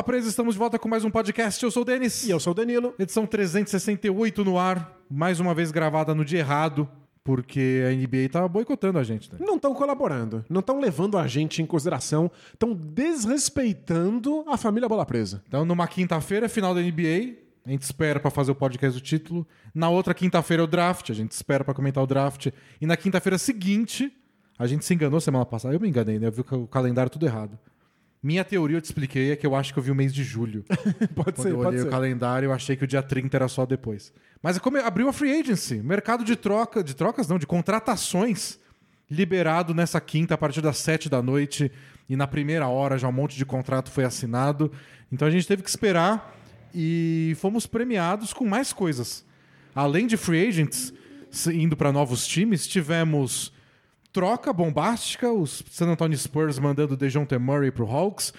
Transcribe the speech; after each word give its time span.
Bola 0.00 0.06
Presa, 0.06 0.30
estamos 0.30 0.54
de 0.54 0.58
volta 0.58 0.78
com 0.78 0.88
mais 0.88 1.04
um 1.04 1.10
podcast. 1.10 1.62
Eu 1.62 1.70
sou 1.70 1.82
o 1.82 1.84
Denis. 1.84 2.24
E 2.24 2.30
eu 2.30 2.40
sou 2.40 2.52
o 2.52 2.54
Danilo. 2.54 2.94
Edição 2.98 3.26
368 3.26 4.42
no 4.42 4.58
ar, 4.58 4.98
mais 5.10 5.40
uma 5.40 5.52
vez 5.52 5.70
gravada 5.70 6.14
no 6.14 6.24
dia 6.24 6.38
errado, 6.38 6.88
porque 7.22 7.82
a 7.86 7.94
NBA 7.94 8.30
tá 8.32 8.48
boicotando 8.48 8.98
a 8.98 9.02
gente. 9.02 9.30
Né? 9.30 9.38
Não 9.42 9.56
estão 9.56 9.74
colaborando, 9.74 10.42
não 10.48 10.60
estão 10.60 10.80
levando 10.80 11.18
a 11.18 11.26
gente 11.26 11.60
em 11.60 11.66
consideração, 11.66 12.30
estão 12.50 12.72
desrespeitando 12.72 14.42
a 14.48 14.56
família 14.56 14.88
Bola 14.88 15.04
Presa. 15.04 15.42
Então, 15.46 15.66
numa 15.66 15.86
quinta-feira, 15.86 16.48
final 16.48 16.74
da 16.74 16.80
NBA, 16.80 17.34
a 17.66 17.70
gente 17.70 17.82
espera 17.82 18.18
pra 18.18 18.30
fazer 18.30 18.52
o 18.52 18.54
podcast 18.54 18.98
do 18.98 19.04
título. 19.04 19.46
Na 19.74 19.90
outra 19.90 20.14
quinta-feira 20.14 20.62
é 20.62 20.64
o 20.64 20.66
draft, 20.66 21.10
a 21.10 21.14
gente 21.14 21.32
espera 21.32 21.62
pra 21.62 21.74
comentar 21.74 22.02
o 22.02 22.06
draft. 22.06 22.46
E 22.80 22.86
na 22.86 22.96
quinta-feira 22.96 23.36
seguinte, 23.36 24.10
a 24.58 24.66
gente 24.66 24.82
se 24.82 24.94
enganou 24.94 25.20
semana 25.20 25.44
passada. 25.44 25.74
Eu 25.74 25.80
me 25.80 25.90
enganei, 25.90 26.18
né? 26.18 26.28
Eu 26.28 26.32
vi 26.32 26.40
o 26.40 26.66
calendário 26.66 27.10
tudo 27.10 27.26
errado. 27.26 27.58
Minha 28.22 28.44
teoria, 28.44 28.76
eu 28.76 28.80
te 28.80 28.86
expliquei, 28.86 29.32
é 29.32 29.36
que 29.36 29.46
eu 29.46 29.54
acho 29.54 29.72
que 29.72 29.78
eu 29.78 29.82
vi 29.82 29.90
o 29.90 29.94
mês 29.94 30.12
de 30.12 30.22
julho. 30.22 30.64
pode 31.14 31.32
Quando 31.36 31.42
ser, 31.42 31.50
eu 31.50 31.56
pode 31.56 31.68
olhei 31.68 31.80
ser. 31.80 31.86
o 31.86 31.90
calendário, 31.90 32.46
eu 32.48 32.52
achei 32.52 32.76
que 32.76 32.84
o 32.84 32.86
dia 32.86 33.02
30 33.02 33.36
era 33.36 33.48
só 33.48 33.64
depois. 33.64 34.12
Mas 34.42 34.56
é 34.56 34.60
como 34.60 34.76
abriu 34.78 35.08
a 35.08 35.12
free 35.12 35.40
agency, 35.40 35.76
mercado 35.76 36.24
de 36.24 36.36
troca, 36.36 36.84
de 36.84 36.94
trocas 36.94 37.28
não, 37.28 37.38
de 37.38 37.46
contratações 37.46 38.58
liberado 39.10 39.74
nessa 39.74 40.00
quinta 40.00 40.34
a 40.34 40.38
partir 40.38 40.60
das 40.60 40.78
7 40.78 41.08
da 41.08 41.20
noite 41.20 41.72
e 42.08 42.14
na 42.14 42.26
primeira 42.26 42.68
hora 42.68 42.96
já 42.96 43.08
um 43.08 43.12
monte 43.12 43.36
de 43.36 43.44
contrato 43.44 43.90
foi 43.90 44.04
assinado. 44.04 44.70
Então 45.10 45.26
a 45.26 45.30
gente 45.30 45.46
teve 45.48 45.62
que 45.62 45.68
esperar 45.68 46.36
e 46.74 47.36
fomos 47.40 47.66
premiados 47.66 48.32
com 48.32 48.44
mais 48.44 48.72
coisas. 48.72 49.24
Além 49.74 50.06
de 50.06 50.16
free 50.16 50.46
agents 50.46 50.92
indo 51.52 51.76
para 51.76 51.92
novos 51.92 52.26
times, 52.26 52.66
tivemos 52.66 53.52
troca 54.12 54.52
bombástica, 54.52 55.32
os 55.32 55.62
San 55.70 55.88
Antonio 55.88 56.16
Spurs 56.18 56.58
mandando 56.58 56.96
DeJounte 56.96 57.36
Murray 57.38 57.70
pro 57.70 57.86
Hawks 57.86 58.32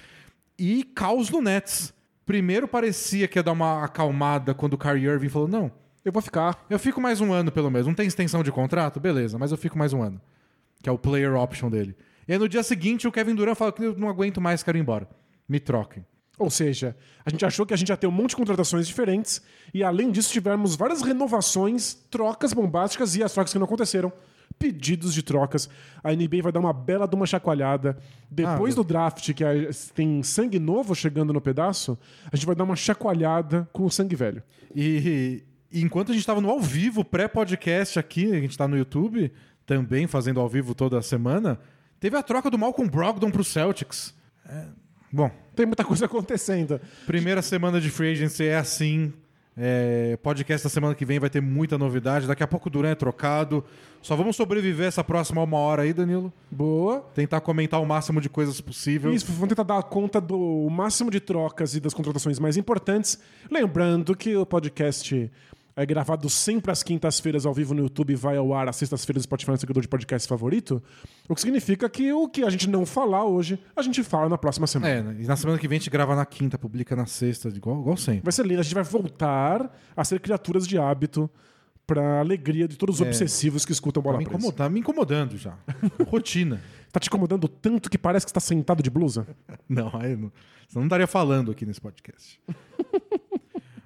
e 0.57 0.83
caos 0.83 1.29
no 1.29 1.41
Nets. 1.41 1.93
Primeiro 2.25 2.67
parecia 2.67 3.27
que 3.27 3.39
ia 3.39 3.43
dar 3.43 3.51
uma 3.51 3.83
acalmada 3.83 4.53
quando 4.53 4.73
o 4.73 4.77
Kyrie 4.77 5.05
Irving 5.05 5.29
falou: 5.29 5.47
"Não, 5.47 5.71
Eu 6.03 6.11
vou 6.11 6.21
ficar. 6.21 6.65
eu 6.69 6.79
fico 6.79 6.99
mais 6.99 7.21
um 7.21 7.31
ano 7.31 7.51
pelo 7.51 7.69
menos. 7.69 7.87
Não 7.87 7.93
tem 7.93 8.07
extensão 8.07 8.43
de 8.43 8.51
contrato? 8.51 8.99
Beleza, 8.99 9.37
mas 9.37 9.51
eu 9.51 9.57
fico 9.57 9.77
mais 9.77 9.93
um 9.93 10.01
ano." 10.01 10.21
Que 10.81 10.89
é 10.89 10.91
o 10.91 10.97
player 10.97 11.35
option 11.35 11.69
dele. 11.69 11.95
E 12.27 12.33
aí 12.33 12.39
no 12.39 12.49
dia 12.49 12.63
seguinte 12.63 13.07
o 13.07 13.11
Kevin 13.11 13.35
Durant 13.35 13.55
fala 13.55 13.71
que 13.71 13.83
eu 13.83 13.95
não 13.97 14.09
aguento 14.09 14.39
mais, 14.41 14.63
quero 14.63 14.77
ir 14.77 14.81
embora. 14.81 15.07
Me 15.47 15.59
troquem. 15.59 16.05
Ou 16.39 16.49
seja, 16.49 16.95
a 17.23 17.29
gente 17.29 17.45
achou 17.45 17.65
que 17.67 17.73
a 17.73 17.77
gente 17.77 17.89
ia 17.89 17.97
ter 17.97 18.07
um 18.07 18.11
monte 18.11 18.31
de 18.31 18.35
contratações 18.37 18.87
diferentes 18.87 19.41
e, 19.73 19.83
além 19.83 20.09
disso, 20.09 20.31
tivemos 20.31 20.75
várias 20.75 21.03
renovações, 21.03 21.93
trocas 22.09 22.51
bombásticas 22.51 23.15
e 23.15 23.23
as 23.23 23.31
trocas 23.31 23.53
que 23.53 23.59
não 23.59 23.65
aconteceram. 23.65 24.11
Pedidos 24.61 25.13
de 25.13 25.23
trocas. 25.23 25.67
A 26.03 26.11
NBA 26.13 26.41
vai 26.43 26.51
dar 26.51 26.59
uma 26.59 26.71
bela 26.71 27.07
de 27.07 27.15
uma 27.15 27.25
chacoalhada. 27.25 27.97
Depois 28.29 28.73
Ah, 28.73 28.75
do 28.77 28.83
draft, 28.83 29.33
que 29.33 29.43
tem 29.93 30.21
sangue 30.23 30.59
novo 30.59 30.93
chegando 30.95 31.33
no 31.33 31.41
pedaço, 31.41 31.97
a 32.31 32.35
gente 32.35 32.45
vai 32.45 32.55
dar 32.55 32.63
uma 32.63 32.75
chacoalhada 32.75 33.67
com 33.73 33.83
o 33.85 33.89
sangue 33.91 34.15
velho. 34.15 34.43
E, 34.75 35.43
e 35.71 35.81
enquanto 35.81 36.09
a 36.09 36.13
gente 36.13 36.21
estava 36.21 36.39
no 36.39 36.49
ao 36.49 36.59
vivo, 36.59 37.03
pré-podcast 37.03 37.97
aqui, 37.99 38.31
a 38.31 38.39
gente 38.39 38.51
está 38.51 38.67
no 38.67 38.77
YouTube, 38.77 39.31
também 39.65 40.05
fazendo 40.07 40.39
ao 40.39 40.47
vivo 40.47 40.75
toda 40.75 41.01
semana, 41.01 41.59
teve 41.99 42.15
a 42.15 42.23
troca 42.23 42.49
do 42.49 42.57
Malcolm 42.57 42.89
Brogdon 42.89 43.31
pro 43.31 43.43
Celtics. 43.43 44.13
É, 44.47 44.65
bom, 45.11 45.29
Tem 45.55 45.65
muita 45.65 45.83
coisa 45.83 46.05
acontecendo. 46.05 46.79
primeira 47.05 47.41
semana 47.41 47.79
de 47.81 47.89
free 47.89 48.11
agency 48.11 48.45
é 48.45 48.57
assim. 48.57 49.13
É, 49.57 50.17
podcast 50.23 50.65
da 50.65 50.69
semana 50.69 50.95
que 50.95 51.03
vem 51.03 51.19
vai 51.19 51.29
ter 51.29 51.41
muita 51.41 51.77
novidade. 51.77 52.25
Daqui 52.25 52.41
a 52.41 52.47
pouco 52.47 52.69
o 52.69 52.71
Duran 52.71 52.89
é 52.89 52.95
trocado. 52.95 53.63
Só 54.01 54.15
vamos 54.15 54.35
sobreviver 54.35 54.87
essa 54.87 55.03
próxima 55.03 55.43
uma 55.43 55.57
hora 55.57 55.83
aí, 55.83 55.93
Danilo. 55.93 56.31
Boa. 56.49 57.01
Tentar 57.13 57.41
comentar 57.41 57.81
o 57.81 57.85
máximo 57.85 58.21
de 58.21 58.29
coisas 58.29 58.59
possível. 58.61 59.13
Isso, 59.13 59.31
vamos 59.31 59.49
tentar 59.49 59.63
dar 59.63 59.83
conta 59.83 60.21
do 60.21 60.67
máximo 60.71 61.11
de 61.11 61.19
trocas 61.19 61.75
e 61.75 61.79
das 61.79 61.93
contratações 61.93 62.39
mais 62.39 62.57
importantes. 62.57 63.19
Lembrando 63.49 64.15
que 64.15 64.35
o 64.35 64.45
podcast 64.45 65.29
é 65.75 65.85
gravado 65.85 66.29
sempre 66.29 66.71
às 66.71 66.83
quintas-feiras 66.83 67.45
ao 67.45 67.53
vivo 67.53 67.73
no 67.73 67.81
YouTube 67.83 68.11
e 68.11 68.15
vai 68.15 68.37
ao 68.37 68.53
ar 68.53 68.67
às 68.67 68.75
sextas-feiras 68.75 69.21
no 69.21 69.23
Spotify, 69.23 69.51
no 69.51 69.57
seguidor 69.57 69.81
de 69.81 69.87
podcast 69.87 70.27
favorito. 70.27 70.81
O 71.29 71.35
que 71.35 71.41
significa 71.41 71.89
que 71.89 72.11
o 72.11 72.27
que 72.27 72.43
a 72.43 72.49
gente 72.49 72.69
não 72.69 72.85
falar 72.85 73.25
hoje, 73.25 73.59
a 73.75 73.81
gente 73.81 74.03
fala 74.03 74.29
na 74.29 74.37
próxima 74.37 74.67
semana. 74.67 75.15
É, 75.17 75.23
e 75.23 75.25
na 75.25 75.35
semana 75.35 75.57
que 75.57 75.67
vem 75.67 75.77
a 75.77 75.79
gente 75.79 75.89
grava 75.89 76.15
na 76.15 76.25
quinta, 76.25 76.57
publica 76.57 76.95
na 76.95 77.05
sexta, 77.05 77.49
igual, 77.49 77.79
igual 77.79 77.97
sempre. 77.97 78.21
Vai 78.23 78.31
ser 78.31 78.45
lindo, 78.45 78.59
a 78.59 78.63
gente 78.63 78.75
vai 78.75 78.83
voltar 78.83 79.71
a 79.95 80.03
ser 80.03 80.19
criaturas 80.19 80.67
de 80.67 80.77
hábito 80.77 81.29
pra 81.87 82.19
alegria 82.19 82.67
de 82.67 82.77
todos 82.77 82.95
os 82.95 83.01
obsessivos 83.01 83.65
que 83.65 83.71
escutam 83.71 84.01
Tá 84.01 84.09
Bola 84.09 84.19
me, 84.19 84.25
Presa. 84.25 84.51
tá 84.53 84.69
me 84.69 84.79
incomodando 84.79 85.37
já. 85.37 85.57
Rotina. 86.07 86.61
Tá 86.91 86.99
te 86.99 87.07
incomodando 87.07 87.47
tanto 87.47 87.89
que 87.89 87.97
parece 87.97 88.25
que 88.25 88.29
você 88.29 88.33
tá 88.33 88.39
sentado 88.39 88.81
de 88.83 88.89
blusa? 88.89 89.27
Não, 89.67 89.89
aí 89.95 90.15
não. 90.15 90.31
Senão 90.67 90.81
não 90.81 90.85
estaria 90.85 91.07
falando 91.07 91.51
aqui 91.51 91.65
nesse 91.65 91.81
podcast. 91.81 92.39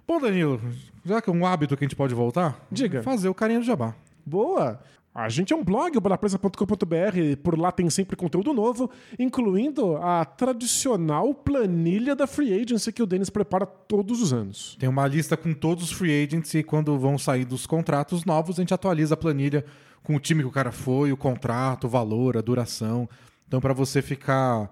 Bom, 0.07 0.19
Danilo, 0.19 0.61
já 1.03 1.21
que 1.21 1.29
é 1.29 1.33
um 1.33 1.45
hábito 1.45 1.75
que 1.75 1.83
a 1.83 1.87
gente 1.87 1.95
pode 1.95 2.13
voltar, 2.13 2.59
Diga. 2.71 3.01
fazer 3.01 3.27
o 3.27 3.33
carinha 3.33 3.59
do 3.59 3.65
jabá. 3.65 3.95
Boa! 4.25 4.79
A 5.15 5.29
gente 5.29 5.53
é 5.53 5.55
um 5.55 5.63
blog, 5.63 5.97
o 5.97 6.01
bolapresa.com.br. 6.01 7.37
Por 7.41 7.57
lá 7.57 7.71
tem 7.71 7.89
sempre 7.89 8.17
conteúdo 8.17 8.53
novo, 8.53 8.91
incluindo 9.17 9.95
a 9.95 10.25
tradicional 10.25 11.33
planilha 11.33 12.13
da 12.13 12.27
Free 12.27 12.53
Agency 12.53 12.91
que 12.91 13.01
o 13.01 13.05
Denis 13.05 13.29
prepara 13.29 13.65
todos 13.65 14.21
os 14.21 14.33
anos. 14.33 14.75
Tem 14.77 14.89
uma 14.89 15.07
lista 15.07 15.37
com 15.37 15.53
todos 15.53 15.85
os 15.85 15.91
free 15.93 16.25
agents 16.25 16.53
e 16.53 16.63
quando 16.63 16.99
vão 16.99 17.17
sair 17.17 17.45
dos 17.45 17.65
contratos 17.65 18.25
novos, 18.25 18.59
a 18.59 18.61
gente 18.61 18.73
atualiza 18.73 19.13
a 19.13 19.17
planilha 19.17 19.63
com 20.03 20.17
o 20.17 20.19
time 20.19 20.41
que 20.43 20.49
o 20.49 20.51
cara 20.51 20.73
foi, 20.73 21.13
o 21.13 21.17
contrato, 21.17 21.85
o 21.85 21.89
valor, 21.89 22.35
a 22.35 22.41
duração. 22.41 23.07
Então, 23.47 23.61
para 23.61 23.73
você 23.73 24.01
ficar 24.01 24.69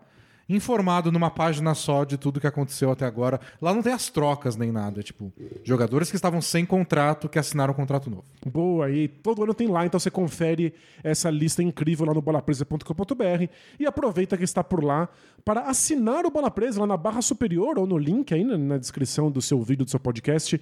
informado 0.47 1.11
numa 1.11 1.29
página 1.29 1.73
só 1.73 2.03
de 2.03 2.17
tudo 2.17 2.39
que 2.39 2.47
aconteceu 2.47 2.91
até 2.91 3.05
agora. 3.05 3.39
Lá 3.61 3.73
não 3.73 3.81
tem 3.81 3.93
as 3.93 4.09
trocas 4.09 4.55
nem 4.55 4.71
nada. 4.71 5.01
Tipo, 5.01 5.31
jogadores 5.63 6.09
que 6.09 6.15
estavam 6.15 6.41
sem 6.41 6.65
contrato 6.65 7.29
que 7.29 7.39
assinaram 7.39 7.73
um 7.73 7.75
contrato 7.75 8.09
novo. 8.09 8.25
Boa, 8.45 8.89
e 8.89 9.07
todo 9.07 9.43
ano 9.43 9.53
tem 9.53 9.67
lá, 9.67 9.85
então 9.85 9.99
você 9.99 10.11
confere 10.11 10.73
essa 11.03 11.29
lista 11.29 11.63
incrível 11.63 12.05
lá 12.05 12.13
no 12.13 12.21
bolapresa.com.br 12.21 13.47
e 13.79 13.85
aproveita 13.85 14.37
que 14.37 14.43
está 14.43 14.63
por 14.63 14.83
lá 14.83 15.09
para 15.45 15.61
assinar 15.61 16.25
o 16.25 16.31
Bola 16.31 16.49
Presa 16.49 16.79
lá 16.79 16.87
na 16.87 16.97
barra 16.97 17.21
superior 17.21 17.77
ou 17.77 17.85
no 17.85 17.97
link 17.97 18.33
aí 18.33 18.43
na 18.43 18.77
descrição 18.77 19.29
do 19.29 19.41
seu 19.41 19.61
vídeo, 19.61 19.83
do 19.83 19.91
seu 19.91 19.99
podcast. 19.99 20.59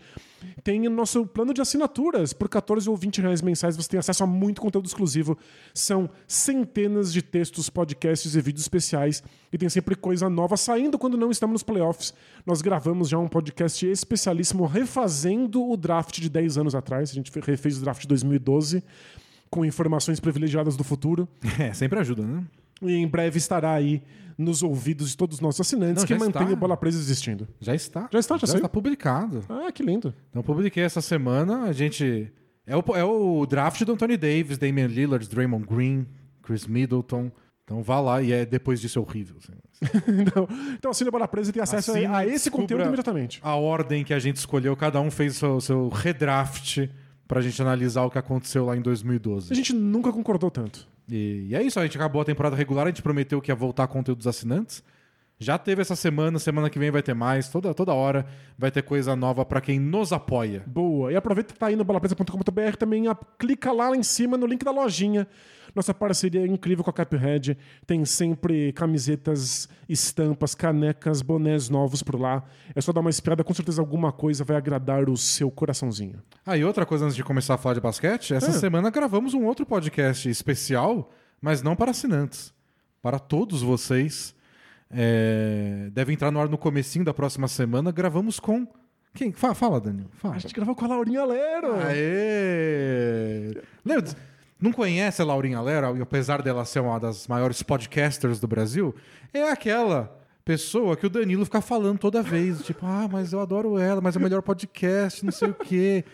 Tem 0.64 0.88
o 0.88 0.90
nosso 0.90 1.26
plano 1.26 1.54
de 1.54 1.62
assinaturas. 1.62 2.34
Por 2.34 2.50
14 2.50 2.90
ou 2.90 2.96
20 2.96 3.22
reais 3.22 3.42
mensais 3.42 3.78
você 3.78 3.90
tem 3.90 4.00
acesso 4.00 4.24
a 4.24 4.28
muito 4.28 4.60
conteúdo 4.60 4.88
exclusivo. 4.88 5.38
São 5.74 6.10
centenas 6.28 7.14
de 7.14 7.22
textos, 7.22 7.70
podcasts 7.70 8.36
e 8.36 8.42
vídeos 8.42 8.64
especiais 8.64 9.24
e 9.54 9.58
tem 9.58 9.70
sempre 9.72 9.96
coisa 9.96 10.30
nova 10.30 10.56
saindo 10.58 10.98
quando 11.00 11.18
não 11.18 11.32
estamos 11.32 11.54
nos 11.54 11.64
playoffs. 11.64 12.14
Nós 12.46 12.62
gravamos 12.62 13.10
já 13.10 13.18
um 13.18 13.28
podcast 13.28 13.86
especialíssimo 13.88 14.66
refazendo 14.66 15.68
o 15.68 15.76
draft 15.76 16.20
de 16.20 16.30
10 16.30 16.58
anos 16.60 16.76
atrás. 16.76 17.10
A 17.10 17.14
gente 17.14 17.32
fe- 17.32 17.42
refez 17.42 17.78
o 17.78 17.82
draft 17.82 18.02
de 18.02 18.08
2012 18.08 18.84
com 19.50 19.66
informações 19.66 20.20
privilegiadas 20.20 20.76
do 20.78 20.84
futuro. 20.84 21.28
É, 21.60 21.74
sempre 21.74 22.00
ajuda, 22.00 22.24
né? 22.24 22.44
E 22.82 22.94
em 22.94 23.08
breve 23.08 23.38
estará 23.38 23.74
aí 23.74 24.02
nos 24.38 24.64
ouvidos 24.64 25.10
de 25.12 25.18
todos 25.18 25.36
os 25.38 25.42
nossos 25.42 25.62
assinantes 25.62 26.02
Não, 26.04 26.08
que 26.08 26.14
já 26.14 26.20
mantêm 26.20 26.42
está. 26.44 26.54
o 26.54 26.58
Bola 26.58 26.76
Presa 26.76 26.98
existindo. 27.00 27.48
Já 27.60 27.76
está. 27.76 28.10
Já 28.12 28.20
está, 28.20 28.36
já 28.36 28.40
já 28.42 28.48
saiu? 28.48 28.58
está 28.58 28.70
publicado. 28.70 29.44
Ah, 29.48 29.72
que 29.72 29.84
lindo. 29.84 30.14
Então 30.32 30.42
publiquei 30.42 30.84
essa 30.84 31.00
semana, 31.02 31.64
a 31.64 31.72
gente. 31.74 32.32
É 32.66 32.76
o, 32.76 32.84
é 32.96 33.04
o 33.04 33.46
draft 33.46 33.84
do 33.84 33.92
Anthony 33.92 34.18
Davis, 34.18 34.58
Damian 34.58 34.88
Lillard, 34.88 35.28
Draymond 35.30 35.66
Green, 35.68 36.08
Chris 36.42 36.66
Middleton. 36.66 37.32
Então 37.72 37.82
vá 37.82 38.02
lá 38.02 38.22
e 38.22 38.34
é 38.34 38.46
depois 38.46 38.82
disso 38.82 39.00
é 39.00 39.02
horrível. 39.02 39.38
assim. 39.38 39.54
então, 40.20 40.48
então 40.78 40.92
assine 40.92 41.08
o 41.08 41.12
Bola 41.12 41.26
Presa 41.26 41.50
e 41.50 41.54
tem 41.54 41.64
acesso 41.64 41.92
Assine 41.92 42.06
a 42.06 42.28
esse 42.28 42.52
conteúdo 42.52 42.84
imediatamente. 42.84 43.40
A 43.42 43.56
ordem 43.56 44.04
que 44.04 44.14
a 44.14 44.20
gente 44.20 44.36
escolheu, 44.36 44.76
cada 44.76 45.00
um 45.00 45.10
fez 45.10 45.38
o 45.38 45.40
seu, 45.40 45.62
seu 45.62 45.90
redraft 45.90 46.90
pra 47.28 47.40
gente 47.40 47.62
analisar 47.62 48.04
o 48.04 48.12
que 48.12 48.18
aconteceu 48.18 48.66
lá 48.66 48.76
em 48.76 48.82
2012. 48.82 49.54
A 49.54 49.56
gente 49.56 49.72
nunca 49.74 50.12
concordou 50.12 50.52
tanto. 50.52 50.86
E, 51.10 51.48
e 51.50 51.56
é 51.56 51.64
isso, 51.64 51.80
a 51.80 51.84
gente 51.84 51.98
acabou 51.98 52.22
a 52.22 52.26
temporada 52.26 52.58
regular, 52.58 52.88
a 52.88 52.90
gente 52.90 53.02
prometeu 53.02 53.42
que 53.42 53.50
ia 53.50 53.56
voltar 53.56 53.88
conteúdo 53.88 54.18
dos 54.18 54.28
assinantes. 54.28 54.84
Já 55.44 55.58
teve 55.58 55.82
essa 55.82 55.96
semana, 55.96 56.38
semana 56.38 56.70
que 56.70 56.78
vem 56.78 56.92
vai 56.92 57.02
ter 57.02 57.16
mais, 57.16 57.50
toda, 57.50 57.74
toda 57.74 57.92
hora 57.94 58.28
vai 58.58 58.70
ter 58.70 58.84
coisa 58.84 59.16
nova 59.16 59.44
pra 59.44 59.60
quem 59.60 59.80
nos 59.80 60.14
apoia. 60.14 60.64
Boa. 60.68 61.12
E 61.12 61.16
aproveita 61.16 61.52
que 61.52 61.60
tá 61.60 61.66
aí 61.66 61.76
no 61.76 61.84
bolapresa.com.br 61.84 62.76
também, 62.78 63.08
a- 63.08 63.18
clica 63.40 63.72
lá, 63.72 63.96
em 63.96 64.04
cima 64.04 64.38
no 64.38 64.46
link 64.46 64.64
da 64.64 64.70
lojinha. 64.70 65.28
Nossa 65.74 65.94
parceria 65.96 66.42
é 66.42 66.46
incrível 66.46 66.84
com 66.84 66.90
a 66.90 66.94
Cuphead. 66.94 67.58
Tem 67.88 68.06
sempre 68.06 68.72
camisetas, 68.74 69.68
estampas, 69.90 70.54
canecas, 70.54 71.22
bonés 71.24 71.70
novos 71.70 72.04
por 72.04 72.20
lá. 72.20 72.44
É 72.76 72.82
só 72.82 72.92
dar 72.94 73.00
uma 73.00 73.10
espiada, 73.10 73.44
com 73.44 73.54
certeza 73.54 73.82
alguma 73.82 74.12
coisa 74.12 74.44
vai 74.44 74.58
agradar 74.58 75.10
o 75.10 75.18
seu 75.18 75.50
coraçãozinho. 75.50 76.22
Ah, 76.46 76.56
e 76.56 76.64
outra 76.64 76.86
coisa 76.86 77.06
antes 77.06 77.16
de 77.16 77.24
começar 77.24 77.56
a 77.56 77.58
falar 77.58 77.74
de 77.76 77.82
basquete, 77.82 78.34
essa 78.36 78.52
Ah. 78.52 78.54
semana 78.54 78.92
gravamos 78.92 79.34
um 79.34 79.46
outro 79.46 79.66
podcast 79.66 80.30
especial, 80.30 81.10
mas 81.42 81.64
não 81.64 81.76
para 81.76 81.90
assinantes. 81.92 82.54
Para 83.02 83.18
todos 83.18 83.64
vocês. 83.64 84.36
É, 84.94 85.90
Deve 85.92 86.14
entrar 86.14 86.32
no 86.32 86.40
ar 86.40 86.50
no 86.50 86.58
comecinho 86.58 87.06
da 87.06 87.14
próxima 87.14 87.48
semana. 87.48 87.92
Gravamos 87.92 88.40
com. 88.40 88.68
Quem? 89.14 89.32
Fala, 89.32 89.54
fala 89.56 89.80
Daniel. 89.82 90.08
Fala. 90.14 90.36
A 90.36 90.40
gente 90.40 90.54
gravou 90.54 90.74
com 90.76 90.86
a 90.86 90.88
Laurinha 90.88 91.26
Lero. 91.26 91.74
Aê! 91.82 93.62
Lembra, 93.84 94.12
não 94.60 94.72
conhece 94.72 95.22
a 95.22 95.26
Laurinha 95.26 95.62
Lera, 95.62 95.92
e 95.98 96.02
apesar 96.02 96.42
dela 96.42 96.64
ser 96.66 96.80
uma 96.80 97.00
das 97.00 97.28
maiores 97.28 97.62
podcasters 97.64 98.40
do 98.40 98.48
Brasil? 98.48 98.96
É 99.34 99.50
aquela 99.50 100.18
pessoa 100.46 100.96
que 100.96 101.06
o 101.06 101.10
Danilo 101.10 101.46
fica 101.46 101.62
falando 101.62 101.98
toda 102.00 102.22
vez. 102.24 102.64
Tipo, 102.64 102.86
ah, 102.86 103.08
mas 103.12 103.34
eu 103.34 103.40
adoro 103.42 103.78
ela, 103.78 104.00
mas 104.02 104.16
é 104.16 104.20
o 104.20 104.22
melhor 104.22 104.42
podcast, 104.42 105.24
não 105.26 105.32
sei 105.32 105.50
o 105.50 105.54
quê. 105.54 106.06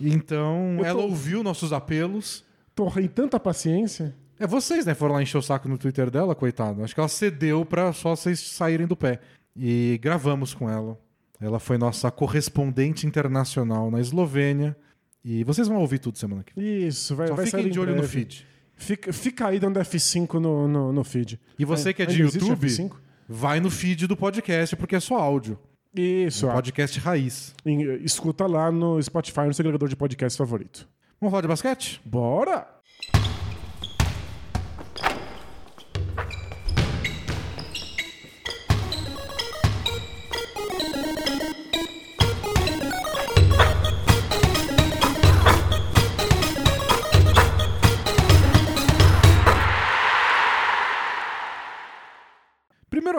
Então, 0.00 0.76
tô- 0.78 0.84
ela 0.84 1.02
ouviu 1.02 1.42
nossos 1.42 1.72
apelos. 1.72 2.44
Torrei 2.74 3.08
tanta 3.08 3.38
paciência. 3.38 4.14
É 4.40 4.46
vocês, 4.46 4.86
né? 4.86 4.94
Foram 4.94 5.14
lá 5.14 5.22
encher 5.22 5.36
o 5.38 5.42
saco 5.42 5.68
no 5.68 5.76
Twitter 5.78 6.10
dela, 6.10 6.34
coitado. 6.34 6.82
Acho 6.82 6.94
que 6.94 7.00
ela 7.00 7.08
cedeu 7.08 7.64
pra 7.64 7.92
só 7.92 8.16
vocês 8.16 8.40
saírem 8.40 8.86
do 8.86 8.96
pé. 8.96 9.20
E 9.54 9.98
gravamos 10.02 10.54
com 10.54 10.68
ela. 10.70 10.98
Ela 11.40 11.58
foi 11.60 11.76
nossa 11.78 12.10
correspondente 12.10 13.06
internacional 13.06 13.90
na 13.90 14.00
Eslovênia. 14.00 14.76
E 15.22 15.44
vocês 15.44 15.68
vão 15.68 15.76
ouvir 15.78 15.98
tudo 15.98 16.16
semana 16.16 16.42
que 16.42 16.54
vem. 16.58 16.86
Isso, 16.88 17.14
vai, 17.14 17.28
Só 17.28 17.34
vai 17.34 17.44
fiquem 17.46 17.62
sair 17.62 17.70
de 17.70 17.78
olho 17.78 17.90
no 17.92 17.98
breve. 17.98 18.12
feed. 18.12 18.46
Fica, 18.74 19.12
fica 19.12 19.48
aí 19.48 19.60
dando 19.60 19.78
F5 19.78 20.34
no, 20.40 20.66
no, 20.66 20.90
no 20.92 21.04
feed. 21.04 21.38
E 21.58 21.64
você 21.66 21.92
que 21.92 22.02
é 22.02 22.06
de 22.06 22.22
YouTube, 22.22 22.66
F5? 22.66 22.92
vai 23.28 23.60
no 23.60 23.70
feed 23.70 24.06
do 24.06 24.16
podcast, 24.16 24.74
porque 24.74 24.96
é 24.96 25.00
só 25.00 25.16
áudio. 25.16 25.58
Isso, 25.94 26.46
Um 26.46 26.50
ah, 26.50 26.54
podcast 26.54 26.98
raiz. 26.98 27.54
em- 27.66 28.02
escuta 28.02 28.46
lá 28.46 28.72
no 28.72 29.02
Spotify, 29.02 29.40
no 29.42 29.52
seu 29.52 29.62
agregador 29.62 29.88
de 29.88 29.96
podcast 29.96 30.38
favorito. 30.38 30.88
Vamos 31.20 31.30
falar 31.30 31.42
de 31.42 31.48
basquete? 31.48 32.00
Bora! 32.06 32.66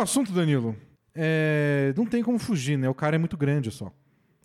Assunto, 0.01 0.31
Danilo. 0.31 0.75
É, 1.13 1.93
Não 1.95 2.05
tem 2.05 2.23
como 2.23 2.39
fugir, 2.39 2.77
né? 2.77 2.89
O 2.89 2.93
cara 2.93 3.15
é 3.15 3.19
muito 3.19 3.37
grande 3.37 3.71
só. 3.71 3.91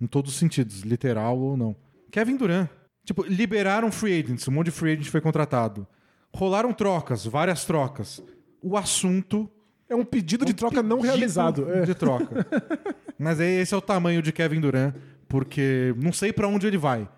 Em 0.00 0.06
todos 0.06 0.32
os 0.32 0.38
sentidos, 0.38 0.82
literal 0.82 1.38
ou 1.38 1.56
não. 1.56 1.74
Kevin 2.10 2.36
Durant. 2.36 2.68
Tipo, 3.04 3.22
liberaram 3.22 3.90
free 3.92 4.20
agents, 4.20 4.48
um 4.48 4.52
monte 4.52 4.66
de 4.66 4.72
free 4.72 4.92
agent 4.92 5.06
foi 5.08 5.20
contratado. 5.20 5.86
Rolaram 6.34 6.72
trocas, 6.72 7.24
várias 7.24 7.64
trocas. 7.64 8.22
O 8.60 8.76
assunto. 8.76 9.48
É 9.88 9.94
um 9.94 10.04
pedido 10.04 10.44
de 10.44 10.52
troca 10.52 10.82
não 10.82 10.96
pedido 10.96 11.12
realizado. 11.12 11.70
É. 11.72 11.82
De 11.82 11.94
troca. 11.94 12.44
Mas 13.16 13.38
aí 13.40 13.60
esse 13.60 13.72
é 13.72 13.76
o 13.76 13.80
tamanho 13.80 14.20
de 14.20 14.32
Kevin 14.32 14.60
Durant, 14.60 14.94
porque 15.28 15.94
não 15.96 16.12
sei 16.12 16.32
pra 16.32 16.48
onde 16.48 16.66
ele 16.66 16.76
vai. 16.76 17.08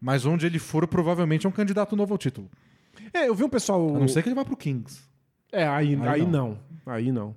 Mas 0.00 0.24
onde 0.24 0.46
ele 0.46 0.58
for, 0.58 0.86
provavelmente 0.86 1.44
é 1.44 1.48
um 1.48 1.52
candidato 1.52 1.96
novo 1.96 2.14
ao 2.14 2.18
título. 2.18 2.48
É, 3.12 3.28
eu 3.28 3.34
vi 3.34 3.42
um 3.44 3.48
pessoal. 3.48 3.96
A 3.96 3.98
não 3.98 4.08
ser 4.08 4.22
que 4.22 4.28
ele 4.28 4.36
vá 4.36 4.44
pro 4.44 4.56
Kings. 4.56 5.02
É, 5.50 5.66
aí, 5.66 5.94
aí, 5.96 6.08
Aí 6.08 6.26
não. 6.26 6.58
Aí 6.86 7.12
não. 7.12 7.34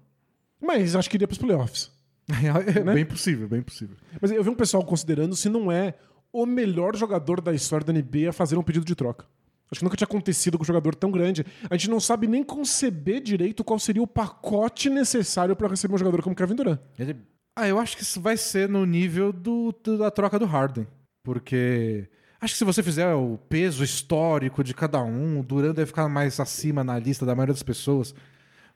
Mas 0.61 0.95
acho 0.95 1.09
que 1.09 1.17
iria 1.17 1.27
pros 1.27 1.37
playoffs. 1.39 1.91
É 2.29 2.81
Né? 2.83 2.93
bem 2.93 3.05
possível, 3.05 3.47
bem 3.47 3.61
possível. 3.61 3.95
Mas 4.21 4.31
eu 4.31 4.43
vi 4.43 4.49
um 4.49 4.55
pessoal 4.55 4.83
considerando 4.83 5.35
se 5.35 5.47
não 5.49 5.71
é 5.71 5.93
o 6.33 6.45
melhor 6.45 6.95
jogador 6.95 7.39
da 7.39 7.53
história 7.53 7.85
da 7.85 7.93
NBA 7.93 8.29
a 8.29 8.33
fazer 8.33 8.57
um 8.57 8.63
pedido 8.63 8.85
de 8.85 8.95
troca. 8.95 9.25
Acho 9.71 9.79
que 9.79 9.83
nunca 9.85 9.97
tinha 9.97 10.05
acontecido 10.05 10.57
com 10.57 10.63
um 10.63 10.67
jogador 10.67 10.93
tão 10.95 11.11
grande. 11.11 11.45
A 11.69 11.75
gente 11.75 11.89
não 11.89 11.99
sabe 11.99 12.27
nem 12.27 12.43
conceber 12.43 13.21
direito 13.21 13.63
qual 13.63 13.79
seria 13.79 14.01
o 14.01 14.07
pacote 14.07 14.89
necessário 14.89 15.55
para 15.55 15.67
receber 15.67 15.95
um 15.95 15.97
jogador 15.97 16.21
como 16.21 16.35
Kevin 16.35 16.55
Durant. 16.55 16.79
Ah, 17.55 17.67
eu 17.67 17.79
acho 17.79 17.95
que 17.97 18.03
isso 18.03 18.19
vai 18.21 18.37
ser 18.37 18.67
no 18.69 18.85
nível 18.85 19.31
do, 19.33 19.73
do- 19.83 19.97
da 19.97 20.11
troca 20.11 20.37
do 20.37 20.45
Harden. 20.45 20.85
Porque 21.23 22.07
acho 22.39 22.53
que 22.53 22.57
se 22.59 22.65
você 22.65 22.83
fizer 22.83 23.11
o 23.15 23.37
peso 23.49 23.83
histórico 23.83 24.63
de 24.63 24.73
cada 24.73 25.01
um, 25.01 25.39
o 25.39 25.43
Durant 25.43 25.73
deve 25.75 25.87
ficar 25.87 26.07
mais 26.09 26.39
acima 26.39 26.83
na 26.83 26.99
lista 26.99 27.25
da 27.25 27.33
maioria 27.33 27.53
das 27.53 27.63
pessoas. 27.63 28.13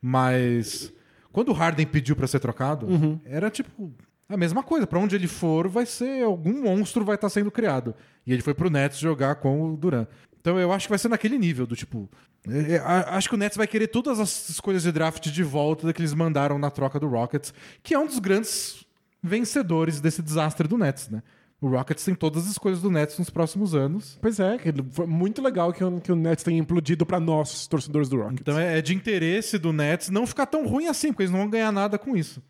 Mas 0.01 0.91
quando 1.31 1.49
o 1.49 1.53
Harden 1.53 1.85
pediu 1.85 2.15
pra 2.15 2.27
ser 2.27 2.39
trocado, 2.39 2.87
era 3.25 3.49
tipo 3.49 3.91
a 4.27 4.37
mesma 4.37 4.61
coisa. 4.63 4.85
Pra 4.85 4.99
onde 4.99 5.15
ele 5.15 5.27
for, 5.27 5.67
vai 5.67 5.85
ser 5.85 6.23
algum 6.23 6.61
monstro 6.63 7.03
vai 7.03 7.15
estar 7.15 7.29
sendo 7.29 7.51
criado. 7.51 7.95
E 8.25 8.33
ele 8.33 8.41
foi 8.41 8.53
pro 8.53 8.69
Nets 8.69 8.99
jogar 8.99 9.35
com 9.35 9.73
o 9.73 9.77
Durant. 9.77 10.07
Então 10.39 10.59
eu 10.59 10.71
acho 10.71 10.87
que 10.87 10.91
vai 10.91 10.99
ser 10.99 11.09
naquele 11.09 11.37
nível 11.37 11.65
do 11.65 11.75
tipo. 11.75 12.09
é, 12.47 12.75
é, 12.75 12.77
acho 12.79 13.27
que 13.27 13.35
o 13.35 13.37
Nets 13.37 13.57
vai 13.57 13.67
querer 13.67 13.87
todas 13.87 14.19
as 14.19 14.49
escolhas 14.49 14.83
de 14.83 14.91
draft 14.91 15.27
de 15.29 15.43
volta 15.43 15.91
que 15.91 16.01
eles 16.01 16.13
mandaram 16.13 16.57
na 16.57 16.69
troca 16.69 16.99
do 16.99 17.07
Rockets, 17.07 17.53
que 17.83 17.93
é 17.93 17.99
um 17.99 18.05
dos 18.05 18.19
grandes 18.19 18.85
vencedores 19.21 19.99
desse 19.99 20.21
desastre 20.21 20.67
do 20.67 20.77
Nets, 20.77 21.09
né? 21.09 21.21
O 21.61 21.67
Rockets 21.67 22.05
tem 22.05 22.15
todas 22.15 22.43
as 22.45 22.51
escolhas 22.51 22.81
do 22.81 22.89
Nets 22.89 23.17
nos 23.19 23.29
próximos 23.29 23.75
anos. 23.75 24.17
Pois 24.21 24.39
é, 24.39 24.57
foi 24.91 25.05
muito 25.05 25.41
legal 25.41 25.73
que, 25.73 25.83
o- 25.83 25.99
que 25.99 26.11
o 26.11 26.15
Nets 26.15 26.43
tenha 26.43 26.57
implodido 26.57 27.05
para 27.05 27.19
nós, 27.19 27.67
torcedores 27.67 28.07
do 28.07 28.15
Rockets. 28.17 28.39
Então 28.41 28.57
é, 28.57 28.77
é 28.77 28.81
de 28.81 28.95
interesse 28.95 29.57
do 29.57 29.73
Nets 29.73 30.09
não 30.09 30.25
ficar 30.25 30.45
tão 30.45 30.65
ruim 30.65 30.87
assim, 30.87 31.09
porque 31.11 31.23
eles 31.23 31.31
não 31.31 31.39
vão 31.39 31.49
ganhar 31.49 31.71
nada 31.71 31.97
com 31.97 32.15
isso. 32.15 32.41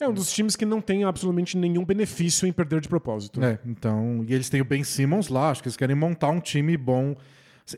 É 0.00 0.08
um 0.08 0.12
dos 0.12 0.30
times 0.32 0.54
que 0.56 0.64
não 0.66 0.80
tem 0.80 1.04
absolutamente 1.04 1.56
nenhum 1.56 1.84
benefício 1.84 2.46
em 2.46 2.52
perder 2.52 2.80
de 2.80 2.88
propósito. 2.88 3.42
É, 3.42 3.58
então, 3.64 4.24
e 4.28 4.34
eles 4.34 4.48
têm 4.50 4.60
o 4.60 4.64
Ben 4.64 4.82
Simmons 4.84 5.28
lá, 5.28 5.50
acho 5.50 5.62
que 5.62 5.68
eles 5.68 5.76
querem 5.76 5.96
montar 5.96 6.28
um 6.30 6.40
time 6.40 6.76
bom. 6.76 7.16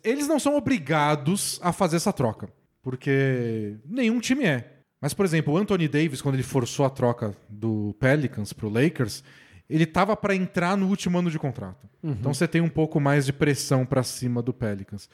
Eles 0.03 0.27
não 0.29 0.39
são 0.39 0.57
obrigados 0.57 1.59
a 1.63 1.73
fazer 1.73 1.97
essa 1.97 2.13
troca, 2.13 2.49
porque 2.83 3.77
nenhum 3.87 4.19
time 4.21 4.45
é. 4.45 4.77
Mas, 5.01 5.15
por 5.15 5.25
exemplo, 5.25 5.55
o 5.55 5.57
Anthony 5.57 5.89
Davis, 5.89 6.21
quando 6.21 6.35
ele 6.35 6.43
forçou 6.43 6.85
a 6.85 6.91
troca 6.91 7.35
do 7.49 7.95
Pelicans 7.99 8.53
pro 8.53 8.69
Lakers, 8.69 9.23
ele 9.71 9.87
tava 9.87 10.17
para 10.17 10.35
entrar 10.35 10.77
no 10.77 10.89
último 10.89 11.19
ano 11.19 11.31
de 11.31 11.39
contrato. 11.39 11.89
Então 12.03 12.35
você 12.35 12.49
tem 12.49 12.61
um 12.61 12.69
pouco 12.69 13.01
mais 13.01 13.25
de 13.25 13.33
pressão 13.33 13.87
para 13.87 14.03
cima 14.03 14.43
do 14.43 14.53
Pelicans. 14.53 15.09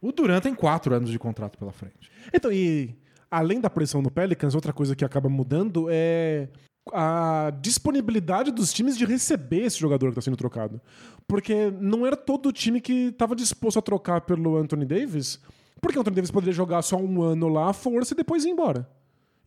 O 0.00 0.12
Durant 0.12 0.42
tem 0.42 0.54
quatro 0.54 0.94
anos 0.94 1.10
de 1.10 1.18
contrato 1.18 1.58
pela 1.58 1.72
frente. 1.72 2.10
Então, 2.32 2.50
e 2.50 2.96
além 3.30 3.60
da 3.60 3.68
pressão 3.68 4.00
no 4.00 4.10
Pelicans, 4.10 4.54
outra 4.54 4.72
coisa 4.72 4.96
que 4.96 5.04
acaba 5.04 5.28
mudando 5.28 5.88
é 5.90 6.48
a 6.92 7.52
disponibilidade 7.60 8.50
dos 8.50 8.72
times 8.72 8.96
de 8.96 9.04
receber 9.04 9.64
esse 9.64 9.78
jogador 9.78 10.06
que 10.06 10.12
está 10.12 10.22
sendo 10.22 10.36
trocado. 10.36 10.80
Porque 11.26 11.70
não 11.80 12.06
era 12.06 12.16
todo 12.16 12.52
time 12.52 12.80
que 12.80 13.08
estava 13.08 13.36
disposto 13.36 13.78
a 13.78 13.82
trocar 13.82 14.22
pelo 14.22 14.56
Anthony 14.56 14.86
Davis, 14.86 15.40
porque 15.80 15.98
o 15.98 16.00
Anthony 16.00 16.16
Davis 16.16 16.30
poderia 16.30 16.54
jogar 16.54 16.82
só 16.82 16.96
um 16.96 17.22
ano 17.22 17.48
lá 17.48 17.70
à 17.70 17.72
força 17.72 18.14
e 18.14 18.16
depois 18.16 18.44
ir 18.44 18.50
embora. 18.50 18.88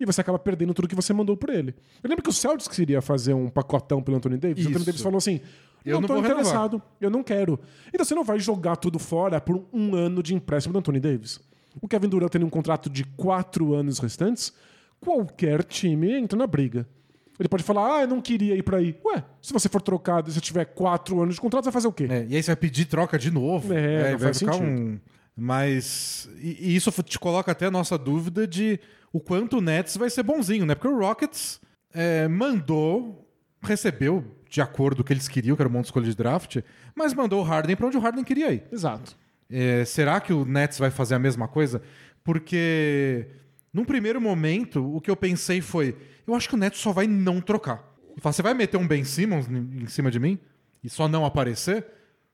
E 0.02 0.06
você 0.06 0.20
acaba 0.20 0.40
perdendo 0.40 0.74
tudo 0.74 0.88
que 0.88 0.96
você 0.96 1.14
mandou 1.14 1.38
por 1.38 1.52
ele. 1.52 1.76
Eu 2.04 2.10
lembro 2.10 2.24
que 2.24 2.30
o 2.30 2.34
Celtics 2.34 2.68
queria 2.68 3.04
fazer 3.04 3.36
um 3.36 3.48
pacotão 3.48 4.02
pelo 4.02 4.18
Anthony 4.18 4.36
Davis. 4.36 4.66
O 4.66 4.70
Anthony 4.70 4.78
Isso. 4.78 4.86
Davis 4.88 5.02
falou 5.02 5.18
assim: 5.20 5.40
Eu 5.86 5.94
não 5.94 6.02
não 6.02 6.08
tô 6.08 6.14
vou 6.16 6.24
renovar." 6.24 6.42
interessado, 6.42 6.82
eu 7.00 7.12
não 7.12 7.22
quero. 7.22 7.60
Então 7.94 8.04
você 8.04 8.16
não 8.16 8.24
vai 8.24 8.40
jogar 8.40 8.78
tudo 8.78 8.98
fora 8.98 9.40
por 9.40 9.64
um 9.72 9.94
ano 9.94 10.24
de 10.24 10.34
empréstimo 10.34 10.74
do 10.74 10.80
Anthony 10.80 11.00
Davis. 11.00 11.40
O 11.80 11.88
Kevin 11.88 12.10
Durant 12.10 12.32
tendo 12.32 12.48
um 12.48 12.50
contrato 12.50 12.90
de 12.90 13.04
quatro 13.04 13.76
anos 13.76 14.00
restantes, 14.00 14.52
qualquer 15.00 15.64
time 15.64 16.12
entra 16.12 16.38
na 16.38 16.48
briga. 16.48 16.88
Ele 17.40 17.48
pode 17.48 17.64
falar, 17.64 17.98
ah, 17.98 18.02
eu 18.02 18.08
não 18.08 18.22
queria 18.22 18.56
ir 18.56 18.64
pra 18.64 18.78
aí. 18.78 18.96
Ué, 19.06 19.24
se 19.42 19.54
você 19.54 19.70
for 19.70 19.82
trocado 19.82 20.30
e 20.30 20.34
você 20.34 20.42
tiver 20.42 20.66
quatro 20.66 21.22
anos 21.22 21.36
de 21.36 21.42
contrato, 21.42 21.64
você 21.64 21.70
vai 21.70 21.74
fazer 21.74 21.88
o 21.88 21.94
quê? 21.94 22.08
É, 22.10 22.26
e 22.28 22.36
aí 22.36 22.44
você 22.44 22.52
vai 22.52 22.56
pedir 22.56 22.86
troca 22.86 23.18
de 23.18 23.32
novo. 23.32 23.74
É, 23.74 24.12
não 24.12 24.18
vai 24.20 24.34
ficar 24.34 24.54
sentido. 24.54 24.64
um. 24.64 25.00
Mas. 25.36 26.30
E, 26.40 26.72
e 26.72 26.76
isso 26.76 26.92
te 27.04 27.20
coloca 27.20 27.52
até 27.52 27.66
a 27.68 27.72
nossa 27.72 27.98
dúvida 27.98 28.48
de 28.48 28.80
o 29.14 29.20
quanto 29.20 29.58
o 29.58 29.62
Nets 29.62 29.98
vai 29.98 30.10
ser 30.10 30.24
bonzinho, 30.24 30.66
né? 30.66 30.76
Porque 30.76 30.88
o 30.88 30.98
Rockets 30.98 31.60
é, 31.94 32.28
mandou, 32.28 33.28
recebeu 33.62 34.26
de 34.50 34.62
acordo 34.62 34.98
com 34.98 35.02
o 35.02 35.06
que 35.06 35.14
eles 35.14 35.28
queriam, 35.28 35.56
que 35.56 35.62
era 35.62 35.70
um 35.70 35.72
monte 35.72 35.84
de 35.84 35.88
escolha 35.88 36.06
de 36.06 36.16
draft, 36.16 36.58
mas 36.96 37.14
mandou 37.14 37.42
o 37.42 37.44
Harden 37.44 37.76
pra 37.76 37.88
onde 37.88 37.98
o 37.98 38.02
Harden 38.02 38.24
queria 38.24 38.52
ir. 38.52 38.64
Exato. 38.72 39.16
É, 39.50 39.84
será 39.86 40.20
que 40.20 40.34
o 40.34 40.46
Nets 40.46 40.78
vai 40.78 40.90
fazer 40.92 41.16
a 41.16 41.20
mesma 41.20 41.48
coisa? 41.48 41.82
Porque, 42.24 43.28
num 43.74 43.84
primeiro 43.84 44.22
momento, 44.22 44.96
o 44.96 45.02
que 45.02 45.12
eu 45.12 45.16
pensei 45.16 45.62
foi: 45.62 45.96
eu 46.26 46.36
acho 46.36 46.48
que 46.48 46.56
o 46.56 46.58
Nets 46.58 46.80
só 46.80 46.92
vai 46.92 47.08
não 47.08 47.42
trocar. 47.42 47.92
E 48.16 48.22
fala, 48.22 48.34
você 48.34 48.42
vai 48.42 48.54
meter 48.54 48.78
um 48.78 48.88
Ben 48.88 49.04
Simmons 49.04 49.48
em 49.50 49.88
cima 49.88 50.12
de 50.12 50.20
mim? 50.20 50.38
E 50.84 50.90
só 50.90 51.08
não 51.08 51.26
aparecer? 51.26 51.86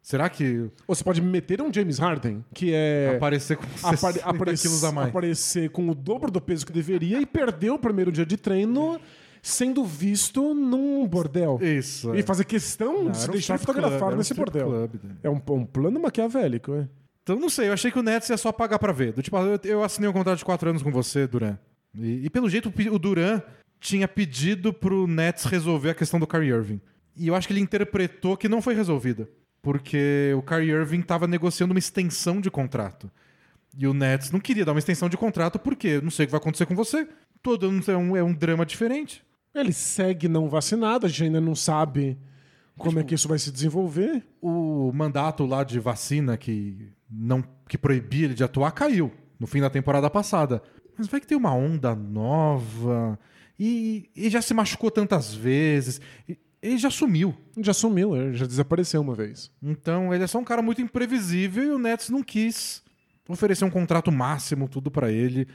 Será 0.07 0.29
que 0.29 0.69
Ou 0.87 0.95
você 0.95 1.03
pode 1.03 1.21
meter 1.21 1.61
um 1.61 1.71
James 1.73 1.99
Harden, 1.99 2.41
que 2.53 2.71
é. 2.73 3.15
aparecer 3.17 3.57
com 3.57 3.63
apare- 3.83 3.97
60 3.97 4.25
aparec- 4.29 4.61
quilos 4.61 4.83
a 4.85 4.89
mais? 4.93 5.09
aparecer 5.09 5.69
com 5.69 5.89
o 5.89 5.93
dobro 5.93 6.31
do 6.31 6.39
peso 6.39 6.65
que 6.65 6.71
deveria 6.71 7.19
e 7.19 7.25
perder 7.25 7.71
o 7.71 7.77
primeiro 7.77 8.09
dia 8.09 8.25
de 8.25 8.37
treino 8.37 9.01
sendo 9.41 9.83
visto 9.83 10.53
num 10.53 11.05
bordel. 11.05 11.59
Isso. 11.61 12.15
E 12.15 12.19
é. 12.19 12.23
fazer 12.23 12.45
questão 12.45 13.03
Não, 13.03 13.11
de 13.11 13.17
se 13.17 13.27
um 13.27 13.33
deixar 13.33 13.57
fotografar 13.59 13.99
club, 13.99 14.13
um 14.13 14.15
nesse 14.15 14.31
strip 14.31 14.45
bordel. 14.49 14.67
club, 14.69 14.91
né? 15.03 15.15
É 15.23 15.29
um, 15.29 15.41
um 15.49 15.65
plano 15.65 15.99
maquiavélico, 15.99 16.73
é. 16.73 16.87
Então, 17.23 17.35
não 17.37 17.49
sei, 17.49 17.67
eu 17.67 17.73
achei 17.73 17.91
que 17.91 17.99
o 17.99 18.03
Nets 18.03 18.29
ia 18.29 18.37
só 18.37 18.53
pagar 18.53 18.79
pra 18.79 18.93
ver. 18.93 19.11
Do 19.11 19.21
tipo, 19.21 19.35
eu, 19.37 19.59
eu 19.65 19.83
assinei 19.83 20.09
um 20.09 20.13
contrato 20.13 20.37
de 20.37 20.45
4 20.45 20.69
anos 20.69 20.81
com 20.81 20.89
você, 20.89 21.27
Duran. 21.27 21.57
E, 21.93 22.25
e 22.25 22.29
pelo 22.29 22.49
jeito, 22.49 22.71
o 22.93 22.97
Duran 22.97 23.41
tinha 23.81 24.07
pedido 24.07 24.71
pro 24.71 25.05
Nets 25.05 25.43
resolver 25.43 25.89
a 25.89 25.95
questão 25.95 26.17
do 26.17 26.25
Kyrie 26.25 26.51
Irving. 26.51 26.79
E 27.13 27.27
eu 27.27 27.35
acho 27.35 27.45
que 27.45 27.51
ele 27.51 27.59
interpretou 27.59 28.37
que 28.37 28.47
não 28.47 28.61
foi 28.61 28.73
resolvida. 28.73 29.27
Porque 29.67 30.33
o 30.37 30.41
Kyrie 30.41 30.71
Irving 30.71 31.01
tava 31.01 31.27
negociando 31.27 31.73
uma 31.73 31.77
extensão 31.79 32.39
de 32.39 32.49
contrato. 32.49 33.11
E 33.77 33.85
o 33.85 33.93
Nets 33.93 34.31
não 34.31 34.39
queria 34.39 34.63
dar 34.63 34.71
uma 34.71 34.79
extensão 34.79 35.09
de 35.09 35.17
contrato 35.17 35.59
porque 35.59 35.99
não 35.99 36.09
sei 36.09 36.23
o 36.23 36.27
que 36.29 36.31
vai 36.31 36.39
acontecer 36.39 36.65
com 36.65 36.73
você. 36.73 37.05
Todo 37.43 37.67
ano 37.67 37.83
é 37.85 37.97
um, 37.97 38.15
é 38.15 38.23
um 38.23 38.33
drama 38.33 38.65
diferente. 38.65 39.21
Ele 39.53 39.73
segue 39.73 40.29
não 40.29 40.47
vacinado, 40.47 41.05
a 41.05 41.09
gente 41.09 41.25
ainda 41.25 41.41
não 41.41 41.53
sabe 41.53 42.17
como 42.77 42.97
é 42.97 43.03
que 43.03 43.13
isso 43.13 43.27
vai 43.27 43.37
se 43.37 43.51
desenvolver. 43.51 44.23
o 44.41 44.89
mandato 44.93 45.45
lá 45.45 45.65
de 45.65 45.81
vacina 45.81 46.37
que 46.37 46.93
não 47.11 47.43
que 47.67 47.77
proibia 47.77 48.23
ele 48.23 48.33
de 48.35 48.45
atuar 48.45 48.71
caiu 48.71 49.11
no 49.37 49.45
fim 49.45 49.59
da 49.59 49.69
temporada 49.69 50.09
passada. 50.09 50.63
Mas 50.97 51.07
vai 51.07 51.19
que 51.19 51.27
tem 51.27 51.37
uma 51.37 51.53
onda 51.53 51.93
nova 51.93 53.19
E 53.59 54.09
ele 54.15 54.29
já 54.29 54.41
se 54.41 54.53
machucou 54.53 54.89
tantas 54.89 55.33
vezes. 55.35 55.99
e- 56.29 56.37
Ele 56.61 56.77
já 56.77 56.89
sumiu. 56.89 57.35
Já 57.57 57.73
sumiu, 57.73 58.15
é, 58.15 58.33
já 58.33 58.45
desapareceu 58.45 59.01
uma 59.01 59.13
vez. 59.13 59.51
Então 59.61 60.13
ele 60.13 60.23
é 60.23 60.27
só 60.27 60.39
um 60.39 60.43
cara 60.43 60.61
muito 60.61 60.81
imprevisível 60.81 61.63
e 61.63 61.69
o 61.71 61.77
Nets 61.79 62.09
não 62.09 62.23
quis 62.23 62.81
oferecer 63.29 63.63
um 63.65 63.69
contrato 63.69 64.11
máximo, 64.11 64.67
tudo 64.67 64.89
pra 64.89 65.11
ele. 65.11 65.47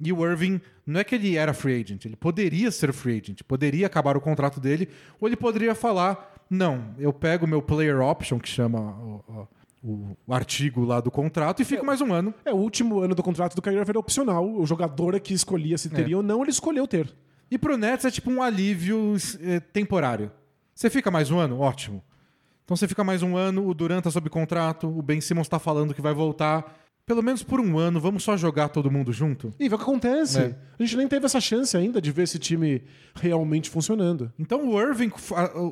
E 0.00 0.12
o 0.12 0.26
Irving, 0.26 0.60
não 0.86 1.00
é 1.00 1.04
que 1.04 1.14
ele 1.14 1.36
era 1.36 1.54
free 1.54 1.80
agent, 1.82 2.04
ele 2.04 2.16
poderia 2.16 2.70
ser 2.70 2.92
free 2.92 3.18
agent, 3.20 3.40
poderia 3.48 3.86
acabar 3.86 4.16
o 4.16 4.20
contrato 4.20 4.60
dele, 4.60 4.88
ou 5.20 5.26
ele 5.26 5.36
poderia 5.36 5.74
falar: 5.74 6.34
não, 6.50 6.94
eu 6.98 7.12
pego 7.12 7.46
o 7.46 7.48
meu 7.48 7.62
player 7.62 8.00
option, 8.00 8.38
que 8.38 8.48
chama 8.48 8.78
o, 8.78 9.48
o- 9.82 10.16
o 10.26 10.34
artigo 10.34 10.84
lá 10.84 11.00
do 11.00 11.10
contrato, 11.10 11.62
e 11.62 11.64
fico 11.64 11.84
mais 11.86 12.00
um 12.02 12.12
ano. 12.12 12.34
É, 12.44 12.52
o 12.52 12.56
último 12.56 12.98
ano 13.00 13.14
do 13.14 13.22
contrato 13.22 13.54
do 13.54 13.62
Kyrie 13.62 13.78
era 13.78 13.98
opcional. 13.98 14.46
O 14.46 14.66
jogador 14.66 15.14
é 15.14 15.20
que 15.20 15.32
escolhia 15.32 15.78
se 15.78 15.88
teria 15.88 16.16
ou 16.18 16.22
não, 16.22 16.42
ele 16.42 16.50
escolheu 16.50 16.86
ter. 16.86 17.08
E 17.50 17.56
pro 17.56 17.76
Nets 17.78 18.04
é 18.04 18.10
tipo 18.10 18.30
um 18.30 18.42
alívio 18.42 19.14
eh, 19.40 19.60
temporário. 19.60 20.30
Você 20.76 20.90
fica 20.90 21.10
mais 21.10 21.30
um 21.30 21.38
ano? 21.38 21.58
Ótimo. 21.58 22.04
Então 22.62 22.76
você 22.76 22.86
fica 22.86 23.02
mais 23.02 23.22
um 23.22 23.34
ano, 23.34 23.66
o 23.66 23.72
Durant 23.72 24.04
tá 24.04 24.10
sob 24.10 24.28
contrato, 24.28 24.86
o 24.86 25.00
Ben 25.00 25.22
Simmons 25.22 25.48
tá 25.48 25.58
falando 25.58 25.94
que 25.94 26.02
vai 26.02 26.12
voltar. 26.12 26.76
Pelo 27.06 27.22
menos 27.22 27.42
por 27.42 27.60
um 27.60 27.78
ano, 27.78 27.98
vamos 27.98 28.22
só 28.22 28.36
jogar 28.36 28.68
todo 28.68 28.90
mundo 28.90 29.10
junto? 29.10 29.54
E 29.58 29.70
vê 29.70 29.74
o 29.74 29.78
que 29.78 29.84
acontece. 29.84 30.38
É. 30.38 30.58
A 30.78 30.82
gente 30.82 30.98
nem 30.98 31.08
teve 31.08 31.24
essa 31.24 31.40
chance 31.40 31.74
ainda 31.74 31.98
de 31.98 32.12
ver 32.12 32.24
esse 32.24 32.38
time 32.38 32.84
realmente 33.14 33.70
funcionando. 33.70 34.30
Então 34.38 34.68
o 34.68 34.78
Irving 34.78 35.10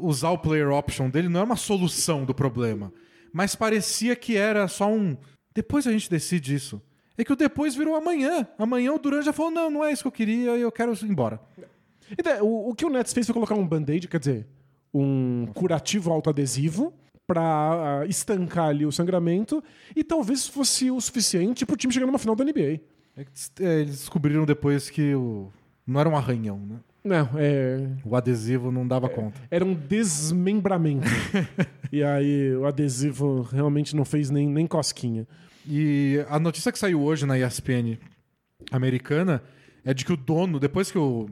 usar 0.00 0.30
o 0.30 0.38
player 0.38 0.70
option 0.70 1.10
dele 1.10 1.28
não 1.28 1.40
é 1.40 1.44
uma 1.44 1.56
solução 1.56 2.24
do 2.24 2.34
problema. 2.34 2.90
Mas 3.30 3.54
parecia 3.54 4.16
que 4.16 4.38
era 4.38 4.66
só 4.68 4.90
um. 4.90 5.18
Depois 5.54 5.86
a 5.86 5.92
gente 5.92 6.08
decide 6.08 6.54
isso. 6.54 6.80
É 7.18 7.24
que 7.24 7.32
o 7.32 7.36
depois 7.36 7.74
virou 7.74 7.94
amanhã. 7.94 8.48
Amanhã 8.58 8.94
o 8.94 8.98
Durant 8.98 9.24
já 9.24 9.34
falou: 9.34 9.50
não, 9.50 9.70
não 9.70 9.84
é 9.84 9.92
isso 9.92 10.02
que 10.02 10.08
eu 10.08 10.12
queria 10.12 10.56
e 10.56 10.62
eu 10.62 10.72
quero 10.72 10.94
ir 10.94 11.04
embora. 11.04 11.38
E 12.16 12.22
daí, 12.22 12.40
o, 12.40 12.70
o 12.70 12.74
que 12.74 12.86
o 12.86 12.90
Nets 12.90 13.12
fez 13.12 13.26
foi 13.26 13.34
colocar 13.34 13.54
um 13.54 13.66
band-aid, 13.66 14.08
quer 14.08 14.18
dizer, 14.18 14.46
um 14.94 15.46
curativo 15.52 16.12
autoadesivo 16.12 16.92
pra 17.26 18.00
ah, 18.02 18.06
estancar 18.06 18.68
ali 18.68 18.86
o 18.86 18.92
sangramento 18.92 19.62
e 19.96 20.04
talvez 20.04 20.46
fosse 20.46 20.90
o 20.90 21.00
suficiente 21.00 21.66
pro 21.66 21.76
time 21.76 21.92
chegar 21.92 22.06
numa 22.06 22.18
final 22.18 22.36
da 22.36 22.44
NBA. 22.44 22.80
É 23.16 23.24
é, 23.60 23.80
eles 23.80 23.98
descobriram 23.98 24.44
depois 24.44 24.90
que 24.90 25.14
o. 25.14 25.50
Não 25.86 26.00
era 26.00 26.08
um 26.08 26.16
arranhão, 26.16 26.58
né? 26.58 26.76
Não, 27.04 27.28
é, 27.36 27.86
O 28.02 28.16
adesivo 28.16 28.72
não 28.72 28.88
dava 28.88 29.10
conta. 29.10 29.38
era 29.50 29.62
um 29.62 29.74
desmembramento. 29.74 31.06
e 31.92 32.02
aí 32.02 32.56
o 32.56 32.64
adesivo 32.64 33.42
realmente 33.42 33.94
não 33.94 34.06
fez 34.06 34.30
nem, 34.30 34.48
nem 34.48 34.66
cosquinha. 34.66 35.26
E 35.66 36.24
a 36.30 36.38
notícia 36.38 36.72
que 36.72 36.78
saiu 36.78 37.02
hoje 37.02 37.26
na 37.26 37.38
ESPN 37.38 37.98
americana 38.72 39.42
é 39.84 39.92
de 39.92 40.04
que 40.04 40.12
o 40.14 40.16
dono, 40.16 40.58
depois 40.58 40.90
que 40.90 40.96
o, 40.96 41.28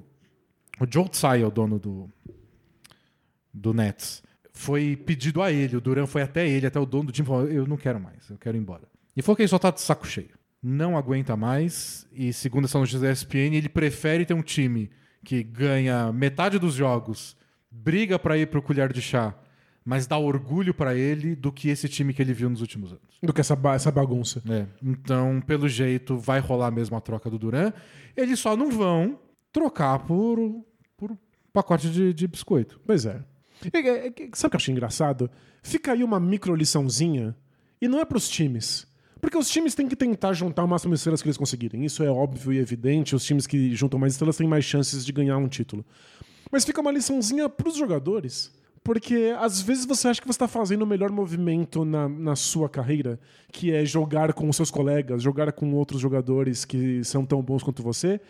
o 0.78 0.86
Joe 0.88 1.08
Tsai, 1.08 1.42
o 1.42 1.50
dono 1.50 1.78
do, 1.78 2.06
do 3.52 3.72
Nets, 3.74 4.22
foi 4.52 4.96
pedido 4.96 5.42
a 5.42 5.50
ele, 5.52 5.76
o 5.76 5.80
Duran 5.80 6.06
foi 6.06 6.22
até 6.22 6.48
ele, 6.48 6.66
até 6.66 6.78
o 6.78 6.86
dono 6.86 7.04
do 7.06 7.12
time, 7.12 7.26
falou: 7.26 7.48
Eu 7.48 7.66
não 7.66 7.76
quero 7.76 7.98
mais, 8.00 8.28
eu 8.30 8.36
quero 8.38 8.56
ir 8.56 8.60
embora. 8.60 8.82
E 9.16 9.22
falou 9.22 9.36
que 9.36 9.42
ele 9.42 9.48
só 9.48 9.58
tá 9.58 9.70
de 9.70 9.80
saco 9.80 10.06
cheio. 10.06 10.30
Não 10.62 10.96
aguenta 10.96 11.36
mais, 11.36 12.06
e 12.12 12.32
segundo 12.32 12.66
essa 12.66 12.78
notícia 12.78 13.00
da 13.00 13.10
ESPN, 13.10 13.54
ele 13.56 13.68
prefere 13.68 14.24
ter 14.24 14.34
um 14.34 14.42
time 14.42 14.90
que 15.24 15.42
ganha 15.42 16.12
metade 16.12 16.58
dos 16.58 16.74
jogos, 16.74 17.36
briga 17.70 18.18
pra 18.18 18.36
ir 18.38 18.46
pro 18.46 18.62
colher 18.62 18.92
de 18.92 19.02
chá, 19.02 19.34
mas 19.84 20.06
dá 20.06 20.16
orgulho 20.16 20.72
pra 20.72 20.94
ele 20.94 21.34
do 21.34 21.50
que 21.50 21.68
esse 21.68 21.88
time 21.88 22.14
que 22.14 22.22
ele 22.22 22.32
viu 22.32 22.48
nos 22.48 22.60
últimos 22.60 22.92
anos. 22.92 23.02
Do 23.20 23.32
que 23.32 23.40
essa, 23.40 23.56
ba- 23.56 23.74
essa 23.74 23.90
bagunça. 23.90 24.40
É, 24.48 24.66
então, 24.82 25.40
pelo 25.44 25.68
jeito, 25.68 26.16
vai 26.16 26.38
rolar 26.38 26.70
mesmo 26.70 26.96
a 26.96 27.00
troca 27.00 27.28
do 27.28 27.38
Duran. 27.38 27.72
Eles 28.16 28.38
só 28.38 28.56
não 28.56 28.70
vão 28.70 29.18
trocar 29.52 29.98
por, 30.00 30.64
por 30.96 31.18
pacote 31.52 31.90
de, 31.90 32.14
de 32.14 32.28
biscoito. 32.28 32.80
Pois 32.86 33.04
é. 33.04 33.20
É, 33.72 33.78
é, 33.78 34.06
é, 34.06 34.12
Sabe 34.32 34.46
o 34.46 34.50
que 34.50 34.56
eu 34.56 34.58
achei 34.58 34.72
engraçado? 34.72 35.30
Fica 35.62 35.92
aí 35.92 36.02
uma 36.02 36.18
micro 36.18 36.54
liçãozinha, 36.54 37.36
e 37.80 37.88
não 37.88 37.98
é 37.98 38.04
pros 38.04 38.28
times. 38.28 38.86
Porque 39.20 39.36
os 39.36 39.48
times 39.48 39.74
têm 39.74 39.88
que 39.88 39.96
tentar 39.96 40.32
juntar 40.32 40.64
o 40.64 40.68
máximo 40.68 40.94
de 40.94 40.98
estrelas 40.98 41.22
que 41.22 41.28
eles 41.28 41.36
conseguirem. 41.36 41.84
Isso 41.84 42.02
é 42.02 42.10
óbvio 42.10 42.52
e 42.52 42.58
evidente. 42.58 43.14
Os 43.14 43.24
times 43.24 43.46
que 43.46 43.74
juntam 43.74 43.98
mais 43.98 44.14
estrelas 44.14 44.36
têm 44.36 44.48
mais 44.48 44.64
chances 44.64 45.04
de 45.04 45.12
ganhar 45.12 45.36
um 45.36 45.48
título. 45.48 45.84
Mas 46.50 46.64
fica 46.64 46.80
uma 46.80 46.90
liçãozinha 46.90 47.48
pros 47.48 47.76
jogadores. 47.76 48.52
Porque 48.84 49.32
às 49.38 49.60
vezes 49.60 49.84
você 49.84 50.08
acha 50.08 50.20
que 50.20 50.26
você 50.26 50.36
está 50.36 50.48
fazendo 50.48 50.82
o 50.82 50.86
melhor 50.86 51.10
movimento 51.10 51.84
na, 51.84 52.08
na 52.08 52.34
sua 52.34 52.68
carreira, 52.68 53.18
que 53.52 53.72
é 53.72 53.84
jogar 53.84 54.32
com 54.32 54.48
os 54.48 54.56
seus 54.56 54.70
colegas, 54.70 55.22
jogar 55.22 55.52
com 55.52 55.72
outros 55.74 56.00
jogadores 56.00 56.64
que 56.64 57.02
são 57.04 57.24
tão 57.24 57.40
bons 57.40 57.62
quanto 57.62 57.82
você, 57.82 58.20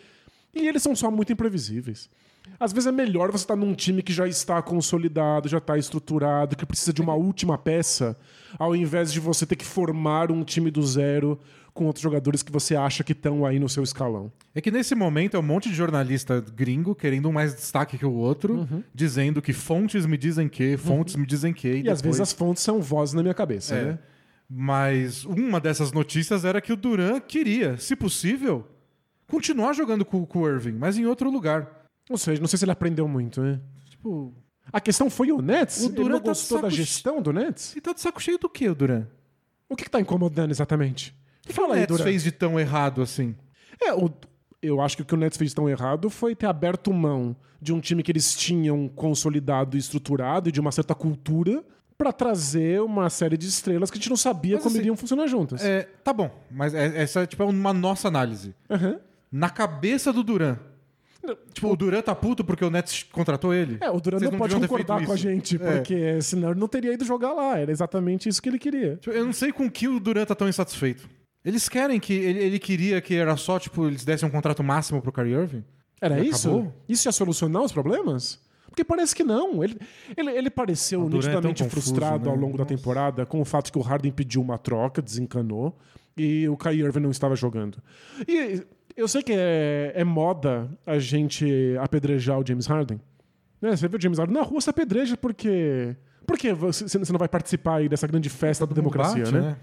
e 0.53 0.67
eles 0.67 0.83
são 0.83 0.95
só 0.95 1.09
muito 1.09 1.33
imprevisíveis. 1.33 2.07
Às 2.59 2.71
vezes 2.71 2.87
é 2.87 2.91
melhor 2.91 3.31
você 3.31 3.43
estar 3.43 3.55
num 3.55 3.73
time 3.73 4.01
que 4.01 4.13
já 4.13 4.27
está 4.27 4.61
consolidado, 4.61 5.49
já 5.49 5.57
está 5.57 5.77
estruturado, 5.77 6.55
que 6.55 6.65
precisa 6.65 6.93
de 6.93 7.01
uma 7.01 7.13
última 7.13 7.57
peça, 7.57 8.17
ao 8.57 8.75
invés 8.75 9.11
de 9.11 9.19
você 9.19 9.45
ter 9.45 9.55
que 9.55 9.65
formar 9.65 10.31
um 10.31 10.43
time 10.43 10.69
do 10.71 10.81
zero 10.85 11.39
com 11.73 11.85
outros 11.85 12.03
jogadores 12.03 12.43
que 12.43 12.51
você 12.51 12.75
acha 12.75 13.03
que 13.03 13.13
estão 13.13 13.45
aí 13.45 13.57
no 13.59 13.67
seu 13.67 13.81
escalão. 13.83 14.31
É 14.53 14.61
que 14.61 14.69
nesse 14.69 14.93
momento 14.93 15.35
é 15.35 15.39
um 15.39 15.43
monte 15.43 15.69
de 15.69 15.75
jornalista 15.75 16.39
gringo 16.55 16.93
querendo 16.93 17.27
um 17.27 17.31
mais 17.31 17.55
destaque 17.55 17.97
que 17.97 18.05
o 18.05 18.13
outro, 18.13 18.67
dizendo 18.93 19.41
que 19.41 19.51
fontes 19.53 20.05
me 20.05 20.15
dizem 20.15 20.47
que, 20.47 20.77
fontes 20.77 21.15
me 21.15 21.25
dizem 21.25 21.51
que. 21.51 21.67
E, 21.81 21.89
às 21.89 21.99
vezes 22.01 22.21
as 22.21 22.31
fontes 22.31 22.61
são 22.61 22.79
vozes 22.79 23.15
na 23.15 23.23
minha 23.23 23.33
cabeça, 23.33 23.73
É. 23.75 23.83
né? 23.85 23.99
Mas 24.47 25.25
uma 25.25 25.59
dessas 25.59 25.91
notícias 25.91 26.45
era 26.45 26.61
que 26.61 26.71
o 26.71 26.75
Duran 26.75 27.19
queria, 27.19 27.75
se 27.77 27.95
possível, 27.95 28.67
continuar 29.27 29.73
jogando 29.73 30.05
com, 30.05 30.23
com 30.27 30.41
o 30.41 30.47
Irving, 30.47 30.73
mas 30.73 30.95
em 30.97 31.05
outro 31.07 31.31
lugar. 31.31 31.82
Ou 32.09 32.17
seja, 32.17 32.41
não 32.41 32.47
sei 32.47 32.57
se 32.59 32.65
ele 32.65 32.71
aprendeu 32.71 33.07
muito, 33.07 33.41
né? 33.41 33.59
Tipo, 33.89 34.33
A 34.71 34.79
questão 34.81 35.09
foi 35.09 35.31
o 35.31 35.41
Nets? 35.41 35.83
O 35.83 35.89
não 35.89 35.95
tá 36.11 36.17
de 36.17 36.19
gostou 36.21 36.61
da 36.61 36.69
gestão 36.69 37.21
do 37.21 37.31
Nets? 37.33 37.73
ele 37.73 37.81
tá 37.81 37.93
de 37.93 38.01
saco 38.01 38.21
cheio 38.21 38.37
do 38.37 38.49
que, 38.49 38.67
o 38.69 38.75
Duran? 38.75 39.05
O 39.69 39.75
que, 39.75 39.85
que 39.85 39.89
tá 39.89 39.99
incomodando 39.99 40.51
exatamente? 40.51 41.15
O 41.43 41.47
que 41.47 41.51
o 41.51 41.55
Fala 41.55 41.73
aí, 41.75 41.79
Nets 41.81 41.95
Durant. 41.97 42.03
fez 42.09 42.23
de 42.23 42.31
tão 42.31 42.59
errado 42.59 43.01
assim? 43.01 43.35
É, 43.81 43.93
o- 43.93 44.11
eu 44.61 44.79
acho 44.81 44.95
que 44.95 45.01
o 45.01 45.05
que 45.05 45.13
o 45.13 45.17
Nets 45.17 45.37
fez 45.37 45.53
tão 45.53 45.67
errado 45.69 46.09
foi 46.09 46.35
ter 46.35 46.45
aberto 46.45 46.93
mão 46.93 47.35
de 47.61 47.73
um 47.73 47.79
time 47.79 48.03
que 48.03 48.11
eles 48.11 48.35
tinham 48.35 48.87
consolidado 48.89 49.75
e 49.75 49.79
estruturado 49.79 50.49
e 50.49 50.51
de 50.51 50.59
uma 50.59 50.71
certa 50.71 50.93
cultura 50.93 51.63
pra 51.97 52.11
trazer 52.11 52.81
uma 52.81 53.09
série 53.09 53.37
de 53.37 53.47
estrelas 53.47 53.89
que 53.89 53.97
a 53.97 53.99
gente 53.99 54.09
não 54.09 54.17
sabia 54.17 54.55
Mas, 54.55 54.63
como 54.63 54.73
assim, 54.75 54.79
iriam 54.81 54.97
funcionar 54.97 55.27
juntas. 55.27 55.63
É, 55.63 55.83
tá 56.03 56.11
bom, 56.13 56.29
mas 56.51 56.73
é- 56.73 57.01
essa 57.01 57.25
tipo, 57.25 57.43
é 57.43 57.45
uma 57.45 57.73
nossa 57.73 58.07
análise. 58.07 58.53
Aham. 58.69 58.99
Na 59.31 59.49
cabeça 59.49 60.11
do 60.13 60.23
Duran. 60.23 60.57
Tipo, 61.53 61.71
o 61.71 61.75
Duran 61.75 62.01
tá 62.01 62.13
puto 62.13 62.43
porque 62.43 62.65
o 62.65 62.69
Nets 62.69 63.03
contratou 63.03 63.53
ele? 63.53 63.77
É, 63.79 63.89
o 63.89 63.99
Durant 63.99 64.19
Vocês 64.19 64.31
não, 64.31 64.37
pode 64.37 64.55
concordar 64.55 65.05
com 65.05 65.13
a 65.13 65.15
gente, 65.15 65.55
É. 65.55 65.77
porque 65.77 66.21
senão 66.21 66.51
ele 66.51 66.59
não 66.59 66.67
teria 66.67 66.93
ido 66.93 67.05
jogar 67.05 67.31
lá. 67.31 67.57
Era 67.57 67.71
exatamente 67.71 68.27
isso 68.27 68.41
que 68.41 68.49
ele 68.49 68.59
queria. 68.59 68.97
Tipo, 68.97 69.15
Eu 69.15 69.25
não 69.25 69.33
sei 69.33 69.51
com 69.51 69.69
que 69.71 69.87
o 69.87 69.99
Duran 69.99 70.25
tá 70.25 70.35
tão 70.35 70.49
insatisfeito. 70.49 71.07
Eles 71.45 71.69
querem 71.69 71.99
que. 71.99 72.13
Ele, 72.13 72.39
ele 72.39 72.59
queria 72.59 73.01
que 73.01 73.15
era 73.15 73.35
só, 73.37 73.57
tipo, 73.59 73.87
eles 73.87 74.03
dessem 74.03 74.27
um 74.27 74.31
contrato 74.31 74.63
máximo 74.63 75.01
pro 75.01 75.11
Kyrie 75.11 75.33
Irving? 75.33 75.63
Era 76.01 76.19
isso? 76.19 76.49
acabou? 76.49 76.73
Isso 76.87 77.07
ia 77.07 77.11
solucionar 77.13 77.63
os 77.63 77.71
problemas? 77.71 78.39
Porque 78.67 78.83
parece 78.83 79.15
que 79.15 79.23
não. 79.23 79.63
Ele, 79.63 79.77
ele, 80.17 80.31
ele 80.31 80.49
pareceu 80.49 81.05
é 81.05 81.09
nitidamente 81.09 81.63
confuso, 81.63 81.85
frustrado 81.87 82.25
né? 82.25 82.31
ao 82.31 82.35
longo 82.35 82.57
da 82.57 82.63
Nossa. 82.63 82.75
temporada 82.75 83.25
com 83.25 83.39
o 83.39 83.45
fato 83.45 83.71
que 83.71 83.77
o 83.77 83.81
Harden 83.81 84.11
pediu 84.11 84.41
uma 84.41 84.57
troca, 84.57 85.01
desencanou, 85.01 85.77
e 86.17 86.49
o 86.49 86.57
Kyrie 86.57 86.81
Irving 86.81 87.01
não 87.01 87.11
estava 87.11 87.35
jogando. 87.35 87.77
E 88.27 88.63
eu 88.95 89.07
sei 89.07 89.21
que 89.23 89.33
é, 89.33 89.91
é 89.95 90.03
moda 90.03 90.69
a 90.85 90.99
gente 90.99 91.45
apedrejar 91.79 92.39
o 92.39 92.45
James 92.45 92.65
Harden. 92.65 92.99
Né? 93.61 93.75
Você 93.75 93.87
vê 93.87 93.97
o 93.97 94.01
James 94.01 94.19
Harden 94.19 94.35
na 94.37 94.43
rua, 94.43 94.59
você 94.61 94.69
apedreja 94.69 95.15
porque... 95.17 95.95
Por 96.25 96.37
que 96.37 96.53
você 96.53 96.97
não 97.11 97.19
vai 97.19 97.27
participar 97.27 97.75
aí 97.77 97.89
dessa 97.89 98.07
grande 98.07 98.29
festa 98.29 98.65
da 98.65 98.73
democracia, 98.73 99.23
Bate, 99.25 99.35
né? 99.35 99.57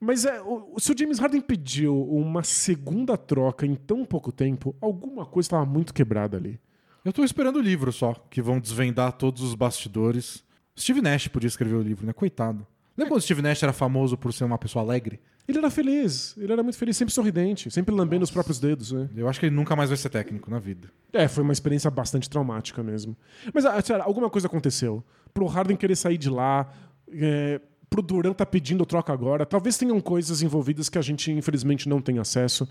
Mas 0.00 0.24
é, 0.24 0.40
o- 0.40 0.74
se 0.78 0.90
o 0.90 0.98
James 0.98 1.18
Harden 1.18 1.40
pediu 1.42 1.94
uma 2.08 2.42
segunda 2.42 3.16
troca 3.16 3.66
em 3.66 3.74
tão 3.74 4.04
pouco 4.04 4.32
tempo, 4.32 4.74
alguma 4.80 5.26
coisa 5.26 5.46
estava 5.46 5.66
muito 5.66 5.92
quebrada 5.92 6.36
ali. 6.38 6.58
Eu 7.04 7.12
tô 7.12 7.22
esperando 7.22 7.56
o 7.56 7.60
livro 7.62 7.92
só, 7.92 8.14
que 8.30 8.40
vão 8.40 8.58
desvendar 8.58 9.12
todos 9.12 9.42
os 9.42 9.54
bastidores. 9.54 10.42
Steve 10.78 11.02
Nash 11.02 11.28
podia 11.28 11.46
escrever 11.48 11.74
o 11.76 11.82
livro, 11.82 12.06
né? 12.06 12.12
Coitado. 12.12 12.66
Lembra 12.96 13.12
quando 13.12 13.20
o 13.20 13.22
Steve 13.22 13.42
Nash 13.42 13.62
era 13.62 13.72
famoso 13.72 14.16
por 14.16 14.32
ser 14.32 14.44
uma 14.44 14.58
pessoa 14.58 14.82
alegre? 14.84 15.20
Ele 15.46 15.58
era 15.58 15.70
feliz, 15.70 16.36
ele 16.38 16.52
era 16.52 16.62
muito 16.62 16.78
feliz, 16.78 16.96
sempre 16.96 17.12
sorridente, 17.12 17.70
sempre 17.70 17.94
lambendo 17.94 18.22
os 18.22 18.30
próprios 18.30 18.60
dedos, 18.60 18.92
né? 18.92 19.08
Eu 19.16 19.28
acho 19.28 19.40
que 19.40 19.46
ele 19.46 19.54
nunca 19.54 19.74
mais 19.74 19.90
vai 19.90 19.96
ser 19.96 20.08
técnico 20.08 20.50
na 20.50 20.58
vida. 20.58 20.88
É, 21.12 21.26
foi 21.26 21.42
uma 21.42 21.52
experiência 21.52 21.90
bastante 21.90 22.30
traumática 22.30 22.82
mesmo. 22.82 23.16
Mas, 23.52 23.66
ah, 23.66 23.80
sério, 23.82 24.04
alguma 24.04 24.30
coisa 24.30 24.46
aconteceu. 24.46 25.02
Pro 25.34 25.46
Harden 25.46 25.76
querer 25.76 25.96
sair 25.96 26.16
de 26.16 26.30
lá, 26.30 26.72
é, 27.12 27.60
pro 27.90 28.02
Durant 28.02 28.34
tá 28.34 28.46
pedindo 28.46 28.86
troca 28.86 29.12
agora. 29.12 29.44
Talvez 29.44 29.76
tenham 29.76 30.00
coisas 30.00 30.42
envolvidas 30.42 30.88
que 30.88 30.96
a 30.96 31.02
gente, 31.02 31.30
infelizmente, 31.30 31.88
não 31.88 32.00
tem 32.00 32.18
acesso. 32.18 32.68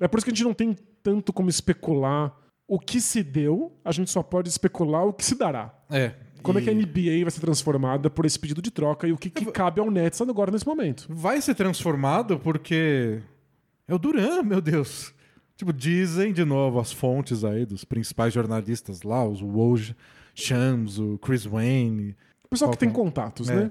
É 0.00 0.08
por 0.08 0.18
isso 0.18 0.24
que 0.24 0.30
a 0.30 0.34
gente 0.34 0.44
não 0.44 0.54
tem 0.54 0.74
tanto 1.02 1.32
como 1.32 1.48
especular 1.48 2.34
o 2.66 2.80
que 2.80 3.00
se 3.00 3.22
deu, 3.22 3.72
a 3.84 3.92
gente 3.92 4.10
só 4.10 4.22
pode 4.22 4.48
especular 4.48 5.04
o 5.04 5.12
que 5.12 5.24
se 5.24 5.36
dará. 5.36 5.72
É. 5.88 6.14
Como 6.46 6.58
é 6.58 6.62
e 6.62 6.64
que 6.64 6.70
a 6.70 6.74
NBA 6.74 7.22
vai 7.22 7.30
ser 7.30 7.40
transformada 7.40 8.08
por 8.08 8.24
esse 8.24 8.38
pedido 8.38 8.62
de 8.62 8.70
troca 8.70 9.06
e 9.06 9.12
o 9.12 9.18
que, 9.18 9.28
que 9.28 9.44
cabe 9.46 9.80
ao 9.80 9.90
Nets 9.90 10.20
agora 10.20 10.50
nesse 10.50 10.66
momento? 10.66 11.06
Vai 11.10 11.40
ser 11.40 11.54
transformado 11.54 12.38
porque. 12.38 13.20
É 13.88 13.94
o 13.94 13.98
Duran, 13.98 14.42
meu 14.42 14.60
Deus. 14.60 15.12
Tipo, 15.56 15.72
dizem 15.72 16.32
de 16.32 16.44
novo 16.44 16.78
as 16.78 16.92
fontes 16.92 17.44
aí 17.44 17.64
dos 17.64 17.84
principais 17.84 18.34
jornalistas 18.34 19.02
lá, 19.02 19.26
os 19.26 19.40
Woj, 19.40 19.94
Shams, 20.34 20.98
o 20.98 21.18
Chris 21.18 21.44
Wayne. 21.46 22.14
O 22.44 22.48
pessoal 22.48 22.70
que 22.70 22.78
tem 22.78 22.88
é? 22.88 22.92
contatos, 22.92 23.48
É, 23.48 23.54
né? 23.54 23.70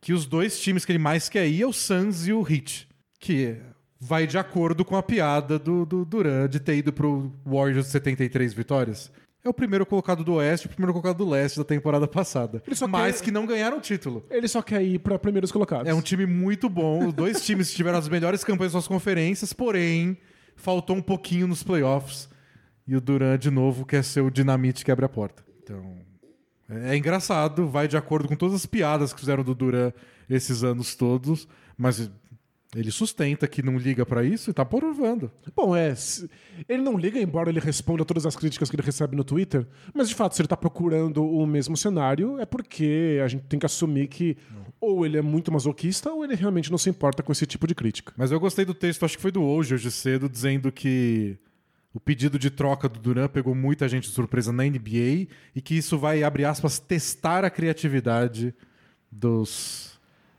Que 0.00 0.12
os 0.12 0.26
dois 0.26 0.58
times 0.60 0.84
que 0.84 0.92
ele 0.92 0.98
mais 0.98 1.28
quer 1.28 1.46
ir 1.46 1.62
é 1.62 1.66
o 1.66 1.72
Suns 1.72 2.26
e 2.26 2.32
o 2.32 2.40
Heat. 2.40 2.88
Que 3.18 3.56
vai 4.00 4.26
de 4.26 4.38
acordo 4.38 4.84
com 4.84 4.96
a 4.96 5.02
piada 5.02 5.58
do, 5.58 5.84
do 5.84 6.04
Duran 6.04 6.48
de 6.48 6.60
ter 6.60 6.76
ido 6.76 6.92
pro 6.92 7.32
Warriors 7.44 7.86
de 7.86 7.92
73 7.92 8.52
vitórias. 8.52 9.10
É 9.46 9.48
o 9.48 9.54
primeiro 9.54 9.86
colocado 9.86 10.24
do 10.24 10.34
Oeste 10.34 10.66
e 10.66 10.68
o 10.68 10.70
primeiro 10.70 10.92
colocado 10.92 11.18
do 11.18 11.28
Leste 11.28 11.56
da 11.58 11.64
temporada 11.64 12.08
passada. 12.08 12.60
Mas 12.88 13.18
quer- 13.20 13.24
que 13.26 13.30
não 13.30 13.46
ganharam 13.46 13.78
o 13.78 13.80
título. 13.80 14.24
Ele 14.28 14.48
só 14.48 14.60
quer 14.60 14.82
ir 14.82 14.98
pra 14.98 15.18
primeiros 15.18 15.52
colocados. 15.52 15.86
É 15.88 15.94
um 15.94 16.00
time 16.00 16.26
muito 16.26 16.68
bom. 16.68 17.06
Os 17.06 17.14
dois 17.14 17.40
times 17.46 17.72
tiveram 17.72 17.98
as 17.98 18.08
melhores 18.08 18.42
campanhas 18.42 18.74
nas 18.74 18.84
suas 18.84 18.88
conferências, 18.88 19.52
porém, 19.52 20.18
faltou 20.56 20.96
um 20.96 21.02
pouquinho 21.02 21.46
nos 21.46 21.62
playoffs. 21.62 22.28
E 22.88 22.96
o 22.96 23.00
Duran, 23.00 23.38
de 23.38 23.50
novo, 23.50 23.84
quer 23.86 24.02
ser 24.02 24.20
o 24.20 24.30
dinamite 24.30 24.84
que 24.84 24.90
abre 24.90 25.04
a 25.04 25.08
porta. 25.08 25.44
Então, 25.62 25.96
é 26.68 26.94
é 26.94 26.96
engraçado, 26.96 27.68
vai 27.68 27.86
de 27.86 27.96
acordo 27.96 28.26
com 28.28 28.34
todas 28.34 28.56
as 28.56 28.66
piadas 28.66 29.12
que 29.12 29.20
fizeram 29.20 29.44
do 29.44 29.54
Duran 29.54 29.92
esses 30.28 30.64
anos 30.64 30.96
todos, 30.96 31.46
mas 31.78 32.10
ele 32.76 32.90
sustenta 32.90 33.48
que 33.48 33.62
não 33.62 33.78
liga 33.78 34.04
pra 34.04 34.22
isso 34.22 34.50
e 34.50 34.52
tá 34.52 34.64
provando. 34.64 35.30
Bom, 35.54 35.74
é. 35.74 35.94
Ele 36.68 36.82
não 36.82 36.98
liga, 36.98 37.18
embora 37.18 37.48
ele 37.48 37.58
responda 37.58 38.04
todas 38.04 38.26
as 38.26 38.36
críticas 38.36 38.68
que 38.68 38.76
ele 38.76 38.82
recebe 38.82 39.16
no 39.16 39.24
Twitter. 39.24 39.66
Mas, 39.94 40.08
de 40.08 40.14
fato, 40.14 40.34
se 40.34 40.42
ele 40.42 40.48
tá 40.48 40.56
procurando 40.56 41.24
o 41.24 41.46
mesmo 41.46 41.76
cenário, 41.76 42.38
é 42.38 42.44
porque 42.44 43.20
a 43.24 43.28
gente 43.28 43.44
tem 43.44 43.58
que 43.58 43.66
assumir 43.66 44.08
que 44.08 44.36
ou 44.78 45.06
ele 45.06 45.16
é 45.16 45.22
muito 45.22 45.50
masoquista 45.50 46.12
ou 46.12 46.22
ele 46.22 46.34
realmente 46.34 46.70
não 46.70 46.78
se 46.78 46.90
importa 46.90 47.22
com 47.22 47.32
esse 47.32 47.46
tipo 47.46 47.66
de 47.66 47.74
crítica. 47.74 48.12
Mas 48.16 48.30
eu 48.30 48.38
gostei 48.38 48.64
do 48.64 48.74
texto, 48.74 49.04
acho 49.04 49.16
que 49.16 49.22
foi 49.22 49.32
do 49.32 49.42
hoje, 49.42 49.74
hoje 49.74 49.90
cedo, 49.90 50.28
dizendo 50.28 50.70
que 50.70 51.38
o 51.94 52.00
pedido 52.00 52.38
de 52.38 52.50
troca 52.50 52.90
do 52.90 53.00
Duran 53.00 53.26
pegou 53.26 53.54
muita 53.54 53.88
gente 53.88 54.08
de 54.08 54.14
surpresa 54.14 54.52
na 54.52 54.64
NBA 54.64 55.28
e 55.54 55.62
que 55.62 55.74
isso 55.74 55.98
vai, 55.98 56.22
abre 56.22 56.44
aspas, 56.44 56.78
testar 56.78 57.42
a 57.42 57.48
criatividade 57.48 58.54
dos, 59.10 59.95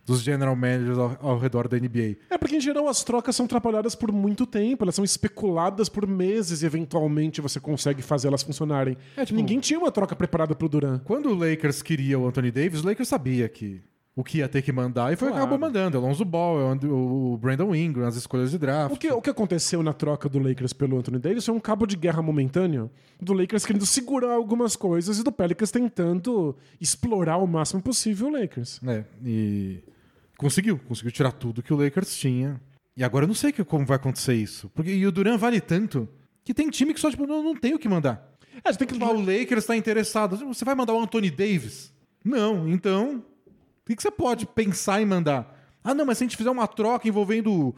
dos 0.07 0.21
general 0.21 0.55
managers 0.55 0.97
ao, 0.97 1.17
ao 1.21 1.37
redor 1.37 1.67
da 1.67 1.77
NBA. 1.77 2.15
É 2.29 2.37
porque, 2.39 2.55
em 2.55 2.61
geral, 2.61 2.87
as 2.87 3.03
trocas 3.03 3.35
são 3.35 3.45
atrapalhadas 3.45 3.93
por 3.93 4.11
muito 4.11 4.47
tempo, 4.47 4.83
elas 4.85 4.95
são 4.95 5.03
especuladas 5.05 5.89
por 5.89 6.07
meses 6.07 6.61
e, 6.61 6.65
eventualmente, 6.65 7.41
você 7.41 7.59
consegue 7.59 8.01
fazer 8.01 8.29
elas 8.29 8.41
funcionarem. 8.41 8.97
É, 9.17 9.25
tipo- 9.25 9.37
Ninguém 9.37 9.59
tinha 9.59 9.77
uma 9.77 9.91
troca 9.91 10.15
preparada 10.15 10.55
pro 10.55 10.69
Duran. 10.69 10.99
Quando 11.03 11.29
o 11.29 11.35
Lakers 11.35 11.81
queria 11.81 12.17
o 12.17 12.25
Anthony 12.25 12.49
Davis, 12.51 12.81
o 12.83 12.87
Lakers 12.87 13.09
sabia 13.09 13.49
que 13.49 13.81
o 14.15 14.23
que 14.23 14.39
ia 14.39 14.47
ter 14.49 14.63
que 14.63 14.71
mandar 14.71 15.13
e 15.13 15.15
foi 15.15 15.27
Claro. 15.27 15.43
acabou 15.43 15.59
mandando. 15.59 15.95
Alonso 15.97 16.25
Ball, 16.25 16.55
o 16.57 16.71
And- 16.71 16.79
o 16.89 17.37
Brandon 17.37 17.75
Ingram, 17.75 18.07
as 18.07 18.15
escolhas 18.15 18.49
de 18.49 18.57
draft. 18.57 18.95
O 18.95 18.97
que, 18.97 19.11
o 19.11 19.21
que 19.21 19.29
aconteceu 19.29 19.83
na 19.83 19.93
troca 19.93 20.27
do 20.27 20.39
Lakers 20.39 20.73
pelo 20.73 20.97
Anthony 20.97 21.19
Davis 21.19 21.45
foi 21.45 21.53
um 21.53 21.59
cabo 21.59 21.85
de 21.85 21.95
guerra 21.95 22.19
momentâneo 22.23 22.89
do 23.21 23.31
Lakers 23.33 23.63
querendo 23.63 23.85
segurar 23.85 24.31
algumas 24.33 24.75
coisas 24.75 25.19
e 25.19 25.23
do 25.23 25.31
Pelicans 25.31 25.69
tentando 25.69 26.55
explorar 26.81 27.37
o 27.37 27.45
máximo 27.45 27.79
possível 27.79 28.27
o 28.29 28.31
Lakers. 28.31 28.79
É, 28.87 29.03
e 29.23 29.83
conseguiu, 30.37 30.77
conseguiu 30.79 31.11
tirar 31.11 31.31
tudo 31.31 31.63
que 31.63 31.73
o 31.73 31.77
Lakers 31.77 32.15
tinha. 32.17 32.61
E 32.95 33.03
agora 33.03 33.23
eu 33.25 33.27
não 33.27 33.35
sei 33.35 33.51
que- 33.51 33.63
como 33.63 33.85
vai 33.85 33.95
acontecer 33.97 34.33
isso. 34.35 34.69
Porque 34.73 34.91
e 34.91 35.05
o 35.05 35.11
Duran 35.11 35.37
vale 35.37 35.59
tanto 35.61 36.07
que 36.43 36.53
tem 36.53 36.69
time 36.69 36.93
que 36.93 36.99
só 36.99 37.09
tipo, 37.09 37.27
não, 37.27 37.43
não 37.43 37.55
tem 37.55 37.73
o 37.73 37.79
que 37.79 37.89
mandar. 37.89 38.33
É, 38.63 38.69
gente 38.71 38.79
tem 38.79 38.87
que 38.87 39.03
Ah, 39.03 39.09
o 39.11 39.19
Lakers 39.19 39.63
está 39.63 39.75
interessado. 39.75 40.37
Você 40.37 40.65
vai 40.65 40.73
mandar 40.73 40.93
o 40.93 41.01
Anthony 41.01 41.29
Davis? 41.29 41.93
Não, 42.23 42.67
então. 42.67 43.23
O 43.47 43.85
que 43.87 43.95
que 43.95 44.01
você 44.01 44.11
pode 44.11 44.45
pensar 44.45 45.01
em 45.01 45.05
mandar? 45.05 45.55
Ah, 45.83 45.93
não, 45.93 46.05
mas 46.05 46.17
se 46.17 46.23
a 46.23 46.27
gente 46.27 46.35
fizer 46.35 46.49
uma 46.49 46.67
troca 46.67 47.07
envolvendo 47.07 47.73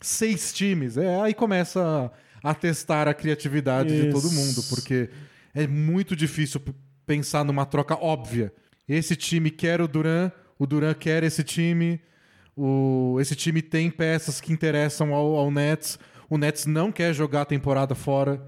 seis 0.00 0.52
times, 0.52 0.96
é, 0.96 1.20
aí 1.20 1.32
começa 1.32 2.12
a, 2.42 2.50
a 2.50 2.54
testar 2.54 3.08
a 3.08 3.14
criatividade 3.14 3.88
de 4.02 4.10
todo 4.10 4.26
Isso. 4.26 4.34
mundo, 4.34 4.62
porque 4.68 5.08
é 5.54 5.66
muito 5.66 6.14
difícil 6.14 6.60
pensar 7.06 7.44
numa 7.44 7.64
troca 7.64 7.94
óbvia. 7.94 8.52
Esse 8.88 9.16
time 9.16 9.50
quer 9.50 9.80
o 9.80 9.88
Duran, 9.88 10.30
o 10.58 10.66
Duran 10.66 10.94
quer 10.94 11.22
esse 11.22 11.42
time, 11.44 12.00
o, 12.56 13.18
esse 13.20 13.34
time 13.34 13.60
tem 13.62 13.90
peças 13.90 14.40
que 14.40 14.52
interessam 14.52 15.14
ao, 15.14 15.36
ao 15.36 15.50
Nets, 15.50 15.98
o 16.28 16.38
Nets 16.38 16.66
não 16.66 16.90
quer 16.90 17.12
jogar 17.14 17.42
a 17.42 17.44
temporada 17.46 17.94
fora. 17.94 18.42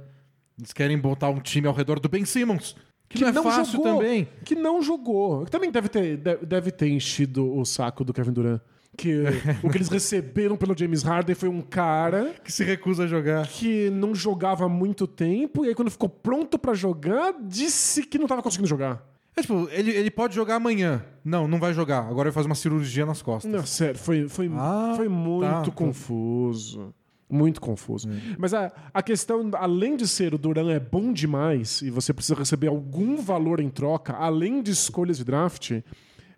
Eles 0.59 0.73
querem 0.73 0.99
botar 0.99 1.29
um 1.31 1.39
time 1.39 1.69
ao 1.69 1.75
redor 1.75 2.01
do 2.01 2.09
Ben 2.09 2.25
Simmons. 2.25 2.75
Que, 3.09 3.21
não 3.21 3.29
é 3.29 3.33
fácil 3.33 3.73
jogou, 3.77 3.99
também. 3.99 4.29
Que 4.45 4.55
não 4.55 4.83
jogou. 4.83 5.45
Que 5.45 5.51
Também 5.51 5.71
deve 5.71 5.89
ter, 5.89 6.17
de- 6.17 6.37
deve 6.45 6.71
ter 6.73 6.89
enchido 6.89 7.57
o 7.57 7.65
saco 7.65 8.03
do 8.05 8.13
Kevin 8.13 8.33
Durant. 8.33 8.61
Que 8.97 9.23
o 9.63 9.71
que 9.71 9.79
eles 9.79 9.89
receberam 9.89 10.57
pelo 10.57 10.77
James 10.77 11.03
Harden 11.05 11.35
foi 11.37 11.49
um 11.49 11.61
cara 11.63 12.35
Que 12.45 12.51
se 12.51 12.65
recusa 12.65 13.05
a 13.05 13.07
jogar. 13.07 13.47
que 13.47 13.89
não 13.91 14.15
jogava 14.15 14.65
há 14.65 14.69
muito 14.69 15.07
tempo 15.07 15.65
e 15.65 15.69
aí 15.69 15.75
quando 15.75 15.91
ficou 15.91 16.09
pronto 16.09 16.59
pra 16.59 16.75
jogar, 16.75 17.33
disse 17.41 18.03
que 18.03 18.19
não 18.19 18.27
tava 18.27 18.43
conseguindo 18.43 18.69
jogar. 18.69 19.01
É 19.39 19.43
tipo, 19.43 19.69
ele, 19.71 19.91
ele 19.93 20.11
pode 20.11 20.35
jogar 20.35 20.57
amanhã. 20.57 21.05
Não, 21.25 21.47
não 21.47 21.61
vai 21.61 21.73
jogar. 21.73 22.01
Agora 22.01 22.25
vai 22.25 22.33
fazer 22.33 22.47
uma 22.47 22.55
cirurgia 22.55 23.07
nas 23.07 23.23
costas. 23.23 23.51
Não, 23.51 23.65
sério, 23.65 23.99
foi, 23.99 24.29
foi, 24.29 24.51
Ah, 24.55 24.95
foi 24.97 25.09
muito 25.09 25.71
tá, 25.71 25.77
confuso. 25.77 26.93
Muito 27.31 27.61
confuso. 27.61 28.09
Mas 28.39 28.55
a, 28.55 28.73
a 28.93 29.03
questão, 29.03 29.51
além 29.55 29.97
de 29.97 30.09
ser 30.09 30.33
o 30.35 30.39
Duran 30.39 30.73
é 30.73 30.81
bom 30.81 31.13
demais 31.13 31.83
e 31.83 31.91
você 31.91 32.13
precisa 32.15 32.35
receber 32.35 32.69
algum 32.69 33.19
valor 33.19 33.61
em 33.61 33.69
troca, 33.69 34.15
além 34.15 34.63
de 34.63 34.71
escolhas 34.71 35.19
de 35.19 35.25
draft, 35.25 35.73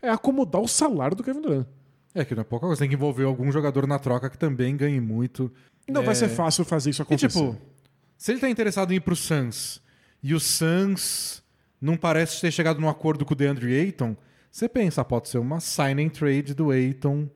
é 0.02 0.08
acomodar 0.10 0.60
o 0.60 0.66
salário 0.68 1.16
do 1.16 1.22
Kevin 1.22 1.40
Durant. 1.42 1.66
É 2.12 2.24
que 2.24 2.34
não 2.34 2.40
é 2.40 2.44
pouca 2.44 2.66
coisa. 2.66 2.80
Tem 2.80 2.88
que 2.88 2.96
envolver 2.96 3.24
algum 3.24 3.52
jogador 3.52 3.86
na 3.86 3.98
troca 4.00 4.28
que 4.28 4.36
também 4.36 4.76
ganhe 4.76 5.00
muito. 5.00 5.50
Não 5.88 6.02
É. 6.02 6.04
vai 6.04 6.14
ser 6.14 6.28
fácil 6.28 6.64
fazer 6.64 6.90
isso 6.90 7.02
E 7.02 7.04
acontecer. 7.04 7.28
tipo, 7.38 7.56
se 8.18 8.32
ele 8.32 8.40
tá 8.40 8.50
interessado 8.50 8.92
em 8.92 8.96
ir 8.96 9.00
pro 9.00 9.14
Suns 9.14 9.80
e 10.22 10.34
o 10.34 10.40
Suns 10.40 11.40
não 11.80 11.96
parece 11.96 12.40
ter 12.40 12.50
chegado 12.50 12.80
num 12.80 12.88
acordo 12.88 13.24
com 13.24 13.32
o 13.32 13.36
DeAndre 13.36 13.74
Ayton, 13.78 14.16
você 14.50 14.68
pensa, 14.68 15.04
pode 15.04 15.28
ser 15.28 15.38
uma 15.38 15.60
sign 15.60 16.04
and 16.04 16.08
trade 16.10 16.54
do 16.54 16.70
Ayton 16.70 17.28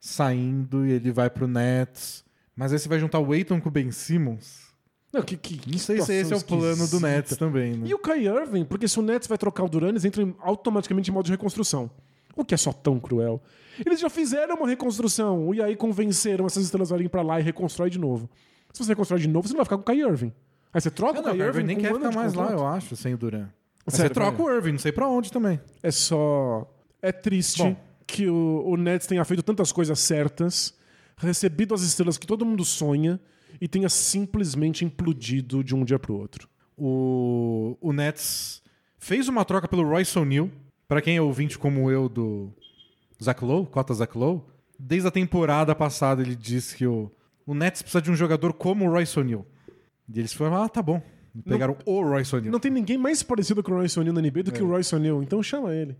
saindo 0.00 0.86
e 0.86 0.92
ele 0.92 1.12
vai 1.12 1.30
pro 1.30 1.46
Nets. 1.46 2.24
Mas 2.54 2.72
aí 2.72 2.78
você 2.78 2.88
vai 2.88 2.98
juntar 2.98 3.18
o 3.18 3.32
Ayton 3.32 3.60
com 3.60 3.68
o 3.68 3.72
Ben 3.72 3.90
Simmons. 3.90 4.72
não, 5.12 5.22
que, 5.22 5.36
que, 5.36 5.60
Não 5.70 5.78
sei 5.78 6.00
se 6.02 6.12
esse 6.12 6.32
é 6.32 6.36
o 6.36 6.44
plano 6.44 6.86
do 6.88 7.00
Nets 7.00 7.36
também, 7.36 7.74
né? 7.76 7.86
E 7.88 7.94
o 7.94 7.98
Kai 7.98 8.26
Irving, 8.26 8.64
porque 8.64 8.86
se 8.88 8.98
o 8.98 9.02
Nets 9.02 9.26
vai 9.28 9.38
trocar 9.38 9.64
o 9.64 9.68
Duran, 9.68 9.88
eles 9.90 10.04
entram 10.04 10.34
automaticamente 10.40 11.10
em 11.10 11.14
modo 11.14 11.26
de 11.26 11.32
reconstrução. 11.32 11.90
O 12.34 12.44
que 12.44 12.54
é 12.54 12.56
só 12.56 12.72
tão 12.72 12.98
cruel. 12.98 13.42
Eles 13.84 14.00
já 14.00 14.08
fizeram 14.08 14.56
uma 14.56 14.66
reconstrução 14.66 15.52
e 15.54 15.60
aí 15.62 15.76
convenceram 15.76 16.46
essas 16.46 16.64
estrelas 16.64 16.90
a 16.92 16.96
irem 16.96 17.08
pra 17.08 17.22
lá 17.22 17.38
e 17.40 17.42
reconstrói 17.42 17.90
de 17.90 17.98
novo. 17.98 18.28
Se 18.72 18.82
você 18.84 18.90
reconstrói 18.92 19.20
de 19.20 19.28
novo, 19.28 19.46
você 19.48 19.52
não 19.52 19.58
vai 19.58 19.66
ficar 19.66 19.76
com 19.76 19.82
o 19.82 19.84
Kai 19.84 20.00
Irving. 20.00 20.32
Aí 20.72 20.80
você 20.80 20.90
troca 20.90 21.18
Ah, 21.18 21.20
o 21.20 21.24
não, 21.24 21.30
Kai 21.30 21.40
o 21.40 21.42
Irving 21.44 21.58
Irving 21.60 21.66
nem 21.66 21.76
quer 21.78 21.92
ficar 21.92 22.10
mais 22.12 22.32
lá, 22.32 22.44
contrato. 22.44 22.60
eu 22.60 22.66
acho, 22.66 22.96
sem 22.96 23.12
o 23.12 23.18
Duran. 23.18 23.48
Mas 23.84 23.96
Sério, 23.96 24.08
você 24.08 24.14
troca 24.14 24.42
o 24.42 24.50
Irving, 24.50 24.72
não 24.72 24.78
sei 24.78 24.92
pra 24.92 25.08
onde 25.08 25.30
também. 25.32 25.60
É 25.82 25.90
só. 25.90 26.68
É 27.00 27.10
triste 27.10 27.62
Bom. 27.62 27.76
que 28.06 28.28
o, 28.28 28.62
o 28.66 28.76
Nets 28.76 29.06
tenha 29.06 29.24
feito 29.24 29.42
tantas 29.42 29.72
coisas 29.72 29.98
certas, 29.98 30.74
recebido 31.16 31.74
as 31.74 31.82
estrelas 31.82 32.16
que 32.16 32.26
todo 32.26 32.46
mundo 32.46 32.64
sonha 32.64 33.20
e 33.60 33.66
tenha 33.66 33.88
simplesmente 33.88 34.84
implodido 34.84 35.64
de 35.64 35.74
um 35.74 35.84
dia 35.84 35.98
pro 35.98 36.14
outro. 36.14 36.48
O, 36.76 37.76
o 37.80 37.92
Nets 37.92 38.62
fez 38.98 39.28
uma 39.28 39.44
troca 39.44 39.68
pelo 39.68 39.88
Royce 39.88 40.18
O'Neal. 40.18 40.48
Pra 40.86 41.00
quem 41.00 41.16
é 41.16 41.22
ouvinte 41.22 41.58
como 41.58 41.90
eu 41.90 42.08
do 42.08 42.52
Zach 43.22 43.42
Lowe, 43.42 43.66
cota 43.66 43.94
Zach 43.94 44.16
Lowe, 44.16 44.42
desde 44.78 45.08
a 45.08 45.10
temporada 45.10 45.74
passada 45.74 46.20
ele 46.20 46.36
disse 46.36 46.76
que 46.76 46.86
o, 46.86 47.10
o 47.46 47.54
Nets 47.54 47.82
precisa 47.82 48.02
de 48.02 48.10
um 48.10 48.16
jogador 48.16 48.52
como 48.52 48.86
o 48.86 48.90
Royce 48.90 49.18
O'Neal. 49.18 49.46
E 50.12 50.18
eles 50.18 50.32
falaram, 50.32 50.64
ah, 50.64 50.68
tá 50.68 50.82
bom. 50.82 51.00
Pegaram 51.44 51.76
o 51.86 52.02
Royce 52.02 52.34
O'Neal. 52.34 52.52
Não 52.52 52.60
tem 52.60 52.70
ninguém 52.70 52.98
mais 52.98 53.22
parecido 53.22 53.62
com 53.62 53.72
o 53.72 53.76
Royce 53.76 53.98
O'Neal 53.98 54.14
na 54.14 54.20
NBA 54.20 54.42
do 54.44 54.52
que 54.52 54.62
o 54.62 54.68
Royce 54.68 54.94
O'Neal, 54.94 55.22
então 55.22 55.42
chama 55.42 55.74
ele. 55.74 55.96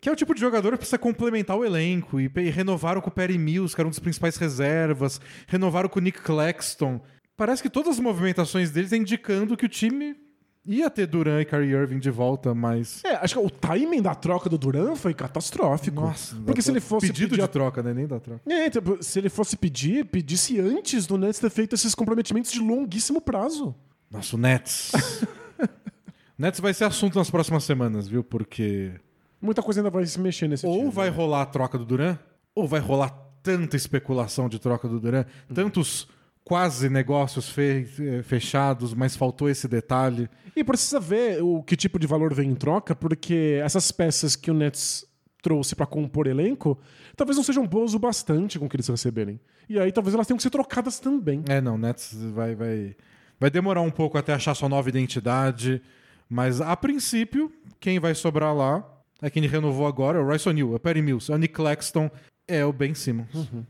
Que 0.00 0.08
é 0.08 0.12
o 0.12 0.16
tipo 0.16 0.34
de 0.34 0.40
jogador 0.40 0.72
que 0.72 0.78
precisa 0.78 0.98
complementar 0.98 1.56
o 1.56 1.64
elenco. 1.64 2.20
E, 2.20 2.28
e 2.36 2.50
renovaram 2.50 3.00
com 3.00 3.08
o 3.08 3.12
Perry 3.12 3.38
Mills, 3.38 3.72
que 3.72 3.80
era 3.80 3.86
um 3.86 3.90
dos 3.90 4.00
principais 4.00 4.36
reservas. 4.36 5.20
Renovaram 5.46 5.88
com 5.88 6.00
o 6.00 6.02
Nick 6.02 6.20
Claxton. 6.20 7.00
Parece 7.36 7.62
que 7.62 7.70
todas 7.70 7.92
as 7.94 8.00
movimentações 8.00 8.72
deles 8.72 8.92
indicando 8.92 9.56
que 9.56 9.64
o 9.64 9.68
time 9.68 10.16
ia 10.64 10.90
ter 10.90 11.06
Duran 11.06 11.40
e 11.40 11.44
Kyrie 11.44 11.72
Irving 11.72 11.98
de 11.98 12.10
volta, 12.10 12.54
mas... 12.54 13.00
É, 13.04 13.14
acho 13.16 13.34
que 13.34 13.46
o 13.46 13.50
timing 13.50 14.02
da 14.02 14.14
troca 14.14 14.48
do 14.48 14.58
Duran 14.58 14.94
foi 14.94 15.14
catastrófico. 15.14 16.00
Nossa, 16.00 16.36
porque 16.44 16.62
se 16.62 16.70
ele 16.70 16.80
fosse 16.80 17.06
pedido 17.06 17.30
pedir 17.30 17.42
de 17.42 17.48
troca, 17.48 17.82
né? 17.82 17.94
Nem 17.94 18.06
da 18.06 18.20
troca. 18.20 18.42
É, 18.52 18.70
tipo, 18.70 19.02
se 19.02 19.18
ele 19.18 19.28
fosse 19.28 19.56
pedir, 19.56 20.04
pedisse 20.06 20.60
antes 20.60 21.06
do 21.06 21.16
Nets 21.16 21.40
ter 21.40 21.50
feito 21.50 21.74
esses 21.74 21.94
comprometimentos 21.94 22.50
de 22.50 22.60
longuíssimo 22.60 23.20
prazo. 23.20 23.74
Nossa, 24.12 24.36
o 24.36 24.38
Nets. 24.38 24.92
Nets 26.38 26.60
vai 26.60 26.74
ser 26.74 26.84
assunto 26.84 27.16
nas 27.18 27.30
próximas 27.30 27.64
semanas, 27.64 28.08
viu? 28.08 28.22
Porque 28.24 28.92
Muita 29.40 29.62
coisa 29.62 29.80
ainda 29.80 29.90
vai 29.90 30.04
se 30.06 30.20
mexer 30.20 30.48
nesse 30.48 30.66
ou 30.66 30.78
time. 30.78 30.90
vai 30.90 31.08
rolar 31.08 31.42
a 31.42 31.46
troca 31.46 31.78
do 31.78 31.84
Duran, 31.84 32.16
ou 32.54 32.66
vai 32.68 32.80
rolar 32.80 33.10
tanta 33.42 33.76
especulação 33.76 34.48
de 34.48 34.58
troca 34.58 34.88
do 34.88 35.00
Duran, 35.00 35.24
tantos 35.52 36.06
quase 36.44 36.88
negócios 36.88 37.48
fe- 37.48 37.88
eh, 38.00 38.22
fechados, 38.22 38.94
mas 38.94 39.16
faltou 39.16 39.48
esse 39.48 39.66
detalhe. 39.68 40.28
E 40.54 40.62
precisa 40.64 40.98
ver 41.00 41.42
o 41.42 41.62
que 41.62 41.76
tipo 41.76 41.98
de 41.98 42.06
valor 42.06 42.34
vem 42.34 42.50
em 42.50 42.54
troca, 42.54 42.94
porque 42.94 43.60
essas 43.64 43.90
peças 43.92 44.36
que 44.36 44.50
o 44.50 44.54
Nets 44.54 45.04
trouxe 45.42 45.74
pra 45.74 45.86
compor 45.86 46.26
elenco, 46.28 46.78
talvez 47.16 47.36
não 47.36 47.42
sejam 47.44 47.66
boas 47.66 47.94
o 47.94 47.98
bastante 47.98 48.58
com 48.60 48.66
o 48.66 48.68
que 48.68 48.76
eles 48.76 48.86
receberem. 48.88 49.40
E 49.68 49.78
aí 49.78 49.90
talvez 49.90 50.14
elas 50.14 50.26
tenham 50.26 50.36
que 50.36 50.42
ser 50.42 50.50
trocadas 50.50 51.00
também. 51.00 51.42
É, 51.48 51.60
não, 51.60 51.74
o 51.74 51.78
Nets 51.78 52.14
vai, 52.32 52.54
vai. 52.54 52.94
Vai 53.42 53.50
demorar 53.50 53.80
um 53.80 53.90
pouco 53.90 54.16
até 54.16 54.32
achar 54.32 54.54
sua 54.54 54.68
nova 54.68 54.88
identidade, 54.88 55.82
mas 56.28 56.60
a 56.60 56.76
princípio, 56.76 57.50
quem 57.80 57.98
vai 57.98 58.14
sobrar 58.14 58.54
lá 58.54 58.88
é 59.20 59.28
quem 59.28 59.44
renovou 59.48 59.84
agora, 59.84 60.16
é 60.16 60.22
o 60.22 60.24
Royce 60.24 60.48
O'Neal, 60.48 60.72
é 60.72 60.76
o 60.76 60.78
Perry 60.78 61.02
Mills, 61.02 61.28
é 61.30 61.34
o 61.34 61.38
Nick 61.38 61.52
Claxton, 61.52 62.08
é 62.46 62.64
o 62.64 62.72
Ben 62.72 62.94
Simmons. 62.94 63.34
Uhum. 63.34 63.66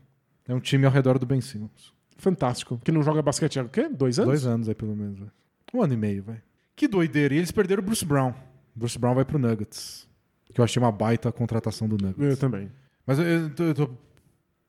É 0.47 0.53
um 0.53 0.59
time 0.59 0.85
ao 0.85 0.91
redor 0.91 1.17
do 1.17 1.25
Ben 1.25 1.41
Simmons. 1.41 1.91
Fantástico. 2.17 2.79
Que 2.83 2.91
não 2.91 3.01
joga 3.01 3.23
basquete 3.23 3.59
há 3.59 3.63
o 3.63 3.69
quê? 3.69 3.89
Dois 3.89 4.19
anos? 4.19 4.29
Dois 4.29 4.45
anos 4.45 4.69
aí, 4.69 4.75
pelo 4.75 4.95
menos. 4.95 5.17
vai. 5.19 5.29
Um 5.73 5.81
ano 5.81 5.93
e 5.93 5.97
meio, 5.97 6.21
vai. 6.21 6.39
Que 6.75 6.87
doideira. 6.87 7.33
E 7.33 7.37
eles 7.39 7.49
perderam 7.51 7.81
o 7.81 7.85
Bruce 7.85 8.05
Brown. 8.05 8.31
Bruce 8.75 8.99
Brown 8.99 9.15
vai 9.15 9.25
pro 9.25 9.39
Nuggets. 9.39 10.07
Que 10.53 10.61
eu 10.61 10.63
achei 10.63 10.79
uma 10.79 10.91
baita 10.91 11.31
contratação 11.31 11.87
do 11.89 11.97
Nuggets. 11.97 12.29
Eu 12.29 12.37
também. 12.37 12.71
Mas 13.07 13.17
eu, 13.17 13.25
eu, 13.25 13.49
tô- 13.49 13.63
eu 13.63 13.73
tô- 13.73 13.89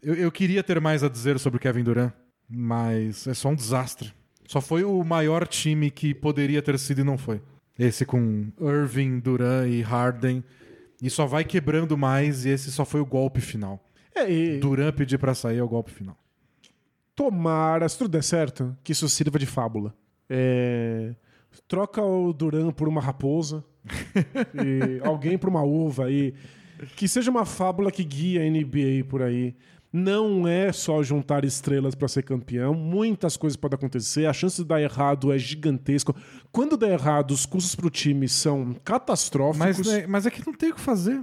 eu- 0.03 0.15
eu 0.15 0.33
queria 0.33 0.63
ter 0.65 0.81
mais 0.81 1.05
a 1.05 1.11
dizer 1.11 1.39
sobre 1.39 1.59
o 1.59 1.61
Kevin 1.61 1.85
Durant, 1.85 2.11
mas 2.49 3.27
é 3.27 3.35
só 3.35 3.51
um 3.51 3.55
desastre. 3.55 4.15
Só 4.47 4.61
foi 4.61 4.85
o 4.85 5.03
maior 5.03 5.47
time 5.47 5.91
que 5.91 6.15
poderia 6.15 6.61
ter 6.63 6.79
sido 6.79 7.01
e 7.01 7.05
não 7.05 7.17
foi. 7.17 7.41
Esse 7.79 8.05
com 8.05 8.53
Irving, 8.61 9.19
Durant 9.19 9.69
e 9.69 9.81
Harden. 9.81 10.45
E 11.03 11.11
só 11.11 11.27
vai 11.27 11.45
quebrando 11.45 11.97
mais 11.97 12.45
e 12.45 12.51
esse 12.51 12.71
só 12.71 12.85
foi 12.85 13.01
o 13.01 13.07
golpe 13.07 13.41
final. 13.41 13.83
É, 14.15 14.31
e 14.31 14.59
Durant 14.59 14.95
pedir 14.95 15.19
pra 15.19 15.35
sair 15.35 15.59
é 15.59 15.63
o 15.63 15.69
golpe 15.69 15.91
final. 15.91 16.17
tomara, 17.17 17.89
se 17.89 17.99
tudo 17.99 18.11
der 18.11 18.23
certo, 18.23 18.77
que 18.83 18.93
isso 18.93 19.09
sirva 19.09 19.39
de 19.39 19.47
fábula. 19.47 19.95
É, 20.29 21.15
Troca 21.69 22.03
o 22.03 22.33
Duran 22.33 22.71
por 22.73 22.89
uma 22.89 23.01
raposa, 23.01 23.65
e 24.55 25.01
alguém 25.07 25.39
por 25.39 25.49
uma 25.49 25.63
uva, 25.63 26.11
e 26.11 26.35
que 26.97 27.07
seja 27.07 27.31
uma 27.31 27.45
fábula 27.45 27.91
que 27.91 28.05
guie 28.05 28.39
a 28.39 28.43
NBA 28.43 29.09
por 29.09 29.23
aí. 29.23 29.55
Não 29.97 30.49
é 30.49 30.73
só 30.73 31.05
juntar 31.05 31.45
estrelas 31.45 31.95
para 31.95 32.09
ser 32.09 32.25
campeão, 32.25 32.75
muitas 32.75 33.37
coisas 33.37 33.57
podem 33.57 33.77
acontecer, 33.77 34.27
a 34.27 34.33
chance 34.33 34.61
de 34.61 34.67
dar 34.67 34.83
errado 34.83 35.33
é 35.33 35.39
gigantesca. 35.39 36.13
Quando 36.51 36.77
der 36.77 36.95
errado, 36.95 37.31
os 37.31 37.47
custos 37.47 37.77
para 37.77 37.87
o 37.87 37.91
time 37.91 38.29
são 38.29 38.75
catastróficos. 38.85 39.59
Mas, 39.79 39.87
né, 39.87 40.05
mas 40.09 40.27
é 40.27 40.31
que 40.31 40.45
não 40.45 40.53
tem 40.53 40.73
o 40.73 40.75
que 40.75 40.81
fazer. 40.81 41.23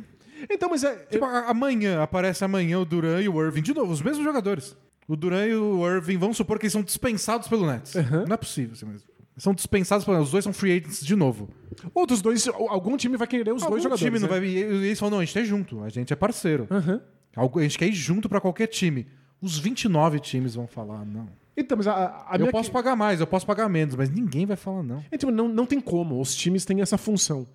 Então, 0.50 0.70
mas 0.70 0.86
é. 0.86 0.96
Tipo, 1.12 1.26
a- 1.26 1.50
amanhã, 1.50 2.02
aparece 2.02 2.46
amanhã 2.46 2.80
o 2.80 2.86
Duran 2.86 3.22
e 3.22 3.28
o 3.28 3.44
Irving. 3.46 3.62
De 3.62 3.74
novo, 3.74 3.92
os 3.92 4.02
mesmos 4.02 4.24
jogadores. 4.24 4.76
O 5.06 5.18
Duran 5.18 5.46
e 5.48 5.54
o 5.54 5.86
Irving, 5.86 6.18
vamos 6.18 6.38
supor 6.38 6.58
que 6.58 6.64
eles 6.66 6.72
são 6.72 6.82
dispensados 6.82 7.50
pelo 7.50 7.68
Nets. 7.68 7.94
Não 8.26 8.34
é 8.34 8.38
possível 8.38 8.72
assim 8.72 8.86
mesmo. 8.86 9.06
São 9.36 9.54
dispensados 9.54 10.06
pelo 10.06 10.16
Nets. 10.16 10.28
Os 10.28 10.32
dois 10.32 10.44
são 10.46 10.54
free 10.54 10.78
agents 10.78 11.06
de 11.06 11.16
novo. 11.16 11.50
Ou 11.94 12.06
dos 12.08 12.22
dois, 12.22 12.48
algum 12.48 12.96
time 12.96 13.18
vai 13.18 13.28
querer 13.28 13.52
os 13.54 13.62
Algum 13.64 13.72
dois 13.74 13.84
jogadores. 13.84 14.06
time 14.06 14.18
não 14.18 14.30
né? 14.30 14.40
vai... 14.40 14.48
E 14.48 14.58
eles 14.88 14.98
falam, 14.98 15.12
não, 15.16 15.20
a 15.20 15.26
gente 15.26 15.38
é 15.38 15.44
junto. 15.44 15.84
A 15.84 15.90
gente 15.90 16.14
é 16.14 16.16
parceiro. 16.16 16.68
Aham. 16.72 17.02
A 17.36 17.62
gente 17.62 17.78
quer 17.78 17.88
ir 17.88 17.94
junto 17.94 18.28
pra 18.30 18.42
qualquer 18.42 18.68
time. 18.68 19.08
Os 19.42 19.58
29 19.58 20.20
times 20.20 20.56
vão 20.56 20.68
falar, 20.68 21.06
não. 21.06 21.28
Então, 21.58 21.78
mas 21.78 21.88
a, 21.88 22.26
a- 22.30 22.38
eu 22.40 22.48
posso 22.52 22.72
pagar 22.72 22.96
mais, 22.96 23.20
eu 23.20 23.28
posso 23.28 23.46
pagar 23.46 23.68
menos, 23.70 23.96
mas 23.96 24.10
ninguém 24.10 24.46
vai 24.46 24.56
falar 24.56 24.84
não. 24.84 25.04
É, 25.12 25.18
tipo, 25.18 25.32
não, 25.32 25.48
não 25.48 25.66
tem 25.66 25.80
como. 25.82 26.20
Os 26.20 26.36
times 26.36 26.64
têm 26.66 26.82
essa 26.82 26.98
função. 26.98 27.46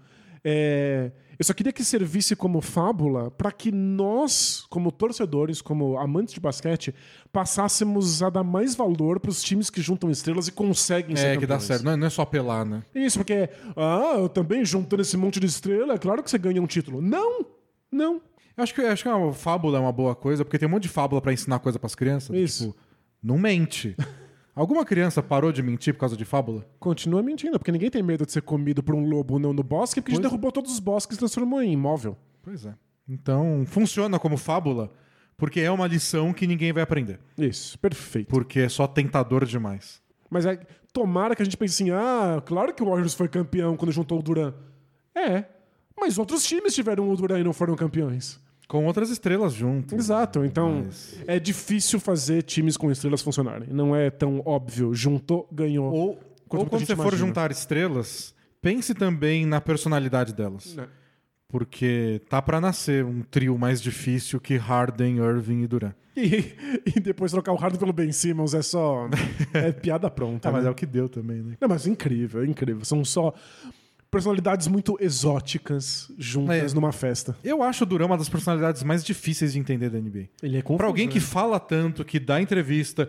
É, 0.45 1.11
eu 1.39 1.45
só 1.45 1.53
queria 1.53 1.73
que 1.73 1.83
servisse 1.83 2.37
como 2.37 2.61
fábula 2.61 3.31
para 3.33 3.51
que 3.51 3.73
nós, 3.73 4.65
como 4.71 4.93
torcedores, 4.93 5.61
como 5.61 5.99
amantes 5.99 6.33
de 6.35 6.41
basquete, 6.41 6.95
passássemos 7.33 8.23
a 8.23 8.31
dar 8.31 8.43
mais 8.45 8.75
valor 8.75 9.21
para 9.21 9.31
os 9.31 9.43
times 9.43 9.69
que 9.71 9.81
juntam 9.83 10.11
estrelas 10.11 10.49
e 10.49 10.53
conseguem 10.53 11.17
ser 11.17 11.27
É, 11.29 11.37
que 11.37 11.41
dá 11.47 11.55
campeões. 11.55 11.65
certo. 11.65 11.85
Não 11.85 11.93
é, 11.93 11.97
não 11.97 12.07
é 12.07 12.11
só 12.11 12.23
apelar, 12.23 12.65
né? 12.65 12.83
Isso, 12.95 13.19
porque, 13.19 13.49
ah, 13.77 14.15
eu 14.19 14.29
também 14.29 14.65
juntando 14.65 15.03
esse 15.03 15.17
monte 15.17 15.39
de 15.41 15.47
estrela, 15.47 15.95
é 15.95 15.99
claro 15.99 16.23
que 16.23 16.31
você 16.31 16.39
ganha 16.39 16.63
um 16.63 16.67
título. 16.67 17.01
Não! 17.03 17.45
Não. 17.91 18.21
Eu 18.57 18.63
acho 18.65 18.75
que, 18.75 18.81
acho 18.81 19.03
que 19.03 19.09
a 19.09 19.33
fábula 19.33 19.79
é 19.79 19.81
uma 19.81 19.93
boa 19.93 20.15
coisa, 20.15 20.45
porque 20.45 20.59
tem 20.59 20.67
um 20.67 20.71
monte 20.71 20.85
de 20.85 20.89
fábula 20.89 21.21
pra 21.21 21.33
ensinar 21.33 21.59
coisa 21.59 21.79
pras 21.79 21.95
crianças. 21.95 22.35
Isso. 22.35 22.69
Tipo, 22.69 22.77
não 23.23 23.39
mente. 23.39 23.95
Alguma 24.55 24.87
criança 24.87 25.23
parou 25.23 25.53
de 25.53 25.63
mentir 25.63 25.93
por 25.93 26.01
causa 26.01 26.17
de 26.17 26.25
fábula? 26.25 26.67
Continua 26.81 27.23
mentindo, 27.23 27.59
porque 27.59 27.71
ninguém 27.71 27.91
tem 27.91 28.03
medo 28.03 28.25
de 28.25 28.33
ser 28.33 28.41
comido 28.41 28.83
por 28.83 28.95
um 28.95 29.07
lobo 29.07 29.39
não 29.39 29.53
no 29.53 29.63
bosque, 29.63 30.01
porque 30.01 30.13
a 30.13 30.15
gente 30.15 30.23
Pois 30.23 30.27
é. 30.27 30.31
derrubou 30.31 30.51
todos 30.51 30.73
os 30.73 30.81
bosques 30.81 31.17
e 31.17 31.19
transformou 31.19 31.63
em 31.63 31.73
imóvel. 31.73 32.17
Pois 32.43 32.65
é. 32.65 32.75
Então, 33.07 33.65
funciona 33.67 34.19
como 34.19 34.39
fábula, 34.39 34.91
porque 35.37 35.61
é 35.61 35.71
uma 35.71 35.87
lição 35.87 36.33
que 36.33 36.47
ninguém 36.47 36.73
vai 36.73 36.83
aprender. 36.83 37.21
Isso, 37.37 37.79
perfeito. 37.79 38.29
Porque 38.29 38.61
é 38.61 38.69
só 38.71 38.87
tentador 38.87 39.45
demais. 39.45 40.01
Mas 40.31 40.47
é, 40.47 40.59
tomara 40.91 41.37
que 41.37 41.43
a 41.43 41.45
gente 41.45 41.57
pense 41.59 41.83
assim: 41.83 41.91
ah, 41.93 42.43
claro 42.47 42.73
que 42.73 42.83
o 42.83 42.87
Warriors 42.87 43.13
foi 43.13 43.29
campeão 43.29 43.77
quando 43.77 43.93
juntou 43.93 44.19
o 44.19 44.23
Duran. 44.23 44.55
É, 45.15 45.45
mas 46.01 46.19
outros 46.19 46.43
times 46.43 46.75
tiveram 46.75 47.11
o 47.11 47.15
Duran 47.17 47.41
e 47.41 47.45
não 47.45 47.53
foram 47.53 47.77
campeões. 47.77 48.41
Com 48.69 48.85
outras 48.87 49.11
estrelas 49.11 49.53
junto. 49.53 49.95
Exato, 49.95 50.45
então 50.45 50.83
Mas- 50.87 51.23
é 51.27 51.39
difícil 51.39 52.01
fazer 52.01 52.43
times 52.43 52.77
com 52.77 52.91
estrelas 52.91 53.23
funcionarem. 53.23 53.69
Não 53.71 53.95
é 53.95 54.11
tão 54.11 54.43
óbvio. 54.45 54.93
Juntou, 54.93 55.49
ganhou. 55.53 55.93
Ou, 55.93 56.09
ou 56.09 56.19
quando 56.49 56.71
você 56.71 56.97
for 56.97 57.03
imagina. 57.03 57.17
juntar 57.27 57.51
estrelas, 57.53 58.35
pense 58.61 58.93
também 58.93 59.47
na 59.47 59.61
personalidade 59.61 60.35
delas. 60.35 60.75
Né? 60.75 60.89
Porque 61.49 62.21
tá 62.29 62.43
pra 62.43 62.61
nascer 62.61 63.05
um 63.05 63.23
trio 63.23 63.57
mais 63.57 63.81
difícil 63.81 64.41
que 64.41 64.57
Harden, 64.57 65.19
Irving 65.19 65.63
e 65.63 65.67
Durant. 65.69 65.95
E, 66.17 66.53
e 66.97 66.99
depois 67.01 67.31
trocar 67.31 67.53
o 67.53 67.57
Harden 67.57 67.79
pelo 67.79 67.93
Ben 67.93 68.11
Simmons 68.11 68.53
é 68.53 68.63
só. 68.63 69.09
É 69.55 69.71
piada 69.71 70.11
pronta. 70.11 70.49
Ah, 70.49 70.53
mas 70.53 70.65
né? 70.65 70.69
é 70.69 70.73
o 70.73 70.75
que 70.75 70.85
deu 70.87 71.09
também, 71.09 71.41
né? 71.41 71.57
Não, 71.61 71.69
mas 71.69 71.87
é 71.87 71.91
incrível, 71.91 72.43
é 72.43 72.47
incrível. 72.47 72.85
São 72.85 73.05
só 73.05 73.33
personalidades 74.17 74.67
muito 74.69 74.97
exóticas 75.01 76.11
juntas 76.19 76.73
É. 76.73 76.75
numa 76.75 76.93
festa. 76.93 77.37
Eu 77.45 77.63
acho 77.63 77.85
o 77.85 77.87
Durant 77.87 78.09
uma 78.09 78.19
das 78.19 78.29
personalidades 78.29 78.83
mais 78.83 79.05
difíceis 79.05 79.53
de 79.53 79.59
entender 79.59 79.91
da 79.91 79.99
NBA. 79.99 80.29
Ele 80.43 80.59
é 80.59 80.63
confuso, 80.63 80.79
Pra 80.79 80.87
alguém 80.87 81.09
que 81.09 81.19
né? 81.19 81.25
fala 81.25 81.59
tanto, 81.61 82.05
que 82.05 82.19
dá 82.19 82.41
entrevista, 82.41 83.09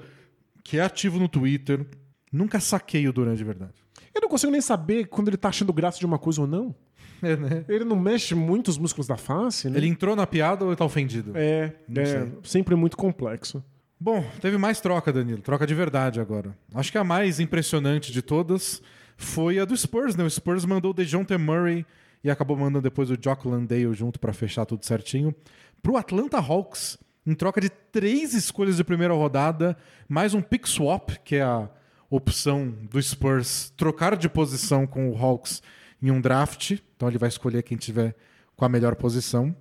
que 0.64 0.78
é 0.78 0.82
ativo 0.82 1.20
no 1.20 1.28
Twitter, 1.28 1.86
nunca 2.32 2.60
saquei 2.60 3.08
o 3.08 3.14
Durant 3.14 3.38
de 3.38 3.44
verdade. 3.44 3.74
Eu 4.14 4.22
não 4.22 4.30
consigo 4.30 4.52
nem 4.52 4.62
saber 4.62 5.06
quando 5.08 5.28
ele 5.30 5.38
tá 5.38 5.50
achando 5.50 5.72
graça 5.72 6.00
de 6.00 6.06
uma 6.06 6.18
coisa 6.18 6.42
ou 6.42 6.48
não. 6.48 6.76
É, 7.22 7.36
né? 7.36 7.66
Ele 7.68 7.84
não 7.84 7.96
mexe 7.96 8.36
muito 8.36 8.68
os 8.68 8.78
músculos 8.78 9.08
da 9.08 9.18
face, 9.18 9.70
né? 9.70 9.78
Ele 9.78 9.88
entrou 9.88 10.16
na 10.16 10.28
piada 10.28 10.64
ou 10.64 10.70
ele 10.72 10.78
tá 10.78 10.86
ofendido? 10.86 11.32
É, 11.36 11.74
é 11.96 12.28
sempre 12.44 12.76
muito 12.76 12.96
complexo. 12.98 13.64
Bom, 14.00 14.24
teve 14.40 14.58
mais 14.60 14.80
troca, 14.80 15.12
Danilo. 15.12 15.42
Troca 15.42 15.66
de 15.66 15.74
verdade 15.74 16.20
agora. 16.20 16.56
Acho 16.76 16.92
que 16.92 16.98
a 17.00 17.04
mais 17.04 17.40
impressionante 17.40 18.12
de 18.12 18.22
todas 18.22 18.82
foi 19.18 19.60
a 19.60 19.66
do 19.66 19.76
Spurs, 19.76 20.16
né? 20.16 20.24
O 20.24 20.30
Spurs 20.30 20.64
mandou 20.64 20.92
o 20.92 20.94
DeJounte 20.94 21.36
Murray 21.38 21.86
e 22.24 22.30
acabou 22.30 22.56
mandando 22.56 22.84
depois 22.84 23.10
o 23.10 23.18
Jock 23.20 23.48
Landale 23.48 23.94
junto 23.94 24.20
pra 24.20 24.32
fechar 24.32 24.66
tudo 24.66 24.86
certinho 24.86 25.36
pro 25.82 25.98
Atlanta 25.98 26.38
Hawks 26.38 26.98
em 27.26 27.34
troca 27.34 27.60
de 27.60 27.70
três 27.70 28.34
escolhas 28.34 28.78
de 28.78 28.84
primeira 28.84 29.14
rodada, 29.14 29.76
mais 30.08 30.34
um 30.34 30.42
pick 30.42 30.66
swap, 30.66 31.10
que 31.26 31.36
é 31.36 31.42
a 31.42 31.70
opção 32.10 32.74
do 32.90 33.02
Spurs 33.02 33.74
trocar 33.76 34.16
de 34.16 34.30
posição 34.30 34.88
com 34.88 35.10
o 35.10 35.18
Hawks 35.18 35.62
em 36.02 36.10
um 36.10 36.22
draft. 36.22 36.78
Então 36.96 37.10
ele 37.10 37.18
vai 37.18 37.28
escolher 37.28 37.64
quem 37.64 37.78
tiver 37.78 38.16
com 38.56 38.64
a 38.64 38.70
melhor 38.70 38.96
posição. 38.96 39.54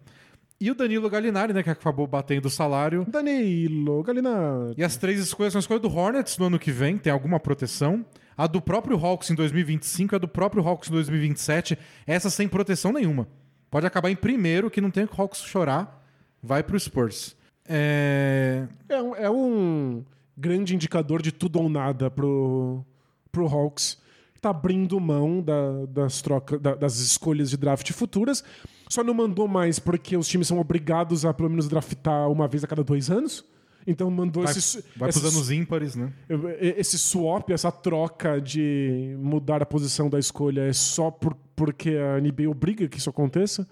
E 0.61 0.71
o 0.71 0.75
Danilo 0.75 1.11
Gallinari, 1.11 1.53
né, 1.53 1.63
que 1.63 1.69
acabou 1.69 2.07
batendo 2.07 2.47
o 2.47 2.51
salário. 2.51 3.05
Danilo, 3.11 4.03
Galina. 4.03 4.73
E 4.77 4.83
as 4.83 4.97
três 4.97 5.21
escolhas 5.21 5.53
são 5.53 5.59
a 5.59 5.61
escolha 5.61 5.81
do 5.81 5.95
Hornets 5.95 6.39
no 6.39 6.47
ano 6.47 6.59
que 6.59 6.71
vem, 6.71 6.97
tem 6.97 7.13
alguma 7.13 7.39
proteção. 7.39 8.05
A 8.37 8.47
do 8.47 8.61
próprio 8.61 8.97
Hawks 9.05 9.31
em 9.31 9.35
2025 9.35 10.15
e 10.15 10.17
a 10.17 10.19
do 10.19 10.29
próprio 10.29 10.67
Hawks 10.67 10.89
em 10.89 10.93
2027. 10.93 11.79
Essa 12.07 12.29
sem 12.31 12.47
proteção 12.49 12.93
nenhuma. 12.93 13.27
Pode 13.71 13.87
acabar 13.87 14.11
em 14.11 14.17
primeiro, 14.17 14.71
que 14.71 14.81
não 14.81 14.91
tem 14.91 15.05
o 15.05 15.09
Hawks 15.17 15.41
chorar, 15.41 16.05
vai 16.43 16.63
pro 16.63 16.79
Spurs. 16.79 17.35
É... 17.69 18.67
É 18.89 19.03
um, 19.03 19.17
é 19.17 19.31
um 19.31 20.05
grande 20.37 20.75
indicador 20.75 21.23
de 21.23 21.33
tudo 21.33 21.61
ou 21.61 21.69
nada 21.69 22.11
pro, 22.11 22.85
pro 23.33 23.47
Hawks. 23.47 23.99
Tá 24.41 24.51
abrindo 24.51 25.01
mão 25.01 25.41
da- 25.43 25.87
das, 25.89 26.21
troca, 26.21 26.59
da- 26.59 26.75
das 26.75 26.99
escolhas 26.99 27.51
de 27.51 27.57
draft 27.57 27.91
futuras. 27.93 28.45
Só 28.89 29.03
não 29.03 29.15
mandou 29.15 29.49
mais 29.49 29.79
porque 29.79 30.17
os 30.17 30.29
times 30.29 30.47
são 30.47 30.59
obrigados 30.61 31.25
a 31.25 31.33
pelo 31.35 31.49
menos 31.51 31.69
draftar 31.69 32.31
uma 32.31 32.47
vez 32.47 32.63
a 32.63 32.67
cada 32.67 32.85
dois 32.85 33.11
anos. 33.11 33.45
Então 33.87 34.11
mandou 34.11 34.43
Vai, 34.43 34.53
esse, 34.53 34.85
vai 34.97 35.09
esse, 35.09 35.21
pros 35.21 35.35
anos 35.35 35.51
ímpares, 35.51 35.95
né? 35.95 36.13
esse 36.61 36.99
swap, 36.99 37.51
essa 37.51 37.71
troca 37.71 38.41
de 38.41 39.15
mudar 39.19 39.63
a 39.63 39.67
posição 39.67 40.11
da 40.11 40.19
escolha 40.19 40.63
é 40.63 40.73
só 40.73 41.11
por, 41.11 41.37
porque 41.55 41.91
a 41.91 42.21
NBA 42.21 42.51
obriga 42.51 42.89
que 42.89 42.99
isso 42.99 43.09
aconteça. 43.09 43.67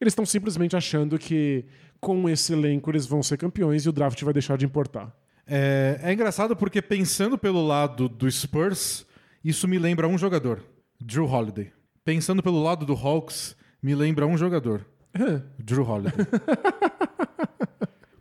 Eles 0.00 0.12
estão 0.12 0.24
simplesmente 0.24 0.74
achando 0.74 1.18
que 1.18 1.66
com 2.00 2.28
esse 2.28 2.52
elenco 2.52 2.90
eles 2.90 3.06
vão 3.06 3.22
ser 3.22 3.36
campeões 3.36 3.84
e 3.84 3.88
o 3.88 3.92
draft 3.92 4.20
vai 4.22 4.32
deixar 4.32 4.56
de 4.56 4.64
importar. 4.64 5.14
É, 5.46 6.00
é 6.02 6.12
engraçado 6.12 6.56
porque 6.56 6.80
pensando 6.80 7.36
pelo 7.36 7.64
lado 7.64 8.08
do 8.08 8.30
Spurs, 8.30 9.06
isso 9.44 9.68
me 9.68 9.78
lembra 9.78 10.08
um 10.08 10.16
jogador, 10.16 10.64
Drew 11.00 11.26
Holiday. 11.26 11.70
Pensando 12.04 12.42
pelo 12.42 12.62
lado 12.62 12.86
do 12.86 12.94
Hawks, 12.94 13.54
me 13.82 13.94
lembra 13.94 14.26
um 14.26 14.36
jogador, 14.36 14.84
Drew 15.58 15.88
Holiday. 15.88 16.12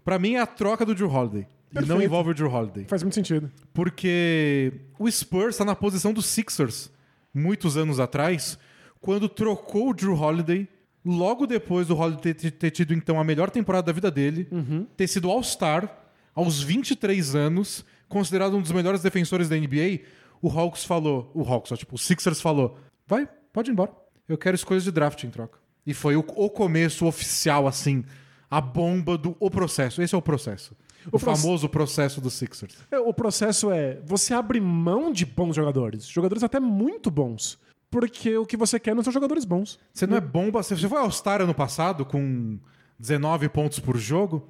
Pra 0.03 0.17
mim 0.19 0.33
é 0.35 0.39
a 0.39 0.45
troca 0.45 0.85
do 0.85 0.93
Drew 0.95 1.09
Holiday. 1.09 1.41
E 1.71 1.75
não 1.75 1.81
Perfeito. 1.81 2.03
envolve 2.03 2.31
o 2.31 2.33
Drew 2.33 2.51
Holiday. 2.51 2.85
Faz 2.87 3.01
muito 3.01 3.15
sentido. 3.15 3.49
Porque 3.73 4.73
o 4.99 5.09
Spurs 5.09 5.55
está 5.55 5.63
na 5.63 5.75
posição 5.75 6.11
dos 6.11 6.25
Sixers 6.25 6.91
muitos 7.33 7.77
anos 7.77 7.99
atrás, 7.99 8.57
quando 8.99 9.29
trocou 9.29 9.89
o 9.89 9.93
Drew 9.93 10.13
Holiday, 10.13 10.67
logo 11.03 11.47
depois 11.47 11.87
do 11.87 11.97
Holiday 11.97 12.33
ter, 12.33 12.51
ter 12.51 12.71
tido 12.71 12.93
então 12.93 13.19
a 13.19 13.23
melhor 13.23 13.49
temporada 13.49 13.87
da 13.87 13.93
vida 13.93 14.11
dele, 14.11 14.47
ter 14.95 15.07
sido 15.07 15.29
All-Star 15.29 15.89
aos 16.35 16.61
23 16.61 17.35
anos, 17.35 17.85
considerado 18.07 18.55
um 18.55 18.61
dos 18.61 18.71
melhores 18.71 19.01
defensores 19.01 19.49
da 19.49 19.55
NBA. 19.55 20.01
o 20.41 20.49
Hawks 20.49 20.83
falou, 20.83 21.31
o 21.33 21.41
Hawks, 21.43 21.71
ó, 21.71 21.77
tipo, 21.77 21.95
o 21.95 21.97
Sixers 21.97 22.41
falou, 22.41 22.77
vai, 23.07 23.27
pode 23.53 23.69
ir 23.69 23.73
embora. 23.73 23.91
Eu 24.27 24.37
quero 24.37 24.55
escolhas 24.55 24.83
de 24.83 24.91
draft 24.91 25.23
em 25.23 25.29
troca. 25.29 25.59
E 25.85 25.93
foi 25.93 26.15
o, 26.15 26.19
o 26.19 26.49
começo 26.49 27.05
oficial, 27.05 27.67
assim, 27.67 28.03
a 28.51 28.59
bomba 28.61 29.17
do 29.17 29.35
o 29.39 29.49
processo. 29.49 30.01
Esse 30.01 30.13
é 30.13 30.17
o 30.17 30.21
processo. 30.21 30.75
O, 31.07 31.17
proce- 31.17 31.41
famoso 31.41 31.67
processo 31.69 32.21
do 32.21 32.29
Sixers. 32.29 32.75
É, 32.91 32.99
O 32.99 33.11
processo 33.13 33.71
é 33.71 33.99
você 34.05 34.33
abre 34.35 34.59
mão 34.59 35.11
de 35.11 35.25
bons 35.25 35.55
jogadores, 35.55 36.05
jogadores 36.05 36.43
até 36.43 36.59
muito 36.59 37.09
bons, 37.09 37.57
porque 37.89 38.37
o 38.37 38.45
que 38.45 38.55
você 38.55 38.79
quer 38.79 38.93
não 38.93 39.01
são 39.03 39.11
jogadores 39.11 39.43
bons. 39.45 39.79
Você 39.93 40.05
não 40.05 40.17
é 40.17 40.21
bomba. 40.21 40.61
Você 40.61 40.75
foi 40.75 40.99
All-Star 40.99 41.41
ano 41.41 41.55
passado 41.55 42.05
com 42.05 42.59
19 42.99 43.49
pontos 43.49 43.79
por 43.79 43.97
jogo? 43.97 44.47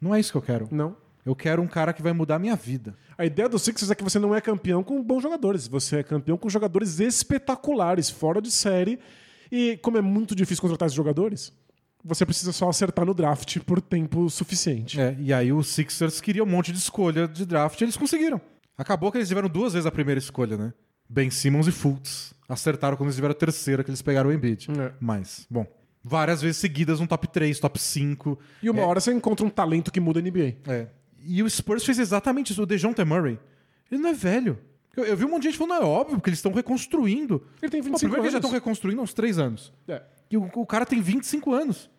Não 0.00 0.14
é 0.14 0.20
isso 0.20 0.32
que 0.32 0.36
eu 0.38 0.42
quero. 0.42 0.68
Não. 0.70 0.94
Eu 1.24 1.36
quero 1.36 1.60
um 1.62 1.66
cara 1.68 1.92
que 1.92 2.02
vai 2.02 2.12
mudar 2.12 2.36
a 2.36 2.38
minha 2.38 2.56
vida. 2.56 2.96
A 3.16 3.24
ideia 3.26 3.48
do 3.48 3.58
Sixers 3.58 3.90
é 3.90 3.94
que 3.94 4.02
você 4.02 4.18
não 4.18 4.34
é 4.34 4.40
campeão 4.40 4.82
com 4.82 5.02
bons 5.02 5.22
jogadores, 5.22 5.68
você 5.68 5.98
é 5.98 6.02
campeão 6.02 6.36
com 6.38 6.48
jogadores 6.48 6.98
espetaculares, 7.00 8.08
fora 8.10 8.40
de 8.40 8.50
série. 8.50 8.98
E 9.52 9.78
como 9.82 9.98
é 9.98 10.00
muito 10.00 10.34
difícil 10.34 10.62
contratar 10.62 10.86
esses 10.86 10.96
jogadores, 10.96 11.52
você 12.04 12.24
precisa 12.24 12.52
só 12.52 12.68
acertar 12.68 13.04
no 13.04 13.14
draft 13.14 13.58
por 13.60 13.80
tempo 13.80 14.28
suficiente. 14.30 15.00
É, 15.00 15.16
e 15.18 15.32
aí 15.32 15.52
os 15.52 15.68
Sixers 15.68 16.20
queriam 16.20 16.46
um 16.46 16.48
monte 16.50 16.72
de 16.72 16.78
escolha 16.78 17.28
de 17.28 17.44
draft 17.44 17.80
e 17.80 17.84
eles 17.84 17.96
conseguiram. 17.96 18.40
Acabou 18.76 19.12
que 19.12 19.18
eles 19.18 19.28
tiveram 19.28 19.48
duas 19.48 19.74
vezes 19.74 19.86
a 19.86 19.90
primeira 19.90 20.18
escolha, 20.18 20.56
né? 20.56 20.72
Ben 21.08 21.30
Simmons 21.30 21.66
e 21.66 21.72
Fultz. 21.72 22.32
Acertaram 22.48 22.96
quando 22.96 23.08
eles 23.08 23.16
tiveram 23.16 23.32
a 23.32 23.36
terceira, 23.36 23.84
que 23.84 23.90
eles 23.90 24.00
pegaram 24.00 24.30
o 24.30 24.32
Embiid. 24.32 24.68
É. 24.70 24.92
Mas, 25.00 25.46
bom, 25.50 25.66
várias 26.02 26.40
vezes 26.40 26.56
seguidas 26.56 27.00
no 27.00 27.06
top 27.06 27.28
3, 27.28 27.58
top 27.60 27.78
5. 27.78 28.38
E 28.62 28.70
uma 28.70 28.84
hora 28.86 29.00
você 29.00 29.12
encontra 29.12 29.44
um 29.44 29.50
talento 29.50 29.92
que 29.92 30.00
muda 30.00 30.18
a 30.20 30.22
NBA. 30.22 30.56
É. 30.66 30.86
E 31.22 31.42
o 31.42 31.50
Spurs 31.50 31.84
fez 31.84 31.98
exatamente 31.98 32.52
isso. 32.52 32.62
O 32.62 32.66
DeJounte 32.66 33.04
Murray, 33.04 33.38
ele 33.90 34.00
não 34.00 34.10
é 34.10 34.14
velho. 34.14 34.58
Eu, 34.96 35.04
eu 35.04 35.16
vi 35.16 35.24
um 35.24 35.30
monte 35.30 35.42
de 35.42 35.48
gente 35.50 35.58
falando, 35.58 35.80
não, 35.80 35.86
é 35.86 35.90
óbvio, 35.90 36.16
porque 36.16 36.30
eles 36.30 36.38
estão 36.38 36.52
reconstruindo. 36.52 37.46
Ele 37.60 37.70
tem 37.70 37.80
Bom, 37.80 37.88
25 37.90 37.98
primeiro 37.98 38.22
que 38.22 38.26
eles 38.26 38.32
já 38.32 38.38
anos. 38.38 38.44
estão 38.46 38.50
reconstruindo 38.50 39.00
há 39.00 39.04
uns 39.04 39.14
3 39.14 39.38
anos. 39.38 39.72
É. 39.86 40.02
E 40.30 40.36
o, 40.36 40.48
o 40.54 40.66
cara 40.66 40.86
tem 40.86 41.00
25 41.00 41.52
anos. 41.52 41.90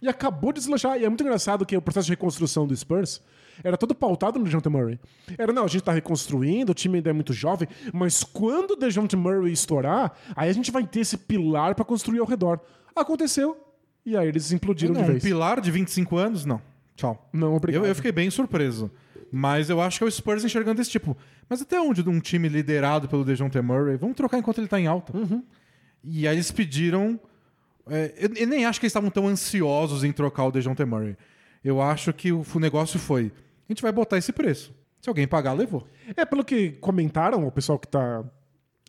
E 0.00 0.08
acabou 0.08 0.52
de 0.52 0.60
deslanchar. 0.60 0.98
E 0.98 1.04
é 1.04 1.08
muito 1.08 1.22
engraçado 1.22 1.66
que 1.66 1.76
o 1.76 1.82
processo 1.82 2.06
de 2.06 2.12
reconstrução 2.12 2.66
do 2.66 2.74
Spurs 2.74 3.20
era 3.62 3.76
todo 3.76 3.94
pautado 3.94 4.38
no 4.38 4.44
DeJounte 4.44 4.68
Murray. 4.68 4.98
Era, 5.36 5.52
não, 5.52 5.64
a 5.64 5.68
gente 5.68 5.82
tá 5.82 5.92
reconstruindo, 5.92 6.72
o 6.72 6.74
time 6.74 6.96
ainda 6.96 7.10
é 7.10 7.12
muito 7.12 7.32
jovem, 7.32 7.68
mas 7.92 8.24
quando 8.24 8.70
o 8.70 8.76
DeJounte 8.76 9.16
Murray 9.16 9.52
estourar, 9.52 10.12
aí 10.34 10.48
a 10.48 10.52
gente 10.52 10.70
vai 10.70 10.86
ter 10.86 11.00
esse 11.00 11.18
pilar 11.18 11.74
pra 11.74 11.84
construir 11.84 12.20
ao 12.20 12.26
redor. 12.26 12.60
Aconteceu, 12.96 13.56
e 14.04 14.16
aí 14.16 14.28
eles 14.28 14.50
implodiram 14.52 14.94
Não, 14.94 15.02
de 15.02 15.08
um 15.08 15.12
vez. 15.12 15.22
pilar 15.22 15.60
de 15.60 15.70
25 15.70 16.16
anos, 16.16 16.46
não. 16.46 16.62
Tchau. 16.96 17.28
Não, 17.32 17.54
obrigado. 17.54 17.84
Eu, 17.84 17.88
eu 17.88 17.94
fiquei 17.94 18.12
bem 18.12 18.30
surpreso. 18.30 18.90
Mas 19.30 19.70
eu 19.70 19.80
acho 19.80 19.98
que 19.98 20.04
é 20.04 20.06
o 20.06 20.10
Spurs 20.10 20.44
enxergando 20.44 20.80
esse 20.80 20.90
tipo. 20.90 21.16
Mas 21.48 21.62
até 21.62 21.80
onde 21.80 22.06
um 22.08 22.18
time 22.18 22.48
liderado 22.48 23.08
pelo 23.08 23.24
DeJounte 23.24 23.60
Murray? 23.60 23.96
Vamos 23.96 24.16
trocar 24.16 24.38
enquanto 24.38 24.58
ele 24.58 24.68
tá 24.68 24.80
em 24.80 24.86
alta. 24.86 25.12
E 26.02 26.26
aí 26.26 26.34
eles 26.34 26.50
pediram... 26.50 27.20
é, 27.90 28.14
eu, 28.16 28.30
eu 28.34 28.46
nem 28.46 28.64
acho 28.64 28.80
que 28.80 28.86
eles 28.86 28.90
estavam 28.90 29.10
tão 29.10 29.26
ansiosos 29.26 30.04
em 30.04 30.12
trocar 30.12 30.46
o 30.46 30.50
DeJounte 30.50 30.84
Murray. 30.84 31.16
Eu 31.62 31.82
acho 31.82 32.12
que 32.12 32.32
o, 32.32 32.44
o 32.54 32.58
negócio 32.58 32.98
foi... 32.98 33.32
A 33.68 33.72
gente 33.72 33.82
vai 33.82 33.92
botar 33.92 34.16
esse 34.18 34.32
preço. 34.32 34.74
Se 35.00 35.08
alguém 35.08 35.26
pagar, 35.26 35.52
levou. 35.52 35.86
É, 36.16 36.24
pelo 36.24 36.44
que 36.44 36.72
comentaram, 36.72 37.46
o 37.46 37.52
pessoal 37.52 37.78
que 37.78 37.88
tá. 37.88 38.24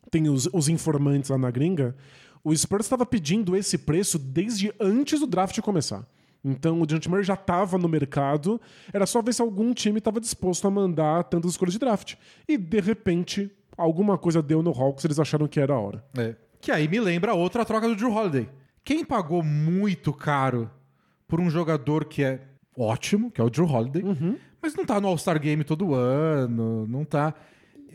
Tem 0.10 0.28
os, 0.28 0.50
os 0.52 0.68
informantes 0.68 1.30
lá 1.30 1.38
na 1.38 1.50
gringa, 1.50 1.96
o 2.44 2.56
Spurs 2.56 2.86
estava 2.86 3.06
pedindo 3.06 3.56
esse 3.56 3.78
preço 3.78 4.20
desde 4.20 4.74
antes 4.80 5.20
do 5.22 5.28
draft 5.28 5.58
começar. 5.62 6.06
Então 6.44 6.82
o 6.82 6.86
Dejounte 6.86 7.08
Murray 7.08 7.24
já 7.24 7.36
estava 7.36 7.78
no 7.78 7.88
mercado, 7.88 8.60
era 8.92 9.06
só 9.06 9.22
ver 9.22 9.34
se 9.34 9.42
algum 9.42 9.74
time 9.74 10.00
estava 10.00 10.20
disposto 10.20 10.68
a 10.68 10.72
mandar 10.72 11.24
tantas 11.26 11.52
escolhas 11.52 11.74
de 11.74 11.80
draft. 11.80 12.16
E 12.48 12.58
de 12.58 12.82
repente, 12.82 13.50
alguma 13.78 14.18
coisa 14.18 14.42
deu 14.42 14.62
no 14.62 14.72
Hawks, 14.72 15.06
eles 15.06 15.20
acharam 15.20 15.48
que 15.48 15.60
era 15.60 15.74
a 15.74 15.80
hora. 15.80 16.04
É. 16.18 16.36
Que 16.60 16.72
aí 16.72 16.88
me 16.88 17.00
lembra 17.00 17.34
outra 17.34 17.64
troca 17.64 17.88
do 17.88 17.96
Drew 17.96 18.12
Holiday. 18.12 18.50
Quem 18.84 19.04
pagou 19.06 19.44
muito 19.44 20.12
caro 20.14 20.70
por 21.28 21.40
um 21.40 21.50
jogador 21.50 22.06
que 22.06 22.24
é 22.24 22.42
ótimo, 22.78 23.30
que 23.32 23.40
é 23.40 23.44
o 23.44 23.50
Drew 23.50 23.66
Holiday, 23.66 24.04
mas 24.62 24.76
não 24.76 24.86
tá 24.86 25.00
no 25.00 25.08
All-Star 25.08 25.40
Game 25.40 25.64
todo 25.64 25.94
ano, 25.94 26.88
não 26.88 27.06
tá. 27.06 27.34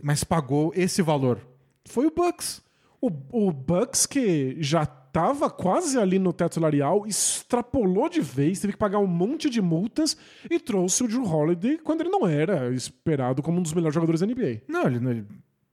Mas 0.02 0.22
pagou 0.24 0.72
esse 0.74 1.02
valor. 1.02 1.40
Foi 1.86 2.06
o 2.06 2.10
Bucks. 2.10 2.62
O, 3.00 3.10
o 3.32 3.52
Bucks, 3.52 4.06
que 4.06 4.56
já 4.60 4.82
estava 4.84 5.48
quase 5.50 5.98
ali 5.98 6.18
no 6.18 6.32
teto 6.32 6.54
salarial, 6.56 7.06
extrapolou 7.06 8.08
de 8.08 8.20
vez, 8.20 8.60
teve 8.60 8.74
que 8.74 8.78
pagar 8.78 8.98
um 8.98 9.06
monte 9.06 9.48
de 9.48 9.60
multas 9.62 10.16
e 10.50 10.58
trouxe 10.58 11.02
o 11.04 11.08
Drew 11.08 11.24
Holiday 11.24 11.78
quando 11.78 12.02
ele 12.02 12.10
não 12.10 12.26
era 12.26 12.72
esperado 12.74 13.42
como 13.42 13.58
um 13.58 13.62
dos 13.62 13.72
melhores 13.72 13.94
jogadores 13.94 14.20
da 14.20 14.26
NBA. 14.26 14.62
Não, 14.68 14.86
ele. 14.86 15.00
não- 15.00 15.10
ele- 15.10 15.26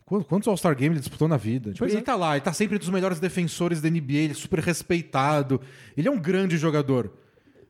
Quantos 0.06 0.48
All-Star 0.48 0.76
Game 0.76 0.94
ele 0.94 1.00
disputou 1.00 1.28
na 1.28 1.38
vida? 1.38 1.72
Tipo, 1.72 1.86
ele 1.86 1.98
é. 1.98 2.02
tá 2.02 2.16
lá, 2.16 2.36
ele 2.36 2.44
tá 2.44 2.54
sempre 2.54 2.76
entre 2.76 2.86
os 2.86 2.94
melhores 2.94 3.20
defensores 3.20 3.82
da 3.82 3.90
NBA, 3.90 4.14
ele 4.14 4.32
é 4.32 4.36
super 4.36 4.60
respeitado. 4.60 5.62
Ele 5.98 6.08
é 6.08 6.12
um 6.12 6.20
grande 6.20 6.58
jogador. 6.58 7.12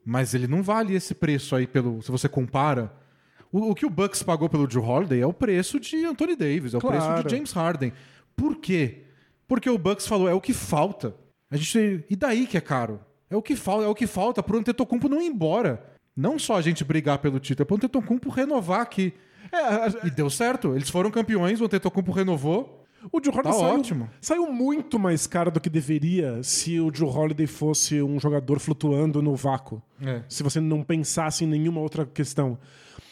Mas 0.05 0.33
ele 0.33 0.47
não 0.47 0.61
vale 0.61 0.95
esse 0.95 1.13
preço 1.13 1.55
aí 1.55 1.65
pelo. 1.67 2.01
Se 2.01 2.11
você 2.11 2.27
compara. 2.27 2.91
O, 3.51 3.69
o 3.69 3.75
que 3.75 3.85
o 3.85 3.89
Bucks 3.89 4.23
pagou 4.23 4.49
pelo 4.49 4.67
Drew 4.67 4.83
Holiday 4.83 5.21
é 5.21 5.27
o 5.27 5.31
preço 5.31 5.79
de 5.79 6.03
Anthony 6.03 6.35
Davis, 6.35 6.73
é 6.73 6.77
o 6.77 6.81
preço 6.81 7.05
Claro. 7.05 7.23
de 7.23 7.35
James 7.35 7.51
Harden. 7.51 7.93
Por 8.35 8.55
quê? 8.57 9.03
Porque 9.47 9.69
o 9.69 9.77
Bucks 9.77 10.07
falou, 10.07 10.27
é 10.27 10.33
o 10.33 10.41
que 10.41 10.53
falta. 10.53 11.15
A 11.51 11.55
gente. 11.55 12.03
E 12.09 12.15
daí 12.15 12.47
que 12.47 12.57
é 12.57 12.61
caro? 12.61 12.99
É 13.29 13.35
o 13.35 13.41
que 13.41 13.55
falta, 13.55 13.85
é 13.85 13.87
o 13.87 13.95
que 13.95 14.07
falta 14.07 14.41
pro 14.41 14.57
Antetokounmpo 14.57 15.07
não 15.07 15.21
ir 15.21 15.27
embora. 15.27 15.83
Não 16.15 16.37
só 16.37 16.57
a 16.57 16.61
gente 16.61 16.83
brigar 16.83 17.19
pelo 17.19 17.39
título, 17.39 17.63
é 17.63 17.65
pro 17.65 17.75
Antetokounmpo 17.75 18.29
renovar 18.29 18.81
aqui. 18.81 19.13
É, 19.51 20.07
E 20.07 20.11
deu 20.11 20.29
certo. 20.29 20.75
Eles 20.75 20.89
foram 20.89 21.11
campeões, 21.11 21.61
o 21.61 21.65
Antetokounmpo 21.65 22.11
renovou. 22.11 22.83
o 23.11 23.19
Drew 23.19 23.33
Holiday 23.33 23.51
Tá 23.53 23.59
saiu, 23.59 23.75
ótimo. 23.79 24.09
saiu 24.21 24.51
muito 24.51 24.97
mais 24.97 25.27
caro 25.27 25.51
do 25.51 25.59
que 25.59 25.69
deveria 25.69 26.41
se 26.41 26.79
o 26.79 26.89
Drew 26.89 27.07
Holiday 27.09 27.45
fosse 27.47 28.01
um 28.01 28.19
jogador 28.19 28.59
flutuando 28.59 29.21
no 29.21 29.35
vácuo. 29.35 29.81
É. 30.01 30.21
Se 30.29 30.41
você 30.43 30.59
não 30.59 30.81
pensasse 30.83 31.43
em 31.43 31.47
nenhuma 31.47 31.81
outra 31.81 32.05
questão. 32.05 32.57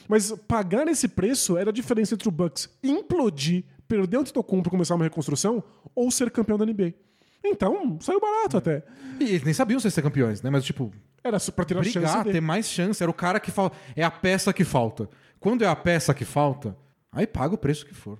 Mas 0.08 0.32
pagar 0.48 0.88
esse 0.88 1.08
preço 1.08 1.58
era 1.58 1.70
a 1.70 1.74
diferença 1.74 2.13
entre 2.15 2.28
o 2.28 2.32
Bucks 2.32 2.70
implodir, 2.84 3.63
perder 3.88 4.17
o 4.17 4.20
Antetokounmpo 4.22 4.67
e 4.70 4.72
começar 4.72 4.96
uma 4.96 5.04
reconstrução 5.06 5.63
ou 5.94 6.10
ser 6.10 6.32
campeão 6.32 6.58
da 6.58 6.65
NBA. 6.65 6.94
Então, 7.44 7.98
saiu 8.02 8.20
barato 8.20 8.58
até. 8.58 8.84
E 9.20 9.24
eles 9.24 9.44
nem 9.44 9.54
sabiam 9.54 9.80
se 9.80 9.89
ser 9.89 10.02
campeões, 10.02 10.41
né? 10.41 10.50
Mas, 10.50 10.63
tipo, 10.63 10.91
Era 11.24 11.38
pra 11.39 11.65
ter 11.65 11.78
a 11.78 11.84
chance 11.84 11.98
brigar, 12.00 12.24
de... 12.24 12.32
ter 12.32 12.39
mais 12.41 12.67
chance. 12.70 13.02
Era 13.02 13.10
o 13.10 13.13
cara 13.15 13.39
que 13.39 13.50
falta. 13.52 13.76
É 13.96 14.04
a 14.04 14.12
peça 14.12 14.54
que 14.54 14.63
falta. 14.63 15.10
Quando 15.42 15.64
é 15.64 15.68
a 15.68 15.76
peça 15.76 16.14
que 16.14 16.24
falta, 16.24 16.78
aí 17.12 17.28
paga 17.28 17.54
o 17.56 17.58
preço 17.58 17.86
que 17.86 17.94
for. 17.94 18.18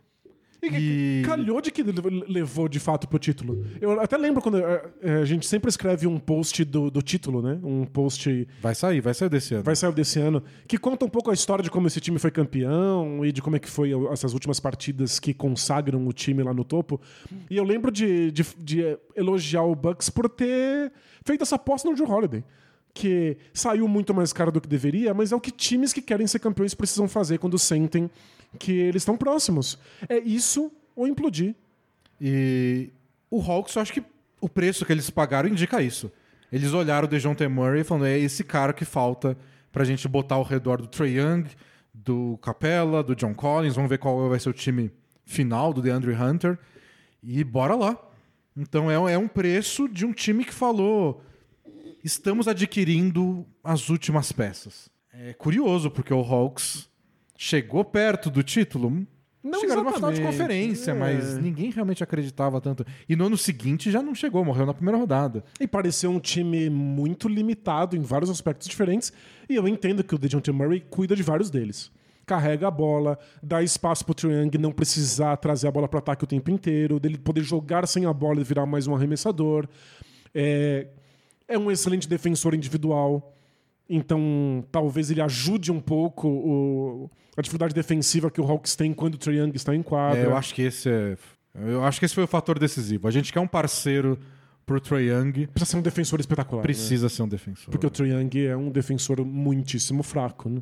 E 0.64 1.22
E- 1.22 1.24
calhou 1.26 1.60
de 1.60 1.72
que 1.72 1.82
levou 1.82 2.68
de 2.70 2.80
fato 2.80 3.08
pro 3.08 3.18
título. 3.18 3.66
Eu 3.82 4.00
até 4.00 4.16
lembro 4.16 4.44
quando 4.44 4.60
eh, 4.60 4.84
eh, 5.02 5.14
a 5.22 5.26
gente 5.26 5.48
sempre 5.48 5.70
escreve 5.70 6.06
um 6.06 6.20
post 6.20 6.64
do, 6.64 6.92
do 6.92 7.02
título, 7.02 7.42
né? 7.42 7.60
Um 7.64 7.84
post 7.84 8.48
Vai 8.62 8.76
sair, 8.76 9.02
vai 9.02 9.14
sair 9.16 9.28
desse 9.30 9.56
ano. 9.56 9.64
vai 9.64 9.76
sair 9.76 9.92
desse 9.92 10.20
ano, 10.20 10.44
que 10.68 10.78
conta 10.78 11.04
um 11.04 11.10
pouco 11.10 11.32
a 11.32 11.34
história 11.34 11.64
de 11.64 11.72
como 11.72 11.88
esse 11.88 12.00
time 12.00 12.20
foi 12.20 12.30
campeão 12.30 13.26
e 13.26 13.32
de 13.32 13.42
como 13.42 13.56
é 13.56 13.60
que 13.60 13.68
foi 13.70 13.90
essas 14.12 14.34
últimas 14.34 14.60
partidas 14.60 15.20
que 15.20 15.34
consagram 15.34 16.06
o 16.08 16.14
time 16.14 16.44
lá 16.44 16.54
no 16.54 16.64
topo. 16.64 17.02
E 17.50 17.58
eu 17.58 17.64
lembro 17.64 17.90
de, 17.92 18.30
de, 18.32 18.44
de 18.60 18.98
elogiar 19.16 19.64
o 19.64 19.74
Bucks 19.76 20.10
por 20.12 20.30
ter 20.30 20.92
feito 21.26 21.42
essa 21.42 21.56
aposta 21.56 21.90
no 21.90 21.96
Drew 21.96 22.08
Holiday. 22.08 22.44
Que 22.94 23.38
saiu 23.54 23.88
muito 23.88 24.14
mais 24.14 24.34
caro 24.34 24.52
do 24.52 24.60
que 24.60 24.68
deveria, 24.68 25.14
mas 25.14 25.32
é 25.32 25.36
o 25.36 25.40
que 25.40 25.52
times 25.52 25.94
que 25.94 26.02
querem 26.02 26.28
ser 26.28 26.40
campeões 26.40 26.74
precisam 26.74 27.08
fazer 27.08 27.38
quando 27.38 27.58
sentem 27.58 28.10
que 28.60 28.72
eles 28.72 29.02
estão 29.02 29.18
próximos. 29.18 29.80
É 30.10 30.20
isso 30.20 30.72
ou 30.96 31.08
implodir. 31.08 31.56
E 32.20 32.90
o 33.30 33.42
Hawks, 33.42 33.76
eu 33.76 33.82
acho 33.82 33.94
que 33.94 34.04
o 34.40 34.50
preço 34.50 34.86
que 34.86 34.92
eles 34.92 35.10
pagaram 35.10 35.48
indica 35.48 35.82
isso. 35.82 36.12
Eles 36.52 36.74
olharam 36.74 37.08
o 37.08 37.10
DeJounte 37.10 37.48
Murray 37.48 37.82
e 37.82 37.84
falaram, 37.84 38.08
é 38.08 38.20
esse 38.20 38.44
cara 38.44 38.74
que 38.74 38.84
falta 38.84 39.38
pra 39.72 39.86
gente 39.86 40.08
botar 40.08 40.36
ao 40.36 40.44
redor 40.44 40.82
do 40.82 40.88
Trey 40.88 41.18
Young, 41.18 41.46
do 41.94 42.38
Capella, 42.42 43.02
do 43.02 43.16
John 43.16 43.34
Collins, 43.34 43.76
vamos 43.76 43.90
ver 43.90 43.98
qual 43.98 44.28
vai 44.28 44.40
ser 44.40 44.50
o 44.50 44.54
time 44.54 44.92
final 45.26 45.72
do 45.72 45.82
DeAndre 45.82 46.14
Hunter 46.14 46.60
e 47.24 47.44
bora 47.44 47.76
lá. 47.76 47.98
Então 48.56 48.92
é, 48.92 49.14
é 49.14 49.18
um 49.18 49.28
preço 49.28 49.88
de 49.88 50.06
um 50.06 50.12
time 50.12 50.44
que 50.44 50.54
falou, 50.54 51.24
estamos 52.04 52.48
adquirindo 52.48 53.46
as 53.64 53.90
últimas 53.90 54.32
peças. 54.32 54.90
É 55.14 55.34
curioso, 55.34 55.92
porque 55.92 56.14
o 56.14 56.22
Hawks 56.22 56.90
chegou 57.38 57.84
perto 57.84 58.30
do 58.30 58.44
título, 58.44 59.06
Não 59.44 59.60
Chegaram 59.60 59.84
numa 59.84 59.94
final 59.94 60.12
de 60.12 60.22
exatamente, 60.22 60.40
conferência, 60.40 60.92
é. 60.92 60.94
mas 60.94 61.38
ninguém 61.38 61.72
realmente 61.72 62.04
acreditava 62.04 62.62
tanto. 62.62 62.86
E 63.10 63.16
no 63.16 63.26
ano 63.26 63.38
seguinte 63.38 63.90
já 63.90 64.02
não 64.02 64.14
chegou, 64.14 64.46
morreu 64.46 64.66
na 64.66 64.74
primeira 64.74 64.98
rodada. 64.98 65.44
E 65.60 65.68
pareceu 65.68 66.12
um 66.12 66.20
time 66.20 66.70
muito 66.70 67.28
limitado 67.28 67.98
em 67.98 68.02
vários 68.02 68.30
aspectos 68.30 68.68
diferentes. 68.68 69.12
E 69.50 69.56
eu 69.56 69.68
entendo 69.68 70.04
que 70.04 70.14
o 70.14 70.18
DeJounte 70.18 70.52
Murray 70.52 70.80
cuida 70.80 71.16
de 71.16 71.24
vários 71.24 71.50
deles. 71.50 71.92
Carrega 72.26 72.68
a 72.68 72.72
bola, 72.72 73.18
dá 73.42 73.64
espaço 73.64 74.06
pro 74.06 74.14
Triang 74.14 74.56
não 74.60 74.72
precisar 74.72 75.36
trazer 75.38 75.68
a 75.68 75.72
bola 75.72 75.88
para 75.88 76.00
ataque 76.00 76.24
o 76.24 76.28
tempo 76.28 76.52
inteiro, 76.52 77.00
dele 77.00 77.18
poder 77.18 77.42
jogar 77.42 77.88
sem 77.88 78.06
a 78.06 78.14
bola 78.14 78.40
e 78.40 78.44
virar 78.44 78.66
mais 78.68 78.86
um 78.86 78.96
arremessador. 78.96 79.68
É, 80.34 80.88
é 81.54 81.58
um 81.58 81.70
excelente 81.72 82.08
defensor 82.08 82.54
individual. 82.56 83.36
Então, 83.90 84.64
talvez 84.72 85.12
ele 85.12 85.22
ajude 85.22 85.72
um 85.72 85.80
pouco 85.82 86.28
o- 86.28 87.10
a 87.36 87.42
dificuldade 87.42 87.74
defensiva 87.74 88.32
que 88.32 88.40
o 88.40 88.46
Hawks 88.50 88.76
tem 88.76 88.94
quando 88.94 89.16
o 89.16 89.18
Trae 89.18 89.38
Young 89.38 89.52
está 89.56 89.76
em 89.76 89.84
quadra. 89.84 90.20
É, 90.22 90.26
eu 90.26 90.36
acho 90.36 90.54
que 90.56 90.62
esse 90.62 90.90
é. 90.90 91.18
Eu 91.54 91.84
acho 91.84 92.00
que 92.00 92.06
esse 92.06 92.16
foi 92.16 92.24
o 92.24 92.28
fator 92.28 92.58
decisivo. 92.58 93.08
A 93.08 93.12
gente 93.12 93.34
quer 93.34 93.42
um 93.42 93.48
parceiro 93.48 94.18
pro 94.66 94.80
Trae 94.80 95.08
Young, 95.10 95.48
Precisa 95.48 95.72
ser 95.72 95.78
um 95.78 95.82
defensor 95.82 96.20
espetacular. 96.22 96.62
né? 96.62 96.64
precisa 96.64 97.10
ser 97.10 97.24
um 97.24 97.28
defensor. 97.28 97.70
Porque 97.70 97.86
o 97.86 97.90
Trae 97.90 98.12
Young 98.12 98.46
é 98.46 98.56
um 98.56 98.72
defensor 98.72 99.26
muitíssimo 99.26 100.02
fraco. 100.04 100.48
Né? 100.50 100.62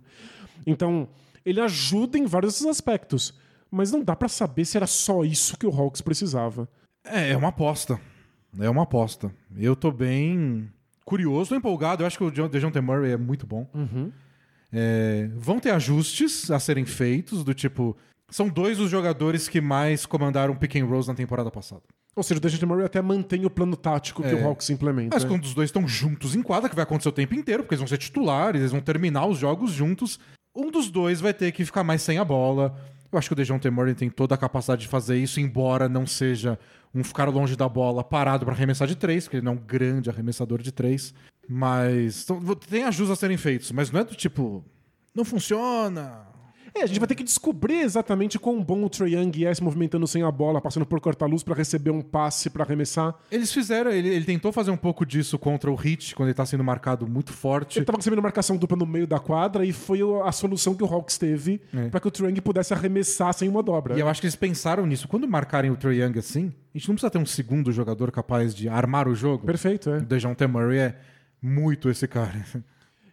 Então, 0.66 1.08
ele 1.46 1.62
ajuda 1.62 2.18
em 2.18 2.26
vários 2.26 2.54
desses 2.54 2.66
aspectos. 2.68 3.38
Mas 3.70 3.92
não 3.92 4.04
dá 4.04 4.16
pra 4.16 4.28
saber 4.28 4.66
se 4.66 4.76
era 4.78 4.88
só 4.88 5.24
isso 5.24 5.56
que 5.56 5.68
o 5.68 5.70
Hawks 5.70 6.02
precisava. 6.02 6.68
É, 7.06 7.30
é 7.32 7.38
uma 7.38 7.50
aposta. 7.50 8.00
É 8.60 8.68
uma 8.68 8.82
aposta. 8.82 9.32
Eu 9.56 9.76
tô 9.76 9.92
bem 9.92 10.68
curioso, 11.10 11.50
tô 11.50 11.56
empolgado. 11.56 12.04
Eu 12.04 12.08
acho 12.08 12.18
que 12.18 12.24
o 12.24 12.48
DeJounte 12.48 12.80
Murray 12.80 13.12
é 13.12 13.18
muito 13.18 13.46
bom. 13.48 13.68
É, 14.72 15.30
vão 15.36 15.60
ter 15.60 15.72
ajustes 15.72 16.52
a 16.52 16.60
serem 16.60 16.86
feitos, 16.86 17.44
do 17.44 17.54
tipo... 17.54 17.98
São 18.32 18.48
dois 18.48 18.80
os 18.80 18.92
jogadores 18.92 19.48
que 19.48 19.60
mais 19.60 20.06
comandaram 20.06 20.56
pick 20.56 20.76
and 20.76 20.86
rolls 20.86 21.08
na 21.08 21.16
temporada 21.16 21.50
passada. 21.50 21.82
Ou 22.16 22.22
seja, 22.22 22.38
o 22.38 22.42
DeJounte 22.42 22.66
Murray 22.66 22.86
até 22.86 23.02
mantém 23.02 23.44
o 23.44 23.50
plano 23.50 23.76
tático 23.76 24.22
que 24.22 24.30
É. 24.30 24.36
o 24.36 24.48
Hawks 24.48 24.70
implementa. 24.70 25.16
Mas 25.16 25.24
quando 25.24 25.44
os 25.44 25.54
dois 25.56 25.70
estão 25.70 25.88
juntos 25.88 26.36
em 26.36 26.44
quadra, 26.44 26.70
que 26.70 26.76
vai 26.76 26.84
acontecer 26.84 27.10
o 27.10 27.12
tempo 27.12 27.34
inteiro, 27.34 27.64
porque 27.64 27.74
eles 27.74 27.80
vão 27.80 27.88
ser 27.88 27.98
titulares, 27.98 28.62
eles 28.62 28.72
vão 28.72 28.82
terminar 28.82 29.26
os 29.26 29.40
jogos 29.40 29.72
juntos, 29.72 30.20
um 30.56 30.70
dos 30.70 30.92
dois 30.92 31.20
vai 31.20 31.34
ter 31.34 31.52
que 31.52 31.66
ficar 31.66 31.84
mais 31.84 32.04
sem 32.04 32.20
a 32.20 32.26
bola. 32.26 32.76
Eu 33.12 33.18
acho 33.18 33.30
que 33.30 33.34
o 33.34 33.36
DeJounte 33.36 33.68
Murray 33.72 33.96
tem 33.96 34.10
toda 34.12 34.36
a 34.36 34.38
capacidade 34.38 34.82
de 34.82 34.88
fazer 34.88 35.18
isso, 35.18 35.40
embora 35.40 35.90
não 35.90 36.06
seja 36.06 36.60
um 36.94 37.04
ficar 37.04 37.30
longe 37.30 37.56
da 37.56 37.70
bola 37.70 38.04
parado 38.04 38.46
para 38.46 38.54
arremessar 38.54 38.88
de 38.88 38.96
três, 38.96 39.26
porque 39.26 39.38
ele 39.38 39.46
não 39.46 39.54
é 39.54 39.56
um 39.56 39.60
grande 39.60 40.10
arremessador 40.10 40.62
de 40.62 40.72
três. 40.72 41.14
Mas 41.48 42.24
então, 42.24 42.40
tem 42.56 42.84
ajustes 42.84 43.12
a 43.12 43.16
serem 43.16 43.38
feitos, 43.38 43.72
mas 43.72 43.92
não 43.92 44.00
é 44.00 44.04
do 44.04 44.16
tipo, 44.16 44.64
não 45.16 45.26
funciona. 45.26 46.28
É, 46.74 46.84
a 46.84 46.86
gente 46.86 47.00
vai 47.00 47.08
ter 47.08 47.16
que 47.16 47.24
descobrir 47.24 47.80
exatamente 47.82 48.38
quão 48.40 48.64
bom 48.64 48.84
o 48.86 48.90
Trae 48.90 49.14
Young 49.16 49.46
é 49.46 49.54
se 49.54 49.64
movimentando 49.64 50.08
sem 50.08 50.24
a 50.24 50.32
bola, 50.32 50.62
passando 50.62 50.86
por 50.86 51.00
corta-luz 51.00 51.44
pra 51.44 51.56
receber 51.56 51.92
um 51.92 52.02
passe 52.02 52.50
pra 52.50 52.64
arremessar. 52.64 53.16
Eles 53.32 53.52
fizeram, 53.52 53.92
ele, 53.92 54.08
ele 54.10 54.26
tentou 54.26 54.52
fazer 54.52 54.72
um 54.72 54.78
pouco 54.78 55.06
disso 55.06 55.38
contra 55.40 55.70
o 55.72 55.76
Heat, 55.76 56.16
quando 56.16 56.30
ele 56.30 56.36
tá 56.36 56.46
sendo 56.46 56.64
marcado 56.64 57.08
muito 57.08 57.34
forte. 57.34 57.80
Ele 57.80 57.86
tava 57.86 57.98
recebendo 57.98 58.22
marcação 58.22 58.56
dupla 58.58 58.78
no 58.78 58.86
meio 58.86 59.08
da 59.08 59.20
quadra 59.20 59.66
e 59.66 59.74
foi 59.74 60.00
a 60.24 60.32
solução 60.32 60.76
que 60.76 60.84
o 60.84 60.88
Hawks 60.88 61.18
teve 61.18 61.62
É. 61.76 61.90
pra 61.90 62.00
que 62.00 62.08
o 62.08 62.12
Trae 62.12 62.30
Young 62.30 62.42
pudesse 62.42 62.74
arremessar 62.74 63.34
sem 63.34 63.50
uma 63.50 63.64
dobra. 63.64 63.96
E 63.98 64.00
eu 64.00 64.08
acho 64.08 64.22
que 64.22 64.28
eles 64.28 64.36
pensaram 64.36 64.86
nisso. 64.86 65.08
Quando 65.08 65.28
marcarem 65.28 65.72
o 65.72 65.76
Trae 65.76 66.02
Young 66.02 66.20
assim, 66.20 66.54
a 66.74 66.78
gente 66.78 66.88
não 66.88 66.96
precisa 66.96 67.10
ter 67.12 67.18
um 67.18 67.26
segundo 67.26 67.72
jogador 67.72 68.12
capaz 68.12 68.54
de 68.54 68.70
armar 68.70 69.08
o 69.08 69.16
jogo. 69.16 69.46
Perfeito, 69.46 69.90
é. 69.90 69.98
O 69.98 70.02
DeJounte 70.06 70.46
Murray 70.48 70.78
é 70.80 70.96
muito 71.42 71.90
esse 71.90 72.08
cara. 72.08 72.46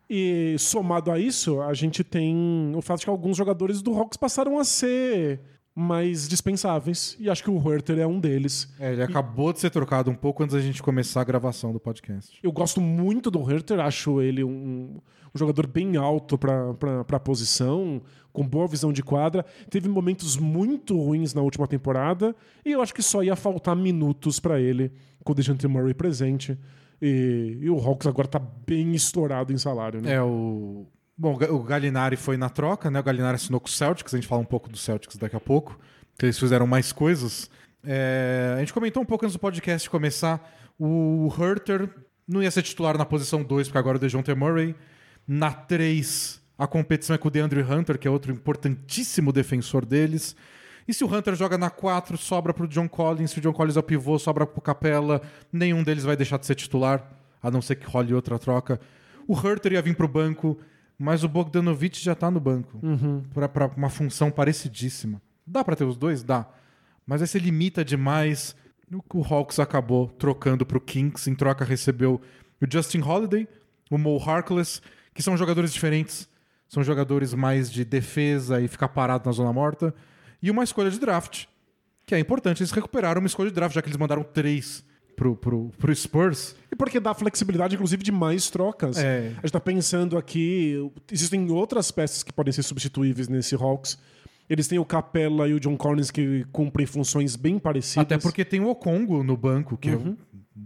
E 0.09 0.57
somado 0.59 1.11
a 1.11 1.19
isso, 1.19 1.61
a 1.61 1.75
gente 1.75 2.05
tem 2.05 2.73
o 2.77 2.81
fato 2.81 3.01
de 3.01 3.07
que 3.07 3.11
alguns 3.11 3.37
jogadores 3.37 3.83
do 3.83 3.93
Hawks 3.93 4.17
passaram 4.17 4.59
a 4.59 4.65
ser 4.65 5.41
mais 5.77 6.27
dispensáveis. 6.27 7.15
E 7.21 7.29
acho 7.29 7.43
que 7.43 7.51
o 7.51 7.59
Huerter 7.59 7.99
é 7.99 8.07
um 8.07 8.19
deles. 8.19 8.73
É, 8.81 8.95
ele 8.95 9.03
acabou 9.03 9.53
de 9.53 9.61
ser 9.61 9.69
trocado 9.69 10.11
um 10.11 10.15
pouco 10.15 10.43
antes 10.43 10.55
da 10.55 10.61
gente 10.63 10.83
começar 10.83 11.21
a 11.21 11.25
gravação 11.25 11.71
do 11.71 11.79
podcast. 11.79 12.39
Eu 12.43 12.51
gosto 12.51 12.81
muito 12.81 13.31
do 13.31 13.41
Huerter, 13.41 13.79
acho 13.81 14.23
ele 14.23 14.43
um, 14.43 15.01
um 15.35 15.39
jogador 15.39 15.67
bem 15.67 15.97
alto 15.97 16.39
para 16.39 17.05
a 17.13 17.21
posição, 17.21 18.01
com 18.33 18.47
boa 18.47 18.67
visão 18.67 18.91
de 18.91 19.03
quadra. 19.03 19.45
Teve 19.69 19.87
momentos 19.87 20.39
muito 20.39 20.99
ruins 20.99 21.35
na 21.35 21.43
última 21.43 21.67
temporada 21.67 22.35
e 22.65 22.73
eu 22.73 22.81
acho 22.81 22.95
que 22.95 23.03
só 23.03 23.23
ia 23.23 23.37
faltar 23.37 23.77
minutos 23.77 24.41
para 24.41 24.59
ele 24.59 24.91
com 25.23 25.33
o 25.33 25.35
DeJounte 25.35 25.69
Murray 25.69 25.93
presente. 25.93 26.57
E, 27.01 27.59
e 27.61 27.71
o 27.71 27.79
Hawks 27.79 28.07
agora 28.07 28.27
tá 28.29 28.39
bem 28.39 28.95
estourado 28.95 29.53
em 29.53 29.59
salário, 29.59 30.01
né? 30.01 30.15
É 30.15 30.23
o. 30.23 30.87
Bom, 31.19 31.35
o 31.35 31.37
Ga- 31.37 31.53
o 31.53 31.63
Gallinari 31.63 32.17
foi 32.17 32.37
na 32.37 32.49
troca, 32.51 32.91
né? 32.91 33.01
O 33.01 33.03
Gallinari 33.03 33.37
assinou 33.37 33.59
com 33.61 33.69
o 33.69 33.71
Celtics, 33.71 34.13
a 34.13 34.17
gente 34.19 34.27
fala 34.29 34.43
um 34.43 34.47
pouco 34.47 34.69
do 34.69 34.77
Celtics 34.77 35.17
daqui 35.17 35.37
a 35.37 35.41
pouco, 35.41 35.79
que 36.19 36.27
eles 36.27 36.39
fizeram 36.39 36.67
mais 36.67 36.93
coisas. 36.93 37.51
É, 37.85 38.55
a 38.57 38.61
gente 38.61 38.73
comentou 38.75 39.03
um 39.03 39.07
pouco 39.07 39.25
antes 39.25 39.35
do 39.35 39.39
podcast 39.41 39.89
começar. 39.89 40.53
O 40.79 41.33
Herter 41.39 41.89
não 42.29 42.43
ia 42.43 42.51
ser 42.51 42.63
titular 42.63 42.99
na 42.99 43.05
posição 43.07 43.43
2, 43.43 43.69
porque 43.69 43.79
agora 43.79 43.97
o 43.97 44.01
DeJounte 44.01 44.35
Murray. 44.35 44.75
Na 45.27 45.51
3, 45.53 46.41
a 46.59 46.67
competição 46.67 47.15
é 47.15 47.19
com 47.19 47.29
o 47.29 47.31
DeAndre 47.31 47.63
Hunter, 47.63 47.99
que 47.99 48.07
é 48.07 48.11
outro 48.11 48.31
importantíssimo 48.33 49.33
defensor 49.33 49.85
deles. 49.85 50.37
E 50.89 50.95
se 50.95 51.03
o 51.05 51.13
Hunter 51.13 51.35
joga 51.35 51.59
na 51.59 51.69
4, 51.71 52.17
sobra 52.17 52.55
pro 52.55 52.69
John 52.69 52.89
Collins. 52.89 53.33
Se 53.33 53.39
o 53.39 53.43
John 53.43 53.53
Collins 53.53 53.77
é 53.77 53.81
o 53.81 53.83
pivô, 53.83 54.19
sobra 54.19 54.47
pro 54.47 54.61
Capella. 54.61 55.21
Nenhum 55.53 55.83
deles 55.83 56.05
vai 56.05 56.17
deixar 56.17 56.39
de 56.39 56.47
ser 56.47 56.55
titular, 56.55 57.05
a 57.43 57.51
não 57.51 57.61
ser 57.61 57.77
que 57.77 57.87
role 57.87 58.15
outra 58.15 58.39
troca. 58.39 58.81
O 59.27 59.35
Herter 59.35 59.73
ia 59.73 59.83
vir 59.83 59.97
pro 59.97 60.07
banco, 60.07 60.57
mas 60.99 61.25
o 61.25 61.29
Bogdanovich 61.29 62.03
já 62.03 62.15
tá 62.15 62.31
no 62.31 62.39
banco. 62.39 62.79
Pra, 63.35 63.49
pra 63.49 63.67
uma 63.77 63.89
função 63.91 64.31
parecidíssima. 64.31 65.21
Dá 65.47 65.65
pra 65.65 65.75
ter 65.77 65.85
os 65.85 65.97
dois? 65.97 66.23
Dá. 66.23 66.47
Mas 67.07 67.21
aí 67.21 67.29
você 67.29 67.39
limita 67.39 67.85
demais. 67.85 68.55
O 69.13 69.23
Hawks 69.25 69.59
acabou 69.59 70.09
trocando 70.09 70.65
pro 70.65 70.81
Kings. 70.81 71.29
Em 71.29 71.35
troca 71.35 71.65
recebeu 71.65 72.21
o 72.61 72.67
Justin 72.71 73.01
Holiday, 73.01 73.49
o 73.91 73.99
Mo 73.99 74.17
Harkless, 74.19 74.81
que 75.13 75.23
são 75.23 75.37
jogadores 75.37 75.73
diferentes. 75.73 76.29
São 76.69 76.83
jogadores 76.83 77.35
mais 77.35 77.71
de 77.71 77.85
defesa 77.85 78.61
e 78.61 78.69
ficar 78.69 78.89
parado 78.89 79.27
na 79.27 79.33
zona 79.33 79.53
morta. 79.53 79.95
E 80.47 80.51
uma 80.51 80.63
escolha 80.65 80.91
de 80.91 80.99
draft, 81.01 81.45
que 82.07 82.15
é 82.15 82.19
importante. 82.19 82.63
Eles 82.63 82.71
recuperaram 82.71 83.21
uma 83.21 83.27
escolha 83.27 83.49
de 83.51 83.55
draft, 83.55 83.75
já 83.75 83.83
que 83.83 83.89
eles 83.89 83.97
mandaram 83.99 84.23
três 84.23 84.85
pro, 85.17 85.35
pro, 85.35 85.71
pro 85.79 85.95
Spurs. 85.95 86.55
E 86.71 86.77
porque 86.77 87.01
dá 87.01 87.13
flexibilidade, 87.15 87.75
inclusive, 87.75 88.03
de 88.03 88.13
mais 88.13 88.49
trocas. 88.51 88.97
É. 88.99 89.33
A 89.39 89.41
gente 89.41 89.53
tá 89.53 89.61
pensando 89.61 90.17
aqui. 90.17 90.77
Existem 91.11 91.51
outras 91.51 91.91
peças 91.91 92.23
que 92.23 92.33
podem 92.33 92.53
ser 92.53 92.63
substituíveis 92.63 93.29
nesse 93.29 93.55
Hawks. 93.55 93.99
Eles 94.49 94.69
têm 94.69 94.79
o 94.79 94.85
Capella 94.85 95.49
e 95.49 95.55
o 95.55 95.59
John 95.59 95.77
Collins 95.77 96.11
que 96.13 96.45
cumprem 96.53 96.87
funções 96.87 97.35
bem 97.35 97.59
parecidas. 97.59 98.03
Até 98.05 98.17
porque 98.19 98.45
tem 98.45 98.61
o 98.61 98.69
Okongo 98.69 99.25
no 99.25 99.37
banco, 99.37 99.77
que 99.77 99.91
é 99.91 99.97
um- 99.97 100.17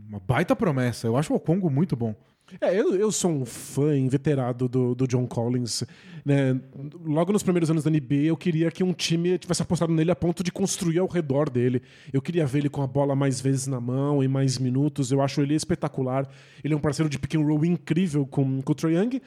uma 0.09 0.21
baita 0.21 0.55
promessa. 0.55 1.07
Eu 1.07 1.17
acho 1.17 1.33
o 1.33 1.37
Okongo 1.37 1.71
muito 1.71 1.97
bom. 1.97 2.15
É, 2.61 2.79
eu, 2.79 2.95
eu 2.95 3.13
sou 3.13 3.31
um 3.31 3.45
fã 3.45 3.97
inveterado 3.97 4.69
do, 4.69 4.95
do 4.95 5.07
John 5.07 5.27
Collins. 5.27 5.85
né? 6.25 6.59
Logo 7.05 7.33
nos 7.33 7.43
primeiros 7.43 7.71
anos 7.71 7.85
da 7.85 7.91
NBA, 7.91 8.25
eu 8.27 8.37
queria 8.37 8.71
que 8.71 8.83
um 8.83 8.93
time 8.93 9.39
tivesse 9.39 9.63
apostado 9.63 9.93
nele 9.93 10.11
a 10.11 10.17
ponto 10.17 10.43
de 10.43 10.51
construir 10.51 10.99
ao 10.99 11.07
redor 11.07 11.51
dele. 11.51 11.83
Eu 12.13 12.23
queria 12.23 12.47
ver 12.47 12.61
ele 12.61 12.69
com 12.71 12.83
a 12.83 12.87
bola 12.87 13.15
mais 13.15 13.41
vezes 13.41 13.67
na 13.67 13.81
mão, 13.81 14.23
em 14.23 14.29
mais 14.29 14.59
minutos. 14.59 15.13
Eu 15.13 15.21
acho 15.21 15.41
ele 15.41 15.55
espetacular. 15.55 16.29
Ele 16.65 16.75
é 16.75 16.77
um 16.77 16.81
parceiro 16.81 17.09
de 17.09 17.19
pick 17.19 17.35
and 17.35 17.45
roll 17.45 17.65
incrível 17.65 18.27
com, 18.27 18.63
com 18.63 18.73
o 18.73 18.75
Trae 18.75 18.95
Young. 18.95 19.21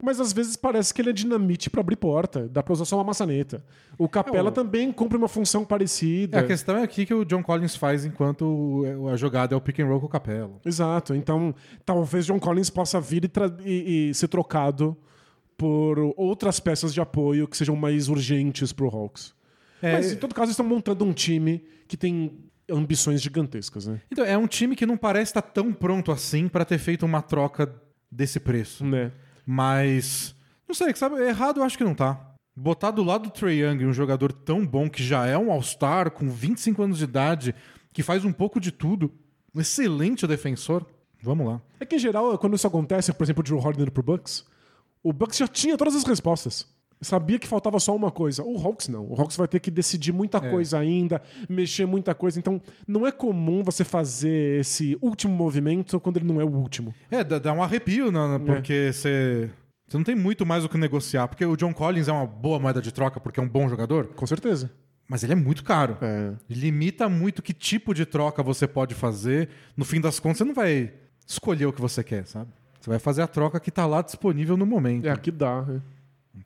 Mas 0.00 0.20
às 0.20 0.32
vezes 0.32 0.54
parece 0.56 0.94
que 0.94 1.02
ele 1.02 1.10
é 1.10 1.12
dinamite 1.12 1.68
pra 1.68 1.80
abrir 1.80 1.96
porta. 1.96 2.48
Dá 2.48 2.62
pra 2.62 2.72
usar 2.72 2.84
só 2.84 2.96
uma 2.96 3.02
maçaneta. 3.04 3.64
O 3.98 4.08
Capela 4.08 4.48
É, 4.48 4.52
o- 4.52 4.54
também 4.54 4.92
cumpre 4.92 5.18
uma 5.18 5.26
função 5.26 5.64
parecida. 5.64 6.38
É, 6.38 6.40
a 6.40 6.46
questão 6.46 6.76
é 6.76 6.84
aqui 6.84 7.04
que 7.04 7.12
o 7.12 7.24
John 7.24 7.42
Collins 7.42 7.74
faz 7.74 8.04
enquanto 8.04 8.42
o- 8.42 9.08
a 9.08 9.16
jogada 9.16 9.54
é 9.54 9.56
o 9.56 9.60
pick 9.60 9.80
and 9.80 9.86
roll 9.86 9.98
com 9.98 10.06
o 10.06 10.08
Capela. 10.08 10.60
Exato. 10.64 11.14
Então, 11.16 11.52
talvez 11.84 12.24
John 12.26 12.38
Collins 12.38 12.70
possa 12.70 13.00
vir 13.00 13.24
e, 13.24 13.30
e- 13.68 14.10
e 14.10 14.14
ser 14.14 14.28
trocado 14.28 14.96
por 15.56 15.98
outras 16.16 16.60
peças 16.60 16.94
de 16.94 17.00
apoio 17.00 17.48
que 17.48 17.56
sejam 17.56 17.74
mais 17.74 18.08
urgentes 18.08 18.72
pro 18.72 18.88
Hawks. 18.88 19.34
É, 19.82 19.92
Mas, 19.94 20.12
em 20.12 20.16
todo 20.16 20.34
caso, 20.34 20.46
eles 20.46 20.52
estão 20.54 20.66
montando 20.66 21.04
um 21.04 21.12
time 21.12 21.64
que 21.88 21.96
tem 21.96 22.38
ambições 22.70 23.20
gigantescas, 23.20 23.86
né? 23.86 24.00
Então, 24.12 24.24
é 24.24 24.36
um 24.38 24.46
time 24.46 24.76
que 24.76 24.86
não 24.86 24.96
parece 24.96 25.30
estar 25.30 25.42
tão 25.42 25.72
pronto 25.72 26.12
assim 26.12 26.46
pra 26.46 26.64
ter 26.64 26.78
feito 26.78 27.04
uma 27.04 27.22
troca 27.22 27.72
desse 28.10 28.38
preço. 28.38 28.84
né? 28.84 29.10
Mas, 29.50 30.34
não 30.68 30.74
sei, 30.74 30.94
sabe, 30.94 31.16
errado 31.22 31.60
eu 31.60 31.64
acho 31.64 31.78
que 31.78 31.82
não 31.82 31.94
tá. 31.94 32.20
Botar 32.54 32.90
do 32.90 33.02
lado 33.02 33.22
do 33.22 33.30
Trae 33.30 33.62
Young 33.62 33.86
um 33.86 33.94
jogador 33.94 34.30
tão 34.30 34.66
bom 34.66 34.90
que 34.90 35.02
já 35.02 35.24
é 35.26 35.38
um 35.38 35.50
All-Star, 35.50 36.10
com 36.10 36.28
25 36.28 36.82
anos 36.82 36.98
de 36.98 37.04
idade, 37.04 37.54
que 37.90 38.02
faz 38.02 38.26
um 38.26 38.32
pouco 38.32 38.60
de 38.60 38.70
tudo, 38.70 39.10
um 39.54 39.60
excelente 39.62 40.26
defensor. 40.26 40.84
Vamos 41.22 41.46
lá. 41.46 41.62
É 41.80 41.86
que, 41.86 41.96
em 41.96 41.98
geral, 41.98 42.36
quando 42.36 42.56
isso 42.56 42.66
acontece, 42.66 43.10
por 43.10 43.24
exemplo, 43.24 43.40
o 43.40 43.42
Drew 43.42 43.58
Holiday 43.58 43.90
pro 43.90 44.02
Bucks, 44.02 44.44
o 45.02 45.14
Bucks 45.14 45.38
já 45.38 45.48
tinha 45.48 45.78
todas 45.78 45.96
as 45.96 46.04
respostas. 46.04 46.68
Sabia 47.00 47.38
que 47.38 47.46
faltava 47.46 47.78
só 47.78 47.94
uma 47.94 48.10
coisa. 48.10 48.42
O 48.42 48.56
Hawks 48.60 48.88
não. 48.88 49.06
O 49.06 49.14
Hawks 49.20 49.36
vai 49.36 49.46
ter 49.46 49.60
que 49.60 49.70
decidir 49.70 50.12
muita 50.12 50.38
É. 50.38 50.50
coisa 50.50 50.78
ainda, 50.78 51.22
mexer 51.48 51.86
muita 51.86 52.14
coisa. 52.14 52.38
Então, 52.38 52.60
não 52.86 53.06
é 53.06 53.12
comum 53.12 53.62
você 53.62 53.84
fazer 53.84 54.60
esse 54.60 54.98
último 55.00 55.32
movimento 55.34 56.00
quando 56.00 56.16
ele 56.16 56.26
não 56.26 56.40
é 56.40 56.44
o 56.44 56.48
último. 56.52 56.92
É, 57.10 57.22
dá, 57.22 57.52
um 57.52 57.62
arrepio, 57.62 58.10
né, 58.10 58.38
né, 58.38 58.44
porque 58.44 58.90
você. 58.92 59.50
Você 59.86 59.96
não 59.96 60.04
tem 60.04 60.14
muito 60.14 60.44
mais 60.44 60.64
o 60.64 60.68
que 60.68 60.76
negociar, 60.76 61.28
porque 61.28 61.46
o 61.46 61.56
John 61.56 61.72
Collins 61.72 62.08
é 62.08 62.12
uma 62.12 62.26
boa 62.26 62.58
moeda 62.58 62.82
de 62.82 62.92
troca, 62.92 63.18
porque 63.18 63.40
é 63.40 63.42
um 63.42 63.48
bom 63.48 63.68
jogador, 63.70 64.08
Com 64.08 64.26
certeza. 64.26 64.70
mas 65.08 65.22
ele 65.24 65.32
é 65.32 65.36
muito 65.36 65.64
caro. 65.64 65.96
É. 66.02 66.32
Limita 66.50 67.08
muito 67.08 67.40
que 67.40 67.54
tipo 67.54 67.94
de 67.94 68.04
troca 68.04 68.42
você 68.42 68.66
pode 68.66 68.94
fazer. 68.94 69.48
No 69.74 69.86
fim 69.86 69.98
das 70.00 70.20
contas, 70.20 70.38
você 70.38 70.44
não 70.44 70.52
vai 70.52 70.92
escolher 71.26 71.64
o 71.66 71.72
que 71.72 71.80
você 71.80 72.04
quer, 72.04 72.26
sabe? 72.26 72.50
Você 72.80 72.90
vai 72.90 72.98
fazer 72.98 73.22
a 73.22 73.26
troca 73.26 73.58
que 73.58 73.70
tá 73.70 73.86
lá 73.86 74.02
disponível 74.02 74.56
no 74.58 74.66
momento. 74.66 75.06
É, 75.06 75.10
aqui 75.10 75.30
dá. 75.30 75.62
né? 75.62 75.80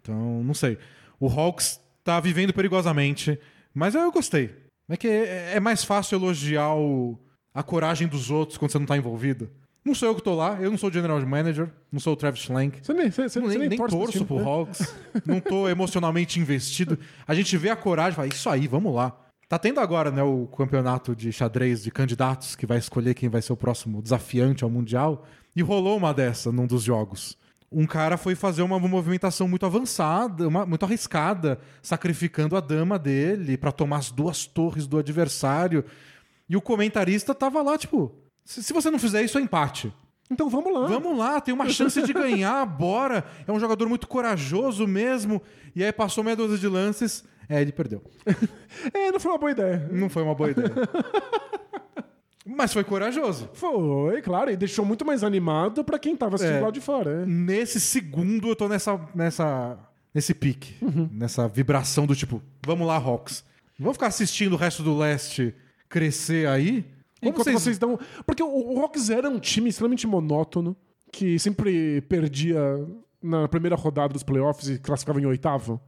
Então, 0.01 0.43
não 0.45 0.55
sei. 0.55 0.79
O 1.21 1.29
Hawks 1.29 1.81
tá 2.05 2.19
vivendo 2.21 2.53
perigosamente, 2.53 3.39
mas 3.75 3.95
eu 3.95 4.11
gostei. 4.11 4.51
É 4.89 4.97
que 4.97 5.07
é, 5.09 5.53
é 5.55 5.61
mais 5.61 5.85
fácil 5.85 6.17
elogiar 6.17 6.75
o- 6.75 7.19
a 7.55 7.63
coragem 7.63 8.09
dos 8.09 8.31
outros 8.31 8.59
quando 8.59 8.71
você 8.73 8.79
não 8.79 8.87
tá 8.87 8.97
envolvido. 8.97 9.49
Não 9.85 9.95
sou 9.95 10.09
eu 10.09 10.15
que 10.15 10.23
tô 10.23 10.35
lá, 10.35 10.59
eu 10.61 10.71
não 10.71 10.79
sou 10.79 10.91
o 10.91 10.93
general 10.93 11.21
manager, 11.27 11.69
não 11.91 11.99
sou 11.99 12.13
o 12.13 12.17
Travis 12.17 12.41
Schlenk. 12.41 12.79
Você 12.85 12.93
nem, 12.93 13.11
você, 13.11 13.29
você 13.29 13.41
nem, 13.41 13.69
nem 13.69 13.77
torço 13.79 14.25
pro 14.25 14.37
né? 14.39 14.45
Hawks. 14.45 14.95
não 15.27 15.41
tô 15.41 15.69
emocionalmente 15.69 16.39
investido. 16.39 16.97
A 17.27 17.35
gente 17.35 17.57
vê 17.57 17.69
a 17.69 17.77
coragem 17.77 18.13
e 18.13 18.17
fala, 18.17 18.29
isso 18.29 18.49
aí, 18.49 18.69
vamos 18.69 18.95
lá. 18.95 19.19
Tá 19.49 19.59
tendo 19.59 19.81
agora, 19.81 20.11
né, 20.11 20.23
o 20.23 20.47
campeonato 20.47 21.15
de 21.17 21.33
xadrez 21.33 21.83
de 21.83 21.91
candidatos 21.91 22.55
que 22.55 22.65
vai 22.65 22.79
escolher 22.79 23.13
quem 23.15 23.29
vai 23.29 23.43
ser 23.43 23.53
o 23.53 23.57
próximo 23.57 24.01
desafiante 24.01 24.63
ao 24.65 24.71
Mundial. 24.71 25.27
E 25.55 25.61
rolou 25.63 25.97
uma 25.99 26.15
dessa 26.15 26.51
num 26.53 26.67
dos 26.67 26.83
jogos. 26.85 27.37
Um 27.73 27.87
cara 27.87 28.17
foi 28.17 28.35
fazer 28.35 28.63
uma 28.63 28.79
movimentação 28.79 29.49
muito 29.49 29.65
avançada, 29.65 30.47
uma- 30.49 30.67
muito 30.67 30.85
arriscada, 30.85 31.59
sacrificando 31.81 32.57
a 32.57 32.61
dama 32.61 32.99
dele 32.99 33.57
pra 33.57 33.73
tomar 33.73 33.99
as 33.99 34.11
duas 34.11 34.47
torres 34.47 34.87
do 34.87 34.99
adversário. 34.99 35.85
E 36.49 36.57
o 36.57 36.61
comentarista 36.61 37.35
tava 37.35 37.63
lá, 37.63 37.79
tipo, 37.79 38.15
se, 38.45 38.63
se 38.63 38.73
você 38.73 38.91
não 38.91 38.99
fizer 38.99 39.23
isso, 39.23 39.39
é 39.39 39.41
empate. 39.41 39.93
Então 40.31 40.49
vamos 40.49 40.73
lá. 40.73 40.87
Vamos 40.87 41.17
lá, 41.17 41.41
tem 41.41 41.53
uma 41.55 41.69
chance 41.69 42.01
de 42.03 42.13
ganhar, 42.13 42.65
bora. 42.67 43.25
É 43.47 43.53
um 43.53 43.61
jogador 43.61 43.89
muito 43.89 44.07
corajoso 44.07 44.87
mesmo. 44.87 45.41
E 45.75 45.83
aí 45.85 45.93
passou 45.93 46.23
meia 46.25 46.37
dúzia 46.37 46.59
de 46.59 46.69
lances. 46.69 47.25
É, 47.49 47.61
ele 47.61 47.73
perdeu. 47.73 48.03
É, 48.95 49.13
não 49.13 49.21
foi 49.21 49.31
uma 49.33 49.39
boa 49.39 49.51
ideia. 49.51 49.89
Não 49.93 50.09
foi 50.09 50.23
uma 50.23 50.35
boa 50.35 50.51
ideia. 50.51 50.73
Mas 52.47 52.73
foi 52.73 52.83
corajoso. 52.83 53.49
Foi, 53.55 54.21
claro, 54.21 54.51
e 54.51 54.57
deixou 54.57 54.85
muito 54.85 55.05
mais 55.05 55.23
animado 55.23 55.85
pra 55.85 55.99
quem 55.99 56.17
tava 56.17 56.35
assistindo 56.37 56.59
É. 56.59 56.61
lá 56.63 56.71
de 56.71 56.81
fora. 56.81 57.23
é. 57.23 57.27
Nesse 57.27 57.79
segundo 57.81 58.49
eu 58.49 58.57
tô 58.57 58.69
nessa. 58.69 59.01
nessa 59.15 59.79
nesse 60.15 60.35
pique. 60.35 60.75
Uhum. 60.85 61.09
Nessa 61.13 61.47
vibração 61.49 62.05
do 62.07 62.15
tipo, 62.15 62.43
vamos 62.67 62.87
lá, 62.87 62.97
Hawks. 62.97 63.45
Vamos 63.79 63.97
ficar 63.97 64.09
assistindo 64.09 64.53
o 64.53 64.57
resto 64.57 64.83
do 64.83 64.97
leste 64.97 65.55
crescer 65.89 66.47
aí? 66.49 66.85
Como 67.21 67.31
Enquanto 67.33 67.53
vocês... 67.53 67.79
dão. 67.79 67.99
Porque 68.27 68.43
o, 68.43 68.49
o 68.75 68.81
Hawks 68.81 69.09
era 69.09 69.29
um 69.31 69.39
time 69.39 69.71
extremamente 69.71 70.07
monótono, 70.07 70.77
que 71.13 71.39
sempre 71.39 72.01
perdia 72.03 72.59
na 73.23 73.47
primeira 73.49 73.77
rodada 73.77 74.13
dos 74.13 74.23
playoffs 74.25 74.69
e 74.69 74.79
classificava 74.79 75.21
em 75.21 75.27
oitavo. 75.27 75.81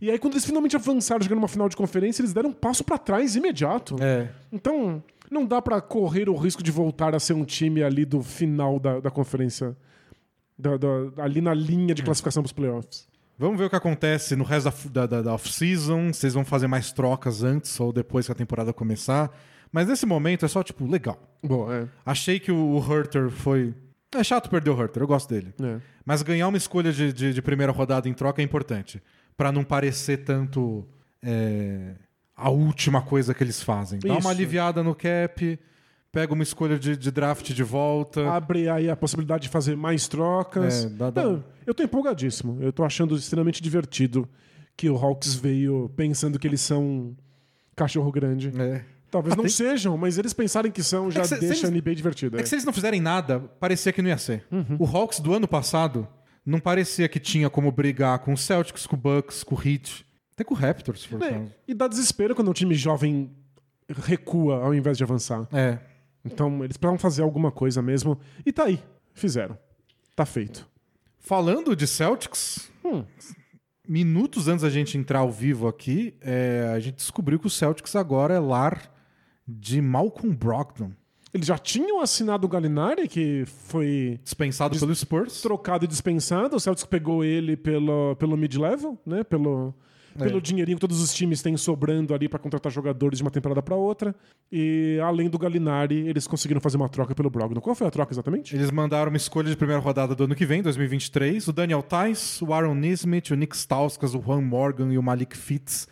E 0.00 0.10
aí, 0.10 0.18
quando 0.18 0.34
eles 0.34 0.44
finalmente 0.44 0.76
avançaram 0.76 1.22
jogando 1.22 1.38
uma 1.38 1.48
final 1.48 1.68
de 1.68 1.76
conferência, 1.76 2.20
eles 2.22 2.32
deram 2.32 2.50
um 2.50 2.52
passo 2.52 2.84
pra 2.84 2.96
trás 2.98 3.34
imediato. 3.34 3.96
É. 4.00 4.28
Então, 4.52 5.02
não 5.30 5.44
dá 5.46 5.60
pra 5.62 5.80
correr 5.80 6.28
o 6.28 6.34
risco 6.36 6.62
de 6.62 6.70
voltar 6.70 7.14
a 7.14 7.20
ser 7.20 7.32
um 7.34 7.44
time 7.44 7.82
ali 7.82 8.04
do 8.04 8.22
final 8.22 8.78
da, 8.78 9.00
da 9.00 9.10
conferência. 9.10 9.76
da- 10.60 10.76
da- 10.76 11.22
ali 11.22 11.40
na 11.40 11.54
linha 11.54 11.94
de 11.94 12.02
classificação 12.02 12.42
pros 12.42 12.52
playoffs. 12.52 13.06
Vamos 13.38 13.56
ver 13.58 13.66
o 13.66 13.70
que 13.70 13.76
acontece 13.76 14.34
no 14.34 14.42
resto 14.42 14.88
da, 14.88 15.06
da, 15.06 15.22
da- 15.22 15.34
off-season. 15.34 16.12
Vocês 16.12 16.34
vão 16.34 16.44
fazer 16.44 16.66
mais 16.66 16.90
trocas 16.90 17.44
antes 17.44 17.78
ou 17.78 17.92
depois 17.92 18.26
que 18.26 18.32
a 18.32 18.34
temporada 18.34 18.72
começar. 18.72 19.30
Mas 19.70 19.86
nesse 19.86 20.04
momento 20.04 20.44
é 20.44 20.48
só, 20.48 20.62
tipo, 20.64 20.84
legal. 20.84 21.16
Bom, 21.44 21.70
é. 21.72 21.86
Achei 22.04 22.40
que 22.40 22.50
o 22.50 22.76
Hurter 22.78 23.30
foi. 23.30 23.72
É 24.16 24.24
chato 24.24 24.50
perder 24.50 24.70
o 24.70 24.74
Hurter, 24.76 25.02
eu 25.02 25.06
gosto 25.06 25.28
dele. 25.28 25.54
é. 25.62 25.78
Mas 26.04 26.22
ganhar 26.22 26.48
uma 26.48 26.56
escolha 26.56 26.90
de, 26.92 27.12
de, 27.12 27.32
de 27.34 27.42
primeira 27.42 27.70
rodada 27.70 28.08
em 28.08 28.14
troca 28.14 28.42
é 28.42 28.44
importante. 28.44 29.00
Pra 29.36 29.52
não 29.52 29.62
parecer 29.62 30.24
tanto 30.24 30.84
é, 31.22 31.92
a 32.38 32.50
última 32.50 33.02
coisa 33.02 33.34
que 33.34 33.42
eles 33.42 33.62
fazem. 33.62 33.98
Dá 33.98 34.08
Isso. 34.16 34.20
uma 34.20 34.30
aliviada 34.30 34.82
no 34.82 34.94
cap, 34.94 35.58
pega 36.12 36.32
uma 36.32 36.42
escolha 36.42 36.78
de, 36.78 36.96
de 36.96 37.10
draft 37.10 37.52
de 37.52 37.62
volta. 37.62 38.30
Abre 38.30 38.68
aí 38.68 38.88
a 38.88 38.96
possibilidade 38.96 39.42
de 39.44 39.48
fazer 39.48 39.76
mais 39.76 40.06
trocas. 40.08 40.84
É, 40.84 40.88
dá- 40.88 41.10
dá- 41.10 41.24
Não, 41.24 41.44
eu 41.66 41.74
tô 41.74 41.82
empolgadíssimo. 41.82 42.58
Eu 42.62 42.72
tô 42.72 42.84
achando 42.84 43.16
extremamente 43.16 43.62
divertido 43.62 44.28
que 44.76 44.88
o 44.88 44.96
Hawks 44.96 45.34
veio 45.34 45.90
pensando 45.96 46.38
que 46.38 46.46
eles 46.46 46.60
são 46.60 47.16
cachorro 47.76 48.10
grande. 48.12 48.52
É. 48.58 48.84
Talvez 49.10 49.32
Ah, 49.32 49.36
não 49.36 49.44
tem- 49.44 49.50
sejam, 49.52 49.96
mas 49.96 50.18
eles 50.18 50.32
pensarem 50.34 50.70
que 50.70 50.82
são 50.82 51.10
já 51.10 51.22
que 51.22 51.28
se- 51.28 51.34
se 51.36 51.40
deixa 51.40 51.66
a 51.66 51.70
NBA 51.70 51.94
divertida. 51.94 52.38
É 52.38 52.42
que 52.42 52.48
se 52.48 52.54
eles 52.54 52.64
não 52.64 52.72
fizerem 52.72 53.00
nada, 53.00 53.40
parecia 53.40 53.92
que 53.92 54.02
não 54.02 54.10
ia 54.10 54.18
ser. 54.18 54.44
Uhum. 54.52 54.76
O 54.78 54.84
Hawks 54.86 55.18
do 55.18 55.32
ano 55.34 55.48
passado 55.48 56.06
não 56.44 56.60
parecia 56.60 57.08
que 57.08 57.18
tinha 57.18 57.48
como 57.50 57.72
brigar 57.72 58.18
com 58.20 58.32
o 58.32 58.36
Celtics, 58.36 58.86
com 58.86 58.96
o 58.96 58.98
Bucks, 58.98 59.42
com 59.42 59.54
o 59.54 59.58
Heat, 59.66 60.04
até 60.38 60.44
com 60.44 60.54
o 60.54 60.56
Raptors, 60.56 61.00
se 61.00 61.08
for 61.08 61.20
É, 61.20 61.30
caso. 61.32 61.52
e 61.66 61.74
dá 61.74 61.88
desespero 61.88 62.32
quando 62.32 62.48
um 62.48 62.52
time 62.54 62.74
jovem 62.76 63.28
recua 64.04 64.62
ao 64.64 64.72
invés 64.72 64.96
de 64.96 65.02
avançar. 65.02 65.48
É. 65.52 65.78
Então 66.24 66.62
eles 66.64 66.76
precisavam 66.76 66.98
fazer 66.98 67.22
alguma 67.22 67.50
coisa 67.50 67.82
mesmo. 67.82 68.18
E 68.46 68.52
tá 68.52 68.64
aí. 68.64 68.80
Fizeram. 69.14 69.58
Tá 70.14 70.24
feito. 70.24 70.68
Falando 71.18 71.74
de 71.74 71.86
Celtics, 71.86 72.70
Hum. 72.84 73.04
minutos 73.86 74.46
antes 74.48 74.62
da 74.62 74.70
gente 74.70 74.96
entrar 74.96 75.20
ao 75.20 75.30
vivo 75.32 75.66
aqui, 75.66 76.14
é, 76.20 76.70
a 76.72 76.78
gente 76.78 76.96
descobriu 76.96 77.38
que 77.38 77.46
o 77.46 77.50
Celtics 77.50 77.96
agora 77.96 78.34
é 78.34 78.38
lar 78.38 78.92
de 79.46 79.80
Malcolm 79.80 80.34
Brogdon, 80.36 80.92
Eles 81.34 81.46
já 81.46 81.58
tinham 81.58 82.00
assinado 82.00 82.46
o 82.46 82.48
Galinari, 82.48 83.06
que 83.08 83.44
foi 83.46 84.18
dispensado 84.24 84.78
pelo 84.78 84.94
Spurs. 84.94 85.42
trocado 85.42 85.84
e 85.84 85.88
dispensado. 85.88 86.56
O 86.56 86.60
Celtics 86.60 86.86
pegou 86.86 87.22
ele 87.24 87.54
pelo, 87.56 88.16
pelo 88.16 88.36
mid-level, 88.36 88.98
né? 89.04 89.22
Pelo. 89.24 89.74
Pelo 90.18 90.40
dinheirinho 90.40 90.76
que 90.76 90.80
todos 90.80 91.00
os 91.00 91.14
times 91.14 91.40
têm 91.40 91.56
sobrando 91.56 92.14
ali 92.14 92.28
pra 92.28 92.38
contratar 92.38 92.70
jogadores 92.72 93.18
de 93.18 93.22
uma 93.22 93.30
temporada 93.30 93.62
pra 93.62 93.74
outra. 93.74 94.14
E 94.50 94.98
além 95.02 95.28
do 95.28 95.38
Galinari, 95.38 96.06
eles 96.08 96.26
conseguiram 96.26 96.60
fazer 96.60 96.76
uma 96.76 96.88
troca 96.88 97.14
pelo 97.14 97.30
Brogdon. 97.30 97.60
Qual 97.60 97.74
foi 97.74 97.86
a 97.86 97.90
troca 97.90 98.12
exatamente? 98.12 98.54
Eles 98.54 98.70
mandaram 98.70 99.10
uma 99.10 99.16
escolha 99.16 99.48
de 99.50 99.56
primeira 99.56 99.80
rodada 99.80 100.14
do 100.14 100.24
ano 100.24 100.34
que 100.34 100.44
vem, 100.44 100.62
2023. 100.62 101.48
O 101.48 101.52
Daniel 101.52 101.82
Tice, 101.82 102.44
o 102.44 102.52
Aaron 102.52 102.74
Nismith, 102.74 103.30
o 103.30 103.34
Nick 103.34 103.56
Stauskas, 103.56 104.14
o 104.14 104.20
Juan 104.20 104.42
Morgan 104.42 104.92
e 104.92 104.98
o 104.98 105.02
Malik 105.02 105.36
Fitz. 105.36 105.88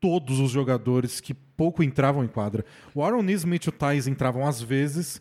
Todos 0.00 0.40
os 0.40 0.50
jogadores 0.50 1.20
que 1.20 1.32
pouco 1.32 1.82
entravam 1.82 2.24
em 2.24 2.28
quadra. 2.28 2.64
O 2.94 3.02
Aaron 3.02 3.22
Nismith 3.22 3.66
e 3.66 3.68
o 3.68 3.72
Tice 3.72 4.10
entravam 4.10 4.46
às 4.46 4.60
vezes. 4.60 5.20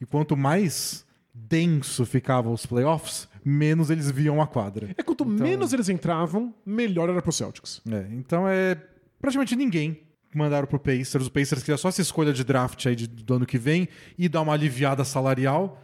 E 0.00 0.06
quanto 0.06 0.36
mais 0.36 1.04
denso 1.34 2.06
ficavam 2.06 2.52
os 2.52 2.64
playoffs, 2.66 3.28
menos 3.44 3.90
eles 3.90 4.10
viam 4.10 4.40
a 4.40 4.46
quadra. 4.46 4.90
É 4.96 5.02
quanto 5.02 5.24
menos 5.24 5.72
eles 5.72 5.88
entravam, 5.88 6.54
melhor 6.64 7.08
era 7.08 7.22
pro 7.22 7.32
Celtics. 7.32 7.80
É, 7.90 8.06
então 8.12 8.48
é 8.48 8.76
praticamente 9.20 9.54
ninguém 9.56 10.00
mandaram 10.34 10.66
pro 10.66 10.78
Pacers. 10.78 11.26
O 11.26 11.30
Pacers 11.30 11.62
queria 11.62 11.76
só 11.76 11.88
essa 11.88 12.00
escolha 12.00 12.32
de 12.32 12.44
draft 12.44 12.86
aí 12.86 12.94
de- 12.94 13.06
do 13.08 13.34
ano 13.34 13.46
que 13.46 13.58
vem 13.58 13.88
e 14.16 14.28
dar 14.28 14.42
uma 14.42 14.52
aliviada 14.52 15.04
salarial, 15.04 15.82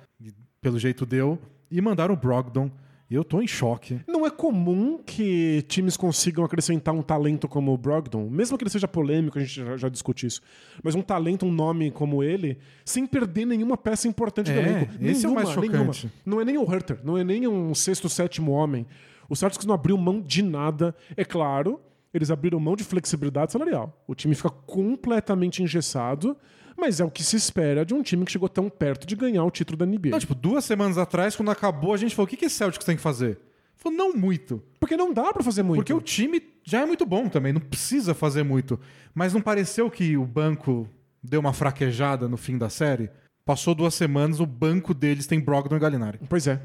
pelo 0.61 0.79
jeito 0.79 1.05
deu, 1.05 1.39
e 1.71 1.81
mandaram 1.81 2.15
o 2.15 2.17
Brogdon. 2.17 2.71
Eu 3.09 3.23
tô 3.23 3.41
em 3.41 3.47
choque. 3.47 4.01
Não 4.09 4.27
é 4.27 4.31
comum 4.31 4.99
que 4.99 5.63
times 5.69 5.97
consigam 5.97 6.45
acrescentar 6.45 6.93
um 6.93 7.03
talento 7.03 7.47
como 7.47 7.73
o 7.73 7.79
Brogdon, 7.79 8.29
mesmo 8.29 8.59
que 8.59 8.65
ele 8.65 8.71
seja 8.71 8.89
polêmico, 8.89 9.39
a 9.39 9.41
gente 9.41 9.55
já, 9.55 9.77
já 9.77 9.89
discute 9.89 10.27
isso, 10.27 10.41
mas 10.83 10.97
um 10.97 11.03
talento, 11.03 11.47
um 11.47 11.53
nome 11.53 11.93
como 11.93 12.21
ele, 12.25 12.59
sem 12.85 13.07
perder 13.07 13.47
nenhuma 13.47 13.77
peça 13.77 14.09
importante 14.09 14.51
do 14.53 14.59
É, 14.59 14.63
elenco. 14.63 14.93
esse 15.01 15.25
é 15.25 15.29
o 15.29 15.35
mais 15.35 15.49
Nenhuma, 15.51 15.67
nenhuma. 15.73 15.93
chocante. 15.93 16.15
Não 16.27 16.41
é 16.41 16.45
nem 16.45 16.59
o 16.59 16.65
Herter, 16.75 16.99
não 17.05 17.17
é 17.17 17.23
nem 17.23 17.47
um 17.47 17.73
sexto, 17.77 18.09
sétimo 18.09 18.51
homem. 18.51 18.85
O 19.29 19.37
Celtics 19.37 19.65
não 19.67 19.75
abriu 19.75 19.97
mão 19.97 20.21
de 20.21 20.43
nada. 20.43 20.93
É 21.17 21.25
claro, 21.25 21.81
eles 22.13 22.31
abriram 22.31 22.59
mão 22.59 22.75
de 22.75 22.83
flexibilidade 22.83 23.53
salarial. 23.53 24.03
O 24.09 24.15
time 24.17 24.35
fica 24.35 24.51
completamente 24.51 25.63
engessado, 25.63 26.37
mas 26.77 27.01
é 27.01 27.05
o 27.05 27.11
que 27.11 27.25
se 27.25 27.37
espera 27.37 27.85
de 27.85 27.95
um 27.95 28.03
time 28.03 28.25
que 28.25 28.33
chegou 28.33 28.49
tão 28.49 28.69
perto 28.69 29.07
de 29.07 29.17
ganhar 29.17 29.45
o 29.45 29.51
título 29.51 29.77
da 29.77 29.87
NBA. 29.87 30.11
Não, 30.11 30.19
tipo, 30.19 30.35
duas 30.35 30.65
semanas 30.65 30.99
atrás, 30.99 31.35
quando 31.35 31.51
acabou, 31.51 31.95
a 31.95 31.97
gente 31.97 32.15
falou: 32.15 32.27
o 32.27 32.29
que, 32.29 32.37
que 32.37 32.45
esse 32.45 32.57
Celtics 32.57 32.85
tem 32.85 32.97
que 32.97 33.03
fazer? 33.03 33.39
Falou, 33.77 33.97
não 33.97 34.13
muito. 34.15 34.63
Porque 34.81 34.97
não 34.97 35.13
dá 35.13 35.33
pra 35.33 35.43
fazer 35.43 35.63
muito. 35.63 35.79
Porque 35.79 35.93
o 35.93 36.01
time 36.01 36.43
já 36.65 36.81
é 36.83 36.87
muito 36.87 37.07
bom 37.07 37.29
também, 37.29 37.53
não 37.53 37.61
precisa 37.61 38.15
fazer 38.15 38.43
muito. 38.43 38.79
Mas 39.15 39.33
não 39.33 39.41
pareceu 39.41 39.91
que 39.91 40.17
o 40.17 40.25
banco 40.25 40.89
deu 41.23 41.41
uma 41.41 41.53
fraquejada 41.53 42.29
no 42.29 42.37
fim 42.37 42.59
da 42.59 42.69
série? 42.69 43.11
Passou 43.45 43.75
duas 43.75 43.95
semanas, 43.95 44.41
o 44.41 44.47
banco 44.47 44.93
deles 44.93 45.27
tem 45.27 45.39
Brogdon 45.39 45.77
e 45.77 45.79
Gallinari. 45.79 46.19
Pois 46.29 46.47
é. 46.47 46.61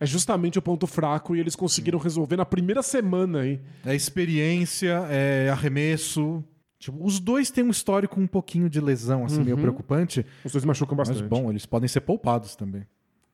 É 0.00 0.06
justamente 0.06 0.58
o 0.58 0.62
ponto 0.62 0.86
fraco 0.86 1.34
e 1.34 1.40
eles 1.40 1.56
conseguiram 1.56 1.98
resolver 1.98 2.36
na 2.36 2.44
primeira 2.44 2.82
semana 2.82 3.40
aí. 3.40 3.60
É 3.84 3.94
experiência, 3.94 5.06
é 5.10 5.48
arremesso. 5.50 6.44
Tipo, 6.78 7.04
os 7.04 7.18
dois 7.18 7.50
têm 7.50 7.64
um 7.64 7.70
histórico 7.70 8.20
um 8.20 8.26
pouquinho 8.26 8.70
de 8.70 8.80
lesão, 8.80 9.24
assim, 9.24 9.42
meio 9.42 9.58
preocupante. 9.58 10.24
Os 10.44 10.52
dois 10.52 10.64
machucam 10.64 10.96
Mas 10.96 11.08
bastante. 11.08 11.28
bom, 11.28 11.50
eles 11.50 11.66
podem 11.66 11.88
ser 11.88 12.02
poupados 12.02 12.54
também. 12.54 12.86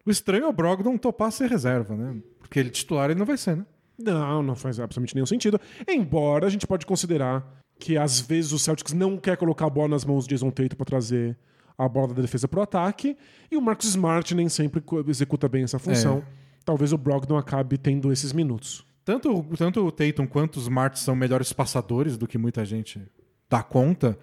O 0.06 0.10
estranho 0.10 0.44
é 0.44 0.48
o 0.48 0.52
Brogdon 0.52 0.96
topar 0.96 1.30
ser 1.30 1.50
reserva, 1.50 1.94
né? 1.94 2.16
Porque 2.38 2.58
ele 2.58 2.70
titular 2.70 3.10
ele 3.10 3.18
não 3.18 3.26
vai 3.26 3.36
ser, 3.36 3.56
né? 3.56 3.66
Não, 3.98 4.42
não 4.42 4.56
faz 4.56 4.78
absolutamente 4.80 5.14
nenhum 5.14 5.26
sentido. 5.26 5.60
Embora 5.86 6.46
a 6.46 6.50
gente 6.50 6.66
pode 6.66 6.84
considerar 6.86 7.62
que 7.78 7.96
às 7.98 8.20
vezes 8.20 8.52
o 8.52 8.58
Celtics 8.58 8.92
não 8.92 9.16
quer 9.16 9.36
colocar 9.36 9.66
a 9.66 9.70
bola 9.70 9.88
nas 9.88 10.04
mãos 10.04 10.26
de 10.26 10.34
Jason 10.34 10.50
Tatum 10.50 10.76
para 10.76 10.86
trazer 10.86 11.36
a 11.76 11.88
bola 11.88 12.14
da 12.14 12.22
defesa 12.22 12.48
pro 12.48 12.62
ataque 12.62 13.16
e 13.50 13.56
o 13.56 13.60
Marcus 13.60 13.88
Smart 13.88 14.34
nem 14.34 14.48
sempre 14.48 14.82
executa 15.08 15.48
bem 15.48 15.64
essa 15.64 15.78
função. 15.78 16.24
Talvez 16.64 16.92
o 16.92 16.98
Brogdon 16.98 17.36
acabe 17.36 17.76
tendo 17.76 18.12
esses 18.12 18.32
minutos. 18.32 18.86
Tanto, 19.04 19.44
tanto 19.56 19.84
o 19.84 19.92
Tatum 19.92 20.26
quanto 20.26 20.56
os 20.56 20.62
Smart 20.62 20.98
são 20.98 21.14
melhores 21.14 21.52
passadores 21.52 22.16
do 22.16 22.26
que 22.26 22.38
muita 22.38 22.64
gente 22.64 23.02
dá 23.48 23.62
conta, 23.62 24.18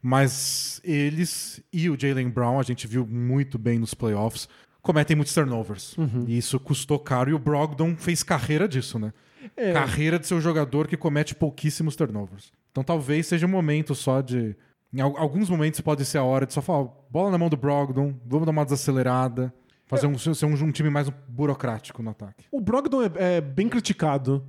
mas 0.00 0.80
eles 0.84 1.62
e 1.72 1.88
o 1.88 1.98
Jalen 1.98 2.28
Brown, 2.28 2.58
a 2.58 2.62
gente 2.62 2.86
viu 2.86 3.06
muito 3.06 3.58
bem 3.58 3.78
nos 3.78 3.94
playoffs, 3.94 4.48
cometem 4.80 5.14
muitos 5.16 5.32
turnovers. 5.34 5.96
E 6.26 6.36
isso 6.36 6.58
custou 6.58 6.98
caro 6.98 7.30
e 7.30 7.34
o 7.34 7.38
Brogdon 7.38 7.96
fez 7.96 8.22
carreira 8.22 8.66
disso, 8.68 8.98
né? 8.98 9.12
É. 9.56 9.72
Carreira 9.72 10.18
de 10.18 10.26
ser 10.26 10.34
um 10.34 10.40
jogador 10.40 10.86
que 10.88 10.96
comete 10.96 11.34
pouquíssimos 11.34 11.94
turnovers. 11.96 12.52
Então 12.70 12.82
talvez 12.82 13.26
seja 13.26 13.46
um 13.46 13.50
momento 13.50 13.94
só 13.94 14.20
de. 14.20 14.56
Em 14.92 15.00
al- 15.00 15.16
alguns 15.16 15.48
momentos 15.48 15.80
pode 15.80 16.04
ser 16.04 16.18
a 16.18 16.24
hora 16.24 16.46
de 16.46 16.52
só 16.52 16.60
falar, 16.60 16.88
bola 17.10 17.30
na 17.30 17.38
mão 17.38 17.48
do 17.48 17.56
Brogdon, 17.56 18.14
vamos 18.26 18.46
dar 18.46 18.52
uma 18.52 18.64
desacelerada, 18.64 19.52
Fazer 19.86 20.06
um, 20.06 20.16
ser 20.16 20.46
um, 20.46 20.54
um 20.54 20.72
time 20.72 20.88
mais 20.88 21.10
burocrático 21.28 22.02
no 22.02 22.10
ataque. 22.10 22.46
O 22.50 22.62
Brogdon 22.62 23.02
é, 23.02 23.36
é 23.36 23.40
bem 23.42 23.68
criticado 23.68 24.42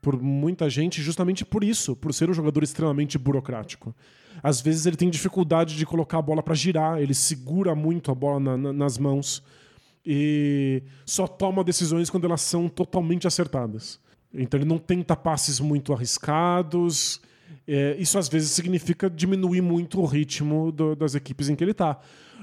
por 0.00 0.20
muita 0.20 0.68
gente 0.70 1.02
justamente 1.02 1.44
por 1.44 1.62
isso, 1.62 1.94
por 1.94 2.12
ser 2.12 2.30
um 2.30 2.34
jogador 2.34 2.62
extremamente 2.62 3.18
burocrático. 3.18 3.94
Às 4.42 4.60
vezes 4.60 4.86
ele 4.86 4.96
tem 4.96 5.10
dificuldade 5.10 5.76
de 5.76 5.84
colocar 5.84 6.18
a 6.18 6.22
bola 6.22 6.42
para 6.42 6.54
girar, 6.54 7.00
ele 7.00 7.14
segura 7.14 7.74
muito 7.74 8.10
a 8.10 8.14
bola 8.14 8.40
na, 8.40 8.56
na, 8.56 8.72
nas 8.72 8.96
mãos 8.96 9.42
e 10.04 10.82
só 11.04 11.26
toma 11.26 11.62
decisões 11.62 12.08
quando 12.08 12.24
elas 12.24 12.40
são 12.40 12.68
totalmente 12.68 13.26
acertadas. 13.26 14.00
Então 14.32 14.58
ele 14.58 14.68
não 14.68 14.78
tenta 14.78 15.14
passes 15.14 15.60
muito 15.60 15.92
arriscados. 15.92 17.20
É, 17.66 17.96
isso 17.98 18.18
às 18.18 18.28
vezes 18.28 18.50
significa 18.50 19.10
diminuir 19.10 19.60
muito 19.60 20.00
o 20.00 20.06
ritmo 20.06 20.72
do, 20.72 20.96
das 20.96 21.14
equipes 21.14 21.48
em 21.48 21.56
que 21.56 21.62
ele 21.62 21.72
está. 21.72 21.98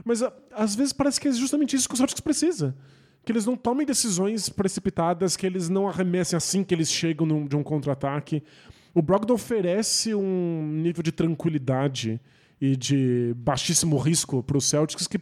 Mas 0.05 0.22
a, 0.22 0.32
às 0.53 0.76
vezes 0.76 0.93
parece 0.93 1.20
que 1.20 1.28
é 1.28 1.32
justamente 1.32 1.76
isso 1.76 1.88
que 1.88 1.95
o 1.95 1.97
Celtics 1.97 2.22
precisa. 2.22 2.76
Que 3.28 3.34
eles 3.34 3.45
não 3.45 3.57
tomem 3.57 3.86
decisões 3.86 4.47
precipitadas, 4.47 5.36
que 5.36 5.45
eles 5.45 5.67
não 5.67 5.86
arremessem 5.86 6.38
assim 6.38 6.63
que 6.63 6.73
eles 6.73 6.89
chegam 6.89 7.28
num, 7.28 7.45
de 7.45 7.57
um 7.57 7.61
contra-ataque. 7.61 8.41
O 8.93 9.01
Brogdon 9.01 9.34
oferece 9.34 10.15
um 10.15 10.65
nível 10.65 11.03
de 11.03 11.11
tranquilidade 11.11 12.21
e 12.61 12.78
de 12.78 13.34
baixíssimo 13.36 13.97
risco 13.97 14.41
para 14.41 14.57
os 14.57 14.63
Celtics 14.63 15.07
que 15.07 15.19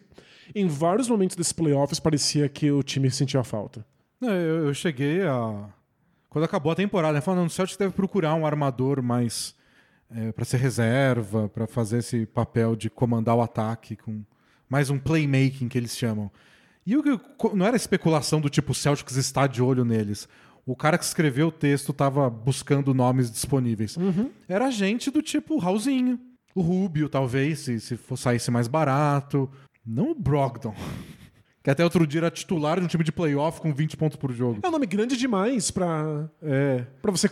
em 0.54 0.68
vários 0.68 1.10
momentos 1.10 1.36
desses 1.36 1.52
playoffs 1.52 2.00
parecia 2.00 2.48
que 2.48 2.70
o 2.70 2.84
time 2.84 3.10
sentia 3.10 3.44
falta. 3.44 3.84
eu, 4.22 4.68
eu, 4.68 4.74
cheguei 4.76 5.24
a. 5.24 5.68
Quando 6.30 6.46
acabou 6.46 6.72
a 6.72 6.76
temporada, 6.76 7.14
né, 7.16 7.22
falando, 7.22 7.48
o 7.48 7.50
Celtics 7.50 7.76
deve 7.76 7.96
procurar 7.96 8.36
um 8.36 8.46
armador 8.46 9.02
mais. 9.02 9.56
É, 10.12 10.32
para 10.32 10.46
ser 10.46 10.58
reserva, 10.58 11.50
para 11.50 11.66
fazer 11.66 11.98
esse 11.98 12.28
papel 12.28 12.76
de 12.76 12.88
comandar 12.88 13.36
o 13.36 13.42
ataque 13.42 13.96
com 13.96 14.22
mais 14.70 14.92
um 14.92 15.00
playmaking 15.00 15.68
que 15.68 15.76
eles 15.80 15.98
chamam. 15.98 16.32
E 16.86 16.96
o 16.96 17.02
que 17.02 17.20
não 17.54 17.66
era 17.66 17.76
especulação 17.76 18.40
do 18.40 18.50
tipo 18.50 18.74
Celtics 18.74 19.16
está 19.16 19.48
de 19.48 19.62
olho 19.62 19.84
neles. 19.84 20.28
O 20.66 20.76
cara 20.76 20.98
que 20.98 21.04
escreveu 21.04 21.48
o 21.48 21.52
texto 21.52 21.92
estava 21.92 22.30
buscando 22.30 22.94
nomes 22.94 23.32
disponíveis. 23.32 23.98
Uhum. 23.98 24.30
Era 24.48 24.70
gente 24.72 25.12
do 25.12 25.22
tipo 25.22 25.58
Raulzinho, 25.58 26.20
o 26.54 26.62
Rubio, 26.62 27.10
talvez, 27.10 27.60
se, 27.60 27.80
se 27.80 28.00
saísse 28.16 28.50
mais 28.50 28.68
barato. 28.68 29.50
Não 29.86 30.12
o 30.12 30.16
Brogdon. 30.16 30.76
Que 31.64 31.72
até 31.72 31.84
outro 31.84 32.06
dia 32.06 32.20
era 32.20 32.30
titular 32.30 32.80
de 32.80 32.86
um 32.86 32.88
time 32.88 33.04
de 33.04 33.12
playoff 33.12 33.60
com 33.60 33.74
20 33.74 33.98
pontos 33.98 34.18
por 34.18 34.32
jogo. 34.32 34.60
É 34.62 34.68
um 34.68 34.72
nome 34.72 34.86
grande 34.86 35.18
demais 35.18 35.72
pra, 35.72 36.30
é. 36.40 36.86
pra 37.02 37.10
você 37.10 37.28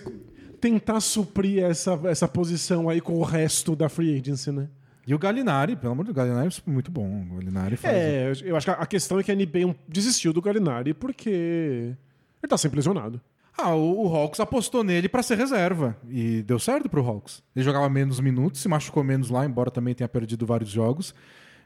tentar 0.60 1.02
suprir 1.02 1.64
essa, 1.64 2.00
essa 2.06 2.28
posição 2.28 2.90
aí 2.90 3.00
com 3.00 3.14
o 3.14 3.24
resto 3.24 3.76
da 3.76 3.88
free 3.88 4.20
agency, 4.20 4.52
né? 4.52 4.70
E 5.06 5.14
o 5.14 5.20
Galinari, 5.20 5.76
pelo 5.76 5.94
amor 5.94 6.06
de 6.06 6.14
Deus, 6.14 6.26
o 6.26 6.30
Galinari 6.30 6.56
é 6.56 6.72
muito 6.72 6.90
bom. 6.90 7.26
O 7.32 7.36
Galinari 7.36 7.76
faz. 7.76 7.94
É, 7.96 8.32
eu 8.44 8.56
acho 8.56 8.66
que 8.66 8.72
a 8.72 8.86
questão 8.86 9.20
é 9.20 9.24
que 9.24 9.32
a 9.32 9.36
NBA 9.36 9.76
desistiu 9.88 10.32
do 10.32 10.42
Galinari 10.42 10.94
porque 10.94 11.30
ele 11.30 12.50
tá 12.50 12.58
sempre 12.58 12.78
lesionado. 12.78 13.20
Ah, 13.58 13.76
o, 13.76 14.08
o 14.08 14.16
Hawks 14.16 14.40
apostou 14.40 14.84
nele 14.84 15.08
para 15.08 15.22
ser 15.22 15.38
reserva. 15.38 15.96
E 16.10 16.42
deu 16.42 16.58
certo 16.58 16.90
pro 16.90 17.06
Hawks. 17.06 17.44
Ele 17.56 17.64
jogava 17.64 17.88
menos 17.90 18.20
minutos, 18.20 18.62
se 18.62 18.68
machucou 18.68 19.04
menos 19.04 19.30
lá, 19.30 19.46
embora 19.46 19.70
também 19.70 19.94
tenha 19.94 20.08
perdido 20.08 20.46
vários 20.46 20.70
jogos. 20.70 21.14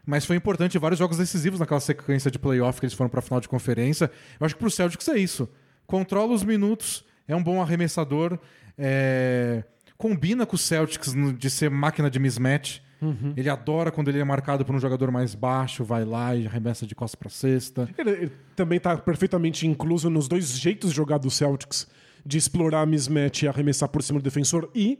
Mas 0.04 0.24
foi 0.24 0.36
importante 0.36 0.78
vários 0.78 0.98
jogos 0.98 1.18
decisivos 1.18 1.60
naquela 1.60 1.80
sequência 1.80 2.30
de 2.30 2.38
playoff 2.38 2.80
que 2.80 2.86
eles 2.86 2.94
foram 2.94 3.10
pra 3.10 3.20
final 3.20 3.40
de 3.40 3.48
conferência. 3.48 4.10
Eu 4.38 4.46
acho 4.46 4.54
que 4.54 4.60
pro 4.60 4.70
Celtics 4.70 5.08
é 5.08 5.18
isso. 5.18 5.48
Controla 5.86 6.34
os 6.34 6.42
minutos, 6.42 7.04
é 7.26 7.34
um 7.34 7.42
bom 7.42 7.60
arremessador, 7.62 8.38
é... 8.76 9.64
combina 9.96 10.44
com 10.44 10.56
o 10.56 10.58
Celtics 10.58 11.14
de 11.36 11.50
ser 11.50 11.70
máquina 11.70 12.10
de 12.10 12.18
mismatch. 12.18 12.80
Uhum. 13.00 13.32
Ele 13.36 13.48
adora 13.48 13.90
quando 13.90 14.08
ele 14.08 14.18
é 14.18 14.24
marcado 14.24 14.64
por 14.64 14.74
um 14.74 14.80
jogador 14.80 15.10
mais 15.10 15.34
baixo, 15.34 15.84
vai 15.84 16.04
lá 16.04 16.34
e 16.34 16.46
arremessa 16.46 16.86
de 16.86 16.94
costas 16.94 17.14
para 17.14 17.30
cesta. 17.30 17.88
Ele, 17.96 18.10
ele 18.10 18.32
também 18.56 18.78
está 18.78 18.96
perfeitamente 18.96 19.66
incluso 19.66 20.10
nos 20.10 20.26
dois 20.28 20.58
jeitos 20.58 20.90
de 20.90 20.96
jogar 20.96 21.18
do 21.18 21.30
Celtics, 21.30 21.86
de 22.26 22.36
explorar 22.38 22.82
a 22.82 22.86
mismatch 22.86 23.42
e 23.42 23.48
arremessar 23.48 23.88
por 23.88 24.02
cima 24.02 24.18
do 24.18 24.22
defensor 24.22 24.68
e 24.74 24.98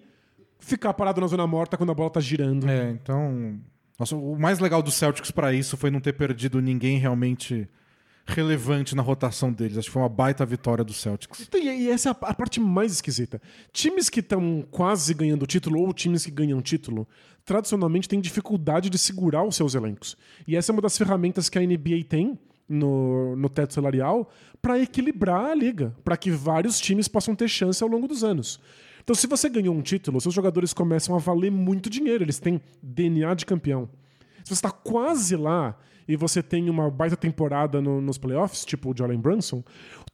ficar 0.59 0.95
parado 0.95 1.21
na 1.21 1.27
zona 1.27 1.47
morta 1.47 1.77
quando 1.77 1.91
a 1.91 1.95
bola 1.95 2.11
tá 2.11 2.21
girando. 2.21 2.69
É, 2.69 2.91
então, 2.91 3.59
nossa, 3.99 4.15
o 4.15 4.39
mais 4.39 4.59
legal 4.59 4.83
do 4.83 4.91
Celtics 4.91 5.31
para 5.31 5.53
isso 5.53 5.77
foi 5.77 5.91
não 5.91 6.01
ter 6.01 6.13
perdido 6.13 6.61
ninguém 6.61 6.99
realmente 6.99 7.69
relevante 8.29 8.95
na 8.95 9.03
rotação 9.03 9.53
deles. 9.53 9.79
Acho 9.79 9.89
que 9.89 9.93
foi 9.93 10.03
uma 10.03 10.09
baita 10.09 10.45
vitória 10.45 10.85
do 10.85 10.93
Celtics. 10.93 11.49
E 11.55 11.89
essa 11.89 12.11
é 12.11 12.13
a 12.13 12.35
parte 12.35 12.61
mais 12.61 12.93
esquisita. 12.93 13.41
Times 13.73 14.11
que 14.11 14.21
estão 14.21 14.65
quase 14.71 15.13
ganhando 15.15 15.47
título 15.47 15.81
ou 15.81 15.93
times 15.93 16.25
que 16.25 16.31
ganham 16.31 16.61
título, 16.61 17.09
tradicionalmente 17.45 18.09
têm 18.09 18.21
dificuldade 18.21 18.91
de 18.91 18.99
segurar 18.99 19.45
os 19.45 19.57
seus 19.57 19.75
elencos. 19.75 20.17
E 20.47 20.55
essa 20.55 20.71
é 20.71 20.73
uma 20.75 20.83
das 20.83 20.97
ferramentas 20.97 21.49
que 21.49 21.59
a 21.59 21.63
NBA 21.63 22.05
tem 22.09 22.39
no, 22.69 23.35
no 23.35 23.49
teto 23.49 23.73
salarial 23.73 24.31
para 24.61 24.79
equilibrar 24.79 25.47
a 25.47 25.55
liga, 25.55 25.95
para 26.05 26.17
que 26.17 26.31
vários 26.31 26.79
times 26.79 27.09
possam 27.09 27.35
ter 27.35 27.49
chance 27.49 27.83
ao 27.83 27.89
longo 27.89 28.07
dos 28.07 28.23
anos. 28.23 28.61
Então, 29.03 29.15
se 29.15 29.27
você 29.27 29.49
ganhou 29.49 29.75
um 29.75 29.81
título, 29.81 30.21
seus 30.21 30.35
jogadores 30.35 30.75
começam 30.75 31.15
a 31.17 31.19
valer 31.19 31.51
muito 31.51 31.89
dinheiro, 31.89 32.25
eles 32.25 32.39
têm 32.39 32.61
DNA 32.83 33.33
de 33.35 33.47
campeão. 33.47 33.89
Se 34.45 34.51
você 34.51 34.55
está 34.55 34.71
quase 34.71 35.35
lá 35.35 35.79
e 36.09 36.17
você 36.17 36.43
tem 36.43 36.71
uma 36.71 36.91
baita 36.91 37.17
temporada 37.17 37.83
no, 37.83 38.01
nos 38.01 38.17
playoffs, 38.17 38.65
tipo 38.65 38.91
o 38.91 38.97
Jalen 38.97 39.21
Brunson, 39.21 39.63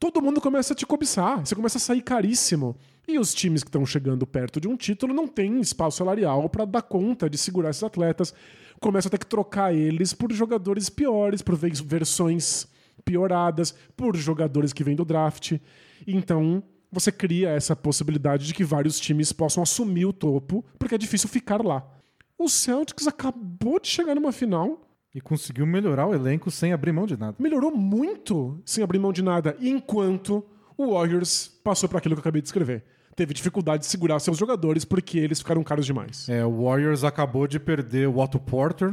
todo 0.00 0.20
mundo 0.20 0.40
começa 0.40 0.72
a 0.72 0.76
te 0.76 0.84
cobiçar, 0.84 1.46
você 1.46 1.54
começa 1.54 1.78
a 1.78 1.80
sair 1.80 2.02
caríssimo. 2.02 2.76
E 3.06 3.18
os 3.18 3.32
times 3.32 3.62
que 3.62 3.68
estão 3.68 3.86
chegando 3.86 4.26
perto 4.26 4.60
de 4.60 4.66
um 4.66 4.76
título 4.76 5.14
não 5.14 5.28
têm 5.28 5.60
espaço 5.60 5.98
salarial 5.98 6.48
para 6.48 6.64
dar 6.64 6.82
conta 6.82 7.30
de 7.30 7.38
segurar 7.38 7.70
esses 7.70 7.82
atletas. 7.82 8.34
Começam 8.80 9.08
a 9.08 9.10
ter 9.10 9.18
que 9.18 9.26
trocar 9.26 9.74
eles 9.74 10.12
por 10.12 10.32
jogadores 10.32 10.88
piores, 10.88 11.42
por 11.42 11.54
versões 11.54 12.66
pioradas, 13.04 13.74
por 13.96 14.16
jogadores 14.16 14.72
que 14.72 14.82
vêm 14.82 14.96
do 14.96 15.04
draft. 15.04 15.58
Então, 16.06 16.62
você 16.90 17.12
cria 17.12 17.50
essa 17.50 17.76
possibilidade 17.76 18.46
de 18.46 18.54
que 18.54 18.64
vários 18.64 18.98
times 18.98 19.32
possam 19.32 19.62
assumir 19.62 20.06
o 20.06 20.12
topo, 20.12 20.64
porque 20.78 20.94
é 20.94 20.98
difícil 20.98 21.28
ficar 21.28 21.62
lá. 21.62 21.86
O 22.38 22.48
Celtics 22.48 23.06
acabou 23.06 23.78
de 23.78 23.88
chegar 23.88 24.14
numa 24.14 24.32
final 24.32 24.83
e 25.14 25.20
conseguiu 25.20 25.64
melhorar 25.64 26.06
o 26.06 26.14
elenco 26.14 26.50
sem 26.50 26.72
abrir 26.72 26.92
mão 26.92 27.06
de 27.06 27.16
nada. 27.16 27.36
Melhorou 27.38 27.74
muito 27.74 28.60
sem 28.64 28.82
abrir 28.82 28.98
mão 28.98 29.12
de 29.12 29.22
nada, 29.22 29.56
enquanto 29.60 30.44
o 30.76 30.92
Warriors 30.92 31.46
passou 31.62 31.88
por 31.88 31.98
aquilo 31.98 32.16
que 32.16 32.18
eu 32.18 32.22
acabei 32.22 32.42
de 32.42 32.48
escrever. 32.48 32.82
Teve 33.14 33.32
dificuldade 33.32 33.84
de 33.84 33.86
segurar 33.86 34.18
seus 34.18 34.36
jogadores 34.36 34.84
porque 34.84 35.18
eles 35.18 35.38
ficaram 35.38 35.62
caros 35.62 35.86
demais. 35.86 36.28
É, 36.28 36.44
o 36.44 36.64
Warriors 36.64 37.04
acabou 37.04 37.46
de 37.46 37.60
perder 37.60 38.08
o 38.08 38.18
Otto 38.18 38.40
Porter, 38.40 38.92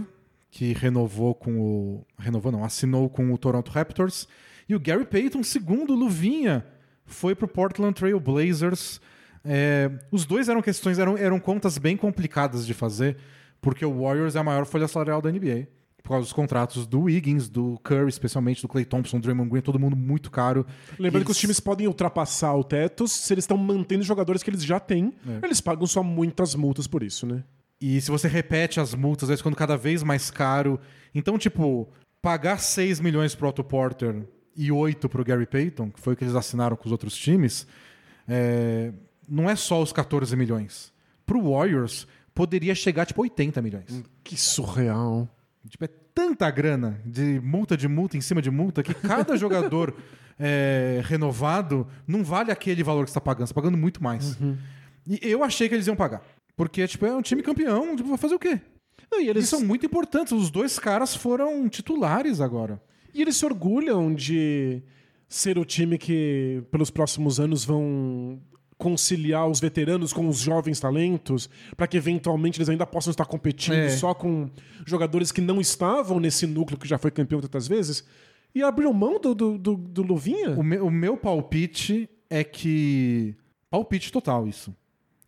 que 0.51 0.73
renovou 0.73 1.33
com 1.33 1.59
o. 1.59 2.05
Renovou 2.19 2.51
não, 2.51 2.63
assinou 2.63 3.09
com 3.09 3.33
o 3.33 3.37
Toronto 3.37 3.71
Raptors. 3.71 4.27
E 4.69 4.75
o 4.75 4.79
Gary 4.79 5.05
Payton, 5.05 5.41
segundo 5.41 5.95
Luvinha, 5.95 6.63
foi 7.03 7.33
pro 7.33 7.47
Portland 7.47 7.95
Trail 7.95 8.19
Blazers. 8.19 9.01
É, 9.43 9.89
os 10.11 10.23
dois 10.23 10.47
eram 10.47 10.61
questões, 10.61 10.99
eram, 10.99 11.17
eram 11.17 11.39
contas 11.39 11.79
bem 11.79 11.97
complicadas 11.97 12.67
de 12.67 12.75
fazer, 12.75 13.17
porque 13.59 13.83
o 13.83 14.03
Warriors 14.03 14.35
é 14.35 14.39
a 14.39 14.43
maior 14.43 14.67
folha 14.67 14.87
salarial 14.87 15.19
da 15.19 15.31
NBA 15.31 15.67
por 16.01 16.09
causa 16.09 16.25
dos 16.25 16.33
contratos 16.33 16.87
do 16.87 17.01
Wiggins, 17.01 17.47
do 17.47 17.79
Curry, 17.83 18.09
especialmente 18.09 18.61
do 18.61 18.67
Clay 18.67 18.85
Thompson, 18.85 19.19
do 19.19 19.23
Draymond 19.23 19.49
Green, 19.49 19.61
todo 19.61 19.79
mundo 19.79 19.95
muito 19.95 20.31
caro. 20.31 20.65
Lembrando 20.99 21.17
eles... 21.17 21.25
que 21.25 21.31
os 21.31 21.37
times 21.37 21.59
podem 21.59 21.87
ultrapassar 21.87 22.55
o 22.55 22.63
teto 22.63 23.07
se 23.07 23.33
eles 23.33 23.43
estão 23.43 23.57
mantendo 23.57 24.03
jogadores 24.03 24.41
que 24.41 24.49
eles 24.49 24.63
já 24.63 24.79
têm. 24.79 25.13
É. 25.27 25.45
Eles 25.45 25.61
pagam 25.61 25.85
só 25.85 26.01
muitas 26.01 26.55
multas 26.55 26.87
por 26.87 27.03
isso, 27.03 27.25
né? 27.25 27.43
E 27.79 27.99
se 27.99 28.11
você 28.11 28.27
repete 28.27 28.79
as 28.79 28.93
multas, 28.93 29.29
vai 29.29 29.37
ficando 29.37 29.55
cada 29.55 29.75
vez 29.75 30.03
mais 30.03 30.29
caro. 30.29 30.79
Então, 31.13 31.37
tipo, 31.37 31.89
pagar 32.21 32.59
6 32.59 32.99
milhões 32.99 33.33
pro 33.33 33.47
Otto 33.47 33.63
Porter 33.63 34.23
e 34.55 34.71
8 34.71 35.09
pro 35.09 35.23
Gary 35.23 35.47
Payton, 35.47 35.89
que 35.89 35.99
foi 35.99 36.13
o 36.13 36.17
que 36.17 36.23
eles 36.23 36.35
assinaram 36.35 36.75
com 36.75 36.85
os 36.85 36.91
outros 36.91 37.15
times, 37.15 37.65
é... 38.27 38.93
não 39.27 39.49
é 39.49 39.55
só 39.55 39.81
os 39.81 39.91
14 39.91 40.35
milhões. 40.35 40.93
Pro 41.25 41.41
Warriors, 41.41 42.07
poderia 42.35 42.75
chegar, 42.75 43.05
tipo, 43.05 43.21
80 43.21 43.61
milhões. 43.61 44.03
Que 44.23 44.37
surreal. 44.37 45.27
Tipo, 45.69 45.85
é 45.85 45.89
tanta 46.13 46.49
grana 46.49 46.99
de 47.05 47.39
multa 47.39 47.77
de 47.77 47.87
multa 47.87 48.17
em 48.17 48.21
cima 48.21 48.41
de 48.41 48.49
multa 48.49 48.81
que 48.81 48.93
cada 48.93 49.37
jogador 49.37 49.95
é, 50.39 51.01
renovado 51.03 51.87
não 52.07 52.23
vale 52.23 52.51
aquele 52.51 52.83
valor 52.83 53.05
que 53.05 53.11
você 53.11 53.17
está 53.17 53.21
pagando. 53.21 53.47
Você 53.47 53.51
está 53.51 53.61
pagando 53.61 53.77
muito 53.77 54.03
mais. 54.03 54.39
Uhum. 54.39 54.57
E 55.07 55.19
eu 55.21 55.43
achei 55.43 55.69
que 55.69 55.75
eles 55.75 55.87
iam 55.87 55.95
pagar. 55.95 56.23
Porque, 56.55 56.87
tipo, 56.87 57.05
é 57.05 57.15
um 57.15 57.21
time 57.21 57.41
campeão, 57.41 57.95
tipo, 57.95 58.09
vai 58.09 58.17
fazer 58.17 58.35
o 58.35 58.39
quê? 58.39 58.59
Não, 59.11 59.21
e 59.21 59.29
eles 59.29 59.45
e 59.45 59.47
são 59.47 59.61
muito 59.61 59.85
importantes. 59.85 60.31
Os 60.31 60.49
dois 60.49 60.79
caras 60.79 61.15
foram 61.15 61.67
titulares 61.69 62.41
agora. 62.41 62.81
E 63.13 63.21
eles 63.21 63.35
se 63.35 63.45
orgulham 63.45 64.13
de 64.13 64.81
ser 65.27 65.57
o 65.57 65.65
time 65.65 65.97
que, 65.97 66.63
pelos 66.71 66.89
próximos 66.89 67.39
anos, 67.39 67.63
vão 67.63 68.41
conciliar 68.81 69.47
os 69.47 69.59
veteranos 69.59 70.11
com 70.11 70.27
os 70.27 70.39
jovens 70.39 70.79
talentos, 70.79 71.47
para 71.77 71.85
que 71.85 71.95
eventualmente 71.95 72.57
eles 72.57 72.67
ainda 72.67 72.83
possam 72.83 73.11
estar 73.11 73.25
competindo 73.25 73.75
é. 73.75 73.89
só 73.89 74.11
com 74.11 74.49
jogadores 74.87 75.31
que 75.31 75.39
não 75.39 75.61
estavam 75.61 76.19
nesse 76.19 76.47
núcleo 76.47 76.79
que 76.79 76.87
já 76.87 76.97
foi 76.97 77.11
campeão 77.11 77.39
tantas 77.39 77.67
vezes. 77.67 78.03
E 78.55 78.63
abriu 78.63 78.91
mão 78.91 79.21
do, 79.21 79.35
do, 79.35 79.55
do, 79.55 79.75
do 79.75 80.01
Luvinha? 80.01 80.57
O 80.57 80.63
meu, 80.63 80.87
o 80.87 80.89
meu 80.89 81.15
palpite 81.15 82.09
é 82.27 82.43
que. 82.43 83.35
Palpite 83.69 84.11
total, 84.11 84.47
isso. 84.47 84.75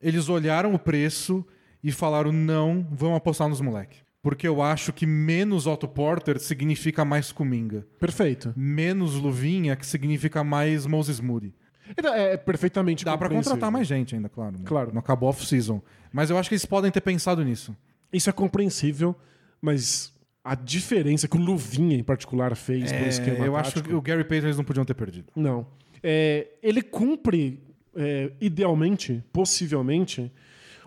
Eles 0.01 0.27
olharam 0.29 0.73
o 0.73 0.79
preço 0.79 1.45
e 1.83 1.91
falaram: 1.91 2.31
não, 2.31 2.87
vamos 2.91 3.17
apostar 3.17 3.47
nos 3.47 3.61
moleques. 3.61 3.99
Porque 4.19 4.47
eu 4.47 4.63
acho 4.63 4.91
que 4.91 5.05
menos 5.05 5.67
Otto 5.67 5.87
Porter 5.87 6.39
significa 6.39 7.05
mais 7.05 7.31
Kuminga. 7.31 7.85
Perfeito. 7.99 8.51
Menos 8.57 9.13
Luvinha, 9.13 9.75
que 9.75 9.85
significa 9.85 10.43
mais 10.43 10.87
Moses 10.87 11.19
Moody. 11.19 11.53
É, 11.97 12.33
é 12.33 12.37
perfeitamente 12.37 13.03
Dá 13.03 13.17
pra 13.17 13.27
compreensível. 13.27 13.51
contratar 13.53 13.71
mais 13.71 13.87
gente 13.87 14.15
ainda, 14.15 14.29
claro. 14.29 14.53
né? 14.57 14.63
Claro. 14.65 14.91
Não 14.93 14.99
acabou 14.99 15.29
off-season. 15.29 15.81
Mas 16.11 16.29
eu 16.29 16.37
acho 16.37 16.49
que 16.49 16.55
eles 16.55 16.65
podem 16.65 16.89
ter 16.91 17.01
pensado 17.01 17.43
nisso. 17.43 17.75
Isso 18.11 18.29
é 18.29 18.33
compreensível, 18.33 19.15
mas 19.61 20.13
a 20.43 20.55
diferença 20.55 21.27
que 21.27 21.35
o 21.37 21.39
Luvinha, 21.39 21.97
em 21.97 22.03
particular, 22.03 22.55
fez 22.55 22.91
pro 22.91 23.03
É, 23.05 23.07
esquema 23.09 23.45
eu 23.45 23.55
acho 23.55 23.71
tático- 23.71 23.89
que 23.89 23.95
o 23.95 24.01
Gary 24.01 24.23
Payton 24.23 24.47
eles 24.47 24.57
não 24.57 24.63
podiam 24.63 24.85
ter 24.85 24.93
perdido. 24.93 25.27
Não. 25.35 25.65
É, 26.01 26.47
ele 26.61 26.81
cumpre, 26.81 27.59
é, 27.95 28.31
idealmente, 28.39 29.23
possivelmente, 29.33 30.31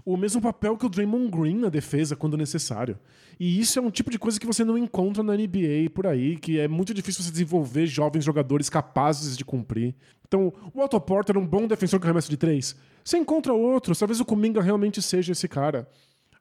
o 0.05 0.17
mesmo 0.17 0.41
papel 0.41 0.77
que 0.77 0.87
o 0.87 0.89
Draymond 0.89 1.29
Green 1.31 1.57
na 1.57 1.69
defesa 1.69 2.15
quando 2.15 2.37
necessário. 2.37 2.99
E 3.39 3.59
isso 3.61 3.79
é 3.79 3.83
um 3.83 3.91
tipo 3.91 4.11
de 4.11 4.19
coisa 4.19 4.39
que 4.41 4.47
você 4.47 4.65
não 4.65 4.79
encontra 4.79 5.23
na 5.23 5.35
NBA 5.37 5.91
por 5.93 6.07
aí, 6.07 6.37
que 6.39 6.59
é 6.61 6.67
muito 6.69 6.95
difícil 6.95 7.23
você 7.25 7.31
desenvolver 7.31 7.87
jovens 7.87 8.25
jogadores 8.25 8.71
capazes 8.71 9.37
de 9.37 9.45
cumprir. 9.45 9.95
Então, 10.27 10.53
o 10.75 10.81
Otto 10.81 11.01
Porter 11.01 11.37
é 11.37 11.39
um 11.39 11.47
bom 11.47 11.67
defensor 11.67 12.01
que 12.01 12.07
arremessa 12.07 12.29
de 12.29 12.37
três. 12.37 12.77
Você 13.05 13.17
encontra 13.17 13.53
outros, 13.53 13.99
talvez 13.99 14.21
o 14.21 14.25
Kuminga 14.25 14.61
realmente 14.61 15.01
seja 15.01 15.33
esse 15.33 15.49
cara. 15.49 15.89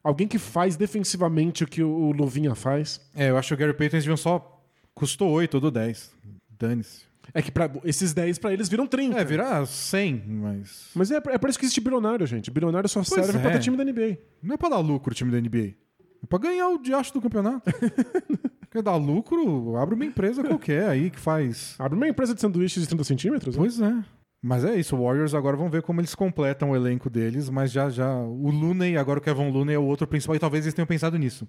Alguém 0.02 0.28
que 0.28 0.38
faz 0.38 0.76
defensivamente 0.76 1.64
o 1.64 1.66
que 1.66 1.82
o 1.82 2.12
Luvinha 2.12 2.54
faz. 2.54 3.00
É, 3.14 3.30
eu 3.30 3.36
acho 3.36 3.48
que 3.48 3.54
o 3.54 3.56
Gary 3.56 3.76
Payton 3.76 3.96
eles 3.96 4.04
deviam 4.04 4.16
só. 4.16 4.62
Custou 4.94 5.30
8 5.30 5.54
ou 5.54 5.60
do 5.60 5.70
10. 5.70 6.12
Dane-se. 6.58 7.06
É 7.34 7.42
que 7.42 7.50
pra, 7.50 7.70
esses 7.84 8.14
10 8.14 8.38
pra 8.38 8.52
eles 8.52 8.68
viram 8.68 8.86
30. 8.86 9.18
É, 9.18 9.24
virar 9.24 9.66
100, 9.66 10.24
mas. 10.26 10.90
Mas 10.94 11.10
é, 11.10 11.16
é 11.16 11.38
por 11.38 11.50
isso 11.50 11.58
que 11.58 11.64
existe 11.64 11.80
bilionário, 11.80 12.26
gente. 12.26 12.50
Bilionário 12.50 12.88
só 12.88 13.02
Pois 13.02 13.08
serve 13.08 13.38
é. 13.38 13.42
pra 13.42 13.50
ter 13.50 13.60
time 13.60 13.76
da 13.76 13.84
NBA. 13.84 14.18
Não 14.42 14.54
é 14.54 14.56
pra 14.56 14.68
dar 14.68 14.78
lucro 14.78 15.10
o 15.12 15.14
time 15.14 15.30
da 15.30 15.40
NBA. 15.40 15.74
É 16.22 16.26
pra 16.28 16.38
ganhar 16.38 16.68
o 16.68 16.78
diacho 16.78 17.12
do 17.12 17.20
campeonato. 17.20 17.70
Quer 18.76 18.82
dar 18.82 18.96
lucro, 18.96 19.74
abre 19.78 19.94
uma 19.94 20.04
empresa 20.04 20.44
qualquer 20.44 20.86
aí 20.86 21.08
que 21.08 21.18
faz. 21.18 21.74
Abre 21.78 21.96
uma 21.96 22.06
empresa 22.06 22.34
de 22.34 22.42
sanduíches 22.42 22.82
de 22.82 22.88
30 22.90 23.04
centímetros? 23.04 23.56
né? 23.56 23.58
Pois 23.58 23.80
é. 23.80 24.04
Mas 24.42 24.66
é 24.66 24.76
isso, 24.78 24.94
Warriors 24.98 25.32
agora 25.32 25.56
vão 25.56 25.70
ver 25.70 25.80
como 25.80 25.98
eles 25.98 26.14
completam 26.14 26.72
o 26.72 26.76
elenco 26.76 27.08
deles, 27.08 27.48
mas 27.48 27.72
já 27.72 27.88
já. 27.88 28.14
O 28.14 28.50
Looney, 28.50 28.98
agora 28.98 29.18
o 29.18 29.22
Kevin 29.22 29.50
Looney 29.50 29.76
é 29.76 29.78
o 29.78 29.84
outro 29.84 30.06
principal, 30.06 30.36
e 30.36 30.38
talvez 30.38 30.66
eles 30.66 30.74
tenham 30.74 30.86
pensado 30.86 31.16
nisso. 31.16 31.48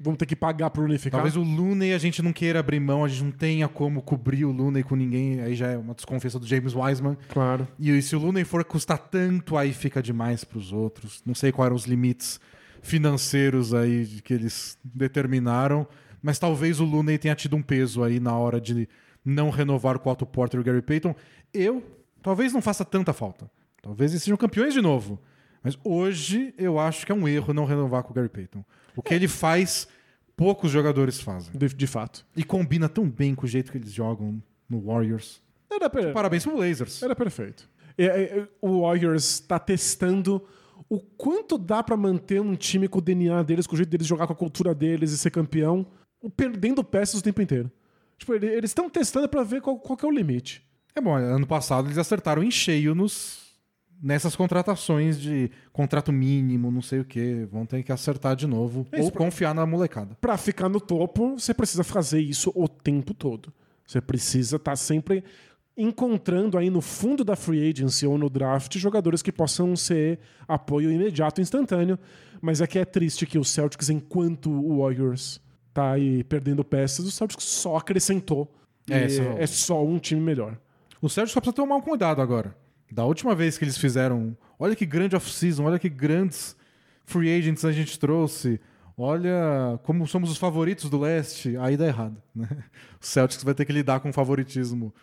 Vamos 0.00 0.16
ter 0.16 0.24
que 0.24 0.34
pagar 0.34 0.70
pra 0.70 0.82
unificar. 0.82 1.20
Talvez 1.20 1.36
o 1.36 1.42
Looney 1.42 1.92
a 1.92 1.98
gente 1.98 2.22
não 2.22 2.32
queira 2.32 2.60
abrir 2.60 2.80
mão, 2.80 3.04
a 3.04 3.08
gente 3.08 3.24
não 3.24 3.30
tenha 3.30 3.68
como 3.68 4.00
cobrir 4.00 4.46
o 4.46 4.50
Looney 4.50 4.82
com 4.82 4.96
ninguém, 4.96 5.42
aí 5.42 5.54
já 5.54 5.66
é 5.66 5.76
uma 5.76 5.92
desconfiança 5.92 6.38
do 6.38 6.46
James 6.46 6.74
Wiseman. 6.74 7.18
Claro. 7.28 7.68
E 7.78 8.00
se 8.00 8.16
o 8.16 8.18
Looney 8.18 8.44
for 8.44 8.64
custar 8.64 8.96
tanto, 8.96 9.58
aí 9.58 9.74
fica 9.74 10.02
demais 10.02 10.44
pros 10.44 10.72
outros. 10.72 11.22
Não 11.26 11.34
sei 11.34 11.52
quais 11.52 11.66
eram 11.66 11.76
os 11.76 11.84
limites 11.84 12.40
financeiros 12.80 13.74
aí 13.74 14.06
que 14.24 14.32
eles 14.32 14.78
determinaram, 14.82 15.86
mas 16.24 16.38
talvez 16.38 16.80
o 16.80 16.86
Looney 16.86 17.18
tenha 17.18 17.34
tido 17.34 17.54
um 17.54 17.60
peso 17.60 18.02
aí 18.02 18.18
na 18.18 18.34
hora 18.34 18.58
de 18.58 18.88
não 19.22 19.50
renovar 19.50 19.98
com 19.98 20.08
o 20.08 20.12
Otto 20.12 20.24
Porter 20.24 20.58
e 20.58 20.62
o 20.62 20.64
Gary 20.64 20.80
Payton. 20.80 21.14
Eu 21.52 21.84
talvez 22.22 22.50
não 22.50 22.62
faça 22.62 22.82
tanta 22.82 23.12
falta. 23.12 23.50
Talvez 23.82 24.12
eles 24.12 24.22
sejam 24.22 24.38
campeões 24.38 24.72
de 24.72 24.80
novo. 24.80 25.20
Mas 25.62 25.78
hoje 25.84 26.54
eu 26.56 26.78
acho 26.78 27.04
que 27.04 27.12
é 27.12 27.14
um 27.14 27.28
erro 27.28 27.52
não 27.52 27.66
renovar 27.66 28.02
com 28.02 28.10
o 28.10 28.14
Gary 28.14 28.30
Payton. 28.30 28.64
O 28.96 29.02
que 29.02 29.12
ele 29.12 29.28
faz, 29.28 29.86
poucos 30.34 30.70
jogadores 30.70 31.20
fazem. 31.20 31.52
De, 31.54 31.68
de 31.68 31.86
fato. 31.86 32.24
E 32.34 32.42
combina 32.42 32.88
tão 32.88 33.06
bem 33.06 33.34
com 33.34 33.44
o 33.44 33.48
jeito 33.48 33.70
que 33.70 33.76
eles 33.76 33.92
jogam 33.92 34.42
no 34.66 34.80
Warriors. 34.80 35.42
Era, 35.70 35.90
per... 35.90 36.14
Parabéns 36.14 36.42
pro 36.42 36.56
Blazers. 36.56 37.02
Era 37.02 37.14
perfeito. 37.14 37.68
É, 37.98 38.06
é, 38.06 38.48
o 38.62 38.80
Warriors 38.80 39.40
tá 39.40 39.58
testando 39.58 40.42
o 40.88 40.98
quanto 40.98 41.58
dá 41.58 41.82
pra 41.82 41.98
manter 41.98 42.40
um 42.40 42.56
time 42.56 42.88
com 42.88 42.98
o 42.98 43.02
DNA 43.02 43.42
deles, 43.42 43.66
com 43.66 43.74
o 43.74 43.76
jeito 43.76 43.90
deles 43.90 44.06
jogar, 44.06 44.26
com 44.26 44.32
a 44.32 44.36
cultura 44.36 44.74
deles 44.74 45.12
e 45.12 45.18
ser 45.18 45.30
campeão, 45.30 45.86
perdendo 46.30 46.82
peças 46.84 47.20
o 47.20 47.22
tempo 47.22 47.40
inteiro. 47.42 47.70
Tipo, 48.18 48.34
ele- 48.34 48.46
eles 48.46 48.70
estão 48.70 48.88
testando 48.88 49.28
pra 49.28 49.42
ver 49.42 49.60
qual, 49.60 49.78
qual 49.78 49.98
é 50.02 50.06
o 50.06 50.10
limite. 50.10 50.62
É 50.94 51.00
bom, 51.00 51.14
ano 51.16 51.46
passado 51.46 51.86
eles 51.88 51.98
acertaram 51.98 52.42
em 52.42 52.50
cheio 52.50 52.94
nos 52.94 53.42
nessas 54.02 54.36
contratações 54.36 55.18
de 55.18 55.50
contrato 55.72 56.12
mínimo, 56.12 56.70
não 56.70 56.82
sei 56.82 57.00
o 57.00 57.04
que, 57.04 57.46
vão 57.50 57.64
ter 57.64 57.82
que 57.82 57.90
acertar 57.90 58.36
de 58.36 58.46
novo 58.46 58.86
É 58.92 58.96
isso, 58.98 59.06
ou 59.06 59.12
pra- 59.12 59.24
confiar 59.24 59.54
na 59.54 59.64
molecada. 59.64 60.14
Pra 60.20 60.36
ficar 60.36 60.68
no 60.68 60.78
topo, 60.80 61.38
você 61.38 61.54
precisa 61.54 61.82
fazer 61.82 62.20
isso 62.20 62.52
o 62.54 62.68
tempo 62.68 63.14
todo. 63.14 63.52
Você 63.86 64.00
precisa 64.02 64.56
estar 64.56 64.76
sempre 64.76 65.24
encontrando 65.76 66.56
aí 66.58 66.70
no 66.70 66.80
fundo 66.80 67.24
da 67.24 67.34
free 67.34 67.68
agency 67.70 68.06
ou 68.06 68.16
no 68.18 68.28
draft 68.30 68.76
jogadores 68.78 69.22
que 69.22 69.32
possam 69.32 69.74
ser 69.74 70.20
apoio 70.46 70.90
imediato, 70.90 71.40
instantâneo. 71.40 71.98
Mas 72.40 72.60
é 72.60 72.66
que 72.66 72.78
é 72.78 72.84
triste 72.84 73.26
que 73.26 73.38
o 73.38 73.44
Celtics, 73.44 73.88
enquanto 73.90 74.50
o 74.50 74.80
Warriors 74.82 75.40
tá 75.74 75.92
aí 75.92 76.22
perdendo 76.24 76.64
peças, 76.64 77.04
o 77.04 77.10
Celtics 77.10 77.44
só 77.44 77.76
acrescentou. 77.76 78.50
É, 78.88 79.08
só- 79.08 79.22
é 79.38 79.46
só 79.46 79.84
um 79.84 79.98
time 79.98 80.20
melhor. 80.20 80.56
O 81.02 81.08
Sérgio 81.08 81.34
só 81.34 81.40
precisa 81.40 81.56
tomar 81.56 81.76
um 81.76 81.80
cuidado 81.80 82.22
agora. 82.22 82.56
Da 82.90 83.04
última 83.04 83.34
vez 83.34 83.58
que 83.58 83.64
eles 83.64 83.76
fizeram, 83.76 84.36
olha 84.58 84.76
que 84.76 84.86
grande 84.86 85.16
off-season, 85.16 85.64
olha 85.64 85.78
que 85.78 85.88
grandes 85.88 86.56
free 87.04 87.36
agents 87.36 87.64
a 87.64 87.72
gente 87.72 87.98
trouxe. 87.98 88.60
Olha 88.96 89.78
como 89.82 90.06
somos 90.06 90.30
os 90.30 90.38
favoritos 90.38 90.88
do 90.88 90.98
leste, 91.00 91.56
aí 91.56 91.76
dá 91.76 91.86
errado. 91.86 92.16
Né? 92.34 92.46
O 93.02 93.04
Celtics 93.06 93.42
vai 93.44 93.52
ter 93.52 93.64
que 93.64 93.72
lidar 93.72 94.00
com 94.00 94.08
o 94.08 94.12
favoritismo. 94.12 94.94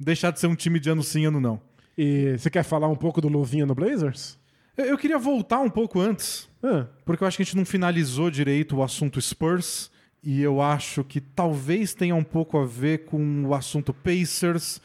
Deixar 0.00 0.30
de 0.32 0.40
ser 0.40 0.46
um 0.48 0.56
time 0.56 0.80
de 0.80 0.90
ano 0.90 1.02
sim, 1.04 1.24
ano 1.26 1.40
não. 1.40 1.60
E 1.96 2.36
você 2.36 2.50
quer 2.50 2.64
falar 2.64 2.88
um 2.88 2.96
pouco 2.96 3.20
do 3.20 3.28
Luvinha 3.28 3.64
no 3.66 3.74
Blazers? 3.74 4.36
Eu, 4.76 4.86
eu 4.86 4.98
queria 4.98 5.18
voltar 5.18 5.60
um 5.60 5.70
pouco 5.70 6.00
antes 6.00 6.48
Ah, 6.62 6.86
Porque 7.04 7.22
eu 7.22 7.28
acho 7.28 7.36
que 7.36 7.42
a 7.42 7.46
gente 7.46 7.56
não 7.56 7.64
finalizou 7.64 8.28
direito 8.30 8.76
o 8.76 8.82
assunto 8.82 9.20
Spurs. 9.20 9.90
E 10.24 10.40
eu 10.40 10.62
acho 10.62 11.04
que 11.04 11.20
talvez 11.20 11.92
tenha 11.92 12.14
um 12.14 12.24
pouco 12.24 12.56
a 12.58 12.64
ver 12.64 13.04
com 13.04 13.44
o 13.44 13.54
assunto 13.54 13.92
Pacers. 13.92 14.80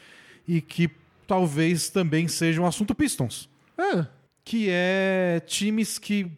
E 0.46 0.60
que 0.60 0.90
talvez 1.26 1.88
também 1.88 2.28
seja 2.28 2.60
um 2.60 2.66
assunto 2.66 2.94
Pistons. 2.94 3.48
ah, 3.78 4.06
Que 4.44 4.68
é 4.70 5.40
times 5.46 5.98
que 5.98 6.30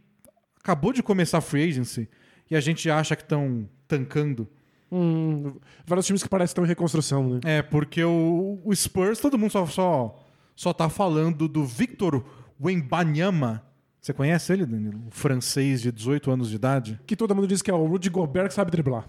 acabou 0.60 0.92
de 0.92 1.02
começar 1.02 1.38
a 1.38 1.40
free 1.40 1.68
agency. 1.68 2.08
E 2.50 2.54
a 2.54 2.60
gente 2.60 2.88
acha 2.90 3.16
que 3.16 3.22
estão 3.22 3.68
tancando. 3.88 4.46
hum, 4.90 5.56
vários 5.86 6.06
times 6.06 6.22
que 6.22 6.28
parecem 6.28 6.48
que 6.48 6.52
estão 6.52 6.64
em 6.64 6.68
reconstrução, 6.68 7.28
né? 7.28 7.40
É, 7.44 7.62
porque 7.62 8.04
o, 8.04 8.60
o 8.64 8.74
Spurs, 8.76 9.18
todo 9.18 9.38
mundo 9.38 9.50
só, 9.50 9.66
só, 9.66 10.24
só 10.54 10.72
tá 10.72 10.88
falando 10.90 11.48
do 11.48 11.64
Victor 11.64 12.22
Wembanyama. 12.62 13.64
Você 14.02 14.12
conhece 14.12 14.52
ele, 14.52 14.66
Danilo? 14.66 15.00
O 15.06 15.10
francês 15.12 15.80
de 15.80 15.92
18 15.92 16.28
anos 16.32 16.50
de 16.50 16.56
idade? 16.56 17.00
Que 17.06 17.14
todo 17.14 17.36
mundo 17.36 17.46
diz 17.46 17.62
que 17.62 17.70
é 17.70 17.74
o 17.74 17.86
Rudy 17.86 18.10
Gobert 18.10 18.48
que 18.48 18.54
sabe 18.54 18.72
driblar. 18.72 19.08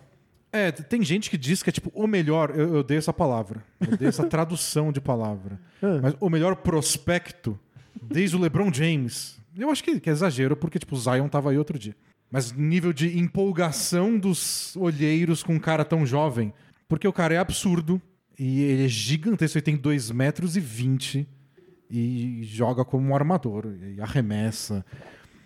É, 0.52 0.72
tem 0.72 1.04
gente 1.04 1.32
que 1.32 1.38
diz 1.38 1.64
que 1.64 1.72
é 1.72 1.74
tipo 1.74 1.92
o 1.96 2.06
melhor. 2.06 2.52
Eu, 2.52 2.76
eu 2.76 2.84
dei 2.84 3.00
essa 3.00 3.12
palavra. 3.12 3.66
Eu 3.82 3.98
dei 3.98 4.08
essa 4.08 4.24
tradução 4.30 4.92
de 4.92 5.02
palavra. 5.02 5.60
Ah. 5.82 6.00
Mas 6.00 6.16
o 6.20 6.30
melhor 6.30 6.58
prospecto 6.58 7.60
desde 8.00 8.36
o 8.36 8.40
LeBron 8.40 8.72
James. 8.72 9.40
Eu 9.58 9.72
acho 9.72 9.84
que, 9.84 10.00
que 10.00 10.12
é 10.12 10.14
exagero, 10.14 10.56
porque 10.56 10.78
tipo, 10.78 10.96
o 10.96 11.00
Zion 11.00 11.28
tava 11.28 11.50
aí 11.50 11.58
outro 11.58 11.80
dia. 11.80 11.96
Mas 12.30 12.52
nível 12.52 12.94
de 12.94 13.18
empolgação 13.18 14.20
dos 14.20 14.76
olheiros 14.76 15.42
com 15.42 15.56
um 15.56 15.60
cara 15.60 15.84
tão 15.84 16.06
jovem. 16.06 16.54
Porque 16.88 17.08
o 17.08 17.14
cara 17.14 17.34
é 17.34 17.38
absurdo. 17.40 18.00
E 18.38 18.62
ele 18.62 18.86
é 18.86 18.88
gigantesco. 18.88 19.58
Ele 19.58 19.66
tem 19.66 19.76
2 19.76 20.12
metros 20.12 20.56
e 20.56 20.60
20. 20.60 21.28
E 21.96 22.44
joga 22.46 22.84
como 22.84 23.08
um 23.10 23.16
armador. 23.16 23.66
E 23.82 24.02
arremessa. 24.02 24.84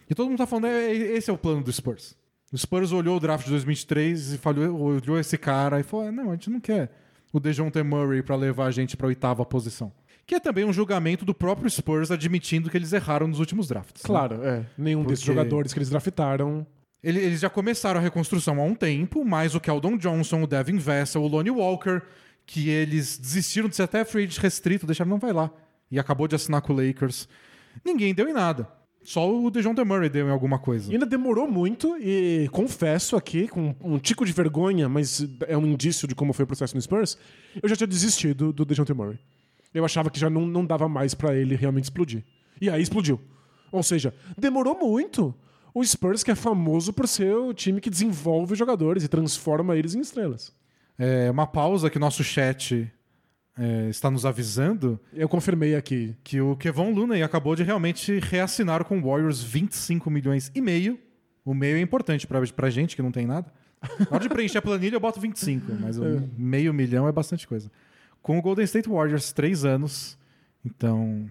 E 0.10 0.16
todo 0.16 0.30
mundo 0.30 0.38
tá 0.38 0.48
falando, 0.48 0.68
é, 0.68 0.92
esse 0.94 1.30
é 1.30 1.34
o 1.34 1.38
plano 1.38 1.62
do 1.62 1.72
Spurs. 1.74 2.16
O 2.54 2.58
Spurs 2.58 2.94
olhou 2.94 3.18
o 3.18 3.20
draft 3.20 3.44
de 3.44 3.50
2023 3.52 4.34
e 4.34 4.38
falou, 4.38 4.82
olhou 4.82 5.20
esse 5.20 5.38
cara 5.38 5.80
e 5.80 5.84
falou: 5.84 6.10
não, 6.12 6.30
a 6.30 6.34
gente 6.34 6.50
não 6.50 6.60
quer 6.62 6.90
o 7.34 7.40
DeJounte 7.42 7.84
Murray 7.84 8.24
pra 8.24 8.38
levar 8.38 8.68
a 8.68 8.72
gente 8.72 8.96
pra 8.96 9.08
oitava 9.08 9.46
posição. 9.46 9.92
Que 10.26 10.36
é 10.36 10.40
também 10.40 10.64
um 10.64 10.72
julgamento 10.74 11.26
do 11.26 11.34
próprio 11.34 11.70
Spurs 11.70 12.10
admitindo 12.12 12.70
que 12.70 12.78
eles 12.78 12.94
erraram 12.94 13.28
nos 13.28 13.40
últimos 13.40 13.68
drafts. 13.68 14.02
né? 14.04 14.08
Claro, 14.08 14.44
é. 14.44 14.66
Nenhum 14.78 15.04
desses 15.04 15.24
Porque- 15.26 15.36
jogadores 15.38 15.74
que 15.74 15.80
eles 15.80 15.90
draftaram. 15.90 16.66
Ele- 17.04 17.20
Eles 17.20 17.42
já 17.42 17.50
começaram 17.50 18.00
a 18.00 18.04
reconstrução 18.04 18.60
há 18.60 18.64
um 18.64 18.74
tempo, 18.74 19.24
mas 19.26 19.54
o 19.56 19.60
Keldon 19.60 19.98
Johnson, 19.98 20.44
o 20.44 20.48
Devin 20.48 20.78
Vassell, 20.78 21.22
o 21.24 21.28
Lonnie 21.28 21.52
Walker, 21.52 22.02
que 22.46 22.70
eles 22.70 23.18
desistiram 23.18 23.70
de 23.70 23.76
ser 23.76 23.84
até 23.84 24.04
free 24.04 24.24
agent 24.24 24.40
restrito, 24.40 24.86
deixaram, 24.86 25.12
não 25.12 25.20
vai 25.20 25.32
lá. 25.34 25.52
E 25.90 26.00
acabou 26.00 26.28
de 26.28 26.36
assinar 26.36 26.62
com 26.62 26.74
o 26.74 26.76
Lakers. 26.76 27.28
Ninguém 27.84 28.14
deu 28.14 28.28
em 28.28 28.34
nada. 28.34 28.68
Só 29.04 29.34
o 29.34 29.50
DeJounte 29.50 29.82
Murray 29.86 30.10
deu 30.10 30.28
em 30.28 30.32
alguma 30.32 30.60
coisa. 30.60 30.92
E 30.92 30.96
ainda 30.96 31.06
demorou 31.06 31.50
muito, 31.50 31.96
e 31.98 32.50
confesso 32.52 33.16
aqui, 33.16 33.48
com 33.48 33.74
um 33.82 33.98
tico 33.98 34.26
de 34.26 34.34
vergonha, 34.34 34.90
mas 34.90 35.26
é 35.48 35.58
um 35.58 35.66
indício 35.66 36.08
de 36.08 36.14
como 36.14 36.34
foi 36.34 36.44
o 36.44 36.48
processo 36.48 36.76
no 36.76 36.82
Spurs, 36.82 37.18
eu 37.64 37.70
já 37.70 37.76
tinha 37.76 37.88
desistido 37.88 38.52
do 38.52 38.66
DeJounte 38.66 38.94
Murray. 38.94 39.18
Eu 39.74 39.86
achava 39.86 40.10
que 40.10 40.20
já 40.20 40.30
não, 40.30 40.46
não 40.46 40.66
dava 40.66 40.90
mais 40.90 41.14
pra 41.14 41.34
ele 41.34 41.56
realmente 41.56 41.86
explodir. 41.86 42.24
E 42.60 42.70
aí 42.70 42.82
explodiu. 42.82 43.18
Ou 43.72 43.82
seja, 43.82 44.14
demorou 44.38 44.78
muito. 44.78 45.34
O 45.74 45.84
Spurs, 45.86 46.24
que 46.24 46.32
é 46.32 46.36
famoso 46.36 46.92
por 46.92 47.08
ser 47.08 47.34
o 47.34 47.54
time 47.54 47.80
que 47.80 47.90
desenvolve 47.90 48.56
jogadores 48.56 49.04
e 49.04 49.08
transforma 49.08 49.78
eles 49.78 49.96
em 49.96 50.02
estrelas. 50.02 50.52
É 50.98 51.30
uma 51.30 51.46
pausa 51.46 51.90
que 51.90 52.00
nosso 52.00 52.24
chat 52.24 52.92
é, 53.58 53.90
está 53.90 54.10
nos 54.12 54.26
avisando 54.26 55.00
Eu 55.14 55.28
confirmei 55.28 55.76
aqui. 55.76 56.16
que 56.24 56.40
o 56.42 56.56
Kevon 56.56 56.92
Looney 56.92 57.24
acabou 57.24 57.56
de 57.56 57.64
realmente 57.64 58.20
reassinar 58.20 58.84
com 58.86 59.00
o 59.00 59.02
Warriors 59.10 59.42
25 59.42 60.10
milhões 60.10 60.52
e 60.54 60.62
meio, 60.62 61.00
O 61.46 61.54
meio 61.54 61.78
é 61.78 61.82
importante 61.82 62.28
pra, 62.28 62.42
pra 62.56 62.70
gente 62.70 62.96
que 62.96 63.02
não 63.02 63.12
tem 63.12 63.26
nada. 63.26 63.52
Na 64.00 64.08
hora 64.12 64.20
de 64.20 64.28
preencher 64.30 64.58
a 64.58 64.62
planilha, 64.62 64.96
eu 64.96 65.00
boto 65.00 65.20
25, 65.20 65.72
mas 65.80 65.98
o 65.98 66.30
meio 66.38 66.74
milhão 66.74 67.08
é 67.08 67.12
bastante 67.12 67.48
coisa. 67.48 67.72
Com 68.22 68.38
o 68.38 68.42
Golden 68.42 68.66
State 68.66 68.90
Warriors, 68.90 69.32
três 69.32 69.64
anos. 69.64 70.18
Então, 70.66 71.30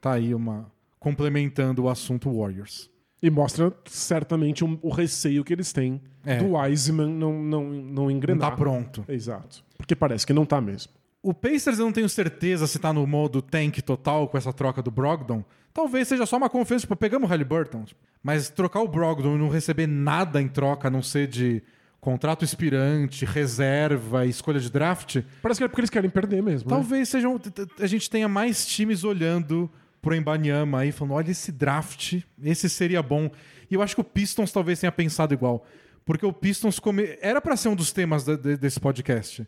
tá 0.00 0.12
aí 0.12 0.34
uma. 0.34 0.70
complementando 1.00 1.84
o 1.84 1.88
assunto 1.88 2.30
Warriors. 2.36 2.90
E 3.22 3.30
mostra 3.30 3.72
certamente 3.86 4.64
um- 4.64 4.78
o 4.82 4.90
receio 4.90 5.42
que 5.44 5.52
eles 5.52 5.72
têm 5.72 6.00
É. 6.24 6.36
do 6.38 6.54
Wiseman 6.56 7.08
não, 7.14 7.42
não, 7.42 7.64
não 7.64 7.82
Não 8.04 8.10
engrenar. 8.10 8.50
tá 8.50 8.56
pronto. 8.56 9.04
Exato. 9.08 9.64
Porque 9.76 9.94
parece 9.96 10.26
que 10.26 10.32
não 10.32 10.44
tá 10.44 10.60
mesmo. 10.60 10.92
O 11.28 11.34
Pacers 11.34 11.80
eu 11.80 11.86
não 11.86 11.92
tenho 11.92 12.08
certeza 12.08 12.68
se 12.68 12.78
tá 12.78 12.92
no 12.92 13.04
modo 13.04 13.42
tank 13.42 13.80
total 13.82 14.28
com 14.28 14.38
essa 14.38 14.52
troca 14.52 14.80
do 14.80 14.92
Brogdon. 14.92 15.42
Talvez 15.74 16.06
seja 16.06 16.24
só 16.24 16.36
uma 16.36 16.48
confiança, 16.48 16.82
tipo, 16.82 16.94
pegamos 16.94 17.26
o 17.28 17.28
Halliburton. 17.28 17.84
Mas 18.22 18.48
trocar 18.48 18.80
o 18.80 18.86
Brogdon 18.86 19.34
e 19.34 19.38
não 19.38 19.48
receber 19.48 19.88
nada 19.88 20.40
em 20.40 20.46
troca, 20.46 20.86
a 20.86 20.90
não 20.90 21.02
ser 21.02 21.26
de 21.26 21.64
contrato 22.00 22.44
expirante, 22.44 23.24
reserva 23.24 24.24
escolha 24.24 24.60
de 24.60 24.70
draft, 24.70 25.20
Parece 25.42 25.58
que 25.58 25.64
é 25.64 25.68
porque 25.68 25.80
eles 25.80 25.90
querem 25.90 26.08
perder 26.08 26.40
mesmo. 26.44 26.70
né? 26.70 26.76
talvez 26.76 27.08
sejam, 27.08 27.40
a 27.80 27.86
gente 27.88 28.08
tenha 28.08 28.28
mais 28.28 28.64
times 28.64 29.02
olhando 29.02 29.68
pro 30.00 30.14
Embanyama 30.14 30.78
aí, 30.78 30.92
falando, 30.92 31.14
olha 31.14 31.32
esse 31.32 31.50
draft, 31.50 32.20
esse 32.40 32.70
seria 32.70 33.02
bom. 33.02 33.28
E 33.68 33.74
eu 33.74 33.82
acho 33.82 33.96
que 33.96 34.00
o 34.00 34.04
Pistons 34.04 34.52
talvez 34.52 34.78
tenha 34.78 34.92
pensado 34.92 35.34
igual. 35.34 35.66
Porque 36.04 36.24
o 36.24 36.32
Pistons 36.32 36.78
come... 36.78 37.18
era 37.20 37.40
para 37.40 37.56
ser 37.56 37.68
um 37.68 37.74
dos 37.74 37.90
temas 37.90 38.22
de- 38.22 38.56
desse 38.56 38.78
podcast. 38.78 39.44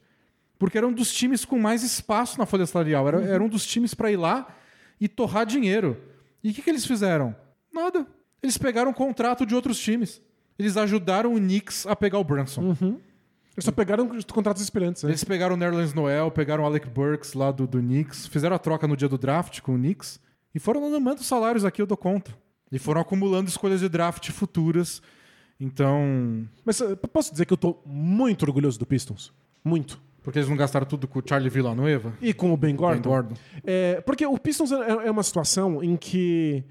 Porque 0.58 0.76
era 0.76 0.86
um 0.86 0.92
dos 0.92 1.12
times 1.12 1.44
com 1.44 1.58
mais 1.58 1.82
espaço 1.82 2.38
na 2.38 2.46
folha 2.46 2.66
salarial. 2.66 3.06
Era, 3.06 3.22
era 3.22 3.42
um 3.42 3.48
dos 3.48 3.64
times 3.64 3.94
para 3.94 4.10
ir 4.10 4.16
lá 4.16 4.48
e 5.00 5.06
torrar 5.06 5.46
dinheiro. 5.46 5.96
E 6.42 6.50
o 6.50 6.54
que, 6.54 6.62
que 6.62 6.70
eles 6.70 6.84
fizeram? 6.84 7.34
Nada. 7.72 8.06
Eles 8.42 8.58
pegaram 8.58 8.90
um 8.90 8.94
contrato 8.94 9.46
de 9.46 9.54
outros 9.54 9.78
times. 9.78 10.20
Eles 10.58 10.76
ajudaram 10.76 11.34
o 11.34 11.38
Knicks 11.38 11.86
a 11.86 11.94
pegar 11.94 12.18
o 12.18 12.24
Brunson. 12.24 12.74
Eles 13.58 13.64
só 13.64 13.72
pegaram 13.72 14.08
os 14.10 14.24
contratos 14.24 14.62
expirantes. 14.62 15.02
Né? 15.02 15.10
Eles 15.10 15.24
pegaram 15.24 15.54
o 15.54 15.58
Nerlens 15.58 15.94
Noel, 15.94 16.30
pegaram 16.30 16.64
o 16.64 16.66
Alec 16.66 16.88
Burks 16.88 17.34
lá 17.34 17.50
do, 17.50 17.66
do 17.66 17.78
Knicks, 17.78 18.26
fizeram 18.26 18.54
a 18.54 18.58
troca 18.58 18.86
no 18.86 18.96
dia 18.96 19.08
do 19.08 19.18
draft 19.18 19.60
com 19.60 19.74
o 19.74 19.78
Knicks 19.78 20.20
e 20.54 20.58
foram 20.60 20.90
lá, 20.90 21.00
manda 21.00 21.20
os 21.20 21.26
salários 21.26 21.64
aqui, 21.64 21.82
eu 21.82 21.86
dou 21.86 21.96
conta. 21.96 22.32
E 22.70 22.78
foram 22.78 23.00
acumulando 23.00 23.48
escolhas 23.48 23.80
de 23.80 23.88
draft 23.88 24.30
futuras. 24.30 25.02
Então. 25.58 26.46
Mas 26.64 26.80
eh, 26.80 26.94
posso 26.94 27.32
dizer 27.32 27.46
que 27.46 27.52
eu 27.52 27.56
tô 27.56 27.78
muito 27.84 28.42
orgulhoso 28.44 28.78
do 28.78 28.86
Pistons. 28.86 29.32
Muito. 29.64 30.00
Porque 30.28 30.40
eles 30.40 30.48
não 30.50 30.58
gastaram 30.58 30.84
tudo 30.86 31.08
com 31.08 31.20
o 31.20 31.22
Charlie 31.26 31.48
Villanueva? 31.48 32.12
E 32.20 32.34
com 32.34 32.52
o 32.52 32.56
Ben 32.58 32.76
Gordon. 32.76 33.00
Ben 33.00 33.10
Gordon. 33.10 33.34
É, 33.64 33.98
porque 34.02 34.26
o 34.26 34.36
Pistons 34.36 34.70
é, 34.70 35.06
é 35.06 35.10
uma 35.10 35.22
situação 35.22 35.82
em 35.82 35.96
que 35.96 36.62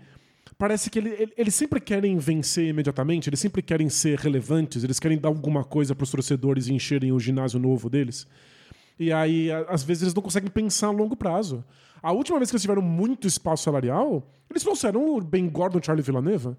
parece 0.59 0.91
que 0.91 0.99
ele- 0.99 1.09
ele- 1.17 1.33
eles 1.35 1.55
sempre 1.55 1.79
querem 1.81 2.15
vencer 2.19 2.67
imediatamente, 2.67 3.27
eles 3.27 3.39
sempre 3.39 3.63
querem 3.63 3.89
ser 3.89 4.19
relevantes, 4.19 4.83
eles 4.83 4.99
querem 4.99 5.17
dar 5.17 5.29
alguma 5.29 5.63
coisa 5.63 5.95
para 5.95 6.03
os 6.03 6.11
torcedores 6.11 6.67
e 6.67 6.73
encherem 6.75 7.11
o 7.11 7.19
ginásio 7.19 7.59
novo 7.59 7.89
deles. 7.89 8.27
E 8.99 9.11
aí, 9.11 9.49
às 9.67 9.81
vezes, 9.81 10.03
eles 10.03 10.13
não 10.13 10.21
conseguem 10.21 10.51
pensar 10.51 10.89
a 10.89 10.91
longo 10.91 11.15
prazo. 11.15 11.63
A 11.99 12.11
última 12.11 12.37
vez 12.37 12.51
que 12.51 12.55
eles 12.55 12.61
tiveram 12.61 12.83
muito 12.83 13.27
espaço 13.27 13.63
salarial, 13.63 14.23
eles 14.51 14.61
trouxeram 14.61 15.17
o 15.17 15.19
Ben 15.19 15.49
Gordon 15.49 15.79
e 15.79 15.81
o 15.81 15.83
Charlie 15.83 16.03
Villaneva. 16.05 16.55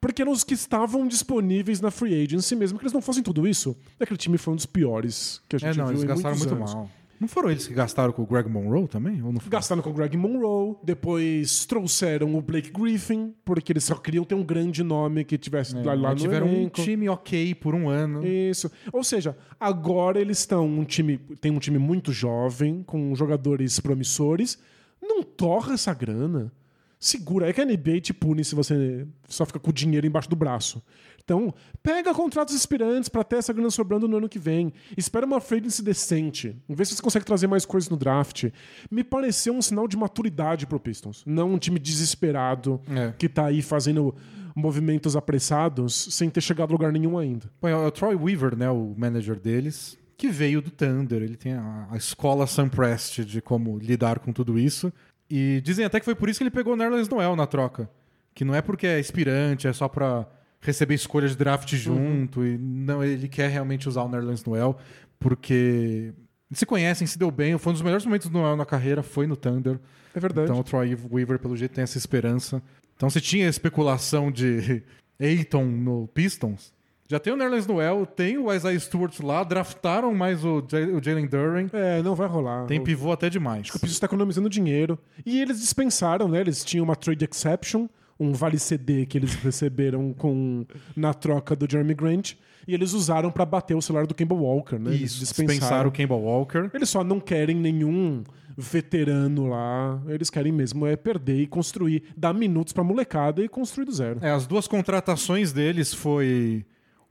Porque 0.00 0.22
eram 0.22 0.32
os 0.32 0.44
que 0.44 0.54
estavam 0.54 1.06
disponíveis 1.06 1.80
na 1.80 1.90
free 1.90 2.22
agency, 2.22 2.54
mesmo 2.54 2.78
que 2.78 2.84
eles 2.84 2.92
não 2.92 3.00
fossem 3.02 3.22
tudo 3.22 3.46
isso. 3.48 3.76
Aquele 3.98 4.18
time 4.18 4.38
foi 4.38 4.52
um 4.52 4.56
dos 4.56 4.66
piores 4.66 5.40
que 5.48 5.56
a 5.56 5.58
gente 5.58 5.70
É, 5.70 5.74
não, 5.78 5.86
viu 5.86 5.94
eles 5.96 6.04
gastaram 6.04 6.36
muito 6.36 6.54
anos. 6.54 6.74
mal. 6.74 6.90
Não 7.18 7.26
foram 7.26 7.50
eles 7.50 7.66
que 7.66 7.72
gastaram 7.72 8.12
com 8.12 8.20
o 8.22 8.26
Greg 8.26 8.46
Monroe 8.46 8.86
também? 8.86 9.22
Ou 9.22 9.32
não 9.32 9.40
foi? 9.40 9.50
Gastaram 9.50 9.80
com 9.80 9.88
o 9.88 9.92
Greg 9.94 10.14
Monroe, 10.18 10.76
depois 10.84 11.64
trouxeram 11.64 12.34
o 12.36 12.42
Blake 12.42 12.70
Griffin, 12.70 13.32
porque 13.42 13.72
eles 13.72 13.84
só 13.84 13.94
queriam 13.94 14.22
ter 14.22 14.34
um 14.34 14.44
grande 14.44 14.82
nome 14.82 15.24
que 15.24 15.38
tivesse 15.38 15.74
lá, 15.76 15.94
lá 15.94 16.10
Aí 16.10 16.14
no 16.14 16.20
tiveram 16.20 16.46
um 16.46 16.52
elenco. 16.52 16.82
time 16.82 17.08
ok 17.08 17.54
por 17.54 17.74
um 17.74 17.88
ano. 17.88 18.22
Isso. 18.26 18.70
Ou 18.92 19.02
seja, 19.02 19.34
agora 19.58 20.20
eles 20.20 20.40
estão 20.40 20.66
um 20.68 20.84
time, 20.84 21.16
tem 21.40 21.50
um 21.50 21.58
time 21.58 21.78
muito 21.78 22.12
jovem, 22.12 22.82
com 22.82 23.14
jogadores 23.14 23.80
promissores. 23.80 24.58
Não 25.00 25.22
torra 25.22 25.72
essa 25.72 25.94
grana. 25.94 26.52
Segura. 26.98 27.48
É 27.48 27.52
que 27.52 27.60
a 27.60 27.64
NBA 27.64 28.00
te 28.00 28.14
pune 28.14 28.44
se 28.44 28.54
você 28.54 29.06
só 29.28 29.44
fica 29.44 29.58
com 29.58 29.70
o 29.70 29.72
dinheiro 29.72 30.06
embaixo 30.06 30.28
do 30.30 30.36
braço. 30.36 30.82
Então, 31.22 31.52
pega 31.82 32.14
contratos 32.14 32.54
expirantes 32.54 33.08
para 33.08 33.24
ter 33.24 33.36
essa 33.36 33.52
grana 33.52 33.68
sobrando 33.70 34.06
no 34.06 34.16
ano 34.16 34.28
que 34.28 34.38
vem. 34.38 34.72
Espera 34.96 35.26
uma 35.26 35.38
agency 35.38 35.82
decente. 35.82 36.56
Vê 36.68 36.84
se 36.84 36.94
você 36.94 37.02
consegue 37.02 37.24
trazer 37.26 37.48
mais 37.48 37.64
coisas 37.66 37.90
no 37.90 37.96
draft. 37.96 38.44
Me 38.90 39.02
pareceu 39.02 39.52
um 39.52 39.60
sinal 39.60 39.88
de 39.88 39.96
maturidade 39.96 40.66
pro 40.66 40.78
Pistons. 40.78 41.24
Não 41.26 41.52
um 41.54 41.58
time 41.58 41.80
desesperado 41.80 42.80
É. 42.88 43.12
que 43.18 43.28
tá 43.28 43.46
aí 43.46 43.60
fazendo 43.60 44.14
movimentos 44.54 45.16
apressados 45.16 45.94
sem 46.14 46.30
ter 46.30 46.40
chegado 46.40 46.70
a 46.70 46.72
lugar 46.72 46.92
nenhum 46.92 47.18
ainda. 47.18 47.50
Bom, 47.60 47.68
é 47.68 47.76
o 47.76 47.90
Troy 47.90 48.14
Weaver, 48.14 48.56
né, 48.56 48.70
o 48.70 48.94
manager 48.96 49.38
deles, 49.38 49.98
que 50.16 50.28
veio 50.30 50.62
do 50.62 50.70
Thunder. 50.70 51.22
Ele 51.22 51.36
tem 51.36 51.52
a, 51.52 51.88
a 51.90 51.96
escola 51.96 52.46
Sam 52.46 52.68
Prest 52.68 53.20
de 53.24 53.42
como 53.42 53.76
lidar 53.78 54.18
com 54.20 54.32
tudo 54.32 54.58
isso. 54.58 54.90
E 55.28 55.60
dizem 55.62 55.84
até 55.84 55.98
que 55.98 56.04
foi 56.04 56.14
por 56.14 56.28
isso 56.28 56.38
que 56.38 56.44
ele 56.44 56.50
pegou 56.50 56.74
o 56.74 56.76
Nerlens 56.76 57.08
Noel 57.08 57.34
na 57.34 57.46
troca. 57.46 57.90
Que 58.34 58.44
não 58.44 58.54
é 58.54 58.62
porque 58.62 58.86
é 58.86 59.00
inspirante, 59.00 59.66
é 59.66 59.72
só 59.72 59.88
pra 59.88 60.26
receber 60.60 60.94
escolha 60.94 61.28
de 61.28 61.36
draft 61.36 61.74
junto. 61.74 62.44
E 62.44 62.58
não, 62.58 63.02
ele 63.02 63.28
quer 63.28 63.48
realmente 63.50 63.88
usar 63.88 64.02
o 64.02 64.08
Nerlens 64.08 64.44
Noel, 64.44 64.76
porque 65.18 66.12
se 66.52 66.66
conhecem, 66.66 67.06
se 67.06 67.18
deu 67.18 67.30
bem. 67.30 67.58
Foi 67.58 67.70
um 67.70 67.74
dos 67.74 67.82
melhores 67.82 68.04
momentos 68.04 68.28
do 68.28 68.38
Noel 68.38 68.56
na 68.56 68.66
carreira, 68.66 69.02
foi 69.02 69.26
no 69.26 69.36
Thunder. 69.36 69.80
É 70.14 70.20
verdade. 70.20 70.48
Então 70.48 70.60
o 70.60 70.64
Troy 70.64 70.96
Weaver, 71.10 71.38
pelo 71.38 71.56
jeito, 71.56 71.74
tem 71.74 71.82
essa 71.82 71.98
esperança. 71.98 72.62
Então 72.96 73.10
se 73.10 73.20
tinha 73.20 73.48
especulação 73.48 74.30
de 74.30 74.82
Aiton 75.20 75.64
no 75.64 76.08
Pistons, 76.08 76.72
já 77.08 77.18
tem 77.20 77.32
o 77.32 77.36
Nerlens 77.36 77.66
Noel, 77.66 78.04
tem 78.06 78.36
o 78.38 78.52
Isaiah 78.52 78.78
Stewart 78.80 79.18
lá, 79.20 79.44
draftaram 79.44 80.12
mais 80.14 80.44
o, 80.44 80.60
J- 80.62 80.92
o 80.92 81.02
Jalen 81.02 81.26
Duren. 81.26 81.68
É, 81.72 82.02
não 82.02 82.14
vai 82.14 82.26
rolar. 82.28 82.66
Tem 82.66 82.82
pivô 82.82 83.12
até 83.12 83.28
demais. 83.30 83.68
O 83.68 83.72
Pistons 83.74 83.92
está 83.92 84.06
economizando 84.06 84.48
dinheiro. 84.48 84.98
E 85.24 85.40
eles 85.40 85.60
dispensaram, 85.60 86.28
né? 86.28 86.40
Eles 86.40 86.64
tinham 86.64 86.84
uma 86.84 86.96
trade 86.96 87.24
exception, 87.30 87.86
um 88.18 88.32
vale 88.32 88.58
CD 88.58 89.06
que 89.06 89.16
eles 89.18 89.34
receberam 89.34 90.12
com 90.18 90.64
na 90.96 91.14
troca 91.14 91.54
do 91.54 91.70
Jeremy 91.70 91.94
Grant. 91.94 92.32
E 92.68 92.74
eles 92.74 92.92
usaram 92.94 93.30
para 93.30 93.46
bater 93.46 93.76
o 93.76 93.80
celular 93.80 94.08
do 94.08 94.14
Kemba 94.14 94.34
Walker, 94.34 94.76
né? 94.76 94.90
Eles 94.90 95.12
Isso, 95.12 95.20
dispensaram 95.20 95.88
o 95.88 95.92
Kemba 95.92 96.16
Walker. 96.16 96.68
Eles 96.74 96.88
só 96.88 97.04
não 97.04 97.20
querem 97.20 97.54
nenhum 97.54 98.24
veterano 98.66 99.46
lá. 99.48 100.00
Eles 100.08 100.30
querem 100.30 100.50
mesmo 100.50 100.84
é 100.86 100.96
perder 100.96 101.40
e 101.42 101.46
construir, 101.46 102.02
dar 102.16 102.34
minutos 102.34 102.72
pra 102.72 102.82
molecada 102.82 103.40
e 103.44 103.48
construir 103.48 103.84
do 103.84 103.92
zero. 103.92 104.18
É, 104.20 104.30
as 104.30 104.46
duas 104.48 104.66
contratações 104.66 105.52
deles 105.52 105.94
foi 105.94 106.64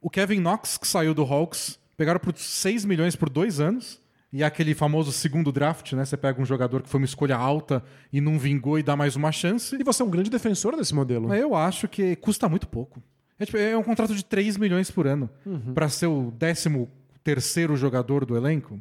o 0.06 0.10
Kevin 0.12 0.39
Knox, 0.39 0.78
que 0.78 0.88
saiu 0.88 1.16
do 1.16 1.24
Hawks, 1.24 1.80
pegaram 1.97 2.20
por 2.20 2.32
6 2.38 2.86
milhões 2.86 3.16
por 3.16 3.28
dois 3.28 3.60
anos. 3.60 3.99
E 4.32 4.43
é 4.43 4.45
aquele 4.45 4.76
famoso 4.76 5.12
segundo 5.12 5.51
draft, 5.51 5.93
né? 5.93 6.06
Você 6.06 6.16
pega 6.16 6.39
um 6.39 6.45
jogador 6.45 6.84
que 6.84 6.89
foi 6.89 6.99
uma 6.99 7.06
escolha 7.06 7.36
alta 7.36 7.84
e 8.14 8.22
não 8.22 8.38
vingou 8.38 8.78
e 8.78 8.84
dá 8.84 8.95
mais 8.95 9.16
uma 9.16 9.32
chance. 9.32 9.76
E 9.76 9.84
você 9.84 10.03
é 10.03 10.06
um 10.06 10.10
grande 10.12 10.30
defensor 10.30 10.76
desse 10.76 10.93
modelo. 10.93 11.34
Eu 11.34 11.56
acho 11.56 11.88
que 11.88 12.16
custa 12.18 12.47
muito 12.47 12.68
pouco. 12.68 13.01
É, 13.39 13.45
tipo, 13.47 13.58
é 13.58 13.76
um 13.76 13.82
contrato 13.82 14.14
de 14.14 14.24
3 14.24 14.58
milhões 14.58 14.91
por 14.91 15.08
ano. 15.08 15.28
Pra 15.74 15.89
ser 15.89 16.06
o 16.06 16.32
13 16.38 16.88
terceiro 17.24 17.76
jogador 17.76 18.26
do 18.26 18.38
elenco. 18.38 18.80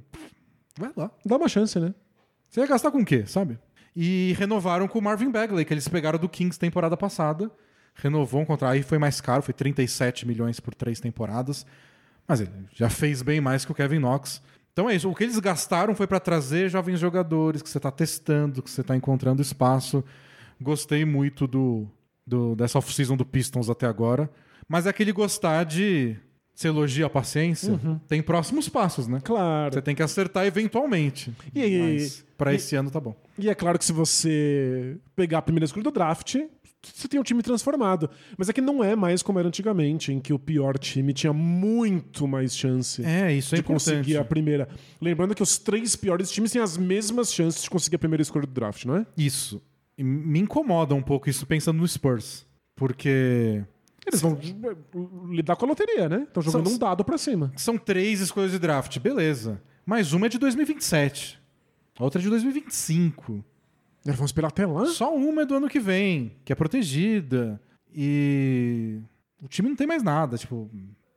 Vai 0.79 0.93
lá. 0.95 1.11
Dá 1.25 1.37
uma 1.37 1.49
chance, 1.49 1.81
né? 1.81 1.95
Você 2.51 2.61
ia 2.61 2.67
gastar 2.67 2.91
com 2.91 2.99
o 2.99 3.05
quê, 3.05 3.25
sabe? 3.27 3.59
E 3.97 4.35
renovaram 4.37 4.87
com 4.87 4.99
o 4.99 5.03
Marvin 5.03 5.31
Bagley, 5.31 5.65
que 5.65 5.73
eles 5.73 5.89
pegaram 5.89 6.19
do 6.19 6.29
Kings 6.29 6.59
temporada 6.59 6.99
passada. 6.99 7.51
Renovou 7.95 8.41
um 8.41 8.45
contrato. 8.45 8.73
Aí 8.73 8.83
foi 8.83 8.99
mais 8.99 9.21
caro, 9.21 9.43
foi 9.43 9.55
37 9.55 10.27
milhões 10.27 10.61
por 10.61 10.75
três 10.75 11.01
temporadas. 11.01 11.65
Mas 12.27 12.41
ele 12.41 12.51
já 12.75 12.89
fez 12.91 13.23
bem 13.23 13.41
mais 13.41 13.65
que 13.65 13.73
o 13.73 13.75
Kevin 13.75 13.99
Knox. 14.01 14.43
Então 14.73 14.91
é 14.91 14.97
isso. 14.97 15.09
O 15.09 15.15
que 15.15 15.23
eles 15.25 15.39
gastaram 15.39 15.95
foi 15.95 16.07
pra 16.07 16.19
trazer 16.19 16.69
jovens 16.69 16.99
jogadores 16.99 17.63
que 17.63 17.69
você 17.69 17.79
tá 17.79 17.91
testando, 17.91 18.63
que 18.63 18.71
você 18.71 18.83
tá 18.83 18.97
encontrando 18.97 19.41
espaço. 19.41 20.03
Gostei 20.61 21.05
muito 21.05 21.47
do, 21.47 21.87
do 22.27 22.57
dessa 22.57 22.79
off-season 22.79 23.17
do 23.17 23.25
Pistons 23.25 23.71
até 23.71 23.87
agora. 23.87 24.29
Mas 24.69 24.87
é 24.87 24.91
aquele 24.91 25.13
gostar 25.13 25.65
de. 25.65 26.17
Você 26.55 26.69
elogia 26.69 27.07
a 27.07 27.11
paciência, 27.11 27.81
tem 28.07 28.23
próximos 28.23 28.69
passos, 28.69 29.09
né? 29.09 29.19
Claro. 29.25 29.75
Você 29.75 29.83
tem 29.83 29.93
que 29.93 30.03
acertar 30.05 30.47
eventualmente. 30.47 31.33
E 31.53 31.79
Mas 31.81 32.25
pra 32.39 32.53
e- 32.53 32.57
esse 32.57 32.77
ano 32.77 32.93
tá 32.93 33.01
bom. 33.01 33.17
E 33.37 33.51
é 33.51 33.55
claro 33.57 33.77
que 33.77 33.85
se 33.85 33.93
você 33.93 34.97
pegar 35.17 35.39
a 35.39 35.43
primeira 35.43 35.65
escolha 35.65 35.83
do 35.83 35.91
draft, 35.91 36.37
você 36.93 37.07
tem 37.09 37.19
um 37.21 37.23
time 37.23 37.43
transformado. 37.43 38.11
Mas 38.37 38.49
é 38.49 38.53
que 38.53 38.61
não 38.61 38.83
é 38.83 38.95
mais 38.97 39.23
como 39.23 39.39
era 39.39 39.49
antigamente, 39.49 40.13
em 40.13 40.21
que 40.21 40.33
o 40.33 40.39
pior 40.39 40.77
time 40.79 41.13
tinha 41.13 41.33
muito 41.33 42.27
mais 42.29 42.57
chance 42.57 43.05
É, 43.05 43.33
isso 43.33 43.55
é 43.55 43.59
de 43.59 43.61
importante. 43.63 43.85
conseguir 43.97 44.17
a 44.17 44.25
primeira. 44.25 44.69
Lembrando 45.01 45.35
que 45.35 45.43
os 45.43 45.59
três 45.59 45.95
piores 45.97 46.31
times 46.31 46.51
têm 46.53 46.61
as 46.63 46.77
mesmas 46.77 47.33
chances 47.33 47.63
de 47.63 47.71
conseguir 47.71 47.97
a 47.97 47.99
primeira 47.99 48.23
escolha 48.23 48.47
do 48.47 48.53
draft, 48.53 48.85
não 48.85 48.97
é? 48.97 49.07
Isso. 49.17 49.63
E 49.97 50.03
me 50.05 50.41
incomoda 50.41 50.95
um 50.95 51.03
pouco 51.03 51.31
isso 51.31 51.47
pensando 51.47 51.79
no 51.79 51.87
Spurs. 51.87 52.45
Porque 52.77 53.63
Eles 54.07 54.21
vão 54.21 54.37
eh, 54.43 54.77
lidar 55.31 55.57
com 55.57 55.65
a 55.65 55.69
loteria, 55.69 56.09
né? 56.09 56.25
Estão 56.27 56.43
jogando 56.43 56.67
São- 56.67 56.75
um 56.75 56.79
dado 56.79 57.05
pra 57.05 57.17
cima. 57.17 57.53
são 57.57 57.79
três 57.79 58.21
escolhas 58.21 58.51
de 58.51 58.59
draft, 58.59 58.99
beleza. 58.99 59.63
Mas 59.87 60.13
uma 60.13 60.27
é 60.27 60.29
de 60.29 60.39
2027. 60.39 61.39
A 61.99 62.03
outra 62.05 62.21
é 62.21 62.23
de 62.23 62.29
2025. 62.29 63.45
Eles 64.05 64.19
vão 64.19 64.27
esperar 64.27 64.49
até 64.49 64.67
lá? 64.67 64.87
Só 64.87 65.15
uma 65.15 65.43
é 65.43 65.47
do 65.47 65.55
ano 65.55 65.69
que 65.69 65.81
vem, 65.81 66.37
que 66.45 66.53
é 66.53 66.57
protegida. 66.57 67.61
E. 67.95 69.01
o 69.43 69.49
time 69.49 69.69
não 69.69 69.77
tem 69.77 69.87
mais 69.87 70.03
nada. 70.03 70.37
Tipo, 70.37 70.71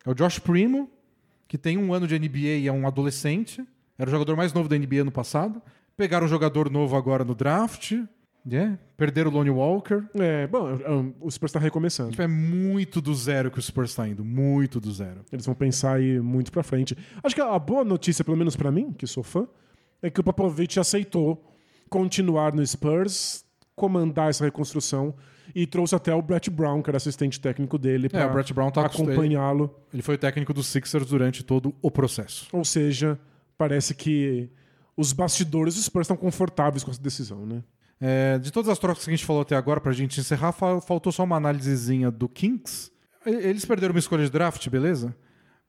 é 0.05 0.09
o 0.09 0.13
Josh 0.13 0.39
Primo, 0.39 0.89
que 1.47 1.57
tem 1.57 1.77
um 1.77 1.93
ano 1.93 2.07
de 2.07 2.17
NBA 2.17 2.59
e 2.59 2.67
é 2.67 2.71
um 2.71 2.87
adolescente. 2.87 3.65
Era 3.97 4.09
o 4.09 4.11
jogador 4.11 4.37
mais 4.37 4.53
novo 4.53 4.69
da 4.69 4.77
NBA 4.77 5.03
no 5.03 5.11
passado. 5.11 5.61
Pegaram 5.97 6.25
um 6.25 6.29
jogador 6.29 6.69
novo 6.69 6.95
agora 6.95 7.25
no 7.25 7.35
draft. 7.35 7.93
Yeah. 8.49 8.79
Perderam 8.95 9.29
o 9.29 9.33
Lonnie 9.33 9.51
Walker. 9.51 10.03
É, 10.13 10.47
bom, 10.47 11.13
o 11.19 11.29
Spurs 11.29 11.51
tá 11.51 11.59
recomeçando. 11.59 12.11
Tipo, 12.11 12.21
é 12.21 12.27
muito 12.27 13.01
do 13.01 13.13
zero 13.13 13.51
que 13.51 13.59
o 13.59 13.61
Spurs 13.61 13.93
tá 13.93 14.07
indo. 14.07 14.23
Muito 14.23 14.79
do 14.79 14.89
zero. 14.93 15.25
Eles 15.33 15.45
vão 15.45 15.53
pensar 15.53 15.95
aí 15.95 16.19
muito 16.21 16.49
pra 16.49 16.63
frente. 16.63 16.95
Acho 17.21 17.35
que 17.35 17.41
a 17.41 17.59
boa 17.59 17.83
notícia, 17.83 18.23
pelo 18.23 18.37
menos 18.37 18.55
pra 18.55 18.71
mim, 18.71 18.93
que 18.93 19.05
sou 19.05 19.23
fã, 19.23 19.45
é 20.01 20.09
que 20.09 20.21
o 20.21 20.23
Popovich 20.23 20.79
aceitou 20.79 21.43
continuar 21.89 22.53
no 22.53 22.65
Spurs, 22.65 23.43
comandar 23.75 24.29
essa 24.29 24.43
reconstrução 24.45 25.13
e 25.55 25.65
trouxe 25.65 25.95
até 25.95 26.13
o 26.13 26.21
Brett 26.21 26.49
Brown, 26.49 26.81
que 26.81 26.89
era 26.89 26.97
assistente 26.97 27.39
técnico 27.39 27.77
dele, 27.77 28.07
É, 28.07 28.09
para 28.09 28.21
tá 28.71 28.81
acompanhá-lo. 28.85 29.73
Ele 29.93 30.01
foi 30.01 30.15
o 30.15 30.17
técnico 30.17 30.53
dos 30.53 30.67
Sixers 30.67 31.07
durante 31.07 31.43
todo 31.43 31.73
o 31.81 31.89
processo. 31.89 32.47
Ou 32.51 32.65
seja, 32.65 33.17
parece 33.57 33.95
que 33.95 34.49
os 34.95 35.13
bastidores 35.13 35.75
do 35.75 35.81
Spurs 35.81 36.05
estão 36.05 36.17
confortáveis 36.17 36.83
com 36.83 36.91
essa 36.91 37.01
decisão, 37.01 37.45
né? 37.45 37.63
É, 37.99 38.37
de 38.37 38.51
todas 38.51 38.69
as 38.69 38.77
trocas 38.77 39.03
que 39.03 39.09
a 39.09 39.15
gente 39.15 39.25
falou 39.25 39.41
até 39.41 39.55
agora, 39.55 39.81
pra 39.81 39.91
gente 39.91 40.19
encerrar, 40.19 40.51
fa- 40.51 40.79
faltou 40.81 41.11
só 41.11 41.23
uma 41.23 41.37
análisezinha 41.37 42.11
do 42.11 42.29
Kings. 42.29 42.91
Eles 43.25 43.65
perderam 43.65 43.93
uma 43.93 43.99
escolha 43.99 44.23
de 44.23 44.29
draft, 44.31 44.67
beleza? 44.69 45.15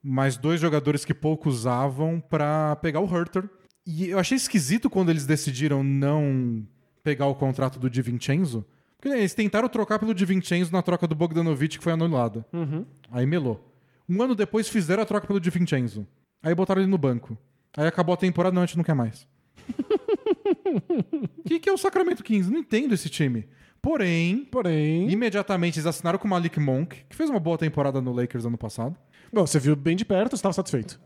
Mas 0.01 0.37
dois 0.37 0.61
jogadores 0.61 1.03
que 1.03 1.13
pouco 1.13 1.49
usavam 1.49 2.19
pra 2.29 2.75
pegar 2.77 2.99
o 3.01 3.05
Herter. 3.17 3.49
E 3.91 4.09
eu 4.09 4.19
achei 4.19 4.35
esquisito 4.35 4.87
quando 4.87 5.09
eles 5.09 5.25
decidiram 5.25 5.83
não 5.83 6.63
pegar 7.03 7.25
o 7.25 7.33
contrato 7.33 7.79
do 7.79 7.89
Di 7.89 8.03
Vincenzo. 8.03 8.63
Porque 8.95 9.09
né, 9.09 9.17
eles 9.17 9.33
tentaram 9.33 9.67
trocar 9.67 9.97
pelo 9.97 10.13
Di 10.13 10.25
Vincenzo 10.25 10.71
na 10.71 10.83
troca 10.83 11.07
do 11.07 11.15
Bogdanovich, 11.15 11.79
que 11.79 11.83
foi 11.83 11.93
anulada. 11.93 12.45
Aí 13.09 13.25
melou. 13.25 13.73
Um 14.07 14.21
ano 14.21 14.35
depois 14.35 14.69
fizeram 14.69 15.01
a 15.01 15.05
troca 15.07 15.25
pelo 15.25 15.39
Di 15.39 15.49
Vincenzo. 15.49 16.05
Aí 16.43 16.53
botaram 16.53 16.83
ele 16.83 16.91
no 16.91 16.99
banco. 16.99 17.35
Aí 17.75 17.87
acabou 17.87 18.13
a 18.13 18.17
temporada, 18.17 18.53
não, 18.53 18.61
a 18.61 18.65
gente 18.67 18.77
não 18.77 18.83
quer 18.83 18.93
mais. 18.93 19.27
O 21.39 21.43
que, 21.49 21.59
que 21.59 21.67
é 21.69 21.73
o 21.73 21.77
Sacramento 21.77 22.23
Kings? 22.23 22.51
Não 22.51 22.59
entendo 22.59 22.93
esse 22.93 23.09
time. 23.09 23.47
Porém, 23.81 24.45
Porém, 24.51 25.09
imediatamente 25.09 25.79
eles 25.79 25.87
assinaram 25.87 26.19
com 26.19 26.27
o 26.27 26.29
Malik 26.29 26.59
Monk, 26.59 27.05
que 27.09 27.15
fez 27.15 27.27
uma 27.27 27.39
boa 27.39 27.57
temporada 27.57 27.99
no 27.99 28.11
Lakers 28.11 28.45
ano 28.45 28.57
passado. 28.57 28.95
bom, 29.33 29.47
você 29.47 29.57
viu 29.57 29.75
bem 29.75 29.95
de 29.95 30.05
perto, 30.05 30.35
estava 30.35 30.53
satisfeito. 30.53 30.99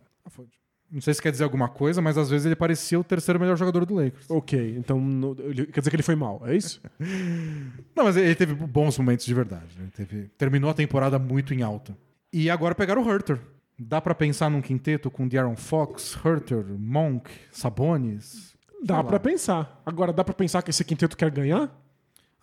Não 0.93 1.01
sei 1.01 1.13
se 1.13 1.21
quer 1.21 1.31
dizer 1.31 1.43
alguma 1.43 1.67
coisa, 1.67 2.01
mas 2.03 2.17
às 2.19 2.29
vezes 2.29 2.45
ele 2.45 2.55
parecia 2.55 2.99
o 2.99 3.03
terceiro 3.03 3.39
melhor 3.39 3.57
jogador 3.57 3.83
do 3.83 3.95
Lakers. 3.95 4.29
Ok, 4.29 4.75
então 4.77 5.01
no- 5.01 5.35
quer 5.35 5.79
dizer 5.79 5.89
que 5.89 5.95
ele 5.95 6.03
foi 6.03 6.13
mal, 6.15 6.41
é 6.45 6.55
isso? 6.55 6.79
Não, 7.95 8.03
mas 8.05 8.15
ele 8.15 8.35
teve 8.35 8.53
bons 8.53 8.97
momentos 8.97 9.25
de 9.25 9.33
verdade. 9.33 9.75
Ele 9.79 9.89
teve- 9.91 10.29
terminou 10.37 10.69
a 10.69 10.73
temporada 10.73 11.17
muito 11.17 11.53
em 11.53 11.61
alta. 11.63 11.97
E 12.31 12.49
agora 12.49 12.75
pegaram 12.75 13.03
o 13.03 13.11
Herter. 13.11 13.39
Dá 13.77 13.99
pra 13.99 14.13
pensar 14.13 14.51
num 14.51 14.61
quinteto 14.61 15.09
com 15.09 15.27
De'Aaron 15.27 15.55
Fox, 15.55 16.15
Herter, 16.23 16.63
Monk, 16.77 17.29
Sabonis? 17.51 18.53
Dá 18.83 19.01
lá. 19.01 19.19
pensar. 19.19 19.81
Agora, 19.85 20.13
dá 20.13 20.23
pra 20.23 20.33
pensar 20.33 20.61
que 20.61 20.69
esse 20.69 20.83
quinteto 20.83 21.17
quer 21.17 21.31
ganhar? 21.31 21.71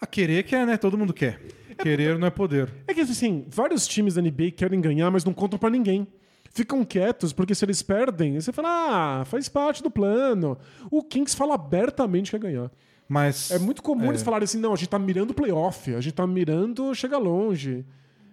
A 0.01 0.07
querer 0.07 0.42
quer, 0.42 0.66
né? 0.66 0.76
Todo 0.76 0.96
mundo 0.98 1.12
quer. 1.12 1.40
Querer 1.78 2.18
não 2.18 2.26
é 2.26 2.30
poder. 2.30 2.68
É 2.88 2.94
que, 2.94 3.01
assim, 3.03 3.46
vários 3.48 3.86
times 3.86 4.14
da 4.14 4.22
NBA 4.22 4.51
querem 4.51 4.80
ganhar, 4.80 5.11
mas 5.11 5.24
não 5.24 5.32
contam 5.32 5.59
pra 5.59 5.70
ninguém. 5.70 6.07
Ficam 6.53 6.84
quietos, 6.84 7.32
porque 7.32 7.55
se 7.55 7.64
eles 7.64 7.80
perdem, 7.80 8.40
você 8.40 8.53
fala, 8.53 9.20
ah, 9.20 9.24
faz 9.24 9.48
parte 9.48 9.82
do 9.82 9.90
plano. 9.90 10.59
O 10.90 11.03
Kings 11.03 11.36
fala 11.36 11.55
abertamente 11.55 12.30
que 12.30 12.38
quer 12.38 12.48
ganhar. 12.51 12.70
Mas. 13.09 13.51
É 13.53 13.59
muito 13.59 13.82
comum 13.82 14.09
eles 14.09 14.22
falarem 14.22 14.44
assim, 14.44 14.59
não, 14.59 14.72
a 14.72 14.76
gente 14.76 14.88
tá 14.88 14.98
mirando 14.98 15.32
playoff, 15.32 15.94
a 15.94 16.01
gente 16.01 16.14
tá 16.14 16.26
mirando 16.26 16.92
chegar 16.94 17.18
longe. 17.18 17.84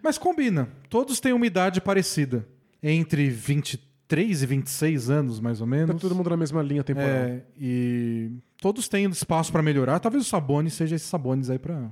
Mas 0.04 0.18
combina. 0.18 0.68
Todos 0.90 1.20
têm 1.20 1.32
uma 1.34 1.46
idade 1.46 1.80
parecida. 1.80 2.48
Entre 2.82 3.30
23 3.30 4.42
e 4.42 4.46
26 4.46 5.10
anos, 5.10 5.40
mais 5.40 5.62
ou 5.62 5.68
Tá 5.68 5.72
menos. 5.72 6.02
todo 6.02 6.16
mundo 6.16 6.30
na 6.30 6.38
mesma 6.38 6.62
linha 6.62 6.84
temporal. 6.84 7.10
É, 7.10 7.42
e 7.60 8.32
todos 8.62 8.88
têm 8.88 9.06
espaço 9.10 9.52
pra 9.52 9.62
melhorar. 9.62 10.00
Talvez 10.00 10.24
o 10.24 10.28
Sabonis 10.28 10.74
seja 10.74 10.96
esse 10.96 11.06
Sabonis 11.06 11.50
aí 11.50 11.60
pra. 11.60 11.92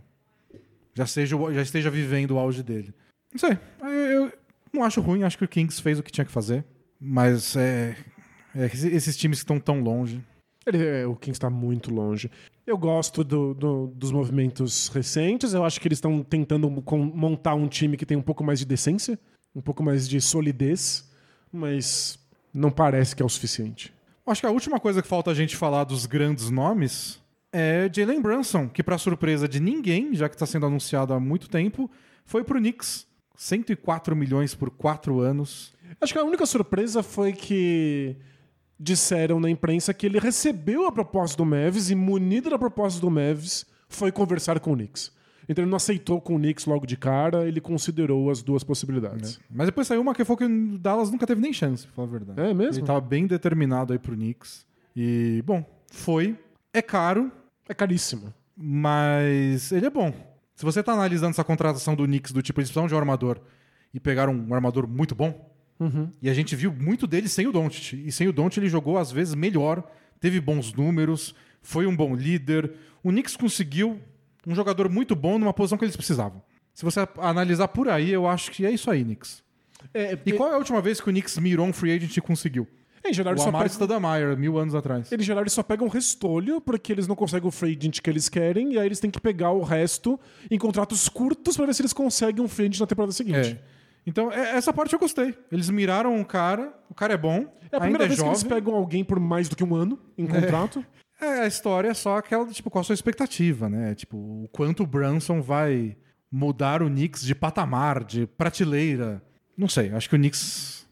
Já, 0.93 1.05
seja, 1.05 1.35
já 1.53 1.61
esteja 1.61 1.89
vivendo 1.89 2.31
o 2.31 2.39
auge 2.39 2.63
dele. 2.63 2.93
Não 3.33 3.39
sei. 3.39 3.57
Eu, 3.81 3.89
eu 3.89 4.31
não 4.75 4.83
acho 4.83 5.01
ruim, 5.01 5.23
acho 5.23 5.37
que 5.37 5.45
o 5.45 5.47
Kings 5.47 5.81
fez 5.81 5.97
o 5.99 6.03
que 6.03 6.11
tinha 6.11 6.25
que 6.25 6.31
fazer. 6.31 6.63
Mas 6.99 7.55
é. 7.55 7.95
é 8.55 8.65
esses- 8.65 9.17
times 9.17 9.39
que 9.39 9.43
estão 9.43 9.59
tão 9.59 9.81
longe. 9.81 10.23
Ele, 10.65 10.83
é, 10.83 11.05
o 11.05 11.15
Kings 11.15 11.39
tá 11.39 11.49
muito 11.49 11.93
longe. 11.93 12.29
Eu 12.65 12.77
gosto 12.77 13.23
do- 13.23 13.53
do- 13.53 13.87
dos 13.87 14.11
movimentos 14.11 14.87
recentes. 14.87 15.53
Eu 15.53 15.63
acho 15.63 15.79
que 15.79 15.87
eles 15.87 15.97
estão 15.97 16.23
tentando 16.23 16.69
montar 16.69 17.53
um 17.53 17.67
time 17.67 17.95
que 17.97 18.05
tem 18.05 18.17
um 18.17 18.21
pouco 18.21 18.43
mais 18.43 18.59
de 18.59 18.65
decência, 18.65 19.19
um 19.55 19.61
pouco 19.61 19.83
mais 19.83 20.07
de 20.07 20.19
solidez, 20.19 21.07
mas 21.51 22.17
não 22.53 22.71
parece 22.71 23.15
que 23.15 23.21
é 23.21 23.25
o 23.25 23.29
suficiente. 23.29 23.93
Acho 24.25 24.41
que 24.41 24.47
a 24.47 24.51
última 24.51 24.79
coisa 24.79 25.01
que 25.03 25.07
falta 25.07 25.29
a 25.29 25.35
gente 25.35 25.55
falar 25.55 25.83
dos 25.83 26.07
grandes 26.07 26.49
nomes 26.49 27.21
é 27.53 27.87
Jalen 27.93 28.21
Brunson, 28.21 28.67
que, 28.67 28.81
pra 28.81 28.97
surpresa 28.97 29.47
de 29.47 29.59
ninguém, 29.59 30.15
já 30.15 30.27
que 30.27 30.33
está 30.35 30.47
sendo 30.47 30.65
anunciado 30.65 31.13
há 31.13 31.19
muito 31.19 31.47
tempo, 31.47 31.89
foi 32.25 32.43
pro 32.43 32.57
Knicks. 32.59 33.04
104 33.35 34.15
milhões 34.15 34.53
por 34.55 34.69
quatro 34.69 35.19
anos. 35.19 35.73
Acho 36.01 36.13
que 36.13 36.19
a 36.19 36.23
única 36.23 36.45
surpresa 36.45 37.01
foi 37.03 37.33
que 37.33 38.15
disseram 38.79 39.39
na 39.39 39.49
imprensa 39.49 39.93
que 39.93 40.05
ele 40.05 40.19
recebeu 40.19 40.85
a 40.85 40.91
proposta 40.91 41.37
do 41.37 41.45
Mavis 41.45 41.89
e, 41.89 41.95
munido 41.95 42.49
da 42.49 42.59
proposta 42.59 42.99
do 42.99 43.09
Mavis, 43.09 43.65
foi 43.87 44.11
conversar 44.11 44.59
com 44.59 44.73
o 44.73 44.75
Knicks. 44.75 45.11
Então 45.47 45.63
ele 45.63 45.69
não 45.69 45.77
aceitou 45.77 46.19
com 46.19 46.35
o 46.35 46.39
Knicks 46.39 46.65
logo 46.65 46.85
de 46.87 46.97
cara, 46.97 47.47
ele 47.47 47.61
considerou 47.61 48.31
as 48.31 48.41
duas 48.41 48.63
possibilidades. 48.63 49.39
Mas 49.49 49.67
depois 49.67 49.85
saiu 49.87 50.01
uma 50.01 50.13
que 50.15 50.25
foi 50.25 50.35
que 50.37 50.43
o 50.45 50.77
Dallas 50.79 51.11
nunca 51.11 51.27
teve 51.27 51.39
nem 51.39 51.53
chance, 51.53 51.85
pra 51.85 51.95
falar 51.95 52.07
a 52.07 52.11
verdade. 52.11 52.41
É 52.41 52.53
mesmo? 52.53 52.79
Ele 52.79 52.87
tava 52.87 52.99
bem 52.99 53.27
determinado 53.27 53.93
aí 53.93 53.99
pro 53.99 54.15
Knicks. 54.15 54.65
E, 54.95 55.41
bom, 55.45 55.63
foi. 55.91 56.37
É 56.73 56.81
caro, 56.81 57.31
É 57.69 57.73
caríssimo. 57.73 58.33
mas 58.57 59.71
ele 59.71 59.85
é 59.85 59.89
bom. 59.89 60.11
Se 60.55 60.63
você 60.63 60.81
tá 60.81 60.93
analisando 60.93 61.31
essa 61.31 61.43
contratação 61.43 61.95
do 61.95 62.05
Knicks 62.05 62.31
do 62.31 62.41
tipo, 62.41 62.59
eles 62.59 62.69
precisam 62.69 62.87
de 62.87 62.93
um 62.95 62.97
armador 62.97 63.39
e 63.93 63.99
pegaram 63.99 64.33
um 64.33 64.53
armador 64.53 64.87
muito 64.87 65.13
bom, 65.15 65.51
e 66.21 66.29
a 66.29 66.33
gente 66.33 66.55
viu 66.55 66.71
muito 66.71 67.05
dele 67.05 67.27
sem 67.27 67.45
o 67.47 67.51
Doncic. 67.51 67.93
E 68.05 68.11
sem 68.11 68.27
o 68.29 68.33
Doncic 68.33 68.57
ele 68.61 68.69
jogou 68.69 68.97
às 68.97 69.11
vezes 69.11 69.35
melhor, 69.35 69.83
teve 70.21 70.39
bons 70.39 70.71
números, 70.73 71.35
foi 71.61 71.85
um 71.85 71.93
bom 71.95 72.15
líder. 72.15 72.71
O 73.03 73.09
Knicks 73.09 73.35
conseguiu 73.35 73.99
um 74.47 74.55
jogador 74.55 74.89
muito 74.89 75.15
bom 75.15 75.37
numa 75.37 75.51
posição 75.53 75.77
que 75.77 75.83
eles 75.83 75.95
precisavam. 75.97 76.41
Se 76.73 76.85
você 76.85 77.05
analisar 77.17 77.67
por 77.67 77.89
aí, 77.89 78.09
eu 78.11 78.25
acho 78.27 78.51
que 78.51 78.65
é 78.65 78.71
isso 78.71 78.89
aí, 78.89 79.03
Knicks. 79.03 79.43
É, 79.93 80.17
E 80.25 80.31
qual 80.33 80.49
é 80.49 80.53
a 80.53 80.57
última 80.57 80.81
vez 80.81 81.01
que 81.01 81.09
o 81.09 81.11
Knicks 81.11 81.37
mirou 81.37 81.65
um 81.65 81.73
free 81.73 81.91
agent 81.91 82.15
e 82.15 82.21
conseguiu? 82.21 82.67
Em 83.09 83.13
geral, 83.13 83.33
eles 83.33 83.41
O 83.41 83.43
só, 83.43 83.49
Amari 83.49 83.69
pegam, 83.69 84.37
mil 84.37 84.57
anos 84.57 84.73
atrás. 84.75 85.11
em 85.11 85.19
geral, 85.21 85.43
eles 85.43 85.53
só 85.53 85.63
pegam 85.63 85.87
restolho 85.87 86.59
porque 86.61 86.91
eles 86.91 87.07
não 87.07 87.15
conseguem 87.15 87.47
o 87.47 87.51
free 87.51 87.77
agent 87.79 87.99
que 88.01 88.09
eles 88.09 88.29
querem 88.29 88.73
e 88.73 88.79
aí 88.79 88.85
eles 88.85 88.99
têm 88.99 89.09
que 89.11 89.19
pegar 89.19 89.51
o 89.51 89.61
resto 89.63 90.19
em 90.49 90.57
contratos 90.57 91.07
curtos 91.09 91.55
pra 91.57 91.65
ver 91.65 91.73
se 91.73 91.81
eles 91.81 91.93
conseguem 91.93 92.43
um 92.43 92.47
free 92.47 92.65
agent 92.65 92.79
na 92.79 92.87
temporada 92.87 93.11
seguinte. 93.11 93.59
É. 93.61 93.75
Então, 94.07 94.31
é- 94.31 94.55
essa 94.55 94.71
parte 94.71 94.93
eu 94.93 94.99
gostei. 94.99 95.35
Eles 95.51 95.69
miraram 95.69 96.15
um 96.15 96.23
cara, 96.23 96.73
o 96.89 96.93
cara 96.93 97.13
é 97.13 97.17
bom, 97.17 97.45
É 97.71 97.77
a 97.77 97.79
primeira 97.79 98.05
é 98.05 98.07
vez 98.07 98.21
que 98.21 98.27
eles 98.27 98.43
pegam 98.43 98.75
alguém 98.75 99.03
por 99.03 99.19
mais 99.19 99.49
do 99.49 99.55
que 99.55 99.63
um 99.63 99.75
ano 99.75 99.99
em 100.17 100.27
contrato. 100.27 100.85
É, 101.19 101.41
a 101.41 101.47
história 101.47 101.89
é 101.89 101.93
só 101.93 102.17
aquela, 102.17 102.45
tipo, 102.47 102.69
qual 102.69 102.81
a 102.81 102.83
sua 102.83 102.93
expectativa, 102.93 103.69
né? 103.69 103.95
Tipo, 103.95 104.17
o 104.17 104.49
quanto 104.51 104.83
o 104.83 104.85
Brunson 104.85 105.41
vai 105.41 105.95
mudar 106.31 106.83
o 106.83 106.87
Knicks 106.87 107.23
de 107.23 107.33
patamar, 107.33 108.03
de 108.03 108.27
prateleira. 108.27 109.23
Não 109.57 109.67
sei, 109.69 109.91
acho 109.91 110.09
que 110.09 110.15
o 110.15 110.19
Knicks... 110.19 110.84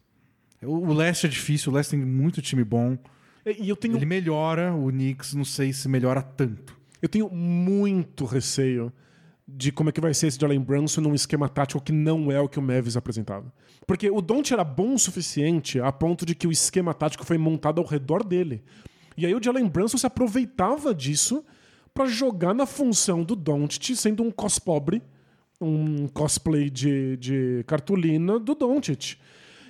O, 0.65 0.89
o 0.89 0.93
leste 0.93 1.25
é 1.25 1.29
difícil, 1.29 1.71
o 1.71 1.75
leste 1.75 1.91
tem 1.91 1.99
muito 1.99 2.41
time 2.41 2.63
bom. 2.63 2.97
E 3.45 3.67
eu 3.67 3.75
tenho 3.75 3.97
Ele 3.97 4.05
melhora, 4.05 4.73
o 4.73 4.89
Knicks 4.89 5.33
não 5.33 5.43
sei 5.43 5.73
se 5.73 5.89
melhora 5.89 6.21
tanto. 6.21 6.77
Eu 7.01 7.09
tenho 7.09 7.29
muito 7.29 8.25
receio 8.25 8.91
de 9.47 9.71
como 9.71 9.89
é 9.89 9.91
que 9.91 9.99
vai 9.99 10.13
ser 10.13 10.27
esse 10.27 10.39
Jalen 10.39 10.61
Brunson 10.61 11.01
num 11.01 11.13
esquema 11.13 11.49
tático 11.49 11.81
que 11.81 11.91
não 11.91 12.31
é 12.31 12.39
o 12.39 12.47
que 12.47 12.57
o 12.57 12.61
Mavis 12.61 12.95
apresentava. 12.95 13.53
Porque 13.85 14.09
o 14.09 14.21
Don't 14.21 14.53
era 14.53 14.63
bom 14.63 14.93
o 14.93 14.99
suficiente 14.99 15.79
a 15.79 15.91
ponto 15.91 16.25
de 16.25 16.33
que 16.33 16.47
o 16.47 16.51
esquema 16.51 16.93
tático 16.93 17.25
foi 17.25 17.37
montado 17.37 17.81
ao 17.81 17.87
redor 17.87 18.23
dele. 18.23 18.63
E 19.17 19.25
aí 19.25 19.35
o 19.35 19.43
Jalen 19.43 19.67
Brunson 19.67 19.97
se 19.97 20.07
aproveitava 20.07 20.93
disso 20.95 21.43
pra 21.93 22.05
jogar 22.05 22.55
na 22.55 22.65
função 22.65 23.23
do 23.23 23.35
Doncic, 23.35 23.95
sendo 23.95 24.23
um 24.23 24.31
cos 24.31 24.57
pobre, 24.57 25.03
um 25.61 26.07
cosplay 26.07 26.69
de, 26.69 27.17
de 27.17 27.63
cartolina 27.67 28.39
do 28.39 28.55
Doncic. 28.55 29.17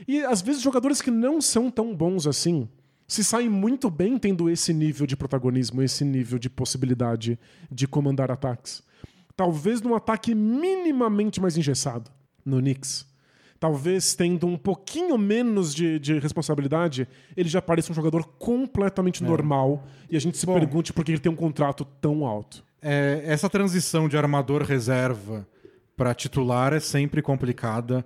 E 0.07 0.23
às 0.23 0.41
vezes 0.41 0.61
jogadores 0.61 1.01
que 1.01 1.11
não 1.11 1.41
são 1.41 1.69
tão 1.71 1.95
bons 1.95 2.27
assim 2.27 2.67
se 3.07 3.23
saem 3.23 3.49
muito 3.49 3.89
bem 3.89 4.17
tendo 4.17 4.49
esse 4.49 4.73
nível 4.73 5.05
de 5.05 5.15
protagonismo, 5.15 5.81
esse 5.81 6.03
nível 6.03 6.39
de 6.39 6.49
possibilidade 6.49 7.37
de 7.71 7.87
comandar 7.87 8.31
ataques. 8.31 8.81
Talvez 9.35 9.81
num 9.81 9.95
ataque 9.95 10.33
minimamente 10.33 11.41
mais 11.41 11.57
engessado 11.57 12.09
no 12.45 12.59
Knicks. 12.59 13.05
Talvez 13.59 14.13
tendo 14.13 14.45
um 14.45 14.57
pouquinho 14.57 15.17
menos 15.17 15.73
de, 15.73 15.97
de 15.97 16.19
responsabilidade, 16.19 17.07
ele 17.35 17.47
já 17.47 17.61
pareça 17.61 17.91
um 17.91 17.95
jogador 17.95 18.25
completamente 18.25 19.23
normal 19.23 19.85
e 20.09 20.17
a 20.17 20.19
gente 20.19 20.37
se 20.37 20.45
Bom. 20.45 20.53
pergunte 20.53 20.91
por 20.91 21.05
que 21.05 21.11
ele 21.11 21.19
tem 21.19 21.31
um 21.31 21.35
contrato 21.35 21.85
tão 21.85 22.25
alto. 22.25 22.63
É, 22.81 23.23
essa 23.25 23.49
transição 23.49 24.09
de 24.09 24.17
armador 24.17 24.63
reserva 24.63 25.47
para 25.95 26.13
titular 26.13 26.73
é 26.73 26.79
sempre 26.79 27.21
complicada. 27.21 28.05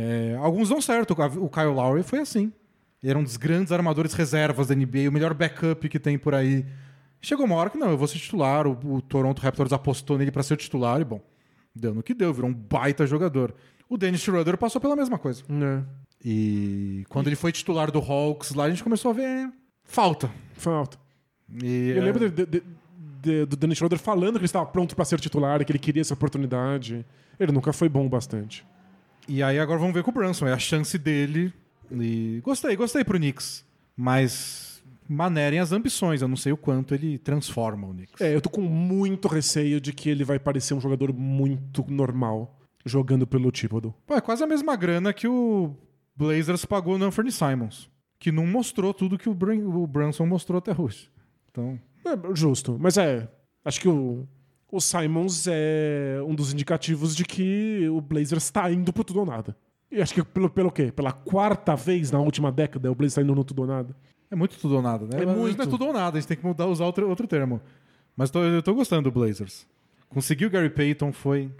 É, 0.00 0.36
alguns 0.40 0.68
dão 0.68 0.80
certo. 0.80 1.12
O 1.12 1.48
Kyle 1.48 1.66
Lowry 1.74 2.02
foi 2.04 2.20
assim. 2.20 2.52
Ele 3.02 3.10
era 3.10 3.18
um 3.18 3.22
dos 3.24 3.36
grandes 3.36 3.72
armadores 3.72 4.12
reservas 4.12 4.68
da 4.68 4.74
NBA, 4.74 5.08
o 5.08 5.12
melhor 5.12 5.34
backup 5.34 5.88
que 5.88 5.98
tem 5.98 6.16
por 6.18 6.34
aí. 6.34 6.64
Chegou 7.20 7.46
uma 7.46 7.56
hora 7.56 7.68
que 7.70 7.76
não, 7.78 7.90
eu 7.90 7.98
vou 7.98 8.06
ser 8.06 8.18
titular. 8.18 8.66
O, 8.66 8.78
o 8.96 9.02
Toronto 9.02 9.40
Raptors 9.40 9.72
apostou 9.72 10.16
nele 10.18 10.30
para 10.30 10.42
ser 10.42 10.56
titular 10.56 11.00
e, 11.00 11.04
bom, 11.04 11.20
deu 11.74 11.92
no 11.94 12.02
que 12.02 12.14
deu, 12.14 12.32
virou 12.32 12.50
um 12.50 12.54
baita 12.54 13.06
jogador. 13.06 13.54
O 13.88 13.96
Dennis 13.96 14.20
Schroeder 14.20 14.56
passou 14.56 14.80
pela 14.80 14.94
mesma 14.94 15.18
coisa. 15.18 15.42
É. 15.50 15.82
E 16.24 17.04
quando 17.08 17.26
ele 17.28 17.36
foi 17.36 17.50
titular 17.52 17.90
do 17.90 17.98
Hawks, 17.98 18.52
lá 18.54 18.64
a 18.64 18.70
gente 18.70 18.82
começou 18.84 19.10
a 19.10 19.14
ver 19.14 19.50
falta. 19.84 20.30
Falta. 20.54 20.98
E, 21.62 21.90
Eu 21.90 22.02
é, 22.02 22.04
lembro 22.04 22.30
de- 22.30 22.46
de- 22.46 22.62
de- 23.22 23.46
do 23.46 23.56
Dennis 23.56 23.78
Schroeder 23.78 23.98
falando 23.98 24.32
que 24.34 24.38
ele 24.38 24.44
estava 24.44 24.66
pronto 24.66 24.94
para 24.94 25.04
ser 25.04 25.18
titular, 25.18 25.64
que 25.64 25.72
ele 25.72 25.78
queria 25.78 26.02
essa 26.02 26.14
oportunidade. 26.14 27.04
Ele 27.40 27.52
nunca 27.52 27.72
foi 27.72 27.88
bom 27.88 28.08
bastante. 28.08 28.64
E 29.28 29.42
aí 29.42 29.58
agora 29.58 29.78
vamos 29.78 29.94
ver 29.94 30.02
com 30.02 30.10
o 30.10 30.14
Brunson. 30.14 30.46
É 30.46 30.52
a 30.52 30.58
chance 30.58 30.96
dele. 30.98 31.52
E 31.92 32.40
gostei, 32.42 32.74
gostei 32.76 33.04
pro 33.04 33.18
Knicks. 33.18 33.64
Mas 33.96 34.82
manerem 35.08 35.58
as 35.58 35.72
ambições. 35.72 36.22
Eu 36.22 36.28
não 36.28 36.36
sei 36.36 36.52
o 36.52 36.56
quanto 36.56 36.94
ele 36.94 37.18
transforma 37.18 37.86
o 37.86 37.92
Knicks. 37.92 38.20
É, 38.20 38.34
eu 38.34 38.40
tô 38.40 38.48
com 38.48 38.62
muito 38.62 39.28
receio 39.28 39.80
de 39.80 39.92
que 39.92 40.08
ele 40.08 40.24
vai 40.24 40.38
parecer 40.38 40.74
um 40.74 40.80
jogador 40.80 41.12
muito 41.12 41.84
normal 41.88 42.58
jogando 42.86 43.26
pelo 43.26 43.52
Thibodeau. 43.52 43.94
Pô, 44.06 44.14
é 44.14 44.20
quase 44.20 44.42
a 44.42 44.46
mesma 44.46 44.74
grana 44.76 45.12
que 45.12 45.28
o 45.28 45.74
Blazers 46.16 46.64
pagou 46.64 46.96
no 46.98 47.04
Anthony 47.06 47.30
Simons. 47.30 47.90
Que 48.18 48.32
não 48.32 48.46
mostrou 48.46 48.92
tudo 48.94 49.18
que 49.18 49.28
o, 49.28 49.34
Brun- 49.34 49.68
o 49.82 49.86
Brunson 49.86 50.26
mostrou 50.26 50.58
até 50.58 50.74
hoje. 50.76 51.10
Então, 51.50 51.78
É, 52.04 52.34
justo. 52.34 52.76
Mas 52.80 52.96
é. 52.96 53.28
Acho 53.64 53.80
que 53.80 53.88
o, 53.88 54.26
o 54.70 54.80
Simons 54.80 55.46
é 55.48 56.20
um 56.26 56.34
dos 56.34 56.52
indicativos 56.52 57.14
de 57.16 57.24
que 57.24 57.88
o 57.90 58.00
Blazers 58.00 58.44
está 58.44 58.70
indo 58.70 58.92
pro 58.92 59.04
tudo 59.04 59.20
ou 59.20 59.26
nada. 59.26 59.56
E 59.90 60.02
acho 60.02 60.12
que 60.14 60.22
pelo, 60.22 60.50
pelo 60.50 60.70
quê? 60.70 60.92
Pela 60.92 61.12
quarta 61.12 61.74
vez 61.74 62.10
na 62.10 62.20
última 62.20 62.52
década 62.52 62.90
o 62.90 62.94
Blazers 62.94 63.12
está 63.12 63.22
indo 63.22 63.34
no 63.34 63.44
tudo 63.44 63.62
ou 63.62 63.66
nada. 63.68 63.96
é 64.30 64.36
muito 64.36 64.58
tudo 64.58 64.76
ou 64.76 64.82
nada, 64.82 65.06
né? 65.06 65.22
É 65.22 65.26
Mas 65.26 65.36
muito. 65.36 65.56
Não 65.56 65.64
é 65.64 65.66
tudo 65.68 65.86
ou 65.86 65.92
nada, 65.92 66.18
a 66.18 66.20
gente 66.20 66.28
tem 66.28 66.36
que 66.36 66.44
mudar, 66.46 66.66
usar 66.66 66.84
outro, 66.84 67.08
outro 67.08 67.26
termo. 67.26 67.60
Mas 68.14 68.30
tô- 68.30 68.42
eu 68.42 68.62
tô 68.62 68.74
gostando 68.74 69.04
do 69.04 69.10
Blazers. 69.10 69.66
Conseguiu 70.08 70.48
o 70.48 70.50
Gary 70.50 70.68
Payton, 70.70 71.12
foi 71.12 71.50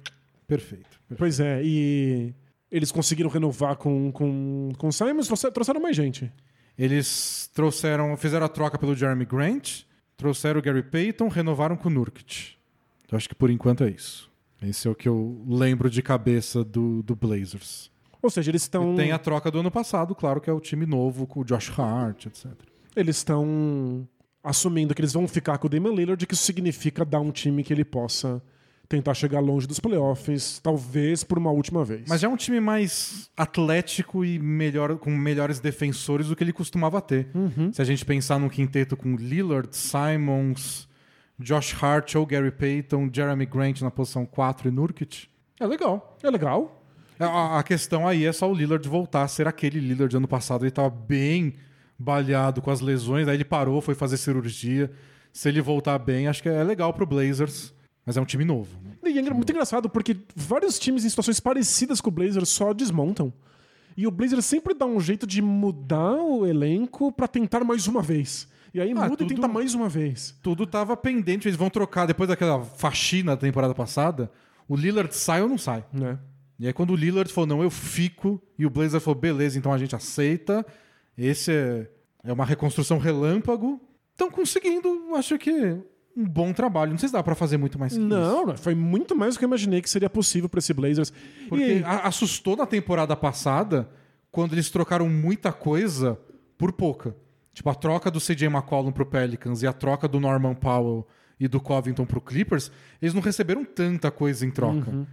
perfeito. 0.46 1.00
Pois 1.16 1.40
é, 1.40 1.62
e 1.64 2.34
eles 2.70 2.90
conseguiram 2.92 3.30
renovar 3.30 3.76
com, 3.76 4.12
com, 4.12 4.70
com 4.76 4.88
o 4.88 4.92
Simons, 4.92 5.28
trouxeram 5.52 5.80
mais 5.80 5.96
gente. 5.96 6.30
Eles 6.76 7.50
trouxeram, 7.54 8.16
fizeram 8.16 8.44
a 8.46 8.48
troca 8.48 8.78
pelo 8.78 8.94
Jeremy 8.94 9.24
Grant, 9.24 9.82
trouxeram 10.16 10.60
o 10.60 10.62
Gary 10.62 10.82
Payton, 10.82 11.28
renovaram 11.28 11.76
com 11.76 11.88
o 11.88 11.92
Nurkic. 11.92 12.57
Eu 13.10 13.16
acho 13.16 13.28
que 13.28 13.34
por 13.34 13.50
enquanto 13.50 13.84
é 13.84 13.90
isso. 13.90 14.30
Esse 14.62 14.88
é 14.88 14.90
o 14.90 14.94
que 14.94 15.08
eu 15.08 15.40
lembro 15.46 15.88
de 15.88 16.02
cabeça 16.02 16.64
do, 16.64 17.02
do 17.02 17.14
Blazers. 17.14 17.90
Ou 18.20 18.28
seja, 18.30 18.50
eles 18.50 18.62
estão. 18.62 18.96
Tem 18.96 19.12
a 19.12 19.18
troca 19.18 19.50
do 19.50 19.60
ano 19.60 19.70
passado, 19.70 20.14
claro 20.14 20.40
que 20.40 20.50
é 20.50 20.52
o 20.52 20.60
time 20.60 20.84
novo 20.84 21.26
com 21.26 21.40
o 21.40 21.44
Josh 21.44 21.70
Hart, 21.78 22.26
etc. 22.26 22.52
Eles 22.96 23.16
estão 23.18 24.06
assumindo 24.42 24.94
que 24.94 25.00
eles 25.00 25.12
vão 25.12 25.28
ficar 25.28 25.58
com 25.58 25.66
o 25.66 25.70
Damian 25.70 25.92
Lillard, 25.92 26.26
que 26.26 26.34
isso 26.34 26.42
significa 26.42 27.04
dar 27.04 27.20
um 27.20 27.30
time 27.30 27.62
que 27.62 27.72
ele 27.72 27.84
possa 27.84 28.42
tentar 28.88 29.12
chegar 29.12 29.40
longe 29.40 29.66
dos 29.66 29.78
playoffs, 29.78 30.58
talvez 30.60 31.22
por 31.22 31.36
uma 31.36 31.50
última 31.50 31.84
vez. 31.84 32.04
Mas 32.08 32.22
já 32.22 32.28
é 32.28 32.30
um 32.30 32.36
time 32.36 32.58
mais 32.58 33.30
atlético 33.36 34.24
e 34.24 34.38
melhor, 34.38 34.96
com 34.96 35.10
melhores 35.10 35.60
defensores 35.60 36.28
do 36.28 36.34
que 36.34 36.42
ele 36.42 36.54
costumava 36.54 37.00
ter. 37.00 37.28
Se 37.72 37.82
a 37.82 37.84
gente 37.84 38.04
pensar 38.04 38.38
num 38.40 38.48
quinteto 38.48 38.96
com 38.96 39.14
Lillard, 39.14 39.68
Simons, 39.76 40.87
Josh 41.38 41.74
Hart 41.82 42.14
ou 42.16 42.26
Gary 42.26 42.50
Payton, 42.50 43.08
Jeremy 43.12 43.46
Grant 43.46 43.80
na 43.80 43.90
posição 43.90 44.26
4 44.26 44.68
e 44.68 44.70
Nurkic, 44.70 45.28
é 45.60 45.66
legal. 45.66 46.16
é 46.22 46.30
legal. 46.30 46.82
A, 47.18 47.58
a 47.58 47.62
questão 47.62 48.06
aí 48.06 48.24
é 48.24 48.32
só 48.32 48.50
o 48.50 48.54
Lillard 48.54 48.88
voltar 48.88 49.22
a 49.22 49.28
ser 49.28 49.48
aquele 49.48 49.80
Lillard 49.80 50.08
de 50.08 50.16
ano 50.16 50.28
passado. 50.28 50.62
Ele 50.62 50.68
estava 50.68 50.90
bem 50.90 51.54
baleado 51.98 52.62
com 52.62 52.70
as 52.70 52.80
lesões, 52.80 53.26
aí 53.26 53.36
ele 53.36 53.44
parou, 53.44 53.80
foi 53.80 53.94
fazer 53.94 54.16
cirurgia. 54.16 54.90
Se 55.32 55.48
ele 55.48 55.60
voltar 55.60 55.98
bem, 55.98 56.28
acho 56.28 56.42
que 56.42 56.48
é 56.48 56.62
legal 56.62 56.92
pro 56.92 57.06
Blazers, 57.06 57.74
mas 58.06 58.16
é 58.16 58.20
um 58.20 58.24
time 58.24 58.44
novo. 58.44 58.78
né? 58.82 59.10
E 59.10 59.18
é 59.18 59.22
muito 59.32 59.50
engraçado, 59.50 59.88
porque 59.88 60.16
vários 60.34 60.78
times 60.78 61.04
em 61.04 61.08
situações 61.08 61.40
parecidas 61.40 62.00
com 62.00 62.08
o 62.08 62.12
Blazers 62.12 62.48
só 62.48 62.72
desmontam. 62.72 63.32
E 63.96 64.06
o 64.06 64.10
Blazers 64.12 64.44
sempre 64.44 64.74
dá 64.74 64.86
um 64.86 65.00
jeito 65.00 65.26
de 65.26 65.42
mudar 65.42 66.14
o 66.14 66.46
elenco 66.46 67.10
pra 67.10 67.26
tentar 67.26 67.64
mais 67.64 67.88
uma 67.88 68.00
vez. 68.00 68.46
E 68.74 68.80
aí 68.80 68.92
Ah, 68.92 68.94
muda 69.04 69.16
tudo- 69.16 69.32
e 69.32 69.34
tenta 69.34 69.48
mais 69.48 69.74
uma 69.74 69.88
vez. 69.88 70.34
Tudo 70.42 70.66
tava 70.66 70.96
pendente, 70.96 71.48
eles 71.48 71.56
vão 71.58 71.70
trocar 71.70 72.06
depois 72.06 72.28
daquela 72.28 72.62
faxina 72.62 73.32
da 73.34 73.40
temporada 73.40 73.74
passada. 73.74 74.30
O 74.68 74.76
Lillard 74.76 75.14
sai 75.14 75.42
ou 75.42 75.48
não 75.48 75.58
sai? 75.58 75.84
Né? 75.92 76.18
E 76.58 76.66
aí 76.66 76.72
quando 76.72 76.90
o 76.90 76.96
Lillard 76.96 77.32
falou, 77.32 77.46
não, 77.48 77.62
eu 77.62 77.70
fico, 77.70 78.40
e 78.58 78.66
o 78.66 78.70
Blazer 78.70 79.00
falou, 79.00 79.18
beleza, 79.18 79.58
então 79.58 79.72
a 79.72 79.78
gente 79.78 79.94
aceita. 79.96 80.66
Esse 81.16 81.52
é, 81.52 81.90
é 82.24 82.32
uma 82.32 82.44
reconstrução 82.44 82.98
relâmpago. 82.98 83.80
Estão 84.12 84.30
conseguindo, 84.30 85.14
acho 85.14 85.38
que, 85.38 85.50
um 86.16 86.28
bom 86.28 86.52
trabalho. 86.52 86.90
Não 86.90 86.98
sei 86.98 87.08
se 87.08 87.12
dá 87.12 87.22
pra 87.22 87.34
fazer 87.36 87.56
muito 87.56 87.78
mais 87.78 87.92
que 87.92 87.98
isso. 88.00 88.08
Não, 88.08 88.44
não, 88.46 88.56
foi 88.56 88.74
muito 88.74 89.14
mais 89.16 89.34
do 89.34 89.38
que 89.38 89.44
eu 89.44 89.48
imaginei 89.48 89.80
que 89.80 89.88
seria 89.88 90.10
possível 90.10 90.48
pra 90.48 90.58
esse 90.58 90.74
Blazers. 90.74 91.12
Porque 91.48 91.78
E- 91.78 91.84
assustou 91.84 92.56
na 92.56 92.66
temporada 92.66 93.16
passada 93.16 93.88
quando 94.30 94.52
eles 94.52 94.68
trocaram 94.70 95.08
muita 95.08 95.52
coisa 95.52 96.18
por 96.58 96.72
pouca. 96.72 97.16
Tipo, 97.58 97.70
a 97.70 97.74
troca 97.74 98.08
do 98.08 98.20
CJ 98.20 98.44
McCollum 98.46 98.92
pro 98.92 99.04
Pelicans 99.04 99.64
e 99.64 99.66
a 99.66 99.72
troca 99.72 100.06
do 100.06 100.20
Norman 100.20 100.54
Powell 100.54 101.04
e 101.40 101.48
do 101.48 101.60
Covington 101.60 102.06
pro 102.06 102.20
Clippers, 102.20 102.70
eles 103.02 103.12
não 103.12 103.20
receberam 103.20 103.64
tanta 103.64 104.12
coisa 104.12 104.46
em 104.46 104.50
troca. 104.52 105.08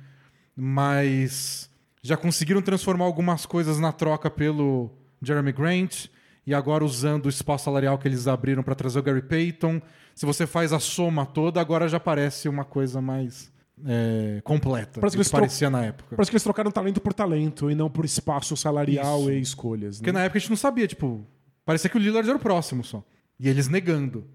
Mas 0.56 1.68
já 2.04 2.16
conseguiram 2.16 2.62
transformar 2.62 3.06
algumas 3.06 3.48
coisas 3.48 3.80
na 3.80 3.92
troca 3.92 4.30
pelo 4.30 4.92
Jeremy 5.24 5.52
Grant 5.54 6.06
e 6.46 6.54
agora 6.54 6.86
usando 6.86 7.26
o 7.26 7.30
espaço 7.30 7.66
salarial 7.66 7.98
que 7.98 8.08
eles 8.08 8.28
abriram 8.28 8.62
para 8.62 8.76
trazer 8.76 9.00
o 9.00 9.02
Gary 9.02 9.24
Payton. 9.24 9.82
Se 10.14 10.24
você 10.24 10.46
faz 10.46 10.72
a 10.72 10.80
soma 10.80 11.26
toda, 11.26 11.60
agora 11.60 11.88
já 11.90 12.00
parece 12.00 12.48
uma 12.48 12.64
coisa 12.64 13.02
mais 13.02 13.52
é, 13.84 14.40
completa 14.44 15.00
Parece 15.02 15.18
do 15.18 15.24
que 15.24 15.26
que 15.26 15.36
parecia 15.36 15.72
na 15.72 15.84
época. 15.84 16.16
Parece 16.16 16.30
que 16.30 16.36
eles 16.36 16.44
trocaram 16.44 16.70
talento 16.70 17.02
por 17.02 17.12
talento 17.12 17.72
e 17.72 17.76
não 17.76 17.90
por 17.90 18.06
espaço 18.06 18.56
salarial 18.56 19.22
Isso. 19.22 19.32
e 19.32 19.42
escolhas. 19.42 19.98
Porque 19.98 20.12
Né? 20.12 20.20
na 20.20 20.26
época 20.26 20.38
a 20.38 20.42
gente 20.42 20.52
não 20.52 20.58
sabia, 20.58 20.88
tipo, 20.88 21.26
parecia 21.66 21.90
que 21.90 21.98
o 21.98 22.00
Lillard 22.00 22.30
era 22.30 22.38
o 22.38 22.42
próximo 22.42 22.84
só. 22.84 23.04
E 23.40 23.50
eles 23.50 23.68
negando. 23.68 24.26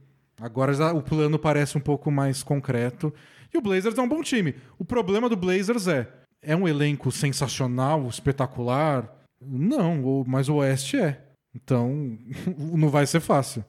Agora 0.41 0.73
já 0.73 0.93
o 0.93 1.03
plano 1.03 1.39
parece 1.39 1.79
um 1.79 1.81
pouco 1.81 2.11
mais 2.11 2.43
concreto. 2.43 3.13
E 3.53 3.59
o 3.59 3.61
Blazers 3.61 3.97
é 3.97 4.03
um 4.03 4.09
bom 4.09 4.23
time. 4.23 4.55
O 4.79 4.85
problema 4.85 5.29
do 5.29 5.37
Blazers 5.37 5.87
é, 5.87 6.09
é 6.43 6.57
um 6.57 6.67
elenco 6.67 7.11
sensacional, 7.11 8.07
espetacular? 8.09 9.11
Não, 9.41 10.25
mas 10.27 10.49
o 10.49 10.57
Oeste 10.57 10.99
é. 10.99 11.25
Então, 11.55 12.19
não 12.57 12.89
vai 12.89 13.07
ser 13.07 13.21
fácil. 13.21 13.65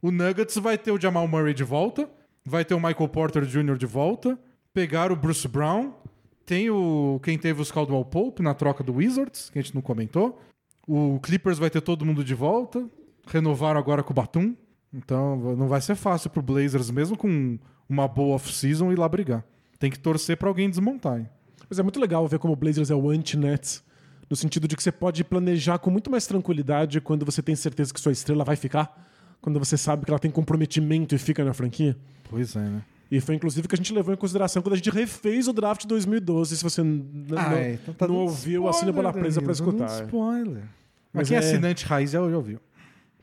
O 0.00 0.10
Nuggets 0.10 0.56
vai 0.56 0.78
ter 0.78 0.92
o 0.92 1.00
Jamal 1.00 1.26
Murray 1.26 1.52
de 1.54 1.64
volta, 1.64 2.08
vai 2.44 2.64
ter 2.64 2.74
o 2.74 2.80
Michael 2.80 3.08
Porter 3.08 3.44
Jr. 3.44 3.76
de 3.76 3.86
volta, 3.86 4.38
pegar 4.72 5.10
o 5.10 5.16
Bruce 5.16 5.48
Brown, 5.48 5.92
tem 6.46 6.70
o 6.70 7.20
quem 7.22 7.36
teve 7.36 7.60
os 7.60 7.72
Caldwell 7.72 8.04
Pope 8.04 8.42
na 8.42 8.54
troca 8.54 8.84
do 8.84 8.94
Wizards, 8.94 9.50
que 9.50 9.58
a 9.58 9.62
gente 9.62 9.74
não 9.74 9.82
comentou. 9.82 10.40
O 10.88 11.20
Clippers 11.20 11.58
vai 11.58 11.68
ter 11.68 11.82
todo 11.82 12.04
mundo 12.04 12.24
de 12.24 12.34
volta, 12.34 12.88
renovaram 13.26 13.78
agora 13.78 14.02
com 14.02 14.12
o 14.12 14.14
Batum. 14.14 14.54
Então, 14.92 15.36
não 15.54 15.68
vai 15.68 15.82
ser 15.82 15.94
fácil 15.94 16.30
pro 16.30 16.40
Blazers 16.40 16.90
mesmo 16.90 17.14
com 17.16 17.58
uma 17.86 18.08
boa 18.08 18.36
off-season 18.36 18.90
ir 18.90 18.98
lá 18.98 19.06
brigar. 19.06 19.44
Tem 19.78 19.90
que 19.90 19.98
torcer 19.98 20.36
pra 20.38 20.48
alguém 20.48 20.70
desmontar. 20.70 21.18
hein? 21.18 21.28
Mas 21.68 21.78
é 21.78 21.82
muito 21.82 22.00
legal 22.00 22.26
ver 22.26 22.38
como 22.38 22.54
o 22.54 22.56
Blazers 22.56 22.90
é 22.90 22.94
o 22.94 23.10
anti-Nets, 23.10 23.84
no 24.30 24.34
sentido 24.34 24.66
de 24.66 24.74
que 24.76 24.82
você 24.82 24.90
pode 24.90 25.22
planejar 25.24 25.78
com 25.78 25.90
muito 25.90 26.10
mais 26.10 26.26
tranquilidade 26.26 27.00
quando 27.02 27.26
você 27.26 27.42
tem 27.42 27.54
certeza 27.54 27.92
que 27.92 28.00
sua 28.00 28.12
estrela 28.12 28.44
vai 28.44 28.56
ficar, 28.56 29.06
quando 29.42 29.58
você 29.58 29.76
sabe 29.76 30.06
que 30.06 30.10
ela 30.10 30.18
tem 30.18 30.30
comprometimento 30.30 31.14
e 31.14 31.18
fica 31.18 31.44
na 31.44 31.52
franquia. 31.52 31.94
Pois 32.30 32.56
é, 32.56 32.60
né? 32.60 32.82
E 33.10 33.20
foi 33.20 33.34
inclusive 33.34 33.66
que 33.68 33.74
a 33.74 33.78
gente 33.78 33.92
levou 33.92 34.12
em 34.12 34.16
consideração 34.16 34.62
quando 34.62 34.74
a 34.74 34.76
gente 34.76 34.90
refez 34.90 35.48
o 35.48 35.52
draft 35.52 35.82
de 35.82 35.88
2012. 35.88 36.56
Se 36.56 36.62
você 36.62 36.80
Ah, 36.80 36.84
não, 36.84 37.52
é, 37.56 37.74
então 37.74 37.94
tá 37.94 38.06
não 38.06 38.16
ouviu, 38.16 38.62
bola 38.62 39.12
presa 39.12 39.40
pra 39.40 39.52
Danilo, 39.52 39.78
dando 39.78 39.86
escutar. 39.88 40.04
Spoiler. 40.04 40.62
Mas 41.12 41.22
Mas 41.22 41.28
quem 41.28 41.36
é 41.36 41.40
é- 41.40 41.44
assinante 41.44 41.84
raiz 41.84 42.10
já 42.10 42.18
já 42.28 42.36
ouviu. 42.36 42.60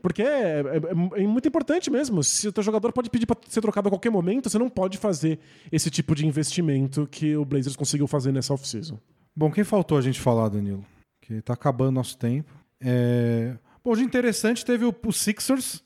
Porque 0.02 0.22
é, 0.22 0.60
é- 0.60 1.20
é 1.22 1.26
muito 1.26 1.48
importante 1.48 1.90
mesmo. 1.90 2.22
Se 2.22 2.46
o 2.46 2.52
teu 2.52 2.62
jogador 2.62 2.92
pode 2.92 3.10
pedir 3.10 3.26
pra 3.26 3.36
ser 3.48 3.60
trocado 3.60 3.88
a 3.88 3.90
qualquer 3.90 4.10
momento, 4.10 4.48
você 4.48 4.58
não 4.58 4.68
pode 4.68 4.98
fazer 4.98 5.38
esse 5.72 5.90
tipo 5.90 6.14
de 6.14 6.26
investimento 6.26 7.08
que 7.10 7.36
o 7.36 7.44
Blazers 7.44 7.74
conseguiu 7.74 8.06
fazer 8.06 8.30
nessa 8.32 8.54
off-season. 8.54 8.98
Bom, 9.34 9.50
quem 9.50 9.64
faltou 9.64 9.98
a 9.98 10.00
gente 10.02 10.20
falar, 10.20 10.48
Danilo? 10.48 10.84
Que 11.20 11.40
tá 11.42 11.54
acabando 11.54 11.92
nosso 11.96 12.16
tempo. 12.16 12.52
É... 12.80 13.56
Bom, 13.84 13.94
de 13.96 14.02
interessante 14.02 14.64
teve 14.64 14.84
o, 14.84 14.94
o 15.06 15.12
Sixers, 15.12 15.82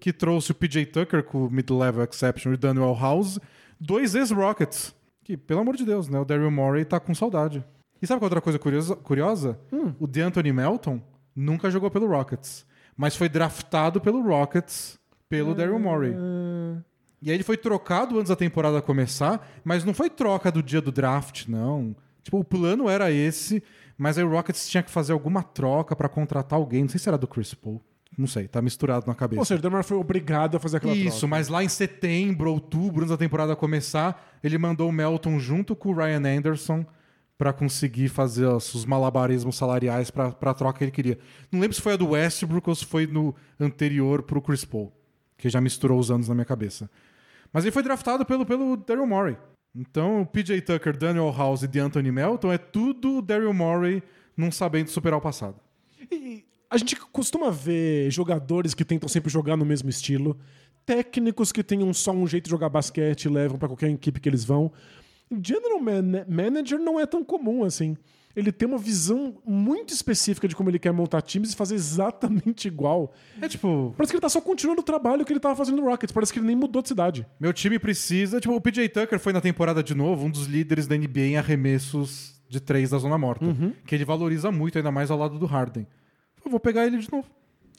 que 0.00 0.12
trouxe 0.12 0.50
o 0.50 0.54
PJ 0.54 0.86
Tucker 0.86 1.22
com 1.22 1.46
o 1.46 1.50
Mid-Level 1.50 2.02
Exception 2.04 2.52
e 2.52 2.54
o 2.54 2.58
Daniel 2.58 2.96
House, 2.98 3.38
dois 3.78 4.14
ex-Rockets. 4.14 4.94
Que, 5.22 5.36
pelo 5.36 5.60
amor 5.60 5.76
de 5.76 5.84
Deus, 5.84 6.08
né? 6.08 6.18
O 6.18 6.24
Daryl 6.24 6.50
Morey 6.50 6.84
tá 6.84 6.98
com 6.98 7.14
saudade. 7.14 7.64
E 8.02 8.06
sabe 8.06 8.18
qual 8.18 8.26
é 8.26 8.30
outra 8.30 8.40
coisa 8.40 8.58
curiosa? 8.58 8.96
curiosa? 8.96 9.58
O 10.00 10.06
DeAnthony 10.06 10.52
Melton 10.52 11.00
nunca 11.40 11.70
jogou 11.70 11.90
pelo 11.90 12.06
Rockets, 12.06 12.66
mas 12.96 13.16
foi 13.16 13.28
draftado 13.28 14.00
pelo 14.00 14.22
Rockets 14.22 14.98
pelo 15.28 15.54
Daryl 15.54 15.78
Morey. 15.78 16.14
E 17.22 17.30
aí 17.30 17.36
ele 17.36 17.44
foi 17.44 17.56
trocado 17.56 18.18
antes 18.18 18.28
da 18.30 18.36
temporada 18.36 18.80
começar, 18.82 19.48
mas 19.64 19.84
não 19.84 19.94
foi 19.94 20.10
troca 20.10 20.50
do 20.50 20.62
dia 20.62 20.80
do 20.80 20.90
draft, 20.90 21.46
não. 21.46 21.94
Tipo, 22.22 22.38
o 22.38 22.44
plano 22.44 22.88
era 22.88 23.10
esse, 23.10 23.62
mas 23.96 24.18
aí 24.18 24.24
o 24.24 24.30
Rockets 24.30 24.68
tinha 24.68 24.82
que 24.82 24.90
fazer 24.90 25.12
alguma 25.12 25.42
troca 25.42 25.94
pra 25.94 26.08
contratar 26.08 26.58
alguém. 26.58 26.82
Não 26.82 26.88
sei 26.88 26.98
se 26.98 27.08
era 27.08 27.18
do 27.18 27.26
Chris 27.26 27.54
Paul. 27.54 27.80
Não 28.18 28.26
sei, 28.26 28.48
tá 28.48 28.60
misturado 28.60 29.06
na 29.06 29.14
cabeça. 29.14 29.40
Ou 29.40 29.44
seja, 29.44 29.58
o 29.58 29.62
Demar 29.62 29.84
foi 29.84 29.96
obrigado 29.96 30.56
a 30.56 30.60
fazer 30.60 30.78
aquela 30.78 30.94
Isso, 30.94 31.20
troca. 31.20 31.26
mas 31.28 31.48
lá 31.48 31.62
em 31.62 31.68
setembro, 31.68 32.50
outubro, 32.50 33.00
antes 33.02 33.10
da 33.10 33.16
temporada 33.16 33.54
começar, 33.54 34.38
ele 34.42 34.58
mandou 34.58 34.88
o 34.88 34.92
Melton 34.92 35.38
junto 35.38 35.76
com 35.76 35.90
o 35.90 35.94
Ryan 35.94 36.38
Anderson 36.38 36.84
pra 37.40 37.54
conseguir 37.54 38.10
fazer 38.10 38.44
os, 38.44 38.74
os 38.74 38.84
malabarismos 38.84 39.56
salariais 39.56 40.10
pra, 40.10 40.30
pra 40.30 40.52
troca 40.52 40.76
que 40.76 40.84
ele 40.84 40.90
queria. 40.90 41.18
Não 41.50 41.58
lembro 41.58 41.74
se 41.74 41.80
foi 41.80 41.94
a 41.94 41.96
do 41.96 42.10
Westbrook 42.10 42.68
ou 42.68 42.74
se 42.74 42.84
foi 42.84 43.06
no 43.06 43.34
anterior 43.58 44.22
pro 44.22 44.42
Chris 44.42 44.62
Paul, 44.62 44.92
que 45.38 45.48
já 45.48 45.58
misturou 45.58 45.98
os 45.98 46.10
anos 46.10 46.28
na 46.28 46.34
minha 46.34 46.44
cabeça. 46.44 46.90
Mas 47.50 47.64
ele 47.64 47.72
foi 47.72 47.82
draftado 47.82 48.26
pelo, 48.26 48.44
pelo 48.44 48.76
Daryl 48.76 49.06
Morey. 49.06 49.38
Então, 49.74 50.20
o 50.20 50.26
PJ 50.26 50.60
Tucker, 50.60 50.94
Daniel 50.94 51.34
House 51.34 51.62
e 51.62 51.66
DeAnthony 51.66 52.12
Melton 52.12 52.52
é 52.52 52.58
tudo 52.58 53.22
Daryl 53.22 53.54
Morey 53.54 54.02
não 54.36 54.52
sabendo 54.52 54.90
superar 54.90 55.18
o 55.18 55.22
passado. 55.22 55.56
E 56.12 56.44
a 56.68 56.76
gente 56.76 56.94
costuma 56.94 57.50
ver 57.50 58.10
jogadores 58.10 58.74
que 58.74 58.84
tentam 58.84 59.08
sempre 59.08 59.32
jogar 59.32 59.56
no 59.56 59.64
mesmo 59.64 59.88
estilo, 59.88 60.38
técnicos 60.84 61.52
que 61.52 61.64
tenham 61.64 61.90
só 61.94 62.12
um 62.12 62.26
jeito 62.26 62.44
de 62.44 62.50
jogar 62.50 62.68
basquete 62.68 63.24
e 63.24 63.28
levam 63.30 63.58
pra 63.58 63.66
qualquer 63.66 63.88
equipe 63.88 64.20
que 64.20 64.28
eles 64.28 64.44
vão. 64.44 64.70
General 65.42 65.78
man- 65.80 66.24
Manager 66.28 66.78
não 66.78 66.98
é 66.98 67.06
tão 67.06 67.24
comum 67.24 67.64
assim. 67.64 67.96
Ele 68.34 68.52
tem 68.52 68.68
uma 68.68 68.78
visão 68.78 69.38
muito 69.44 69.92
específica 69.92 70.46
de 70.46 70.54
como 70.54 70.70
ele 70.70 70.78
quer 70.78 70.92
montar 70.92 71.20
times 71.20 71.52
e 71.52 71.56
fazer 71.56 71.74
exatamente 71.74 72.68
igual. 72.68 73.12
É 73.42 73.48
tipo, 73.48 73.92
Parece 73.96 74.12
que 74.12 74.16
ele 74.16 74.20
tá 74.22 74.28
só 74.28 74.40
continuando 74.40 74.80
o 74.80 74.84
trabalho 74.84 75.24
que 75.24 75.32
ele 75.32 75.40
tava 75.40 75.56
fazendo 75.56 75.82
no 75.82 75.88
Rockets. 75.88 76.12
Parece 76.12 76.32
que 76.32 76.38
ele 76.38 76.46
nem 76.46 76.54
mudou 76.54 76.80
de 76.80 76.88
cidade. 76.88 77.26
Meu 77.40 77.52
time 77.52 77.76
precisa. 77.78 78.40
Tipo, 78.40 78.54
o 78.54 78.60
PJ 78.60 78.88
Tucker 78.88 79.18
foi 79.18 79.32
na 79.32 79.40
temporada 79.40 79.82
de 79.82 79.94
novo 79.96 80.26
um 80.26 80.30
dos 80.30 80.46
líderes 80.46 80.86
da 80.86 80.96
NBA 80.96 81.20
em 81.20 81.36
arremessos 81.38 82.40
de 82.48 82.60
três 82.60 82.90
da 82.90 82.98
zona 82.98 83.18
morta. 83.18 83.44
Que 83.84 83.94
ele 83.96 84.04
valoriza 84.04 84.50
muito, 84.52 84.78
ainda 84.78 84.92
mais 84.92 85.10
ao 85.10 85.18
lado 85.18 85.36
do 85.38 85.46
Harden. 85.46 85.86
Eu 86.44 86.50
vou 86.50 86.60
pegar 86.60 86.86
ele 86.86 86.98
de 86.98 87.10
novo. 87.10 87.28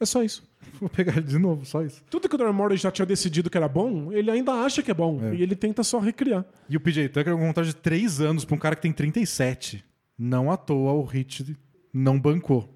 É 0.02 0.06
só 0.06 0.22
isso. 0.22 0.44
Vou 0.80 0.90
pegar 0.90 1.18
ele 1.18 1.28
de 1.28 1.38
novo, 1.38 1.66
só 1.66 1.84
isso. 1.84 2.04
Tudo 2.10 2.28
que 2.28 2.36
o 2.36 2.38
Daryl 2.38 2.54
Morey 2.54 2.78
já 2.78 2.90
tinha 2.92 3.06
decidido 3.06 3.50
que 3.50 3.58
era 3.58 3.68
bom, 3.68 4.12
ele 4.12 4.30
ainda 4.32 4.52
acha 4.54 4.82
que 4.82 4.90
é 4.92 4.94
bom. 4.94 5.32
E 5.34 5.42
ele 5.44 5.56
tenta 5.56 5.84
só 5.84 6.00
recriar. 6.00 6.46
E 6.70 6.76
o 6.76 6.80
PJ 6.80 7.10
Tucker 7.10 7.34
é 7.34 7.36
um 7.36 7.40
contrato 7.48 7.68
de 7.68 7.76
três 7.76 8.20
anos 8.22 8.46
pra 8.46 8.56
um 8.56 8.60
cara 8.60 8.76
que 8.76 8.82
tem 8.82 8.92
37. 8.92 9.84
Não 10.18 10.52
à 10.52 10.58
toa 10.58 10.94
o 10.94 11.04
Hit 11.04 11.56
não 11.94 12.20
bancou. 12.20 12.68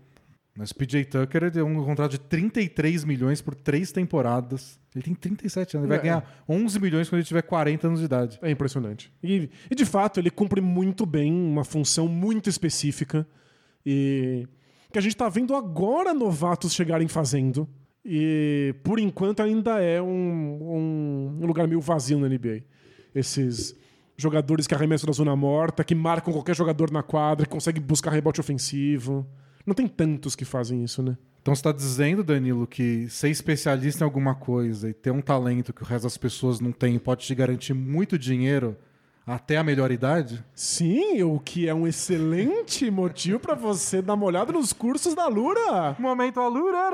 Mas 0.58 0.72
o 0.72 0.76
PJ 0.76 1.04
Tucker 1.06 1.52
é 1.58 1.64
um 1.64 1.84
contrato 1.84 2.12
de 2.12 2.20
33 2.20 3.04
milhões 3.04 3.42
por 3.42 3.54
três 3.56 3.92
temporadas. 3.92 4.80
Ele 4.96 5.04
tem 5.04 5.14
37 5.14 5.76
anos. 5.78 5.86
Ele 5.86 5.90
vai 5.90 5.98
É. 5.98 6.02
ganhar 6.10 6.44
11 6.48 6.80
milhões 6.80 7.10
quando 7.10 7.20
ele 7.20 7.28
tiver 7.28 7.42
40 7.42 7.88
anos 7.88 8.00
de 8.00 8.06
idade. 8.06 8.40
É 8.42 8.50
impressionante. 8.50 9.12
E, 9.22 9.50
e, 9.70 9.76
de 9.76 9.86
fato, 9.86 10.20
ele 10.20 10.30
cumpre 10.30 10.62
muito 10.62 11.06
bem 11.06 11.34
uma 11.34 11.66
função 11.66 12.08
muito 12.08 12.50
específica 12.50 13.28
e 13.86 14.48
que 14.92 14.98
a 15.00 15.02
gente 15.02 15.16
tá 15.16 15.28
vendo 15.30 15.56
agora 15.56 16.14
novatos 16.14 16.74
chegarem 16.74 17.08
fazendo. 17.08 17.68
E 18.04 18.76
por 18.84 19.00
enquanto 19.00 19.42
ainda 19.42 19.82
é 19.82 20.02
um, 20.02 20.08
um- 20.08 21.40
um 21.42 21.46
lugar 21.48 21.68
meio 21.68 21.82
vazio 21.82 22.20
na 22.20 22.28
NBA. 22.28 22.64
Esses 23.14 23.76
jogadores 24.18 24.68
que 24.68 24.76
arremessam 24.76 25.08
da 25.08 25.14
zona 25.14 25.36
morta, 25.36 25.84
que 25.84 25.96
marcam 25.96 26.32
qualquer 26.34 26.56
jogador 26.56 26.92
na 26.92 27.04
quadra, 27.04 27.46
que 27.46 27.52
conseguem 27.52 27.82
buscar 27.82 28.12
rebote 28.12 28.40
ofensivo. 28.40 29.26
Não 29.66 29.74
tem 29.74 29.88
tantos 29.88 30.36
que 30.36 30.46
fazem 30.46 30.84
isso, 30.84 31.02
né? 31.02 31.18
Então 31.42 31.54
você 31.54 31.60
está 31.60 31.72
dizendo, 31.72 32.24
Danilo, 32.24 32.66
que 32.66 33.08
ser 33.10 33.30
especialista 33.30 34.04
em 34.04 34.06
alguma 34.06 34.34
coisa 34.36 34.90
e 34.90 34.94
ter 34.94 35.12
um 35.12 35.22
talento 35.22 35.74
que 35.74 35.84
o 35.84 35.86
resto 35.86 36.04
das 36.04 36.18
pessoas 36.18 36.60
não 36.60 36.72
tem 36.72 36.98
pode 36.98 37.26
te 37.26 37.36
garantir 37.36 37.74
muito 37.74 38.18
dinheiro 38.18 38.76
até 39.26 39.58
a 39.58 39.64
melhor 39.64 39.92
idade? 39.92 40.44
Sim, 40.54 41.24
o 41.24 41.40
que 41.40 41.68
é 41.68 41.74
um 41.74 41.88
excelente 41.88 42.90
motivo 42.92 43.40
pra 43.40 43.56
você 43.56 44.02
dar 44.02 44.14
uma 44.14 44.26
olhada 44.26 44.52
nos 44.52 44.72
cursos 44.72 45.16
da 45.16 45.28
Lura. 45.28 45.96
Momento 45.98 46.40
alura. 46.40 46.90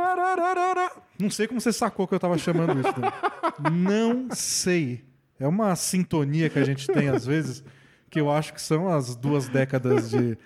Não 1.20 1.30
sei 1.30 1.48
como 1.48 1.60
você 1.60 1.74
sacou 1.74 2.08
que 2.08 2.16
eu 2.16 2.20
tava 2.20 2.38
chamando 2.38 2.80
isso. 2.80 2.94
Danilo. 3.60 3.84
não 3.90 4.28
sei. 4.32 5.04
É 5.40 5.48
uma 5.48 5.76
sintonia 5.76 6.50
que 6.50 6.60
a 6.60 6.64
gente 6.64 6.88
tem 6.88 7.10
às 7.10 7.26
vezes 7.26 7.64
que 8.10 8.20
eu 8.20 8.30
acho 8.30 8.54
que 8.54 8.62
são 8.62 8.90
as 8.90 9.16
duas 9.16 9.48
décadas 9.48 10.10
de, 10.10 10.38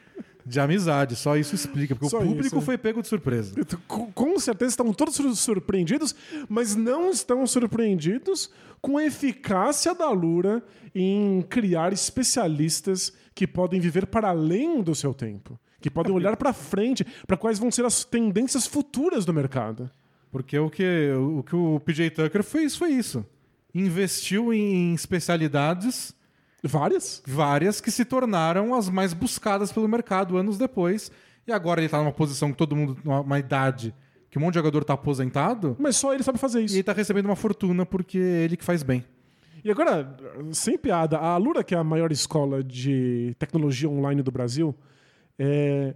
de 0.46 0.60
amizade. 0.60 1.16
Só 1.16 1.36
isso 1.36 1.56
explica, 1.56 1.96
porque 1.96 2.10
Só 2.10 2.18
o 2.20 2.22
público 2.22 2.46
isso, 2.48 2.56
né? 2.56 2.62
foi 2.62 2.78
pego 2.78 3.02
de 3.02 3.08
surpresa. 3.08 3.54
Com, 3.88 4.12
com 4.12 4.40
certeza 4.40 4.70
estão 4.72 4.94
todos 4.94 5.16
sur- 5.16 5.36
surpreendidos, 5.36 6.14
mas 6.48 6.76
não 6.76 7.10
estão 7.10 7.46
surpreendidos 7.48 8.50
com 8.82 8.98
a 8.98 9.06
eficácia 9.06 9.96
da 9.96 10.10
Lura 10.12 10.64
em 10.94 11.42
criar 11.50 11.92
especialistas 11.92 13.12
que 13.34 13.48
podem 13.48 13.80
viver 13.80 14.06
para 14.06 14.30
além 14.30 14.82
do 14.82 14.94
seu 14.96 15.14
tempo, 15.14 15.60
que 15.82 15.90
podem 15.90 16.14
olhar 16.16 16.38
para 16.38 16.54
frente, 16.54 17.06
para 17.26 17.36
quais 17.38 17.58
vão 17.60 17.72
ser 17.72 17.84
as 17.86 18.04
tendências 18.06 18.68
futuras 18.68 19.26
do 19.26 19.34
mercado. 19.34 19.90
Porque 20.32 20.58
o 20.60 20.70
que 20.70 21.12
o, 21.18 21.44
que 21.44 21.56
o 21.56 21.80
PJ 21.80 22.10
Tucker 22.12 22.44
fez 22.44 22.76
foi 22.76 22.92
isso. 22.92 23.26
Investiu 23.74 24.54
em 24.54 24.94
especialidades 24.94 26.14
Várias? 26.68 27.22
várias 27.26 27.80
que 27.82 27.92
se 27.92 28.04
tornaram 28.06 28.74
as 28.74 28.90
mais 28.90 29.14
buscadas 29.14 29.72
pelo 29.72 29.88
mercado 29.88 30.38
anos 30.38 30.58
depois. 30.58 31.12
E 31.48 31.52
agora 31.52 31.80
ele 31.82 31.90
tá 31.90 32.00
numa 32.00 32.12
posição 32.12 32.52
que 32.52 32.58
todo 32.58 32.76
mundo, 32.76 32.98
numa 33.04 33.22
uma 33.22 33.40
idade, 33.40 33.94
que 34.32 34.38
um 34.38 34.42
monte 34.42 34.54
de 34.54 34.60
jogador 34.60 34.84
tá 34.84 34.94
aposentado, 34.94 35.76
Mas 35.80 35.96
só 35.96 36.14
ele 36.14 36.24
sabe 36.24 36.38
fazer 36.40 36.62
e 36.62 36.66
isso. 36.66 36.76
ele 36.76 36.84
tá 36.84 36.94
recebendo 36.94 37.26
uma 37.26 37.36
fortuna 37.36 37.86
porque 37.86 38.18
é 38.18 38.44
ele 38.44 38.58
que 38.58 38.64
faz 38.64 38.82
bem. 38.84 39.06
E 39.64 39.72
agora, 39.72 40.16
sem 40.52 40.78
piada, 40.78 41.18
a 41.18 41.38
Lura, 41.38 41.64
que 41.64 41.74
é 41.74 41.78
a 41.78 41.84
maior 41.84 42.12
escola 42.12 42.64
de 42.64 43.36
tecnologia 43.40 43.90
online 43.90 44.22
do 44.22 44.32
Brasil, 44.32 44.76
é, 45.40 45.96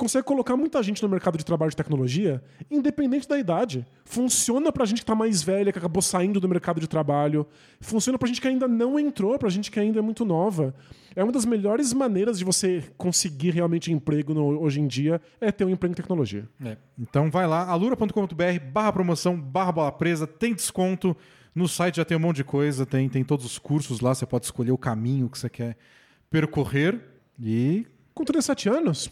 consegue 0.00 0.24
colocar 0.26 0.56
muita 0.56 0.82
gente 0.82 1.02
no 1.02 1.08
mercado 1.08 1.36
de 1.36 1.44
trabalho 1.44 1.70
de 1.70 1.76
tecnologia, 1.76 2.42
independente 2.70 3.28
da 3.28 3.38
idade. 3.38 3.86
Funciona 4.04 4.72
pra 4.72 4.84
gente 4.86 5.00
que 5.00 5.04
tá 5.06 5.14
mais 5.14 5.42
velha, 5.42 5.70
que 5.72 5.78
acabou 5.78 6.00
saindo 6.02 6.40
do 6.40 6.48
mercado 6.48 6.80
de 6.80 6.88
trabalho. 6.88 7.46
Funciona 7.80 8.18
pra 8.18 8.26
gente 8.26 8.40
que 8.40 8.48
ainda 8.48 8.66
não 8.66 8.98
entrou, 8.98 9.38
pra 9.38 9.48
gente 9.50 9.70
que 9.70 9.78
ainda 9.78 9.98
é 9.98 10.02
muito 10.02 10.24
nova. 10.24 10.74
É 11.14 11.22
uma 11.22 11.32
das 11.32 11.44
melhores 11.44 11.92
maneiras 11.92 12.38
de 12.38 12.44
você 12.44 12.82
conseguir 12.96 13.50
realmente 13.50 13.92
emprego 13.92 14.32
no- 14.32 14.60
hoje 14.60 14.80
em 14.80 14.86
dia, 14.86 15.20
é 15.40 15.52
ter 15.52 15.64
um 15.64 15.70
emprego 15.70 15.92
em 15.92 15.96
tecnologia. 15.96 16.48
Então 16.98 17.30
vai 17.30 17.46
lá, 17.46 17.66
alura.com.br 17.68 18.60
barra 18.72 18.92
promoção, 18.92 19.38
barra 19.38 19.70
bola 19.72 19.92
presa, 19.92 20.26
tem 20.26 20.54
desconto. 20.54 21.16
No 21.54 21.68
site 21.68 21.96
já 21.96 22.04
tem 22.04 22.16
um 22.16 22.20
monte 22.20 22.36
de 22.36 22.44
coisa, 22.44 22.86
tem, 22.86 23.08
tem 23.08 23.22
todos 23.24 23.44
os 23.44 23.58
cursos 23.58 24.00
lá, 24.00 24.14
você 24.14 24.24
pode 24.24 24.44
escolher 24.46 24.70
o 24.72 24.78
caminho 24.78 25.28
que 25.28 25.38
você 25.38 25.48
quer 25.50 25.76
percorrer. 26.30 27.00
E 27.42 27.86
Com 28.14 28.24
37 28.24 28.68
anos, 28.68 29.10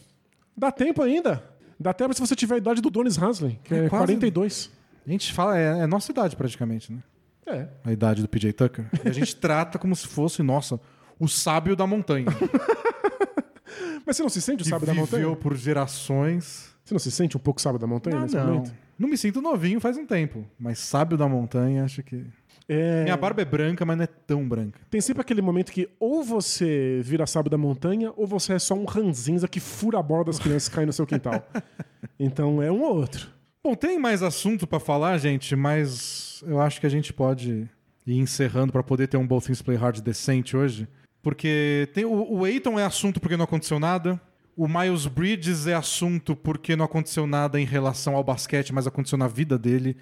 dá 0.59 0.70
tempo 0.72 1.02
ainda. 1.02 1.43
Dá 1.80 1.93
tempo 1.94 2.12
se 2.12 2.20
você 2.20 2.35
tiver 2.35 2.56
a 2.56 2.59
idade 2.59 2.80
do 2.80 2.90
Donis 2.90 3.16
Hasley, 3.22 3.59
que 3.62 3.72
é, 3.74 3.85
É 3.86 3.89
quase- 3.89 4.05
42. 4.06 4.70
a 5.06 5.10
gente 5.10 5.32
fala, 5.32 5.59
é, 5.59 5.80
é 5.80 5.86
nossa 5.86 6.10
idade 6.10 6.35
praticamente, 6.36 6.93
né? 6.93 6.98
É. 7.47 7.66
A 7.85 7.93
idade 7.93 8.20
do 8.20 8.28
PJ 8.28 8.52
Tucker. 8.52 8.85
A 9.06 9.10
gente 9.10 9.35
trata 9.36 9.78
como 9.78 9.94
se 9.97 10.06
fosse, 10.06 10.43
nossa, 10.43 10.78
o 11.18 11.26
sábio 11.28 11.74
da 11.74 11.86
montanha. 11.86 12.26
Mas 14.05 14.16
você 14.16 14.22
não 14.22 14.28
se 14.30 14.40
sente 14.40 14.62
o 14.62 14.66
sábio 14.66 14.86
da 14.86 14.93
viveu 14.93 15.05
montanha? 15.06 15.36
por 15.36 15.56
gerações. 15.56 16.74
Você 16.85 16.94
não 16.94 16.98
se 16.98 17.10
sente 17.10 17.36
um 17.36 17.40
pouco 17.40 17.60
sábio 17.60 17.78
da 17.78 17.86
montanha 17.86 18.16
Ah, 18.16 18.20
nesse 18.22 18.36
não. 18.36 18.47
momento? 18.47 18.74
Não 18.98 19.09
me 19.09 19.16
sinto 19.16 19.40
novinho 19.43 19.80
faz 19.80 19.97
um 19.97 20.06
tempo. 20.06 20.44
Mas 20.59 20.78
sábio 20.78 21.16
da 21.16 21.28
montanha, 21.28 21.85
acho 21.85 22.02
que. 22.02 22.24
É, 22.69 23.03
Minha 23.05 23.16
barba 23.16 23.40
é 23.40 23.45
branca, 23.47 23.85
mas 23.86 23.97
não 23.97 24.05
é 24.05 24.07
tão 24.07 24.47
branca. 24.47 24.78
Tem 24.90 25.01
sempre 25.01 25.23
aquele 25.23 25.40
momento 25.40 25.73
que 25.73 25.89
ou 25.99 26.23
você 26.23 27.01
vira 27.03 27.27
sábio 27.27 27.51
da 27.51 27.57
montanha 27.57 28.12
ou 28.15 28.27
você 28.27 28.53
é 28.53 28.59
só 28.59 28.74
um 28.74 28.85
ranzinza 28.85 29.49
que 29.49 29.59
fura 29.59 29.99
a 29.99 30.03
bola 30.03 30.24
das 30.24 30.39
crianças 30.39 30.69
e 30.69 30.70
cai 30.70 30.85
no 30.85 30.93
seu 30.93 31.07
quintal. 31.07 31.43
então 32.20 32.62
é 32.62 32.70
um 32.70 32.82
ou 32.82 32.97
outro. 32.97 33.28
Bom, 33.65 33.74
tem 33.74 33.99
mais 33.99 34.23
assunto 34.23 34.66
pra 34.66 34.78
falar, 34.78 35.16
gente, 35.16 35.57
mas 35.57 36.45
eu 36.47 36.61
acho 36.61 36.78
que 36.78 36.86
a 36.86 36.90
gente 36.90 37.12
pode 37.12 37.69
ir 38.07 38.19
encerrando 38.19 38.73
pra 38.73 38.82
poder 38.82 39.09
ter 39.09 39.16
um 39.16 39.27
Both 39.27 39.47
Things 39.47 39.62
Play 39.62 39.77
Hard 39.77 40.01
decente 40.01 40.57
hoje. 40.57 40.86
Porque 41.23 41.89
tem, 41.95 42.05
o, 42.05 42.32
o 42.32 42.45
Aiton 42.45 42.78
é 42.78 42.85
assunto 42.85 43.19
porque 43.19 43.36
não 43.36 43.45
aconteceu 43.45 43.81
nada. 43.81 44.20
O 44.55 44.69
Miles 44.69 45.07
Bridges 45.07 45.66
é 45.66 45.74
assunto 45.74 46.36
porque 46.36 46.77
não 46.77 46.85
aconteceu 46.85 47.27
nada 47.27 47.61
em 47.61 47.65
relação 47.65 48.15
ao 48.15 48.24
basquete, 48.24 48.73
mas 48.73 48.86
aconteceu 48.86 49.16
na 49.16 49.28
vida 49.28 49.59
dele. 49.59 49.97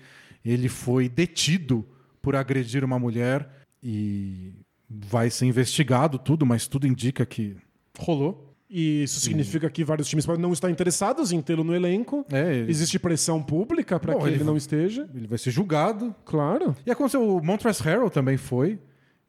Ele 0.44 0.68
foi 0.68 1.08
detido 1.08 1.86
por 2.26 2.34
agredir 2.34 2.82
uma 2.82 2.98
mulher 2.98 3.48
e 3.80 4.52
vai 4.90 5.30
ser 5.30 5.46
investigado 5.46 6.18
tudo, 6.18 6.44
mas 6.44 6.66
tudo 6.66 6.84
indica 6.84 7.24
que 7.24 7.56
rolou. 7.96 8.52
E 8.68 9.04
isso 9.04 9.20
significa 9.20 9.70
que 9.70 9.84
vários 9.84 10.08
times 10.08 10.26
podem 10.26 10.42
não 10.42 10.52
estar 10.52 10.68
interessados 10.68 11.30
em 11.30 11.40
tê-lo 11.40 11.62
no 11.62 11.72
elenco. 11.72 12.26
É, 12.32 12.52
ele, 12.52 12.68
Existe 12.68 12.98
pressão 12.98 13.40
pública 13.40 14.00
para 14.00 14.16
que 14.16 14.24
ele, 14.24 14.34
ele- 14.38 14.44
não 14.44 14.56
esteja. 14.56 15.08
ele 15.14 15.28
vai 15.28 15.38
ser 15.38 15.52
julgado. 15.52 16.12
Claro. 16.24 16.74
E 16.84 16.90
aconteceu, 16.90 17.22
o 17.22 17.40
Montrezl 17.40 17.84
Harrell 17.84 18.10
também 18.10 18.36
foi. 18.36 18.76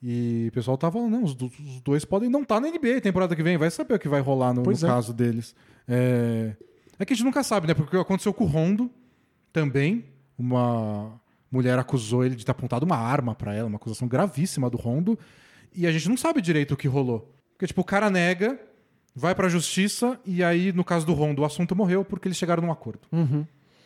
E 0.01 0.47
o 0.49 0.51
pessoal 0.53 0.75
tava 0.75 0.93
falando, 0.93 1.11
não, 1.11 1.23
os, 1.23 1.33
os 1.39 1.81
dois 1.81 2.03
podem 2.03 2.31
não 2.31 2.41
estar 2.41 2.59
na 2.59 2.67
NBA 2.67 2.99
temporada 2.99 3.35
que 3.35 3.43
vem, 3.43 3.57
vai 3.57 3.69
saber 3.69 3.93
o 3.93 3.99
que 3.99 4.09
vai 4.09 4.21
rolar 4.21 4.55
no, 4.55 4.63
no 4.63 4.71
é. 4.71 4.75
caso 4.75 5.13
deles. 5.13 5.55
É... 5.87 6.55
é 6.97 7.05
que 7.05 7.13
a 7.13 7.15
gente 7.15 7.25
nunca 7.25 7.43
sabe, 7.43 7.67
né? 7.67 7.75
Porque 7.75 7.95
aconteceu 7.95 8.33
com 8.33 8.45
o 8.45 8.47
Rondo 8.47 8.89
também. 9.53 10.03
Uma 10.35 11.19
mulher 11.51 11.77
acusou 11.79 12.25
ele 12.25 12.35
de 12.35 12.45
ter 12.45 12.51
apontado 12.51 12.85
uma 12.85 12.97
arma 12.97 13.35
pra 13.35 13.53
ela, 13.53 13.67
uma 13.67 13.77
acusação 13.77 14.07
gravíssima 14.07 14.69
do 14.69 14.77
Rondo. 14.77 15.17
E 15.73 15.85
a 15.85 15.91
gente 15.91 16.09
não 16.09 16.17
sabe 16.17 16.41
direito 16.41 16.73
o 16.73 16.77
que 16.77 16.87
rolou. 16.87 17.33
Porque, 17.53 17.67
tipo, 17.67 17.81
o 17.81 17.83
cara 17.83 18.09
nega, 18.09 18.59
vai 19.15 19.33
pra 19.33 19.49
justiça 19.49 20.19
e 20.25 20.43
aí, 20.43 20.71
no 20.71 20.83
caso 20.83 21.05
do 21.05 21.13
Rondo, 21.13 21.41
o 21.41 21.45
assunto 21.45 21.75
morreu 21.75 22.05
porque 22.05 22.27
eles 22.27 22.37
chegaram 22.37 22.61
num 22.63 22.71
acordo. 22.71 23.07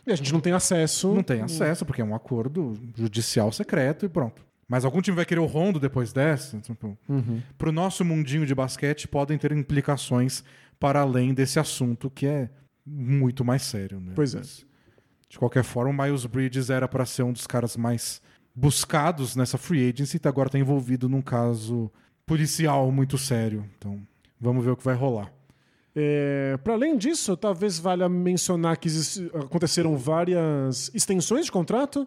E 0.06 0.12
a 0.12 0.16
gente 0.16 0.34
não 0.34 0.40
tem 0.40 0.54
acesso. 0.54 1.14
Não 1.14 1.24
tem 1.24 1.42
acesso, 1.42 1.86
porque 1.86 2.02
é 2.02 2.06
um 2.06 2.16
acordo 2.16 2.74
judicial 2.96 3.52
secreto 3.52 4.06
e 4.06 4.10
pronto. 4.10 4.44
Mas 4.68 4.86
algum 4.86 5.02
time 5.02 5.16
vai 5.16 5.26
querer 5.26 5.42
o 5.42 5.46
Rondo 5.46 5.80
depois 5.80 6.14
dessa? 6.14 6.58
Tipo, 6.60 6.98
Pro 7.58 7.72
nosso 7.72 8.06
mundinho 8.06 8.46
de 8.46 8.56
basquete 8.56 9.08
podem 9.08 9.38
ter 9.38 9.52
implicações 9.52 10.44
para 10.80 11.02
além 11.02 11.34
desse 11.34 11.60
assunto 11.60 12.10
que 12.10 12.26
é 12.26 12.50
muito 12.86 13.46
mais 13.46 13.64
sério. 13.64 14.00
Né? 14.00 14.14
Pois 14.16 14.34
é. 14.34 14.40
Mas, 14.40 14.66
De 15.32 15.40
qualquer 15.40 15.64
forma, 15.64 15.92
o 15.92 16.06
Miles 16.06 16.26
Bridges 16.26 16.70
era 16.70 16.90
para 16.90 17.06
ser 17.06 17.24
um 17.24 17.32
dos 17.32 17.48
caras 17.48 17.78
mais 17.78 18.22
buscados 18.54 19.34
nessa 19.34 19.58
free 19.58 19.90
agency 19.90 20.20
e 20.22 20.28
agora 20.28 20.50
está 20.50 20.60
envolvido 20.60 21.08
num 21.08 21.22
caso 21.22 21.90
policial 22.26 22.92
muito 22.92 23.18
sério. 23.18 23.66
Então, 23.78 23.98
vamos 24.38 24.66
ver 24.66 24.72
o 24.72 24.76
que 24.76 24.84
vai 24.84 24.94
rolar. 24.94 25.32
É, 25.96 26.60
para 26.62 26.74
além 26.74 26.98
disso, 26.98 27.38
talvez 27.38 27.80
valha 27.80 28.10
mencionar 28.10 28.76
que 28.76 28.90
aconteceram 29.34 29.96
várias 29.96 30.92
extensões 30.94 31.46
de 31.46 31.52
contrato. 31.54 32.06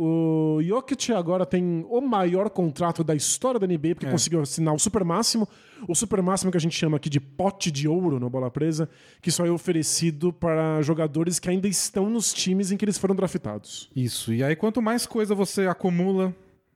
O 0.00 0.60
Jokic 0.62 1.12
agora 1.12 1.44
tem 1.44 1.84
o 1.90 2.00
maior 2.00 2.48
contrato 2.50 3.02
da 3.02 3.16
história 3.16 3.58
da 3.58 3.66
NBA, 3.66 3.96
porque 3.96 4.06
É. 4.06 4.10
conseguiu 4.10 4.40
assinar 4.40 4.72
o 4.72 4.78
super 4.78 5.02
máximo. 5.02 5.48
O 5.88 5.94
super 5.94 6.22
máximo 6.22 6.52
que 6.52 6.56
a 6.56 6.60
gente 6.60 6.76
chama 6.76 6.96
aqui 6.96 7.10
de 7.10 7.18
pote 7.18 7.68
de 7.68 7.88
ouro 7.88 8.20
na 8.20 8.28
bola 8.28 8.48
presa, 8.48 8.88
que 9.20 9.28
só 9.32 9.44
é 9.44 9.50
oferecido 9.50 10.32
para 10.32 10.80
jogadores 10.82 11.40
que 11.40 11.50
ainda 11.50 11.66
estão 11.66 12.08
nos 12.08 12.32
times 12.32 12.70
em 12.70 12.76
que 12.76 12.84
eles 12.84 12.96
foram 12.96 13.12
draftados. 13.16 13.90
Isso. 13.94 14.32
E 14.32 14.44
aí, 14.44 14.54
quanto 14.54 14.80
mais 14.80 15.04
coisa 15.04 15.34
você 15.34 15.66
acumula, 15.66 16.32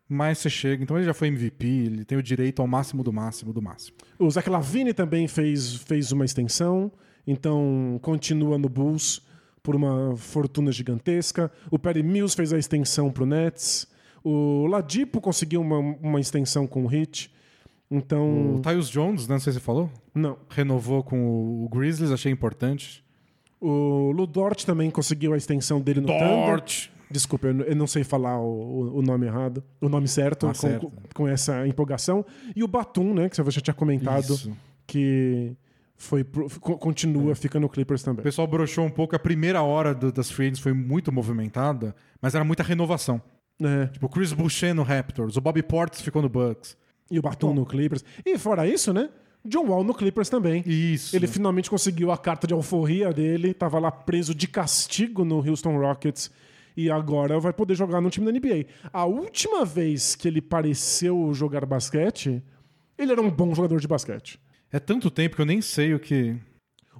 mais 0.09 0.39
você 0.39 0.51
chega. 0.51 0.83
Então, 0.83 0.97
ele 0.97 1.07
já 1.07 1.15
foi 1.15 1.29
MVP, 1.29 1.65
ele 1.65 2.05
tem 2.05 2.19
o 2.19 2.23
direito 2.23 2.61
ao 2.61 2.67
máximo 2.67 3.05
do 3.05 3.13
máximo 3.13 3.53
do 3.53 3.63
máximo. 3.63 3.97
O 4.19 4.29
Zach 4.29 4.51
Lavine 4.51 4.93
também 4.93 5.29
fez, 5.29 5.77
fez 5.77 6.11
uma 6.11 6.25
extensão, 6.25 6.91
então 7.25 8.01
continua 8.03 8.59
no 8.59 8.69
Bulls 8.69 9.23
por 9.63 9.77
uma 9.77 10.17
fortuna 10.17 10.73
gigantesca. 10.73 11.51
O 11.71 11.79
Perry 11.79 12.03
Mills 12.03 12.35
fez 12.35 12.53
a 12.53 12.59
extensão 12.59 13.11
pro 13.11 13.25
Nets. 13.27 13.87
O 14.25 14.67
Ladipo 14.67 15.21
conseguiu 15.21 15.61
uma, 15.61 15.79
uma 15.79 16.21
extensão 16.21 16.67
com 16.67 16.85
o 16.87 16.93
Heat. 16.93 17.31
Então, 17.91 18.57
O 18.57 18.61
Tyus 18.61 18.89
Jones, 18.89 19.29
né, 19.29 19.35
não 19.35 19.41
sei 19.41 19.53
se 19.53 19.59
você 19.59 19.65
falou, 19.65 19.91
não. 20.15 20.39
renovou 20.49 21.03
com 21.03 21.65
o 21.65 21.69
Grizzlies, 21.69 22.11
achei 22.11 22.33
importante. 22.33 23.05
O 23.61 24.11
Ludort 24.13 24.65
também 24.65 24.91
conseguiu 24.91 25.35
a 25.35 25.37
extensão 25.37 25.81
dele 25.81 26.01
no 26.01 26.07
Thunder. 26.09 26.63
Desculpa, 27.11 27.49
eu 27.49 27.77
não 27.77 27.87
sei 27.87 28.03
falar 28.03 28.41
o, 28.41 28.45
o- 28.47 28.99
o 28.99 29.03
nome 29.03 29.27
errado, 29.27 29.63
o 29.81 29.89
nome 29.89 30.09
certo, 30.09 30.47
Ah, 30.47 30.49
com, 30.49 30.55
certo. 30.55 30.87
com- 30.91 31.03
com 31.15 31.29
essa 31.29 31.67
empolgação. 31.69 32.25
E 32.57 32.65
o 32.65 32.67
Batum, 32.69 33.13
né, 33.13 33.29
que 33.29 33.37
você 33.37 33.51
já 33.51 33.61
tinha 33.61 33.75
comentado, 33.75 34.33
Isso. 34.33 34.57
que 34.87 35.53
foi 36.03 36.25
pro- 36.25 36.49
co- 36.61 36.77
continua 36.77 37.35
ficando 37.37 37.63
no 37.63 37.69
Clippers 37.69 38.03
O 38.03 38.05
também. 38.07 38.23
pessoal 38.25 38.47
broxou 38.47 38.85
um 38.85 38.91
pouco. 38.91 39.15
A 39.15 39.19
primeira 39.19 39.63
hora 39.63 39.95
do- 39.95 40.11
das 40.13 40.31
agents 40.33 40.59
foi 40.61 40.73
muito 40.73 41.13
movimentada, 41.13 41.95
mas 42.21 42.35
era 42.35 42.45
muita 42.45 42.63
renovação. 42.65 43.23
É. 43.63 43.87
Tipo, 43.87 44.07
o 44.07 44.09
Chris 44.09 44.33
Boucher 44.33 44.75
no 44.75 44.83
Raptors, 44.83 45.37
o 45.37 45.41
Bobby 45.41 45.63
Portis 45.63 46.01
ficou 46.01 46.21
no 46.21 46.29
Bucks. 46.29 46.77
E 47.11 47.19
o 47.19 47.23
Batum 47.23 47.55
no 47.55 47.65
Clippers. 47.67 48.05
E 48.27 48.37
fora 48.39 48.67
isso, 48.67 48.93
né? 48.93 49.11
John 49.45 49.67
Wall 49.67 49.85
no 49.85 49.95
Clippers 49.95 50.29
também. 50.29 50.63
Isso. 50.67 51.15
Ele 51.15 51.27
finalmente 51.27 51.69
conseguiu 51.71 52.11
a 52.11 52.17
carta 52.19 52.47
de 52.47 52.55
alforria 52.55 53.13
dele, 53.13 53.53
tava 53.55 53.79
lá 53.79 53.91
preso 53.93 54.35
de 54.35 54.49
castigo 54.49 55.25
no 55.25 55.37
Houston 55.49 55.77
Rockets 55.79 56.31
e 56.77 56.91
agora 56.91 57.39
vai 57.39 57.53
poder 57.53 57.75
jogar 57.75 58.01
no 58.01 58.09
time 58.11 58.25
da 58.27 58.33
NBA. 58.33 58.67
A 58.93 59.05
última 59.05 59.65
vez 59.65 60.15
que 60.17 60.27
ele 60.27 60.41
pareceu 60.41 61.33
jogar 61.35 61.67
basquete, 61.67 62.43
ele 62.99 63.13
era 63.13 63.21
um 63.21 63.31
bom 63.31 63.55
jogador 63.55 63.79
de 63.81 63.87
basquete. 63.87 64.41
É 64.73 64.79
tanto 64.81 65.11
tempo 65.11 65.37
que 65.37 65.43
eu 65.43 65.47
nem 65.47 65.61
sei 65.61 65.93
o 65.95 66.01
que, 66.01 66.35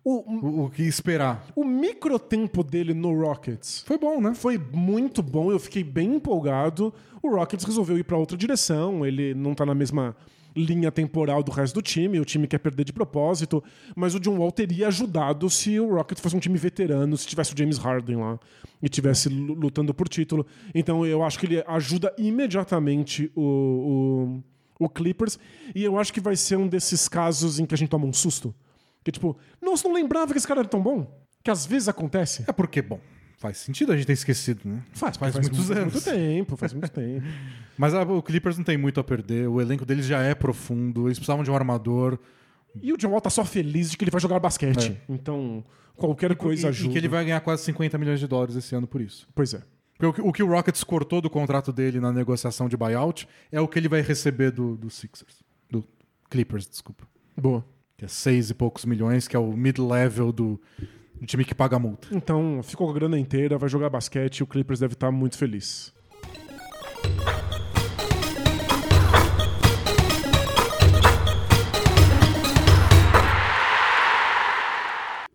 O, 0.05 0.19
o, 0.61 0.65
o 0.65 0.71
que 0.71 0.83
esperar. 0.83 1.47
o 1.57 1.65
microtempo 1.65 2.63
dele 2.63 2.93
no 2.93 3.19
Rockets 3.19 3.83
Foi 3.87 3.97
bom, 3.99 4.21
né? 4.21 4.35
foi 4.35 4.59
muito 4.59 5.23
bom, 5.23 5.51
eu 5.51 5.59
fiquei 5.59 5.83
bem 5.83 6.17
empolgado. 6.17 6.93
O 7.23 7.31
Rockets 7.37 7.65
resolveu 7.65 7.97
ir 7.99 8.05
para 8.05 8.17
outra 8.19 8.37
direção, 8.37 9.07
ele 9.07 9.33
não 9.35 9.55
tá 9.55 9.65
na 9.65 9.75
mesma 9.75 10.15
linha 10.55 10.93
temporal 10.93 11.43
do 11.43 11.51
resto 11.51 11.77
do 11.77 11.81
time, 11.83 12.21
o 12.21 12.27
time 12.27 12.47
quer 12.47 12.59
perder 12.59 12.85
de 12.85 12.93
propósito, 12.93 13.65
mas 13.97 14.15
o 14.15 14.21
John 14.21 14.37
Wall 14.37 14.53
teria 14.53 14.89
ajudado 14.89 15.49
se 15.49 15.81
o 15.81 15.95
Rockets 15.95 16.21
fosse 16.23 16.37
um 16.37 16.41
time 16.41 16.59
veterano, 16.59 17.17
se 17.17 17.27
tivesse 17.27 17.55
o 17.55 17.57
James 17.57 17.79
Harden 17.79 18.17
lá 18.17 18.39
e 18.83 18.87
tivesse 18.87 19.31
lu- 19.31 19.55
lutando 19.55 19.95
por 19.95 20.09
título. 20.11 20.45
Então 20.75 21.07
eu 21.07 21.23
acho 21.23 21.39
que 21.39 21.47
ele 21.47 21.65
ajuda 21.67 22.13
imediatamente 22.19 23.33
o, 23.35 23.41
o, 23.43 24.43
o 24.85 24.89
Clippers 24.89 25.39
e 25.75 25.83
eu 25.85 25.99
acho 25.99 26.13
que 26.13 26.21
vai 26.21 26.37
ser 26.37 26.57
um 26.57 26.67
desses 26.69 27.09
casos 27.09 27.59
em 27.59 27.67
que 27.67 27.75
a 27.75 27.79
gente 27.79 27.89
toma 27.89 28.07
um 28.07 28.13
susto. 28.13 28.55
Que 29.05 29.11
tipo, 29.11 29.37
nossa, 29.61 29.87
não 29.89 29.95
lembrava 29.95 30.33
que 30.33 30.39
esse 30.39 30.47
cara 30.47 30.61
era 30.61 30.69
tão 30.69 30.81
bom. 30.83 31.21
Que 31.43 31.51
às 31.51 31.67
vezes 31.67 31.89
acontece. 31.89 32.45
É 32.47 32.53
porque, 32.53 32.81
bom, 32.81 33.01
faz 33.37 33.57
sentido 33.59 33.93
a 33.93 33.97
gente 33.97 34.07
ter 34.07 34.13
esquecido, 34.13 34.61
né? 34.65 34.83
Faz, 34.93 35.17
Faz 35.17 35.35
faz 35.35 35.49
muitos 35.49 35.67
muito, 35.67 35.81
anos. 35.81 35.93
muito 35.95 36.05
tempo, 36.05 36.57
faz 36.57 36.73
muito 36.73 36.89
tempo. 36.91 37.27
Mas 37.77 37.95
ah, 37.95 38.03
o 38.03 38.23
Clippers 38.23 38.57
não 38.57 38.65
tem 38.65 38.77
muito 38.77 39.01
a 39.01 39.05
perder, 39.05 39.49
o 39.49 39.61
elenco 39.61 39.85
deles 39.85 40.07
já 40.07 40.21
é 40.23 40.35
profundo, 40.35 41.09
eles 41.09 41.19
precisavam 41.19 41.43
de 41.43 41.51
um 41.51 41.55
armador. 41.55 42.19
E 42.81 42.93
o 42.93 42.97
John 42.97 43.09
Wall 43.11 43.21
tá 43.21 43.29
só 43.31 43.45
feliz 43.45 43.91
de 43.91 43.97
que 43.97 44.05
ele 44.05 44.11
vai 44.11 44.21
jogar 44.21 44.39
basquete. 44.39 44.97
Então, 45.09 45.65
qualquer 45.97 46.35
coisa 46.37 46.67
É. 46.67 46.67
e, 46.67 46.71
ajuda. 46.71 46.89
e 46.91 46.93
que 46.93 46.99
ele 46.99 47.09
vai 47.09 47.25
ganhar 47.25 47.41
quase 47.41 47.65
50 47.65 47.99
milhões 47.99 48.21
de 48.21 48.27
dólares 48.29 48.55
esse 48.57 48.75
ano 48.75 48.87
por 48.87 49.01
isso. 49.01 49.27
Pois 49.35 49.53
é. 49.53 49.63
Porque 50.11 50.21
o 50.21 50.33
que- 50.33 50.43
o 50.43 50.49
Rockets 50.49 50.83
cortou 50.83 51.21
do 51.21 51.31
contrato 51.31 51.73
dele 51.73 52.01
na 52.01 52.13
negociação 52.13 52.69
de 52.69 52.77
buyout 52.77 53.29
é 53.53 53.61
o 53.61 53.69
que 53.69 53.79
ele 53.79 53.89
vai 53.89 54.01
receber 54.01 54.51
do, 54.51 54.77
do 54.77 54.91
Sixers. 54.91 55.45
Do 55.71 55.85
Clippers, 56.29 56.67
desculpa. 56.69 57.07
Boa. 57.37 57.65
Que 57.97 58.07
é 58.07 58.09
seis 58.09 58.51
e 58.51 58.55
poucos 58.55 58.85
milhões, 58.85 59.29
que 59.29 59.37
é 59.37 59.39
o 59.39 59.53
mid-level 59.53 60.33
do, 60.33 60.61
do 61.15 61.25
time 61.27 61.45
que 61.45 61.55
paga 61.55 61.77
a 61.77 61.79
multa. 61.79 62.09
Então, 62.11 62.61
ficou 62.65 62.89
com 62.89 62.91
a 62.91 62.95
grana 62.97 63.17
inteira, 63.17 63.57
vai 63.57 63.69
jogar 63.69 63.91
basquete 63.91 64.39
e 64.39 64.43
o 64.43 64.47
Clippers 64.47 64.81
deve 64.81 64.95
estar 64.95 65.13
muito 65.13 65.39
feliz. 65.39 65.93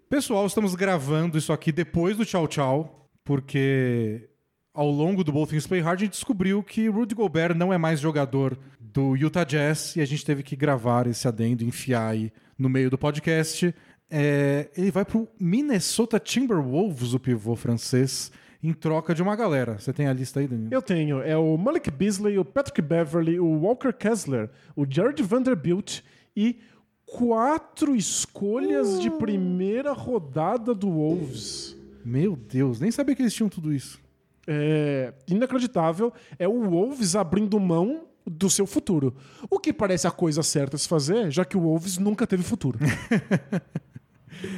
Pessoal, 0.10 0.45
estamos 0.45 0.73
gravando 0.76 1.38
isso 1.38 1.52
aqui 1.52 1.72
depois 1.72 2.15
do 2.18 2.26
Tchau 2.26 2.48
Tchau, 2.48 3.10
porque 3.26 4.30
ao 4.77 4.91
longo 4.91 5.23
do 5.23 5.31
Both 5.31 5.49
Things 5.49 5.65
Play 5.65 5.81
Hard 5.81 6.01
a 6.01 6.03
gente 6.03 6.11
descobriu 6.11 6.61
que 6.61 6.87
Rudy 6.87 7.15
Gobert 7.15 7.55
não 7.57 7.73
é 7.73 7.79
mais 7.79 7.99
jogador 7.99 8.55
do 8.79 9.15
Utah 9.15 9.43
Jazz 9.43 9.95
e 9.95 10.01
a 10.01 10.05
gente 10.05 10.23
teve 10.23 10.43
que 10.43 10.55
gravar 10.55 11.07
esse 11.07 11.27
adendo, 11.27 11.63
enfiar 11.63 12.09
aí 12.09 12.31
no 12.55 12.69
meio 12.69 12.87
do 12.87 12.95
podcast. 12.95 13.73
É, 14.07 14.69
ele 14.77 14.91
vai 14.91 15.03
pro 15.03 15.27
Minnesota 15.39 16.19
Timberwolves, 16.19 17.15
o 17.15 17.19
pivô 17.19 17.55
francês, 17.55 18.31
em 18.61 18.71
troca 18.71 19.15
de 19.15 19.23
uma 19.23 19.35
galera. 19.35 19.79
Você 19.79 19.91
tem 19.91 20.07
a 20.07 20.13
lista 20.13 20.41
aí, 20.41 20.47
Danilo? 20.47 20.69
Eu 20.71 20.81
tenho. 20.83 21.23
É 21.23 21.35
o 21.35 21.57
Malik 21.57 21.89
Beasley, 21.89 22.37
o 22.37 22.45
Patrick 22.45 22.79
Beverly, 22.79 23.39
o 23.39 23.47
Walker 23.47 23.91
Kessler, 23.91 24.47
o 24.75 24.85
Jared 24.87 25.23
Vanderbilt 25.23 26.01
e 26.35 26.59
quatro 27.03 27.95
escolhas 27.95 29.01
de 29.01 29.09
primeira 29.09 29.91
rodada 29.91 30.75
do 30.75 30.87
Wolves. 30.87 31.75
Meu 32.05 32.35
Deus, 32.35 32.79
nem 32.79 32.91
sabia 32.91 33.15
que 33.15 33.23
eles 33.23 33.33
tinham 33.33 33.49
tudo 33.49 33.73
isso. 33.73 34.05
É 34.47 35.13
inacreditável. 35.27 36.13
É 36.39 36.47
o 36.47 36.69
Wolves 36.69 37.15
abrindo 37.15 37.59
mão 37.59 38.05
do 38.25 38.49
seu 38.49 38.65
futuro. 38.65 39.15
O 39.49 39.59
que 39.59 39.71
parece 39.73 40.07
a 40.07 40.11
coisa 40.11 40.41
certa 40.43 40.75
a 40.75 40.79
se 40.79 40.87
fazer, 40.87 41.29
já 41.31 41.45
que 41.45 41.57
o 41.57 41.61
Wolves 41.61 41.97
nunca 41.97 42.25
teve 42.25 42.43
futuro. 42.43 42.79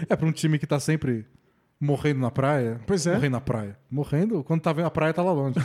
É 0.09 0.15
pra 0.15 0.27
um 0.27 0.31
time 0.33 0.59
que 0.59 0.67
tá 0.67 0.77
sempre 0.77 1.25
morrendo 1.79 2.19
na 2.19 2.29
praia. 2.29 2.81
Pois 2.85 3.07
é. 3.07 3.13
Morrendo 3.13 3.31
na 3.31 3.41
praia. 3.41 3.79
Morrendo, 3.89 4.43
quando 4.43 4.61
tá 4.61 4.73
vendo 4.73 4.87
a 4.87 4.91
praia, 4.91 5.13
tá 5.13 5.23
lá 5.23 5.31
longe. 5.31 5.55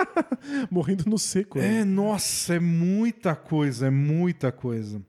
Morrendo 0.70 1.04
no 1.06 1.18
seco. 1.18 1.58
né? 1.58 1.80
É, 1.80 1.84
nossa, 1.84 2.54
é 2.54 2.58
muita 2.60 3.36
coisa, 3.36 3.88
é 3.88 3.90
muita 3.90 4.50
coisa. 4.50 5.02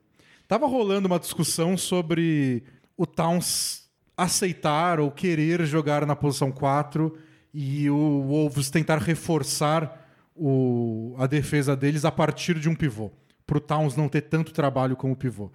Tava 0.46 0.66
rolando 0.66 1.06
uma 1.08 1.18
discussão 1.18 1.76
sobre 1.76 2.62
o 2.96 3.06
Towns 3.06 3.88
aceitar 4.16 5.00
ou 5.00 5.10
querer 5.10 5.64
jogar 5.66 6.06
na 6.06 6.16
posição 6.16 6.50
4 6.52 7.16
e 7.58 7.88
o 7.88 8.20
Wolves 8.22 8.68
tentar 8.68 8.98
reforçar 8.98 10.06
o- 10.36 11.14
a 11.18 11.26
defesa 11.26 11.74
deles 11.74 12.04
a 12.04 12.12
partir 12.12 12.58
de 12.60 12.68
um 12.68 12.74
pivô. 12.74 13.10
Pro 13.46 13.58
Towns 13.60 13.96
não 13.96 14.08
ter 14.10 14.20
tanto 14.22 14.52
trabalho 14.52 14.94
como 14.94 15.16
pivô. 15.16 15.50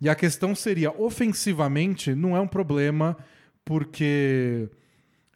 E 0.00 0.08
a 0.08 0.16
questão 0.16 0.52
seria, 0.54 0.90
ofensivamente, 1.00 2.12
não 2.12 2.36
é 2.36 2.40
um 2.40 2.48
problema, 2.48 3.16
porque 3.64 4.68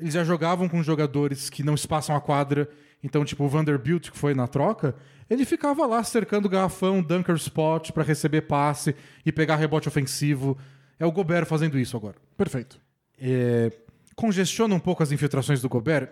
eles 0.01 0.15
já 0.15 0.25
jogavam 0.25 0.69
com 0.69 0.83
jogadores 0.83 1.49
que 1.49 1.63
não 1.63 1.75
espaçam 1.75 2.17
a 2.17 2.21
quadra. 2.21 2.69
Então, 3.05 3.25
tipo, 3.25 3.45
o 3.45 3.49
Vanderbilt, 3.49 4.11
que 4.11 4.19
foi 4.19 4.35
na 4.35 4.49
troca, 4.49 4.97
ele 5.31 5.45
ficava 5.45 5.87
lá 5.87 6.03
cercando 6.03 6.47
o 6.47 6.49
garrafão, 6.49 7.01
dunker 7.03 7.37
spot 7.37 7.93
para 7.93 8.03
receber 8.03 8.43
passe 8.43 8.97
e 9.25 9.31
pegar 9.31 9.57
rebote 9.57 9.87
ofensivo. 9.87 10.59
É 10.99 11.07
o 11.07 11.13
Gobert 11.13 11.47
fazendo 11.47 11.79
isso 11.79 11.97
agora. 11.97 12.17
Perfeito. 12.37 12.81
É, 13.21 13.71
congestiona 14.15 14.75
um 14.75 14.81
pouco 14.81 15.03
as 15.03 15.13
infiltrações 15.13 15.61
do 15.61 15.69
Gobert? 15.69 16.09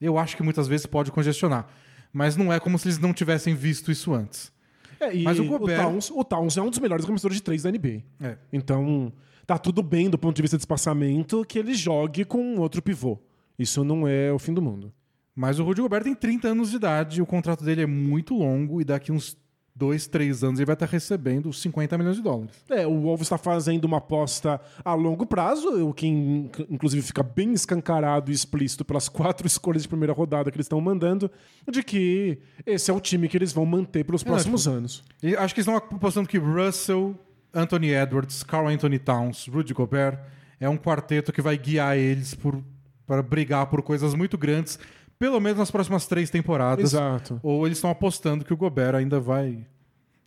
Eu 0.00 0.18
acho 0.18 0.36
que 0.36 0.42
muitas 0.42 0.66
vezes 0.68 0.86
pode 0.86 1.10
congestionar. 1.10 1.66
Mas 2.12 2.36
não 2.36 2.52
é 2.52 2.58
como 2.60 2.78
se 2.78 2.88
eles 2.88 2.98
não 2.98 3.12
tivessem 3.12 3.54
visto 3.54 3.90
isso 3.90 4.12
antes. 4.14 4.52
É, 4.98 5.12
Mas 5.22 5.38
o 5.38 5.44
Gobert- 5.44 5.80
Towns, 5.82 6.10
o 6.10 6.24
Towns 6.24 6.56
é 6.56 6.62
um 6.62 6.70
dos 6.70 6.78
melhores 6.78 7.04
arremessadores 7.04 7.36
de 7.36 7.42
três 7.42 7.62
da 7.62 7.70
NBA. 7.70 8.02
É. 8.20 8.38
Então, 8.52 9.12
tá 9.46 9.58
tudo 9.58 9.82
bem 9.82 10.08
do 10.08 10.16
ponto 10.18 10.34
de 10.36 10.42
vista 10.42 10.56
de 10.56 10.62
espaçamento 10.62 11.44
que 11.46 11.58
ele 11.58 11.74
jogue 11.74 12.24
com 12.24 12.56
outro 12.56 12.80
pivô. 12.80 13.18
Isso 13.58 13.84
não 13.84 14.08
é 14.08 14.32
o 14.32 14.38
fim 14.38 14.54
do 14.54 14.62
mundo. 14.62 14.92
Mas 15.34 15.58
o 15.58 15.64
Rudy 15.64 15.82
Gobert 15.82 16.04
tem 16.04 16.14
30 16.14 16.48
anos 16.48 16.70
de 16.70 16.76
idade, 16.76 17.20
o 17.20 17.26
contrato 17.26 17.62
dele 17.62 17.82
é 17.82 17.86
muito 17.86 18.34
longo 18.34 18.80
e 18.80 18.84
daqui 18.84 19.12
uns 19.12 19.36
2, 19.76 20.06
3 20.06 20.42
anos 20.42 20.58
ele 20.58 20.64
vai 20.66 20.72
estar 20.74 20.86
recebendo 20.86 21.52
50 21.52 21.98
milhões 21.98 22.16
de 22.16 22.22
dólares. 22.22 22.54
É, 22.70 22.86
o 22.86 22.98
Wolves 23.02 23.26
está 23.26 23.36
fazendo 23.36 23.84
uma 23.84 23.98
aposta 23.98 24.58
a 24.84 24.94
longo 24.94 25.26
prazo, 25.26 25.86
o 25.86 25.92
que 25.92 26.06
in- 26.06 26.50
inclusive 26.70 27.02
fica 27.02 27.22
bem 27.22 27.52
escancarado 27.52 28.30
e 28.30 28.34
explícito 28.34 28.84
pelas 28.84 29.08
quatro 29.10 29.46
escolhas 29.46 29.82
de 29.82 29.88
primeira 29.88 30.12
rodada 30.14 30.50
que 30.50 30.56
eles 30.56 30.64
estão 30.64 30.80
mandando, 30.80 31.30
de 31.70 31.82
que 31.82 32.38
esse 32.64 32.90
é 32.90 32.94
o 32.94 33.00
time 33.00 33.28
que 33.28 33.36
eles 33.36 33.52
vão 33.52 33.66
manter 33.66 34.04
pelos 34.04 34.22
próximos 34.22 34.66
anos. 34.66 35.04
E 35.22 35.36
acho 35.36 35.54
que 35.54 35.60
eles 35.60 35.68
estão 35.68 35.76
apostando 35.76 36.26
que 36.28 36.38
Russell, 36.38 37.14
Anthony 37.52 37.90
Edwards, 37.92 38.42
Carl 38.42 38.68
Anthony 38.68 38.98
Towns, 38.98 39.46
Rudy 39.46 39.74
Gobert 39.74 40.18
é 40.58 40.68
um 40.68 40.78
quarteto 40.78 41.32
que 41.32 41.42
vai 41.42 41.58
guiar 41.58 41.96
eles 41.98 42.34
por, 42.34 42.62
para 43.06 43.22
brigar 43.22 43.66
por 43.66 43.82
coisas 43.82 44.14
muito 44.14 44.38
grandes, 44.38 44.78
pelo 45.18 45.40
menos 45.40 45.58
nas 45.58 45.70
próximas 45.70 46.06
três 46.06 46.30
temporadas. 46.30 46.92
Exato. 46.92 47.40
Ou 47.42 47.66
eles 47.66 47.78
estão 47.78 47.90
apostando 47.90 48.44
que 48.44 48.52
o 48.52 48.56
Gobert 48.56 48.94
ainda 48.94 49.18
vai 49.18 49.66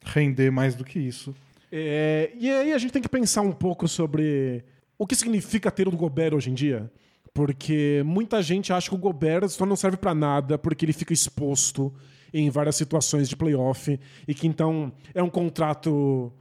render 0.04 0.52
mais 0.52 0.76
do 0.76 0.84
que 0.84 1.00
isso. 1.00 1.34
É, 1.72 2.32
e 2.38 2.50
aí 2.50 2.74
a 2.74 2.78
gente 2.78 2.92
tem 2.92 3.02
que 3.02 3.10
pensar 3.10 3.42
um 3.42 3.52
pouco 3.52 3.88
sobre 3.88 4.64
o 4.98 5.06
que 5.06 5.16
significa 5.16 5.70
ter 5.70 5.88
o 5.88 5.92
Gobert 5.92 6.34
hoje 6.34 6.50
em 6.50 6.54
dia. 6.54 6.92
Porque 7.34 8.02
muita 8.06 8.42
gente 8.42 8.74
acha 8.74 8.90
que 8.90 8.96
o 8.96 9.00
Gobert 9.00 9.48
só 9.50 9.66
não 9.66 9.76
serve 9.76 9.98
pra 9.98 10.16
nada 10.16 10.58
porque 10.58 10.84
ele 10.84 10.94
fica 10.94 11.14
exposto 11.14 11.94
em 12.34 12.50
várias 12.50 12.76
situações 12.76 13.30
de 13.30 13.36
playoff 13.36 14.00
e 14.28 14.34
que 14.34 14.48
então 14.48 14.92
é 15.14 15.22
um 15.22 15.30
contrato 15.30 16.32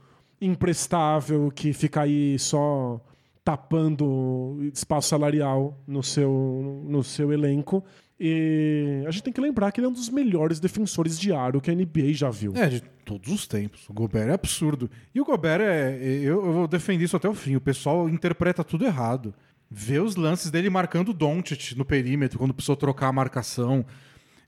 imprestável 0.41 1.51
que 1.55 1.73
fica 1.73 2.03
aí 2.03 2.39
só 2.39 3.01
tapando 3.45 4.59
espaço 4.73 5.09
salarial 5.09 5.79
no 5.87 6.03
seu, 6.03 6.85
no 6.85 7.03
seu 7.03 7.33
elenco. 7.33 7.83
E 8.21 9.05
a 9.07 9.11
gente 9.13 9.23
tem 9.23 9.33
que 9.33 9.41
lembrar 9.41 9.71
que 9.71 9.79
ele 9.79 9.87
é 9.87 9.91
um 9.91 9.93
dos 9.93 10.09
melhores 10.09 10.59
defensores 10.59 11.19
de 11.19 11.33
aro 11.33 11.61
que 11.61 11.71
a 11.71 11.75
NBA 11.75 12.13
já 12.13 12.31
viu. 12.31 12.53
É, 12.57 12.67
de 12.67 12.81
todos 13.05 13.33
os 13.33 13.47
tempos. 13.47 13.89
O 13.89 13.93
Gobert 13.93 14.29
é 14.29 14.33
absurdo. 14.33 14.91
E 15.15 15.21
o 15.21 15.25
Gobert 15.25 15.61
é. 15.61 15.97
Eu, 16.03 16.45
eu 16.45 16.53
vou 16.53 16.69
defender 16.69 17.05
isso 17.05 17.17
até 17.17 17.29
o 17.29 17.35
fim. 17.35 17.55
O 17.55 17.61
pessoal 17.61 18.09
interpreta 18.09 18.65
tudo 18.65 18.85
errado. 18.85 19.33
Vê 19.71 20.01
os 20.01 20.17
lances 20.17 20.51
dele 20.51 20.69
marcando 20.69 21.11
o 21.11 21.15
Doncic 21.15 21.77
no 21.77 21.85
perímetro, 21.85 22.39
quando 22.39 22.55
precisou 22.55 22.75
trocar 22.75 23.09
a 23.09 23.13
marcação. 23.13 23.85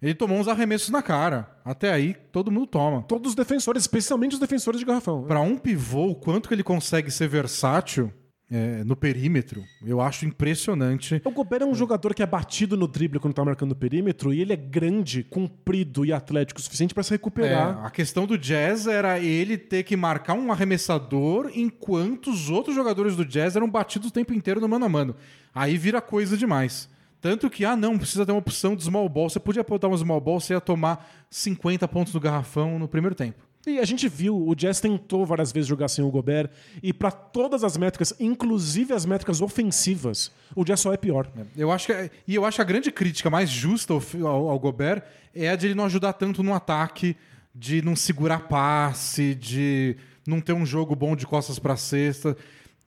Ele 0.03 0.15
tomou 0.15 0.39
uns 0.39 0.49
arremessos 0.49 0.89
na 0.89 1.03
cara. 1.03 1.49
Até 1.65 1.93
aí, 1.93 2.17
todo 2.33 2.51
mundo 2.51 2.67
toma. 2.67 3.03
Todos 3.03 3.31
os 3.31 3.35
defensores, 3.37 3.83
especialmente 3.83 4.33
os 4.33 4.41
defensores 4.41 4.81
de 4.81 4.87
garrafão. 4.87 5.25
Pra 5.25 5.41
um 5.41 5.59
pivô, 5.59 6.07
o 6.07 6.15
quanto 6.15 6.49
que 6.49 6.55
ele 6.55 6.63
consegue 6.63 7.11
ser 7.11 7.29
versátil 7.29 8.11
é, 8.51 8.83
no 8.83 8.97
perímetro, 8.97 9.65
eu 9.85 10.01
acho 10.01 10.27
impressionante. 10.27 11.21
O 11.25 11.31
Gobert 11.31 11.63
é 11.63 11.67
um 11.67 11.75
jogador 11.75 12.13
que 12.15 12.23
é 12.23 12.27
batido 12.27 12.77
no 12.77 12.89
drible 12.89 13.21
quando 13.21 13.35
tá 13.35 13.45
marcando 13.45 13.73
o 13.73 13.77
perímetro 13.77 14.33
e 14.33 14.41
ele 14.41 14.53
é 14.53 14.57
grande, 14.57 15.23
comprido 15.23 16.05
e 16.05 16.13
atlético 16.13 16.59
o 16.59 16.63
suficiente 16.63 16.93
pra 16.93 17.03
se 17.05 17.13
É, 17.13 17.17
recuperar. 17.17 17.85
a 17.85 17.91
questão 17.91 18.27
do 18.27 18.37
Jazz 18.37 18.87
era 18.89 19.19
ele 19.21 19.57
ter 19.57 19.85
que 19.85 19.97
marcar 19.97 20.35
um 20.35 20.51
arremessador 20.51 21.51
enquanto 21.55 22.31
os 22.31 22.51
outros 22.51 22.75
jogadores 22.75 23.15
do 23.15 23.25
Jazz 23.25 23.55
eram 23.57 23.71
batidos 23.71 24.09
o 24.09 24.13
tempo 24.13 24.35
inteiro 24.35 24.61
no 24.61 24.69
mano 24.69 24.85
a 24.85 24.89
mano. 24.89 25.15
Aí 25.55 25.77
vira 25.79 26.01
coisa 26.01 26.37
demais. 26.37 26.89
Tanto 27.21 27.51
que, 27.51 27.67
ah, 27.67 27.77
não, 27.77 27.99
precisa 27.99 28.25
ter 28.25 28.33
uma 28.33 28.39
opção 28.39 28.75
de 28.75 28.83
small 28.83 29.07
ball. 29.09 29.29
Você 29.29 29.39
podia 29.39 29.63
botar 29.63 29.89
um 29.89 29.97
small 29.97 30.21
ball, 30.21 30.41
você 30.41 30.55
ia 30.55 30.61
tomar 30.61 31.07
50 31.29 31.87
pontos 31.87 32.15
no 32.15 32.19
garrafão 32.21 32.79
no 32.79 32.89
primeiro 32.89 33.15
tempo. 33.15 33.45
E 33.67 33.79
a 33.79 33.85
gente 33.85 34.09
viu, 34.09 34.35
o 34.49 34.55
Jazz 34.55 34.81
tentou 34.81 35.27
várias 35.27 35.53
vezes 35.53 35.69
jogar 35.69 35.89
sem 35.89 36.03
o 36.03 36.11
Gobert 36.11 36.49
e 36.83 36.93
pra 36.95 37.11
todas 37.11 37.63
as 37.63 37.77
métricas, 37.77 38.15
inclusive 38.19 38.95
as 38.95 39.05
métricas 39.05 39.43
ofensivas, 39.43 40.33
o 40.57 40.65
Jazz 40.65 40.81
só 40.81 40.93
é 40.95 40.97
pior. 40.97 41.31
Eu 41.57 41.71
acho 41.71 41.87
que, 41.89 42.11
e 42.27 42.35
eu 42.35 42.45
acho 42.47 42.57
que 42.57 42.63
a 42.63 42.65
grande 42.65 42.91
crítica 42.91 43.29
mais 43.29 43.51
justa 43.51 43.93
ao, 43.93 44.01
ao, 44.27 44.49
ao 44.49 44.59
Gobert 44.59 45.03
é 45.35 45.51
a 45.51 45.57
de 45.57 45.67
ele 45.67 45.75
não 45.75 45.85
ajudar 45.85 46.15
tanto 46.15 46.43
no 46.43 46.55
ataque, 46.55 47.15
de 47.55 47.83
não 47.83 47.95
segurar 47.95 48.49
passe, 48.49 49.35
de 49.35 49.95
não 50.27 50.41
ter 50.41 50.55
um 50.55 50.65
jogo 50.65 50.97
bom 50.97 51.15
de 51.15 51.27
costas 51.27 51.59
pra 51.59 51.77
cesta. 51.77 52.35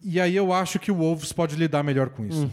E 0.04 0.20
aí 0.20 0.36
eu 0.36 0.52
acho 0.52 0.80
que 0.80 0.91
o 0.91 0.95
Wolves 0.95 1.32
pode 1.32 1.56
lidar 1.56 1.84
melhor 1.84 2.10
com 2.10 2.26
isso. 2.26 2.50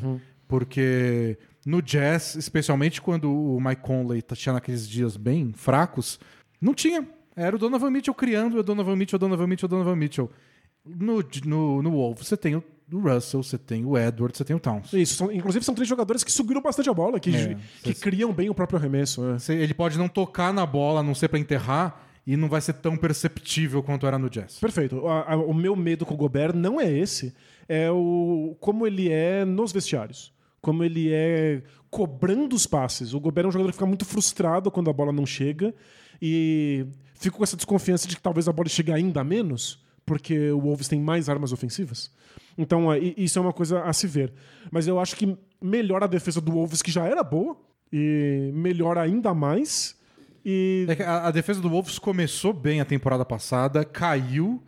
Porque 0.47 1.39
no 1.65 1.81
Jazz, 1.81 2.35
especialmente 2.35 3.01
quando 3.01 3.33
o 3.33 3.59
Mike 3.61 3.83
Conley 3.83 4.21
tá- 4.21 4.37
tinha 4.37 4.53
naqueles 4.53 4.87
dias 4.89 5.17
bem 5.17 5.53
fracos, 5.55 6.21
não 6.61 6.75
tinha. 6.75 7.07
Era 7.37 7.55
o 7.57 7.59
Donovan 7.59 7.91
Mitchell 7.91 8.15
criando, 8.15 8.59
o 8.59 8.63
Donovan 8.63 8.97
Mitchell, 8.97 9.17
o 9.17 9.21
Donovan 9.21 9.47
Mitchell, 9.47 9.67
o 9.67 9.71
Donovan 9.71 9.97
Mitchell. 9.97 10.31
No, 10.85 11.23
no, 11.45 11.83
no 11.83 11.91
Wolves 11.91 12.27
você 12.27 12.37
tem 12.37 12.57
o 12.57 12.65
Russell, 12.93 13.43
você 13.43 13.57
tem 13.59 13.85
o 13.85 13.97
Edwards, 13.97 14.37
você 14.39 14.45
tem 14.45 14.57
o 14.57 14.61
Towns. 14.61 14.93
Isso, 14.93 15.15
são- 15.15 15.31
inclusive 15.31 15.65
são 15.65 15.75
três 15.75 15.89
jogadores 15.89 16.25
que 16.25 16.33
subiram 16.33 16.61
bastante 16.61 16.91
a 16.91 16.95
bola, 16.95 17.21
que, 17.21 17.35
É, 17.35 17.57
que 17.83 17.95
criam 17.95 18.33
bem 18.33 18.51
o 18.51 18.55
próprio 18.55 18.79
arremesso. 18.79 19.23
é. 19.31 19.39
Você- 19.39 19.55
Ele 19.55 19.75
pode 19.75 19.97
não 19.97 20.09
tocar 20.09 20.53
na 20.53 20.67
bola, 20.67 21.01
a 21.01 21.03
não 21.03 21.15
ser 21.15 21.29
pra 21.29 21.39
enterrar, 21.39 22.03
e 22.27 22.37
não 22.37 22.49
vai 22.49 22.61
ser 22.61 22.73
tão 22.75 22.97
perceptível 22.97 23.83
quanto 23.83 24.07
era 24.07 24.19
no 24.19 24.29
Jazz. 24.29 24.59
Perfeito. 24.59 25.07
A- 25.07 25.35
a- 25.35 25.37
o 25.37 25.55
meu 25.55 25.77
medo 25.77 26.05
com 26.05 26.15
o 26.15 26.17
Gobert 26.17 26.55
não 26.55 26.81
é 26.81 26.91
esse, 26.91 27.33
é 27.69 27.91
o 27.91 28.57
como 28.61 28.87
ele 28.87 29.09
é 29.11 29.45
nos 29.45 29.71
vestiários. 29.73 30.33
Como 30.61 30.83
ele 30.85 31.11
é 31.13 31.63
cobrando 31.91 32.55
os 32.57 32.67
passes. 32.67 33.15
O 33.15 33.21
Gobert 33.21 33.45
é 33.47 33.49
um 33.49 33.53
jogador 33.53 33.71
que 33.71 33.77
fica 33.77 33.87
muito 33.87 34.05
frustrado 34.05 34.71
quando 34.71 34.91
a 34.91 34.93
bola 34.93 35.13
não 35.13 35.25
chega 35.25 35.73
e 36.21 36.87
fico 37.21 37.37
com 37.37 37.45
essa 37.45 37.57
desconfiança 37.57 38.09
de 38.09 38.17
que 38.17 38.23
talvez 38.23 38.49
a 38.49 38.53
bola 38.53 38.69
chegue 38.69 38.91
ainda 38.91 39.23
menos, 39.23 39.79
porque 40.05 40.51
o 40.51 40.61
Wolves 40.61 40.89
tem 40.89 41.01
mais 41.01 41.29
armas 41.29 41.53
ofensivas. 41.53 42.11
Então, 42.57 42.93
é, 42.93 42.99
isso 42.99 43.39
é 43.39 43.43
uma 43.43 43.53
coisa 43.53 43.83
a 43.83 43.93
se 43.93 44.07
ver. 44.07 44.33
Mas 44.71 44.87
eu 44.87 44.99
acho 44.99 45.15
que 45.15 45.37
melhora 45.61 46.07
a 46.07 46.09
defesa 46.09 46.41
do 46.41 46.53
Wolves, 46.53 46.83
que 46.83 46.91
já 46.91 47.07
era 47.07 47.23
boa, 47.23 47.57
e 47.93 48.51
melhora 48.55 49.03
ainda 49.03 49.35
mais. 49.35 49.97
E 50.45 50.87
É 50.89 51.05
a, 51.05 51.29
a 51.29 51.31
defesa 51.31 51.61
do 51.61 51.69
Wolves 51.69 51.99
começou 51.99 52.55
bem 52.55 52.81
a 52.81 52.85
temporada 52.85 53.25
passada, 53.25 53.85
caiu, 53.85 54.63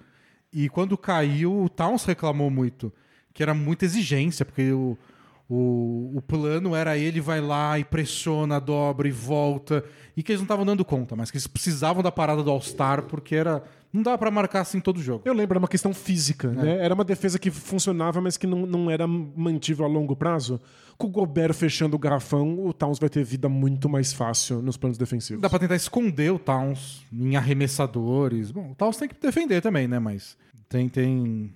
e 0.53 0.69
quando 0.69 0.99
caiu, 0.99 1.63
o 1.63 1.69
Towns 1.71 2.05
reclamou 2.05 2.51
muito, 2.51 2.93
que 3.33 3.43
era 3.43 3.55
muita 3.55 3.87
exigência, 3.87 4.45
porque 4.45 4.71
o, 4.71 4.99
o, 5.49 6.13
o 6.17 6.23
plano 6.23 6.75
era 6.75 6.97
ele 6.97 7.21
vai 7.21 7.41
lá 7.41 7.79
e 7.79 7.85
pressiona, 7.85 8.59
dobra 8.59 9.07
e 9.07 9.11
volta, 9.11 9.85
e 10.17 10.23
que 10.23 10.33
eles 10.33 10.41
não 10.41 10.45
estavam 10.45 10.65
dando 10.65 10.85
conta, 10.85 11.15
mas 11.15 11.31
que 11.31 11.37
eles 11.37 11.47
precisavam 11.47 12.03
da 12.03 12.13
parada 12.13 12.43
do 12.43 12.51
All-Star, 12.51 13.03
porque 13.03 13.35
era. 13.35 13.63
Não 13.93 14.03
dá 14.03 14.17
pra 14.17 14.31
marcar 14.31 14.61
assim 14.61 14.81
todo 14.81 15.03
jogo. 15.03 15.21
Eu 15.27 15.35
lembro, 15.35 15.53
era 15.53 15.59
uma 15.59 15.69
questão 15.69 15.93
física, 15.93 16.49
né? 16.49 16.79
Era 16.79 16.95
uma 16.95 17.05
defesa 17.05 17.39
que 17.39 17.51
funcionava, 17.51 18.23
mas 18.23 18.39
que 18.39 18.47
não, 18.47 18.65
não 18.65 18.91
era 18.91 19.07
mantível 19.07 19.85
a 19.85 19.89
longo 19.89 20.17
prazo. 20.17 20.59
Com 20.97 21.09
o 21.09 21.11
Gobert 21.11 21.53
fechando 21.53 21.95
o 21.95 21.99
garrafão, 21.99 22.65
o 22.65 22.73
Towns 22.73 22.99
vai 22.99 23.11
ter 23.11 23.23
vida 23.23 23.51
muito 23.51 23.91
mais 23.91 24.11
fácil 24.11 24.63
nos 24.63 24.79
planos 24.79 24.97
defensivos. 24.97 25.43
Dá 25.43 25.51
pra 25.51 25.59
tentar 25.59 25.77
esconder 25.77 26.33
o 26.33 26.39
Towns 26.39 27.05
em 27.13 27.37
arremessadores. 27.37 28.51
Bom, 28.51 28.71
o 28.71 28.75
Towns 28.75 28.97
tem 28.97 29.09
que 29.09 29.17
defender 29.21 29.61
também, 29.61 29.87
né? 29.87 29.99
Mas 29.99 30.39
tem, 30.71 30.89
tem. 30.89 31.53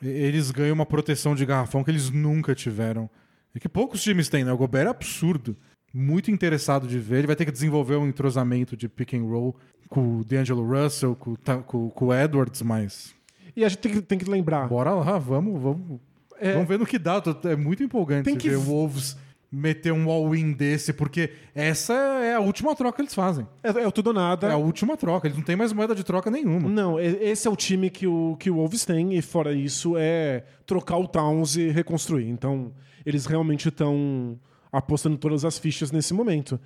Eles 0.00 0.52
ganham 0.52 0.74
uma 0.74 0.86
proteção 0.86 1.34
de 1.34 1.44
garrafão 1.44 1.82
que 1.82 1.90
eles 1.90 2.08
nunca 2.08 2.54
tiveram. 2.54 3.10
E 3.54 3.60
que 3.60 3.68
poucos 3.68 4.02
times 4.02 4.28
têm, 4.28 4.44
né? 4.44 4.52
O 4.52 4.56
Gobert 4.56 4.86
é 4.86 4.90
absurdo. 4.90 5.56
Muito 5.92 6.30
interessado 6.30 6.86
de 6.86 6.98
ver. 6.98 7.18
Ele 7.18 7.26
vai 7.26 7.36
ter 7.36 7.44
que 7.44 7.50
desenvolver 7.50 7.96
um 7.96 8.06
entrosamento 8.06 8.76
de 8.76 8.88
pick 8.88 9.14
and 9.14 9.24
roll 9.24 9.56
com 9.88 10.18
o 10.18 10.24
D'Angelo 10.24 10.64
Russell, 10.64 11.16
com, 11.16 11.34
com, 11.66 11.90
com 11.90 12.06
o 12.06 12.14
Edwards, 12.14 12.62
mas. 12.62 13.12
E 13.56 13.64
a 13.64 13.68
gente 13.68 13.80
tem 13.80 13.92
que, 13.92 14.02
tem 14.02 14.18
que 14.18 14.30
lembrar. 14.30 14.68
Bora 14.68 14.94
lá, 14.94 15.18
vamos, 15.18 15.60
vamos. 15.60 16.00
É. 16.40 16.52
Vamos 16.52 16.68
ver 16.68 16.78
no 16.78 16.86
que 16.86 16.98
dá. 16.98 17.20
É 17.44 17.56
muito 17.56 17.82
empolgante 17.82 18.24
Tem 18.24 18.36
que 18.36 18.48
ver 18.48 18.56
o 18.56 18.62
Wolves 18.62 19.16
meter 19.52 19.92
um 19.92 20.08
all-in 20.08 20.52
desse, 20.52 20.92
porque 20.92 21.32
essa 21.54 21.92
é 21.92 22.34
a 22.34 22.40
última 22.40 22.74
troca 22.76 22.96
que 22.96 23.02
eles 23.02 23.14
fazem. 23.14 23.46
É, 23.62 23.70
é 23.70 23.86
o 23.86 23.90
tudo 23.90 24.08
ou 24.08 24.12
nada. 24.12 24.46
É 24.46 24.52
a 24.52 24.56
última 24.56 24.96
troca. 24.96 25.26
Eles 25.26 25.36
não 25.36 25.44
têm 25.44 25.56
mais 25.56 25.72
moeda 25.72 25.94
de 25.94 26.04
troca 26.04 26.30
nenhuma. 26.30 26.68
Não, 26.68 27.00
esse 27.00 27.48
é 27.48 27.50
o 27.50 27.56
time 27.56 27.90
que 27.90 28.06
o, 28.06 28.36
que 28.38 28.48
o 28.48 28.54
Wolves 28.54 28.84
tem, 28.84 29.14
e 29.16 29.20
fora 29.20 29.52
isso 29.52 29.94
é 29.98 30.44
trocar 30.64 30.98
o 30.98 31.08
Towns 31.08 31.56
e 31.56 31.68
reconstruir. 31.68 32.28
Então, 32.28 32.72
eles 33.04 33.26
realmente 33.26 33.68
estão 33.68 34.38
apostando 34.72 35.16
todas 35.16 35.44
as 35.44 35.58
fichas 35.58 35.90
nesse 35.90 36.14
momento. 36.14 36.60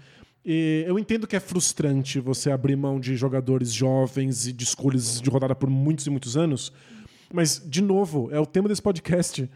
E 0.44 0.85
eu 0.86 0.98
entendo 0.98 1.27
que 1.27 1.36
é 1.36 1.40
frustrante 1.40 2.20
você 2.20 2.51
abrir 2.51 2.77
mão 2.77 3.01
de 3.01 3.16
jogadores 3.16 3.73
jovens 3.73 4.47
e 4.47 4.52
de 4.52 4.65
escolhas 4.65 5.20
de 5.20 5.31
rodada 5.31 5.55
por 5.55 5.70
muitos 5.70 6.06
e 6.06 6.11
muitos 6.11 6.36
anos, 6.36 6.70
mas, 7.32 7.62
de 7.65 7.82
novo, 7.82 8.28
é 8.31 8.39
o 8.39 8.47
tema 8.47 8.69
desse 8.69 8.82
podcast. 8.82 9.51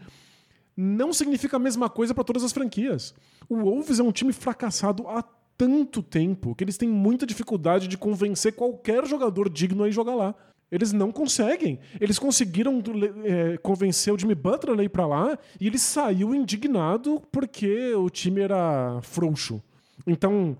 Não 0.75 1.13
significa 1.13 1.57
a 1.57 1.59
mesma 1.59 1.89
coisa 1.89 2.13
para 2.13 2.23
todas 2.23 2.43
as 2.43 2.51
franquias. 2.51 3.13
O 3.47 3.57
Wolves 3.57 3.99
é 3.99 4.03
um 4.03 4.11
time 4.11 4.33
fracassado 4.33 5.07
há 5.07 5.23
tanto 5.57 6.01
tempo 6.01 6.55
que 6.55 6.63
eles 6.63 6.77
têm 6.77 6.89
muita 6.89 7.25
dificuldade 7.25 7.87
de 7.87 7.97
convencer 7.97 8.53
qualquer 8.53 9.05
jogador 9.05 9.49
digno 9.49 9.83
a 9.83 9.89
ir 9.89 9.91
jogar 9.91 10.15
lá. 10.15 10.33
Eles 10.71 10.93
não 10.93 11.11
conseguem. 11.11 11.79
Eles 11.99 12.19
conseguiram 12.19 12.81
é, 13.23 13.57
convencer 13.57 14.13
o 14.13 14.19
Jimmy 14.19 14.35
Butler 14.35 14.79
a 14.79 14.83
ir 14.83 14.89
pra 14.89 15.07
lá 15.07 15.37
e 15.59 15.67
ele 15.67 15.79
saiu 15.79 16.35
indignado 16.35 17.21
porque 17.31 17.93
o 17.95 18.09
time 18.09 18.41
era 18.41 18.99
frouxo. 19.01 19.61
Então, 20.05 20.57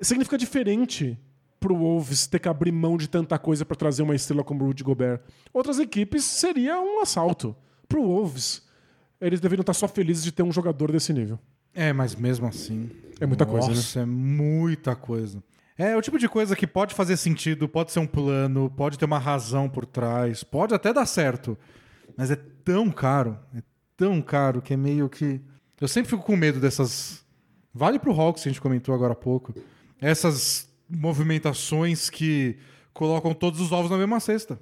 significa 0.00 0.36
diferente 0.36 1.18
pro 1.58 1.76
Wolves 1.76 2.26
ter 2.26 2.38
que 2.38 2.48
abrir 2.48 2.70
mão 2.70 2.96
de 2.96 3.08
tanta 3.08 3.38
coisa 3.38 3.64
para 3.64 3.76
trazer 3.76 4.02
uma 4.02 4.14
estrela 4.14 4.44
como 4.44 4.62
o 4.62 4.66
Rudy 4.68 4.84
Gobert. 4.84 5.20
Outras 5.52 5.78
equipes 5.78 6.24
seria 6.24 6.80
um 6.80 7.00
assalto. 7.00 7.56
Pro 7.88 8.02
Wolves, 8.02 8.62
eles 9.20 9.40
deveriam 9.40 9.62
estar 9.62 9.74
só 9.74 9.88
felizes 9.88 10.22
de 10.22 10.32
ter 10.32 10.42
um 10.42 10.52
jogador 10.52 10.92
desse 10.92 11.12
nível. 11.12 11.38
É, 11.74 11.92
mas 11.92 12.14
mesmo 12.14 12.46
assim. 12.46 12.90
É 13.20 13.26
muita 13.26 13.46
coisa, 13.46 13.68
né? 13.68 13.74
Nossa, 13.74 14.00
é 14.00 14.06
muita 14.06 14.94
coisa. 14.94 15.42
É 15.78 15.96
o 15.96 16.00
tipo 16.00 16.18
de 16.18 16.28
coisa 16.28 16.56
que 16.56 16.66
pode 16.66 16.94
fazer 16.94 17.16
sentido, 17.16 17.68
pode 17.68 17.92
ser 17.92 17.98
um 17.98 18.06
plano, 18.06 18.70
pode 18.70 18.98
ter 18.98 19.04
uma 19.04 19.18
razão 19.18 19.68
por 19.68 19.84
trás, 19.84 20.42
pode 20.42 20.74
até 20.74 20.92
dar 20.92 21.04
certo. 21.06 21.56
Mas 22.16 22.30
é 22.30 22.36
tão 22.64 22.90
caro, 22.90 23.38
é 23.54 23.62
tão 23.96 24.22
caro 24.22 24.62
que 24.62 24.72
é 24.72 24.76
meio 24.76 25.08
que. 25.08 25.40
Eu 25.78 25.86
sempre 25.86 26.10
fico 26.10 26.22
com 26.22 26.36
medo 26.36 26.58
dessas. 26.58 27.24
Vale 27.74 27.98
pro 27.98 28.18
Hawks, 28.18 28.42
que 28.42 28.48
a 28.48 28.52
gente 28.52 28.60
comentou 28.60 28.94
agora 28.94 29.12
há 29.12 29.16
pouco. 29.16 29.54
Essas 30.00 30.66
movimentações 30.88 32.08
que 32.08 32.56
colocam 32.94 33.34
todos 33.34 33.60
os 33.60 33.70
ovos 33.72 33.90
na 33.90 33.98
mesma 33.98 34.18
cesta. 34.20 34.58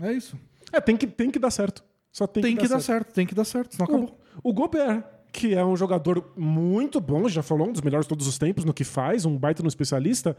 É, 0.00 0.08
É 0.08 0.12
isso. 0.12 0.36
É, 0.72 0.80
tem, 0.80 0.96
que, 0.96 1.06
tem 1.06 1.30
que 1.30 1.38
dar 1.38 1.50
certo. 1.50 1.82
Só 2.12 2.26
tem, 2.26 2.42
Tem, 2.42 2.56
que, 2.56 2.62
que 2.62 2.68
dar 2.68 2.74
dar 2.76 2.80
certo. 2.80 3.04
certo, 3.04 3.14
tem 3.14 3.26
que 3.26 3.34
dar 3.34 3.44
certo, 3.44 3.72
senão 3.76 3.86
acabou. 3.86 4.20
O, 4.42 4.50
o 4.50 4.52
Gobert, 4.52 5.04
que 5.32 5.54
é 5.54 5.64
um 5.64 5.76
jogador 5.76 6.32
muito 6.36 7.00
bom, 7.00 7.28
já 7.28 7.42
falou, 7.42 7.68
um 7.68 7.72
dos 7.72 7.82
melhores 7.82 8.06
de 8.06 8.08
todos 8.08 8.26
os 8.26 8.38
tempos 8.38 8.64
no 8.64 8.74
que 8.74 8.84
faz, 8.84 9.24
um 9.24 9.36
baita 9.36 9.62
no 9.62 9.68
especialista, 9.68 10.36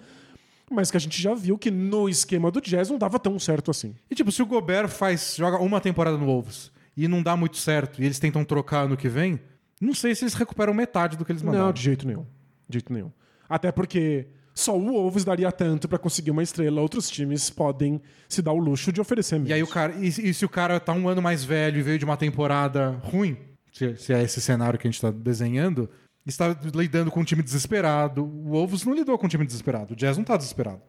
mas 0.70 0.90
que 0.90 0.98
a 0.98 1.00
gente 1.00 1.22
já 1.22 1.34
viu 1.34 1.58
que 1.58 1.70
no 1.70 2.08
esquema 2.08 2.50
do 2.50 2.62
Jazz 2.62 2.90
não 2.90 2.98
dava 2.98 3.20
tão 3.20 3.38
certo 3.38 3.72
assim. 3.72 3.96
E 4.10 4.16
tipo, 4.16 4.32
se 4.32 4.42
o 4.42 4.46
Gobert 4.46 4.90
faz, 4.90 5.36
joga 5.38 5.58
uma 5.58 5.82
temporada 5.82 6.18
no 6.18 6.26
Wolves 6.26 6.72
e 6.96 7.08
não 7.08 7.22
dá 7.22 7.36
muito 7.36 7.58
certo 7.58 8.02
e 8.02 8.06
eles 8.06 8.20
tentam 8.20 8.44
trocar 8.44 8.88
no 8.88 8.96
que 8.96 9.10
vem, 9.10 9.40
não 9.80 9.94
sei 9.94 10.14
se 10.16 10.24
eles 10.24 10.34
recuperam 10.34 10.74
metade 10.74 11.18
do 11.18 11.26
que 11.26 11.32
eles 11.32 11.42
mandaram. 11.42 11.66
Não, 11.68 11.74
de 11.74 11.82
jeito 11.82 12.06
nenhum. 12.06 12.26
De 12.70 12.76
jeito 12.76 12.94
nenhum. 12.94 13.12
Até 13.50 13.72
porque 13.72 14.28
só 14.54 14.78
o 14.78 14.82
Wolves 14.82 15.24
daria 15.24 15.52
tanto 15.52 15.88
pra 15.88 15.98
conseguir 15.98 16.32
uma 16.32 16.44
estrela, 16.44 16.82
outros 16.82 17.10
times 17.10 17.50
podem 17.50 18.02
se 18.30 18.42
dar 18.42 18.54
o 18.54 18.60
luxo 18.60 18.92
de 18.92 19.02
oferecer 19.02 19.36
menos. 19.36 19.50
E 19.50 19.54
aí 19.54 19.64
o 19.64 19.68
cara, 19.68 19.94
e, 19.98 20.08
e 20.08 20.34
se 20.34 20.46
o 20.46 20.50
cara 20.50 20.80
tá 20.80 20.94
um 20.94 21.10
ano 21.10 21.22
mais 21.22 21.44
velho 21.44 21.80
e 21.80 21.82
veio 21.82 21.98
de 21.98 22.06
uma 22.06 22.16
temporada 22.16 22.92
ruim, 23.04 23.38
se, 23.72 24.14
é 24.14 24.22
esse 24.24 24.42
cenário 24.42 24.78
que 24.78 24.88
a 24.88 24.92
gente 24.92 25.02
tá 25.02 25.10
desenhando, 25.12 25.90
está 26.26 26.56
lidando 26.76 27.10
com 27.12 27.20
um 27.22 27.24
time 27.24 27.42
desesperado. 27.42 28.24
O 28.24 28.50
Wolves 28.52 28.84
não 28.86 28.94
lidou 28.94 29.18
com 29.18 29.26
um 29.26 29.30
time 29.30 29.46
desesperado. 29.46 29.94
O 29.94 29.96
Jazz 29.96 30.18
não 30.18 30.24
tá 30.24 30.38
desesperado. 30.38 30.82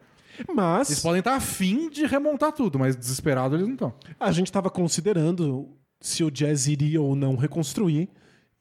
Mas 0.53 0.89
Eles 0.89 1.01
podem 1.01 1.19
estar 1.19 1.35
afim 1.35 1.89
de 1.89 2.05
remontar 2.05 2.51
tudo, 2.51 2.79
mas 2.79 2.95
desesperado 2.95 3.55
eles 3.55 3.67
não 3.67 3.73
estão. 3.75 3.93
a 4.19 4.31
gente 4.31 4.47
estava 4.47 4.69
considerando 4.69 5.69
se 6.01 6.23
o 6.23 6.31
Jazz 6.31 6.67
iria 6.67 7.01
ou 7.01 7.15
não 7.15 7.35
reconstruir. 7.35 8.09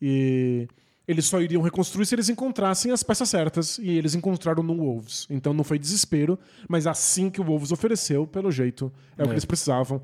E 0.01 0.69
eles 1.07 1.25
só 1.27 1.41
iriam 1.41 1.63
reconstruir 1.63 2.07
se 2.07 2.15
eles 2.15 2.29
encontrassem 2.29 2.93
as 2.93 3.03
peças 3.03 3.29
certas. 3.29 3.79
E 3.79 3.91
eles 3.91 4.15
encontraram 4.15 4.63
no 4.63 4.77
Wolves. 4.77 5.27
Então 5.31 5.53
não 5.55 5.65
foi 5.65 5.79
desespero, 5.79 6.39
mas 6.69 6.87
assim 6.87 7.31
que 7.31 7.41
o 7.41 7.45
Wolves 7.45 7.73
ofereceu, 7.73 8.27
pelo 8.27 8.51
jeito, 8.51 8.93
é, 9.17 9.23
o 9.23 9.25
É. 9.25 9.27
que 9.29 9.33
eles 9.35 9.45
precisavam. 9.45 10.03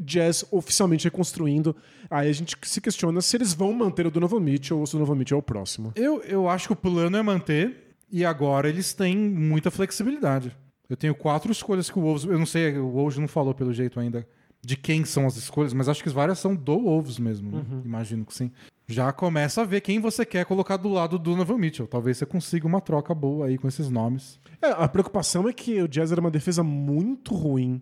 Jazz 0.00 0.44
oficialmente 0.50 1.04
reconstruindo. 1.04 1.74
Aí 2.10 2.28
a 2.28 2.32
gente 2.32 2.56
se 2.62 2.80
questiona 2.80 3.20
se 3.20 3.36
eles 3.36 3.52
vão 3.54 3.72
manter 3.72 4.06
o 4.06 4.10
Donovan 4.10 4.40
Mitchell 4.40 4.78
ou 4.78 4.86
se 4.86 4.94
o 4.94 4.98
Donovan 4.98 5.16
Mitchell 5.16 5.36
é 5.36 5.40
o 5.40 5.42
próximo. 5.42 5.92
Eu, 5.96 6.20
eu 6.22 6.48
acho 6.48 6.66
que 6.68 6.72
o 6.72 6.76
plano 6.76 7.16
é 7.16 7.22
manter 7.22 7.94
e 8.10 8.24
agora 8.24 8.68
eles 8.68 8.92
têm 8.92 9.16
muita 9.16 9.70
flexibilidade. 9.70 10.56
Eu 10.88 10.96
tenho 10.96 11.14
quatro 11.14 11.50
escolhas 11.52 11.88
que 11.88 11.98
o 11.98 12.02
Wolves. 12.02 12.24
Eu 12.24 12.38
não 12.38 12.46
sei, 12.46 12.76
o 12.76 12.90
Wolves 12.90 13.18
não 13.18 13.28
falou 13.28 13.54
pelo 13.54 13.72
jeito 13.72 13.98
ainda 14.00 14.26
de 14.62 14.76
quem 14.76 15.04
são 15.06 15.26
as 15.26 15.36
escolhas, 15.36 15.72
mas 15.72 15.88
acho 15.88 16.02
que 16.02 16.10
várias 16.10 16.38
são 16.38 16.54
do 16.54 16.78
Wolves 16.80 17.18
mesmo. 17.18 17.50
né? 17.50 17.64
Imagino 17.84 18.26
que 18.26 18.34
sim. 18.34 18.50
Já 18.86 19.10
começa 19.12 19.62
a 19.62 19.64
ver 19.64 19.80
quem 19.80 20.00
você 20.00 20.26
quer 20.26 20.44
colocar 20.44 20.76
do 20.76 20.88
lado 20.88 21.16
do 21.16 21.30
Donovan 21.30 21.56
Mitchell. 21.56 21.86
Talvez 21.86 22.18
você 22.18 22.26
consiga 22.26 22.66
uma 22.66 22.80
troca 22.80 23.14
boa 23.14 23.46
aí 23.46 23.56
com 23.56 23.68
esses 23.68 23.88
nomes. 23.88 24.38
É, 24.60 24.66
a 24.72 24.86
preocupação 24.88 25.48
é 25.48 25.52
que 25.52 25.80
o 25.80 25.86
Jazz 25.88 26.10
era 26.12 26.20
uma 26.20 26.30
defesa 26.30 26.62
muito 26.64 27.34
ruim 27.34 27.80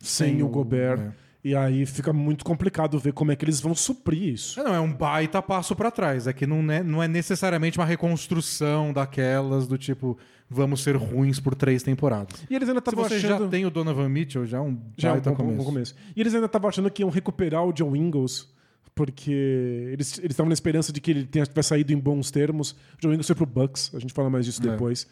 sem, 0.00 0.32
Sem 0.34 0.42
o 0.42 0.46
o- 0.46 0.48
Gobert. 0.48 0.98
é. 0.98 1.25
E 1.46 1.54
aí 1.54 1.86
fica 1.86 2.12
muito 2.12 2.44
complicado 2.44 2.98
ver 2.98 3.12
como 3.12 3.30
é 3.30 3.36
que 3.36 3.44
eles 3.44 3.60
vão 3.60 3.72
suprir 3.72 4.34
isso. 4.34 4.58
É, 4.58 4.64
não, 4.64 4.74
é 4.74 4.80
um 4.80 4.92
baita 4.92 5.40
passo 5.40 5.76
pra 5.76 5.92
trás. 5.92 6.26
É 6.26 6.32
que 6.32 6.44
não 6.44 6.58
é, 6.72 6.82
não 6.82 7.00
é 7.00 7.06
necessariamente 7.06 7.78
uma 7.78 7.84
reconstrução 7.86 8.92
daquelas 8.92 9.68
do 9.68 9.78
tipo, 9.78 10.18
vamos 10.50 10.82
ser 10.82 10.96
ruins 10.96 11.38
por 11.38 11.54
três 11.54 11.84
temporadas. 11.84 12.42
E 12.50 12.56
eles 12.56 12.68
ainda 12.68 12.80
estavam 12.80 13.04
você 13.04 13.14
achando... 13.14 13.44
já 13.44 13.48
tem 13.48 13.64
o 13.64 13.70
Donovan 13.70 14.08
Mitchell, 14.08 14.44
já 14.44 14.58
é 14.58 14.60
um 14.60 14.76
Já 14.98 15.10
é 15.10 15.12
um 15.12 15.14
baita 15.14 15.30
bom, 15.30 15.36
bom 15.36 15.44
começo. 15.44 15.64
começo. 15.66 15.94
E 16.16 16.20
eles 16.20 16.34
ainda 16.34 16.46
estavam 16.46 16.68
achando 16.68 16.90
que 16.90 17.02
iam 17.02 17.10
recuperar 17.10 17.64
o 17.64 17.72
Joe 17.76 17.96
Ingles, 17.96 18.48
porque 18.92 19.90
eles 19.92 20.18
estavam 20.24 20.48
na 20.48 20.54
esperança 20.54 20.92
de 20.92 21.00
que 21.00 21.12
ele 21.12 21.24
tenha, 21.26 21.46
tivesse 21.46 21.68
saído 21.68 21.92
em 21.92 21.98
bons 21.98 22.30
termos. 22.32 22.72
O 22.72 22.76
Joe 23.02 23.12
Ingles 23.14 23.26
foi 23.28 23.36
pro 23.36 23.46
Bucks, 23.46 23.92
a 23.94 24.00
gente 24.00 24.12
fala 24.12 24.28
mais 24.28 24.44
disso 24.46 24.60
É. 24.66 24.70
depois. 24.70 25.06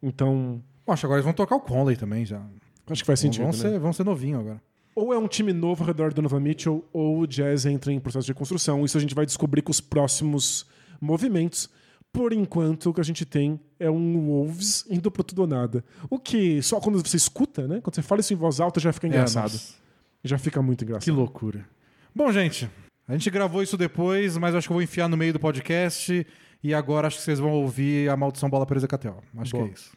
Então, 0.00 0.62
Acho 0.86 1.00
que 1.00 1.06
agora 1.06 1.18
eles 1.18 1.24
vão 1.24 1.34
tocar 1.34 1.56
o 1.56 1.60
Conley 1.60 1.96
também 1.96 2.24
já. 2.24 2.40
acho 2.88 3.02
que 3.02 3.06
faz 3.06 3.18
sentido, 3.20 3.42
vão, 3.42 3.50
né? 3.52 3.58
ser, 3.58 3.78
vão 3.80 3.92
ser 3.92 4.04
novinho 4.04 4.38
agora. 4.40 4.60
Ou 4.94 5.14
é 5.14 5.18
um 5.18 5.28
time 5.28 5.52
novo 5.52 5.82
ao 5.82 5.86
redor 5.86 6.10
do 6.10 6.16
Donovan 6.16 6.40
Mitchell, 6.40 6.84
ou 6.92 7.20
o 7.20 7.26
Jazz 7.26 7.64
entra 7.66 7.92
em 7.92 8.00
processo 8.00 8.26
de 8.26 8.32
reconstrução. 8.32 8.84
Isso 8.84 8.98
a 8.98 9.00
gente 9.00 9.14
vai 9.14 9.24
descobrir 9.24 9.62
com 9.62 9.70
os 9.70 9.80
próximos 9.80 10.66
movimentos. 11.00 11.68
Por 12.12 12.32
enquanto, 12.32 12.90
o 12.90 12.94
que 12.94 13.00
a 13.00 13.04
gente 13.04 13.24
tem 13.24 13.60
é 13.78 13.88
um 13.88 14.26
Wolves 14.26 14.84
indo 14.90 15.10
pro 15.10 15.22
tudo 15.22 15.42
ou 15.42 15.46
nada. 15.46 15.84
O 16.08 16.18
que 16.18 16.60
só 16.60 16.80
quando 16.80 17.00
você 17.00 17.16
escuta, 17.16 17.68
né? 17.68 17.80
Quando 17.80 17.94
você 17.94 18.02
fala 18.02 18.20
isso 18.20 18.32
em 18.32 18.36
voz 18.36 18.58
alta, 18.58 18.80
já 18.80 18.92
fica 18.92 19.06
engraçado. 19.06 19.54
É, 19.54 20.28
já 20.28 20.36
fica 20.36 20.60
muito 20.60 20.82
engraçado. 20.82 21.04
que 21.04 21.10
loucura. 21.10 21.64
Bom, 22.12 22.32
gente, 22.32 22.68
a 23.06 23.12
gente 23.12 23.30
gravou 23.30 23.62
isso 23.62 23.76
depois, 23.76 24.36
mas 24.36 24.56
acho 24.56 24.66
que 24.66 24.72
eu 24.72 24.76
vou 24.76 24.82
enfiar 24.82 25.08
no 25.08 25.16
meio 25.16 25.32
do 25.32 25.38
podcast. 25.38 26.26
E 26.62 26.74
agora 26.74 27.06
acho 27.06 27.16
que 27.18 27.22
vocês 27.22 27.38
vão 27.38 27.52
ouvir 27.52 28.10
a 28.10 28.16
maldição 28.16 28.50
bola 28.50 28.66
presa 28.66 28.88
KTO. 28.88 29.22
Acho 29.38 29.52
Boa. 29.52 29.64
que 29.64 29.70
é 29.70 29.72
isso. 29.72 29.90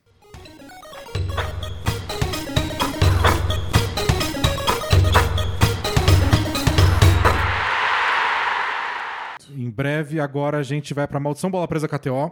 Em 9.55 9.69
breve, 9.69 10.19
agora 10.19 10.57
a 10.57 10.63
gente 10.63 10.93
vai 10.93 11.07
pra 11.07 11.19
Maldição 11.19 11.49
Bola 11.51 11.67
Presa 11.67 11.88
KTO, 11.88 12.31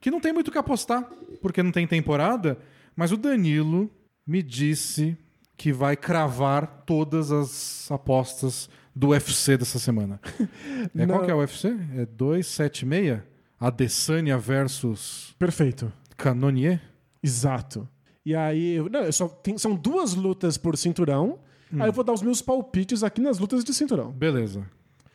que 0.00 0.10
não 0.10 0.20
tem 0.20 0.32
muito 0.32 0.48
o 0.48 0.52
que 0.52 0.58
apostar, 0.58 1.08
porque 1.40 1.62
não 1.62 1.70
tem 1.72 1.86
temporada, 1.86 2.58
mas 2.96 3.12
o 3.12 3.16
Danilo 3.16 3.90
me 4.26 4.42
disse 4.42 5.16
que 5.56 5.72
vai 5.72 5.96
cravar 5.96 6.82
todas 6.86 7.30
as 7.30 7.90
apostas 7.90 8.68
do 8.94 9.08
UFC 9.08 9.56
dessa 9.56 9.78
semana. 9.78 10.20
É, 10.96 11.06
qual 11.06 11.24
que 11.24 11.30
é 11.30 11.34
o 11.34 11.38
UFC? 11.38 11.68
É 11.96 12.04
276? 12.06 13.20
Adesanya 13.60 14.36
versus 14.36 15.34
Perfeito. 15.38 15.92
Canonier? 16.16 16.80
Exato. 17.22 17.88
E 18.26 18.34
aí, 18.34 18.78
não, 18.90 19.00
eu 19.00 19.12
só 19.12 19.28
tem- 19.28 19.56
são 19.58 19.74
duas 19.76 20.14
lutas 20.14 20.56
por 20.58 20.76
cinturão. 20.76 21.38
Aí 21.78 21.88
eu 21.88 21.92
vou 21.92 22.02
dar 22.04 22.12
os 22.12 22.20
meus 22.22 22.42
palpites 22.42 23.02
aqui 23.02 23.20
nas 23.20 23.38
lutas 23.38 23.64
de 23.64 23.72
cinturão. 23.72 24.10
Beleza. 24.10 24.66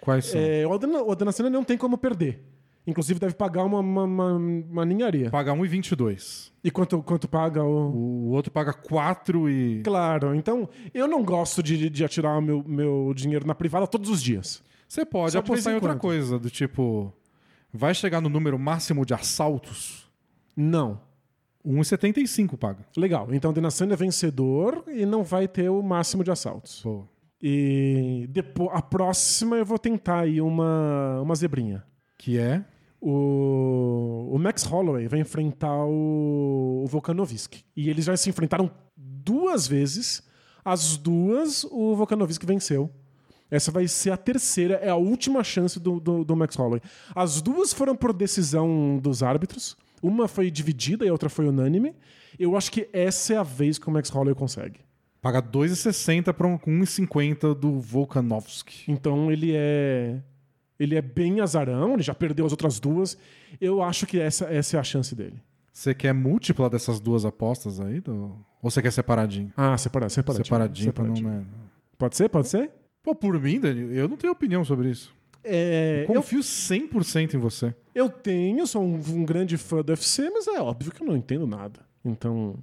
Quais 0.01 0.25
são? 0.25 0.39
É, 0.39 0.65
o 0.65 0.73
Adana- 0.73 1.01
o 1.03 1.49
não 1.49 1.63
tem 1.63 1.77
como 1.77 1.97
perder. 1.97 2.43
Inclusive 2.85 3.19
deve 3.19 3.33
pagar 3.35 3.65
uma, 3.65 3.79
uma, 3.79 4.03
uma, 4.05 4.33
uma 4.35 4.85
ninharia. 4.85 5.29
Paga 5.29 5.51
1,22. 5.53 6.51
E 6.63 6.71
quanto, 6.71 7.03
quanto 7.03 7.27
paga 7.27 7.61
o... 7.61 7.91
O 7.91 8.29
outro 8.29 8.49
paga 8.49 8.71
4 8.71 9.49
e... 9.49 9.81
Claro, 9.83 10.33
então 10.33 10.69
eu 10.93 11.05
não 11.05 11.21
gosto 11.21 11.61
de, 11.61 11.89
de 11.89 12.05
atirar 12.05 12.37
o 12.39 12.41
meu, 12.41 12.63
meu 12.65 13.11
dinheiro 13.13 13.45
na 13.45 13.53
privada 13.53 13.85
todos 13.85 14.09
os 14.09 14.23
dias. 14.23 14.63
Você 14.87 15.05
pode 15.05 15.33
Só 15.33 15.39
apostar 15.39 15.71
em 15.71 15.73
em 15.73 15.75
outra 15.75 15.89
quando. 15.95 15.99
coisa, 15.99 16.39
do 16.39 16.49
tipo... 16.49 17.13
Vai 17.73 17.93
chegar 17.93 18.21
no 18.21 18.29
número 18.29 18.57
máximo 18.57 19.05
de 19.05 19.13
assaltos? 19.13 20.09
Não. 20.55 21.01
1,75 21.65 22.57
paga. 22.57 22.85
Legal. 22.95 23.27
Então 23.33 23.51
o 23.51 23.57
Adesanya 23.57 23.93
é 23.93 23.97
vencedor 23.97 24.85
e 24.87 25.05
não 25.05 25.23
vai 25.23 25.47
ter 25.47 25.69
o 25.69 25.81
máximo 25.83 26.23
de 26.23 26.31
assaltos. 26.31 26.81
Boa. 26.81 27.05
E 27.41 28.25
depois, 28.29 28.69
a 28.73 28.81
próxima 28.81 29.57
eu 29.57 29.65
vou 29.65 29.77
tentar 29.77 30.21
aí 30.21 30.41
uma, 30.41 31.21
uma 31.21 31.35
zebrinha. 31.35 31.83
Que 32.17 32.37
é... 32.37 32.65
O, 32.99 34.29
o 34.31 34.39
Max 34.39 34.63
Holloway 34.63 35.07
vai 35.07 35.19
enfrentar 35.19 35.85
o, 35.85 36.81
o 36.83 36.87
Volkanovski. 36.87 37.63
E 37.75 37.89
eles 37.89 38.05
já 38.05 38.17
se 38.17 38.27
enfrentaram 38.29 38.71
duas 38.95 39.67
vezes. 39.67 40.23
As 40.65 40.97
duas 40.97 41.63
o 41.65 41.95
Volkanovski 41.95 42.45
venceu. 42.45 42.91
Essa 43.49 43.71
vai 43.71 43.87
ser 43.87 44.11
a 44.11 44.17
terceira, 44.17 44.75
é 44.75 44.89
a 44.89 44.95
última 44.95 45.43
chance 45.43 45.79
do, 45.79 45.99
do, 45.99 46.25
do 46.25 46.35
Max 46.35 46.55
Holloway. 46.55 46.81
As 47.15 47.41
duas 47.41 47.71
foram 47.71 47.95
por 47.95 48.11
decisão 48.11 48.99
dos 49.01 49.23
árbitros. 49.23 49.77
Uma 50.01 50.27
foi 50.27 50.51
dividida 50.51 51.05
e 51.05 51.09
a 51.09 51.11
outra 51.11 51.29
foi 51.29 51.47
unânime. 51.47 51.95
Eu 52.37 52.57
acho 52.57 52.71
que 52.71 52.89
essa 52.91 53.33
é 53.33 53.37
a 53.37 53.43
vez 53.43 53.79
que 53.79 53.87
o 53.87 53.91
Max 53.91 54.09
Holloway 54.09 54.35
consegue. 54.35 54.79
Paga 55.27 55.41
2,60 55.41 56.31
para 56.33 56.47
um 56.47 56.57
1,50 56.57 57.53
do 57.53 57.81
Volkanovski. 57.81 58.89
Então 58.89 59.29
ele 59.29 59.51
é. 59.53 60.21
Ele 60.79 60.95
é 60.95 61.01
bem 61.01 61.41
azarão, 61.41 61.95
ele 61.95 62.03
já 62.03 62.13
perdeu 62.15 62.45
as 62.45 62.53
outras 62.53 62.79
duas. 62.79 63.17
Eu 63.59 63.81
acho 63.83 64.05
que 64.07 64.19
essa, 64.21 64.45
essa 64.45 64.77
é 64.77 64.79
a 64.79 64.83
chance 64.83 65.13
dele. 65.13 65.41
Você 65.73 65.93
quer 65.93 66.13
múltipla 66.13 66.69
dessas 66.69 67.01
duas 67.01 67.25
apostas 67.25 67.81
aí? 67.81 67.99
do- 67.99 68.37
Ou 68.61 68.71
você 68.71 68.81
quer 68.81 68.91
separadinho? 68.91 69.51
Ah, 69.57 69.77
separado, 69.77 70.13
separadinho. 70.13 70.45
Separadinho, 70.45 70.93
pra 70.93 71.03
não... 71.03 71.15
Separadinho. 71.15 71.45
Né? 71.51 71.57
Pode 71.97 72.15
ser? 72.15 72.29
Pode 72.29 72.47
ser? 72.47 72.71
Pô, 73.03 73.13
por 73.13 73.37
mim, 73.41 73.59
Dani, 73.59 73.97
eu 73.97 74.07
não 74.07 74.15
tenho 74.15 74.31
opinião 74.31 74.63
sobre 74.63 74.91
isso. 74.91 75.13
É, 75.43 76.05
eu, 76.07 76.13
Confio 76.13 76.39
100% 76.39 77.33
em 77.33 77.37
você. 77.37 77.75
eu 77.93 78.07
tenho, 78.09 78.65
sou 78.65 78.81
um, 78.81 78.95
um 78.95 79.25
grande 79.25 79.57
fã 79.57 79.81
do 79.81 79.89
UFC, 79.89 80.29
mas 80.29 80.47
é 80.47 80.61
óbvio 80.61 80.91
que 80.93 81.01
eu 81.03 81.07
não 81.07 81.17
entendo 81.17 81.45
nada. 81.45 81.81
Então. 82.05 82.55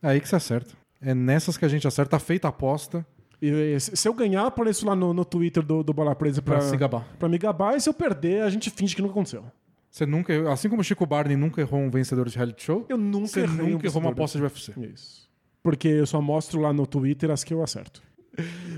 É 0.00 0.08
aí 0.10 0.20
que 0.20 0.28
você 0.28 0.36
acerta. 0.36 0.74
É 1.02 1.14
nessas 1.14 1.56
que 1.56 1.64
a 1.64 1.68
gente 1.68 1.86
acerta, 1.86 2.18
feita 2.18 2.48
a 2.48 2.50
aposta 2.50 3.04
E, 3.40 3.76
se 3.80 4.08
eu 4.08 4.14
ganhar, 4.14 4.46
apareço 4.46 4.86
lá 4.86 4.94
no, 4.94 5.12
no 5.12 5.24
Twitter 5.24 5.62
do, 5.62 5.82
do 5.82 5.92
Bola 5.92 6.14
Presa 6.14 6.40
pra, 6.40 6.58
pra 6.58 6.64
se 6.68 6.76
gabar. 6.76 7.04
pra 7.18 7.28
me 7.28 7.36
gabar. 7.38 7.76
E 7.76 7.80
se 7.80 7.88
eu 7.88 7.94
perder, 7.94 8.42
a 8.42 8.50
gente 8.50 8.70
finge 8.70 8.94
que 8.94 9.02
nunca 9.02 9.12
aconteceu. 9.12 9.44
Você 9.90 10.06
nunca, 10.06 10.50
assim 10.50 10.68
como 10.70 10.80
o 10.80 10.84
Chico 10.84 11.04
Barney 11.04 11.36
nunca 11.36 11.60
errou 11.60 11.80
um 11.80 11.90
vencedor 11.90 12.26
de 12.28 12.36
reality 12.36 12.62
show, 12.62 12.86
Eu 12.88 12.96
nunca 12.96 13.26
você 13.26 13.40
errei 13.40 13.66
um 13.66 13.70
nunca 13.72 13.86
errou 13.86 14.00
uma 14.00 14.10
aposta 14.10 14.38
de 14.38 14.44
UFC. 14.44 14.72
Isso. 14.80 15.28
Porque 15.62 15.88
eu 15.88 16.06
só 16.06 16.20
mostro 16.20 16.60
lá 16.60 16.72
no 16.72 16.86
Twitter 16.86 17.30
as 17.30 17.44
que 17.44 17.52
eu 17.52 17.62
acerto. 17.62 18.00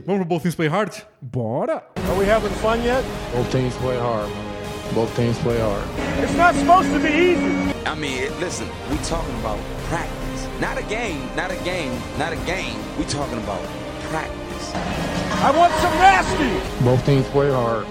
Vamos 0.05 0.23
pro 0.23 0.25
Both 0.25 0.43
Things 0.43 0.55
Play 0.57 0.69
Hard? 0.69 0.93
Bora! 1.23 1.75
Are 1.97 2.19
we 2.19 2.29
having 2.29 2.51
fun 2.61 2.77
yet? 2.85 3.05
Both 3.33 3.53
teams 3.53 3.75
play 3.77 3.97
hard. 3.97 4.29
Both 4.95 5.15
teams 5.15 5.39
play 5.39 5.59
hard. 5.61 5.85
It's 6.23 6.37
not 6.37 6.55
supposed 6.57 6.91
to 6.93 6.99
be 6.99 7.09
easy. 7.09 7.75
I 7.87 7.95
mean, 7.95 8.29
listen, 8.41 8.67
we 8.91 8.97
talking 9.05 9.35
about 9.41 9.59
practice. 9.89 10.24
Not 10.65 10.79
a 10.79 10.83
game, 10.89 11.21
not 11.37 11.51
a 11.51 11.57
game, 11.63 11.93
not 12.19 12.33
a 12.33 12.37
game. 12.47 12.79
We 12.99 13.05
talking 13.05 13.37
about 13.37 13.61
practice. 14.09 14.73
I 15.45 15.51
want 15.55 15.71
some 15.83 15.95
nasty. 15.99 16.83
Both 16.83 17.05
teams 17.05 17.27
play 17.29 17.51
hard. 17.51 17.87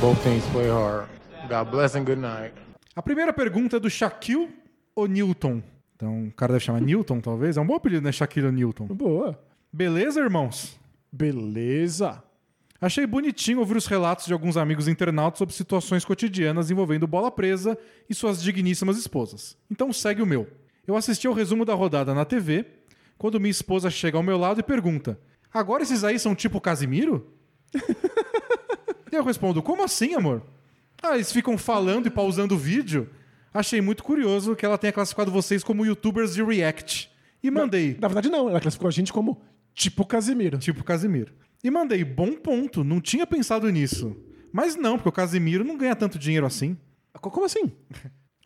Both 0.00 0.22
teams 0.22 0.44
play 0.52 0.68
hard. 0.68 1.08
God 1.48 1.72
bless 1.72 1.96
and 1.96 2.06
good 2.06 2.20
night. 2.20 2.52
A 2.94 3.02
primeira 3.02 3.32
pergunta 3.32 3.78
é 3.78 3.80
do 3.80 3.90
Shaquille 3.90 4.50
O'Newton. 4.94 5.60
Então, 5.96 6.28
o 6.28 6.30
cara 6.30 6.52
deve 6.52 6.64
chamar 6.64 6.80
Newton, 6.80 7.20
talvez. 7.20 7.56
É 7.56 7.60
um 7.60 7.66
bom 7.66 7.74
apelido, 7.74 8.02
né? 8.02 8.12
Shaquille 8.12 8.46
O'Newton. 8.46 8.86
Boa. 8.86 9.36
Beleza, 9.72 10.20
irmãos? 10.20 10.78
Beleza. 11.10 12.22
Achei 12.80 13.04
bonitinho 13.04 13.58
ouvir 13.58 13.76
os 13.76 13.86
relatos 13.88 14.26
de 14.26 14.32
alguns 14.32 14.56
amigos 14.56 14.86
internautas 14.86 15.38
sobre 15.38 15.56
situações 15.56 16.04
cotidianas 16.04 16.70
envolvendo 16.70 17.04
bola 17.08 17.32
presa 17.32 17.76
e 18.08 18.14
suas 18.14 18.40
digníssimas 18.40 18.96
esposas. 18.96 19.56
Então 19.68 19.92
segue 19.92 20.22
o 20.22 20.26
meu. 20.26 20.46
Eu 20.86 20.96
assisti 20.96 21.26
ao 21.26 21.32
resumo 21.34 21.64
da 21.64 21.74
rodada 21.74 22.14
na 22.14 22.24
TV, 22.24 22.64
quando 23.18 23.40
minha 23.40 23.50
esposa 23.50 23.90
chega 23.90 24.16
ao 24.16 24.22
meu 24.22 24.38
lado 24.38 24.60
e 24.60 24.62
pergunta: 24.62 25.18
Agora 25.52 25.82
esses 25.82 26.04
aí 26.04 26.18
são 26.18 26.34
tipo 26.34 26.60
Casimiro? 26.60 27.32
eu 29.10 29.24
respondo: 29.24 29.62
Como 29.62 29.82
assim, 29.84 30.14
amor? 30.14 30.42
Ah, 31.02 31.14
eles 31.14 31.32
ficam 31.32 31.56
falando 31.58 32.06
e 32.06 32.10
pausando 32.10 32.54
o 32.54 32.58
vídeo. 32.58 33.08
Achei 33.52 33.80
muito 33.80 34.02
curioso 34.04 34.54
que 34.54 34.66
ela 34.66 34.76
tenha 34.78 34.92
classificado 34.92 35.30
vocês 35.30 35.64
como 35.64 35.84
youtubers 35.86 36.34
de 36.34 36.42
React. 36.42 37.10
E 37.42 37.50
mandei. 37.50 37.96
Na 38.00 38.08
verdade, 38.08 38.28
não. 38.28 38.48
Ela 38.50 38.60
classificou 38.60 38.88
a 38.88 38.92
gente 38.92 39.12
como 39.12 39.40
tipo 39.74 40.04
Casimiro. 40.04 40.58
Tipo 40.58 40.82
Casimiro. 40.84 41.32
E 41.64 41.70
mandei, 41.70 42.04
bom 42.04 42.32
ponto, 42.32 42.84
não 42.84 43.00
tinha 43.00 43.26
pensado 43.26 43.68
nisso. 43.70 44.16
Mas 44.52 44.76
não, 44.76 44.96
porque 44.96 45.08
o 45.08 45.12
Casimiro 45.12 45.64
não 45.64 45.76
ganha 45.76 45.96
tanto 45.96 46.18
dinheiro 46.18 46.46
assim. 46.46 46.76
Co- 47.20 47.30
Como 47.30 47.46
assim? 47.46 47.72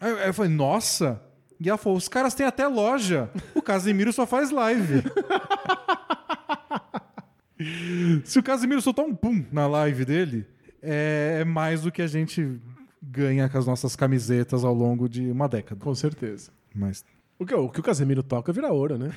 Aí 0.01 0.29
eu 0.29 0.35
falei, 0.35 0.51
nossa. 0.53 1.21
E 1.61 1.69
ela 1.69 1.77
falou, 1.77 1.99
os 1.99 2.09
caras 2.09 2.33
têm 2.33 2.47
até 2.47 2.67
loja. 2.67 3.31
O 3.55 3.61
Casimiro 3.61 4.13
só 4.13 4.27
faz 4.27 4.51
live. 4.51 5.03
Se 8.25 8.39
o 8.39 8.43
Casimiro 8.43 8.81
soltar 8.81 9.05
um 9.05 9.15
pum 9.15 9.45
na 9.53 9.67
live 9.67 10.07
dele, 10.07 10.47
é, 10.83 11.39
é 11.41 11.45
mais 11.45 11.83
do 11.83 11.93
que 11.93 12.01
a 12.01 12.07
gente 12.07 12.59
ganha 13.03 13.49
com 13.49 13.59
as 13.59 13.67
nossas 13.67 13.95
camisetas 13.95 14.65
ao 14.65 14.73
longo 14.73 15.07
de 15.07 15.31
uma 15.31 15.47
década. 15.47 15.85
Com 15.85 15.95
certeza. 15.95 16.51
Mas 16.75 17.05
O 17.39 17.45
que, 17.45 17.55
o 17.55 17.69
que 17.69 17.81
o 17.81 17.83
Casemiro 17.83 18.23
toca 18.23 18.53
vira 18.53 18.73
ouro, 18.73 18.97
né? 18.97 19.13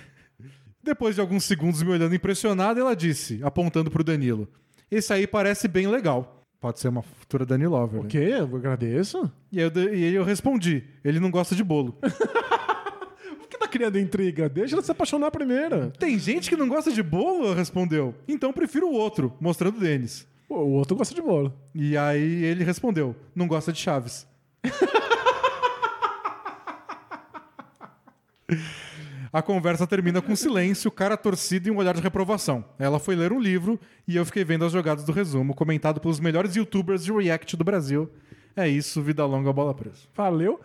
Depois 0.83 1.15
de 1.15 1.21
alguns 1.21 1.45
segundos 1.45 1.81
me 1.81 1.91
olhando 1.91 2.13
impressionada, 2.13 2.81
ela 2.81 2.93
disse, 2.93 3.39
apontando 3.41 3.89
pro 3.89 4.03
Danilo: 4.03 4.49
Esse 4.91 5.13
aí 5.13 5.25
parece 5.25 5.69
bem 5.69 5.87
legal. 5.87 6.42
Pode 6.63 6.79
ser 6.79 6.87
uma 6.87 7.01
futura 7.01 7.45
Dani 7.45 7.67
Lover. 7.67 7.99
O 7.99 8.03
né? 8.03 8.09
quê? 8.09 8.35
Eu 8.39 8.55
agradeço. 8.55 9.29
E, 9.51 9.59
eu, 9.59 9.69
e 9.93 10.15
eu 10.15 10.23
respondi: 10.23 10.85
Ele 11.03 11.19
não 11.19 11.29
gosta 11.29 11.53
de 11.53 11.61
bolo. 11.61 11.91
Por 12.01 13.49
que 13.49 13.57
tá 13.57 13.67
criando 13.67 13.99
intriga? 13.99 14.47
Deixa 14.47 14.73
ela 14.73 14.81
se 14.81 14.89
apaixonar 14.89 15.29
primeiro. 15.29 15.91
Tem 15.99 16.17
gente 16.17 16.49
que 16.49 16.55
não 16.55 16.69
gosta 16.69 16.89
de 16.89 17.03
bolo? 17.03 17.53
Respondeu. 17.53 18.15
Então 18.29 18.53
prefiro 18.53 18.87
o 18.87 18.93
outro, 18.93 19.33
mostrando 19.41 19.75
o 19.75 19.79
Denis. 19.81 20.25
O 20.47 20.55
outro 20.55 20.95
gosta 20.95 21.13
de 21.13 21.21
bolo. 21.21 21.53
E 21.75 21.97
aí 21.97 22.45
ele 22.45 22.63
respondeu: 22.63 23.13
Não 23.35 23.45
gosta 23.45 23.73
de 23.73 23.81
Chaves. 23.81 24.25
A 29.33 29.41
conversa 29.41 29.87
termina 29.87 30.21
com 30.21 30.35
silêncio, 30.35 30.91
cara 30.91 31.17
torcido 31.17 31.67
e 31.67 31.71
um 31.71 31.77
olhar 31.77 31.95
de 31.95 32.01
reprovação. 32.01 32.63
Ela 32.77 32.99
foi 32.99 33.15
ler 33.15 33.33
um 33.33 33.39
livro 33.39 33.79
e 34.07 34.15
eu 34.15 34.23
fiquei 34.23 34.43
vendo 34.43 34.63
as 34.63 34.71
jogadas 34.71 35.03
do 35.03 35.11
resumo, 35.11 35.55
comentado 35.55 35.99
pelos 35.99 36.19
melhores 36.19 36.55
youtubers 36.55 37.03
de 37.03 37.11
react 37.11 37.57
do 37.57 37.63
Brasil. 37.63 38.11
É 38.55 38.67
isso, 38.69 39.01
vida 39.01 39.25
longa, 39.25 39.51
bola 39.51 39.73
presa. 39.73 40.01
Valeu. 40.13 40.61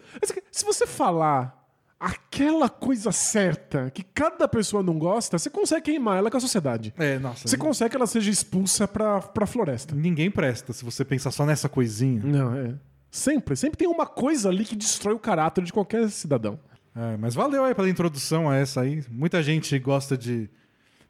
Se 0.52 0.66
você 0.66 0.86
falar 0.86 1.66
aquela 1.98 2.68
coisa 2.68 3.10
certa 3.10 3.90
que 3.90 4.02
cada 4.02 4.46
pessoa 4.46 4.82
não 4.82 4.98
gosta, 4.98 5.38
você 5.38 5.48
consegue 5.48 5.86
queimar 5.86 6.18
ela 6.18 6.30
com 6.30 6.36
a 6.36 6.40
sociedade. 6.40 6.92
É, 6.98 7.18
nossa. 7.18 7.48
Você 7.48 7.56
consegue 7.56 7.92
que 7.92 7.96
ela 7.96 8.06
seja 8.06 8.30
expulsa 8.30 8.86
pra, 8.86 9.20
pra 9.20 9.46
floresta. 9.46 9.94
Ninguém 9.94 10.30
presta 10.30 10.74
se 10.74 10.84
você 10.84 11.06
pensar 11.06 11.30
só 11.30 11.46
nessa 11.46 11.70
coisinha. 11.70 12.20
Não, 12.22 12.54
é. 12.54 12.74
Sempre. 13.10 13.56
Sempre 13.56 13.78
tem 13.78 13.88
uma 13.88 14.06
coisa 14.06 14.50
ali 14.50 14.66
que 14.66 14.76
destrói 14.76 15.14
o 15.14 15.18
caráter 15.18 15.64
de 15.64 15.72
qualquer 15.72 16.10
cidadão. 16.10 16.60
É, 16.98 17.16
mas 17.16 17.32
valeu 17.32 17.64
aí 17.64 17.74
pela 17.76 17.88
introdução 17.88 18.50
a 18.50 18.56
essa 18.56 18.80
aí. 18.80 19.04
Muita 19.08 19.40
gente 19.40 19.78
gosta 19.78 20.18
de. 20.18 20.50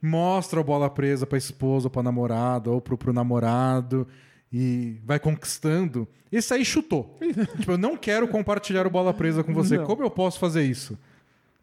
Mostra 0.02 0.60
a 0.60 0.62
bola 0.62 0.90
presa 0.90 1.26
pra 1.26 1.38
esposa, 1.38 1.88
pra 1.88 2.02
namorada, 2.02 2.70
ou 2.70 2.80
pro, 2.80 2.96
pro 2.96 3.12
namorado, 3.12 4.06
e 4.52 4.98
vai 5.02 5.18
conquistando. 5.18 6.06
Esse 6.30 6.52
aí 6.52 6.64
chutou. 6.64 7.16
tipo, 7.58 7.72
eu 7.72 7.78
não 7.78 7.96
quero 7.96 8.28
compartilhar 8.28 8.86
o 8.86 8.90
bola 8.90 9.14
presa 9.14 9.42
com 9.42 9.54
você. 9.54 9.78
Não. 9.78 9.86
Como 9.86 10.02
eu 10.02 10.10
posso 10.10 10.38
fazer 10.38 10.62
isso? 10.62 10.96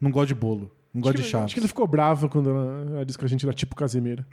Não 0.01 0.09
gosto 0.09 0.29
de 0.29 0.35
bolo. 0.35 0.71
Não 0.91 1.01
gosto 1.01 1.17
de 1.17 1.23
chaves. 1.23 1.45
Acho 1.45 1.53
que 1.53 1.59
ele 1.59 1.67
ficou 1.67 1.87
bravo 1.87 2.27
quando 2.27 2.49
ela, 2.49 2.85
ela 2.89 3.05
disse 3.05 3.17
que 3.17 3.25
a 3.25 3.29
gente 3.29 3.45
era 3.45 3.53
tipo 3.53 3.75
Casimiro. 3.75 4.25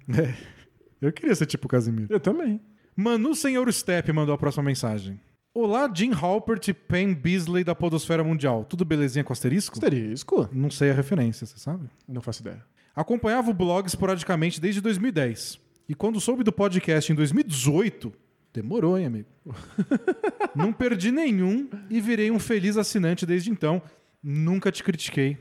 Eu 1.00 1.12
queria 1.12 1.34
ser 1.34 1.46
tipo 1.46 1.68
Casimiro. 1.68 2.06
Eu 2.08 2.18
também. 2.18 2.60
Manu 2.96 3.34
Senhor 3.34 3.70
Step 3.72 4.10
mandou 4.12 4.34
a 4.34 4.38
próxima 4.38 4.62
mensagem. 4.62 5.20
Olá, 5.54 5.86
Jim 5.94 6.12
Halpert 6.14 6.66
e 6.68 6.72
Pen 6.72 7.12
Beasley 7.12 7.62
da 7.62 7.74
Podosfera 7.74 8.24
Mundial. 8.24 8.64
Tudo 8.64 8.86
belezinha 8.86 9.22
com 9.22 9.34
asterisco? 9.34 9.74
Asterisco? 9.74 10.48
Não 10.50 10.70
sei 10.70 10.90
a 10.90 10.94
referência, 10.94 11.46
você 11.46 11.58
sabe? 11.58 11.90
Não 12.08 12.22
faço 12.22 12.40
ideia. 12.40 12.64
Acompanhava 12.96 13.50
o 13.50 13.54
blog 13.54 13.86
esporadicamente 13.86 14.58
desde 14.58 14.80
2010. 14.80 15.60
E 15.86 15.94
quando 15.94 16.18
soube 16.22 16.42
do 16.42 16.50
podcast 16.50 17.12
em 17.12 17.14
2018, 17.14 18.10
demorou, 18.50 18.96
hein, 18.98 19.04
amigo? 19.04 19.28
Não 20.56 20.72
perdi 20.72 21.12
nenhum 21.12 21.68
e 21.90 22.00
virei 22.00 22.30
um 22.30 22.38
feliz 22.38 22.78
assinante 22.78 23.26
desde 23.26 23.50
então. 23.50 23.82
Nunca 24.22 24.72
te 24.72 24.82
critiquei. 24.82 25.36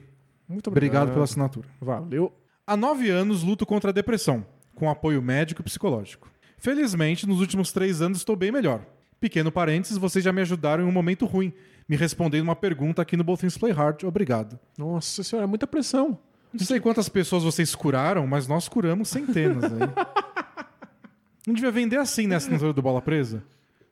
Muito 0.46 0.68
obrigado. 0.68 1.04
Obrigado 1.04 1.14
pela 1.14 1.24
assinatura. 1.24 1.70
Valeu. 1.80 2.34
Há 2.68 2.76
nove 2.76 3.10
anos 3.10 3.44
luto 3.44 3.66
contra 3.66 3.92
a 3.92 3.94
depressão, 3.94 4.46
com 4.76 4.90
apoio 4.90 5.22
médico 5.22 5.62
e 5.62 5.64
psicológico. 5.64 6.30
Felizmente, 6.58 7.26
nos 7.26 7.40
últimos 7.40 7.72
três 7.72 8.02
anos 8.02 8.18
estou 8.18 8.36
bem 8.36 8.52
melhor. 8.52 8.86
Pequeno 9.22 9.52
parênteses, 9.52 10.00
vocês 10.00 10.26
já 10.26 10.34
me 10.34 10.42
ajudaram 10.42 10.84
em 10.84 10.88
um 10.88 10.92
momento 10.92 11.28
ruim, 11.28 11.54
me 11.88 11.96
respondendo 11.96 12.42
uma 12.42 12.56
pergunta 12.56 13.04
aqui 13.04 13.16
no 13.16 13.24
Both 13.24 13.42
Things 13.42 13.56
Play 13.56 13.72
Hard. 13.72 14.04
Obrigado. 14.04 14.60
Nossa 14.76 15.24
senhora, 15.24 15.46
é 15.46 15.48
muita 15.48 15.68
pressão. 15.68 16.18
Não 16.52 16.66
sei 16.66 16.80
quantas 16.80 17.08
pessoas 17.08 17.44
vocês 17.44 17.76
curaram, 17.76 18.26
mas 18.26 18.48
nós 18.48 18.68
curamos 18.68 19.10
centenas. 19.10 19.72
Não 21.46 21.54
devia 21.54 21.70
vender 21.70 21.98
assim 21.98 22.26
nessa 22.26 22.48
assinatura 22.48 22.74
do 22.74 22.82
Bola 22.82 23.02
Presa? 23.02 23.44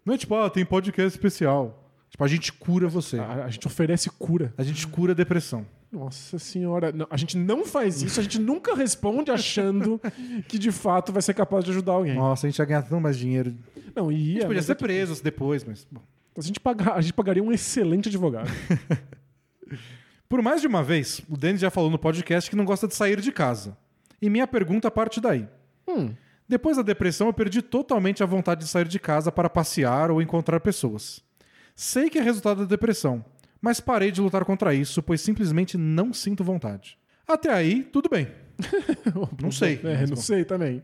Não 0.03 0.15
é 0.15 0.17
tipo, 0.17 0.33
ah, 0.33 0.49
tem 0.49 0.65
podcast 0.65 1.15
especial. 1.15 1.93
Tipo, 2.09 2.23
a 2.23 2.27
gente 2.27 2.51
cura 2.51 2.87
você. 2.87 3.19
A, 3.19 3.45
a 3.45 3.49
gente 3.49 3.67
oferece 3.67 4.09
cura. 4.09 4.51
A 4.57 4.63
gente 4.63 4.87
cura 4.87 5.11
a 5.11 5.15
depressão. 5.15 5.65
Nossa 5.91 6.37
senhora. 6.37 6.91
Não, 6.91 7.07
a 7.09 7.17
gente 7.17 7.35
não 7.37 7.65
faz 7.65 8.01
isso, 8.03 8.19
a 8.19 8.23
gente 8.23 8.39
nunca 8.39 8.75
responde 8.75 9.31
achando 9.31 9.99
que 10.47 10.59
de 10.59 10.71
fato 10.71 11.11
vai 11.11 11.21
ser 11.21 11.33
capaz 11.33 11.65
de 11.65 11.71
ajudar 11.71 11.93
alguém. 11.93 12.15
Nossa, 12.15 12.45
a 12.45 12.49
gente 12.49 12.59
ia 12.59 12.65
ganhar 12.65 12.83
tão 12.83 12.99
mais 12.99 13.17
dinheiro. 13.17 13.55
Não, 13.95 14.09
A 14.09 14.13
ia. 14.13 14.33
gente 14.41 14.45
podia 14.47 14.61
ser 14.61 14.71
é 14.73 14.75
que- 14.75 14.83
preso 14.83 15.23
depois, 15.23 15.63
mas. 15.63 15.87
bom. 15.91 16.01
a, 16.37 16.41
gente 16.41 16.59
pagar, 16.59 16.93
a 16.93 17.01
gente 17.01 17.13
pagaria 17.13 17.43
um 17.43 17.51
excelente 17.51 18.07
advogado. 18.07 18.49
Por 20.29 20.41
mais 20.43 20.61
de 20.61 20.67
uma 20.67 20.83
vez, 20.83 21.21
o 21.27 21.35
Denis 21.35 21.61
já 21.61 21.71
falou 21.71 21.89
no 21.89 21.97
podcast 21.97 22.49
que 22.49 22.55
não 22.55 22.65
gosta 22.65 22.87
de 22.87 22.93
sair 22.95 23.19
de 23.19 23.31
casa. 23.31 23.75
E 24.21 24.29
minha 24.29 24.45
pergunta 24.47 24.91
parte 24.91 25.19
daí. 25.19 25.47
Hum. 25.87 26.13
Depois 26.47 26.77
da 26.77 26.83
depressão, 26.83 27.27
eu 27.27 27.33
perdi 27.33 27.61
totalmente 27.61 28.21
a 28.21 28.25
vontade 28.25 28.61
de 28.63 28.67
sair 28.69 28.87
de 28.87 28.99
casa 28.99 29.31
para 29.31 29.49
passear 29.49 30.11
ou 30.11 30.21
encontrar 30.21 30.59
pessoas. 30.59 31.23
Sei 31.75 32.09
que 32.09 32.19
é 32.19 32.21
resultado 32.21 32.59
da 32.59 32.65
depressão, 32.65 33.23
mas 33.61 33.79
parei 33.79 34.11
de 34.11 34.21
lutar 34.21 34.45
contra 34.45 34.73
isso, 34.73 35.01
pois 35.01 35.21
simplesmente 35.21 35.77
não 35.77 36.13
sinto 36.13 36.43
vontade. 36.43 36.97
Até 37.27 37.51
aí, 37.51 37.83
tudo 37.83 38.09
bem. 38.09 38.27
Não 39.41 39.51
sei. 39.51 39.79
É, 39.85 40.05
não 40.05 40.17
sei 40.17 40.43
também. 40.43 40.83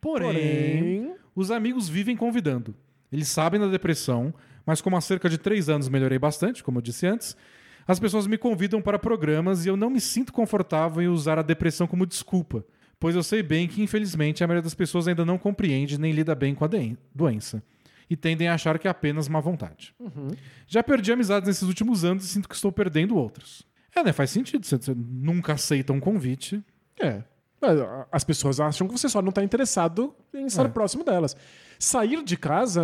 Porém, 0.00 0.28
Porém. 0.28 1.14
os 1.34 1.50
amigos 1.50 1.88
vivem 1.88 2.16
convidando. 2.16 2.76
Eles 3.10 3.26
sabem 3.26 3.58
da 3.60 3.66
depressão, 3.66 4.32
mas 4.64 4.80
como 4.80 4.96
há 4.96 5.00
cerca 5.00 5.28
de 5.28 5.36
três 5.36 5.68
anos 5.68 5.88
melhorei 5.88 6.18
bastante, 6.18 6.62
como 6.62 6.78
eu 6.78 6.82
disse 6.82 7.06
antes, 7.06 7.36
as 7.86 7.98
pessoas 7.98 8.26
me 8.26 8.38
convidam 8.38 8.80
para 8.80 8.98
programas 8.98 9.64
e 9.64 9.68
eu 9.68 9.76
não 9.76 9.90
me 9.90 10.00
sinto 10.00 10.32
confortável 10.32 11.02
em 11.02 11.08
usar 11.08 11.38
a 11.38 11.42
depressão 11.42 11.86
como 11.86 12.06
desculpa, 12.06 12.64
pois 13.00 13.16
eu 13.16 13.22
sei 13.22 13.42
bem 13.42 13.66
que, 13.66 13.82
infelizmente, 13.82 14.44
a 14.44 14.46
maioria 14.46 14.62
das 14.62 14.74
pessoas 14.74 15.08
ainda 15.08 15.24
não 15.24 15.38
compreende 15.38 15.98
nem 15.98 16.12
lida 16.12 16.34
bem 16.34 16.54
com 16.54 16.64
a 16.64 16.68
doença. 17.14 17.62
E 18.12 18.16
tendem 18.16 18.46
a 18.48 18.54
achar 18.54 18.78
que 18.78 18.86
é 18.86 18.90
apenas 18.90 19.26
má 19.26 19.40
vontade. 19.40 19.94
Já 20.66 20.82
perdi 20.82 21.10
amizades 21.12 21.46
nesses 21.48 21.62
últimos 21.66 22.04
anos 22.04 22.24
e 22.24 22.28
sinto 22.28 22.46
que 22.46 22.54
estou 22.54 22.70
perdendo 22.70 23.16
outras. 23.16 23.62
É, 23.96 24.02
né? 24.04 24.12
Faz 24.12 24.28
sentido. 24.30 24.66
Você, 24.66 24.76
você 24.76 24.94
nunca 24.94 25.54
aceita 25.54 25.92
um 25.94 26.00
convite. 26.00 26.62
É. 27.00 27.22
Ah, 27.62 28.06
As 28.12 28.22
pessoas 28.24 28.60
acham 28.60 28.86
que 28.86 28.92
você 28.92 29.08
só 29.08 29.22
não 29.22 29.30
está 29.30 29.42
interessado 29.42 30.14
em 30.34 30.44
estar 30.46 30.66
É. 30.66 30.68
próximo 30.68 31.04
delas. 31.04 31.34
Sair 31.78 32.22
de 32.22 32.36
casa 32.36 32.82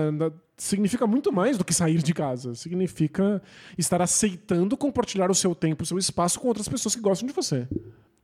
significa 0.57 1.07
muito 1.07 1.31
mais 1.33 1.59
do 1.59 1.65
que 1.65 1.75
sair 1.75 2.03
de 2.03 2.15
casa. 2.15 2.55
Significa 2.55 3.43
estar 3.77 4.01
aceitando 4.01 4.77
compartilhar 4.79 5.31
o 5.31 5.35
seu 5.35 5.55
tempo, 5.55 5.83
o 5.83 5.87
seu 5.87 5.99
espaço 5.99 6.41
com 6.41 6.49
outras 6.49 6.69
pessoas 6.69 6.95
que 6.95 7.03
gostam 7.03 7.27
de 7.29 7.35
você. 7.35 7.69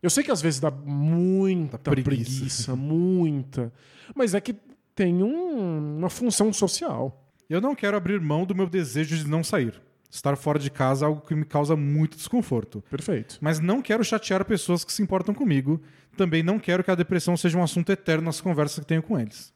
Eu 0.02 0.08
sei 0.10 0.24
que 0.24 0.30
às 0.30 0.40
vezes 0.40 0.58
dá 0.60 0.70
muita 0.70 1.76
preguiça. 1.78 2.04
preguiça, 2.10 2.76
muita. 2.76 3.72
Mas 4.14 4.32
é 4.34 4.40
que 4.40 4.54
tem 4.94 5.22
um- 5.22 5.98
uma 5.98 6.10
função 6.10 6.52
social. 6.52 7.20
Eu 7.48 7.60
não 7.60 7.74
quero 7.74 7.96
abrir 7.96 8.20
mão 8.20 8.44
do 8.44 8.54
meu 8.54 8.66
desejo 8.68 9.16
de 9.16 9.28
não 9.28 9.42
sair. 9.44 9.80
Estar 10.10 10.36
fora 10.36 10.58
de 10.58 10.70
casa 10.70 11.04
é 11.04 11.08
algo 11.08 11.20
que 11.26 11.34
me 11.34 11.44
causa 11.44 11.74
muito 11.74 12.16
desconforto. 12.16 12.82
Perfeito. 12.88 13.36
Mas 13.40 13.58
não 13.58 13.82
quero 13.82 14.04
chatear 14.04 14.44
pessoas 14.44 14.84
que 14.84 14.92
se 14.92 15.02
importam 15.02 15.34
comigo. 15.34 15.80
Também 16.16 16.42
não 16.42 16.58
quero 16.58 16.84
que 16.84 16.90
a 16.90 16.94
depressão 16.94 17.36
seja 17.36 17.58
um 17.58 17.62
assunto 17.62 17.90
eterno 17.90 18.24
nas 18.26 18.40
conversas 18.40 18.78
que 18.78 18.86
tenho 18.86 19.02
com 19.02 19.18
eles. 19.18 19.52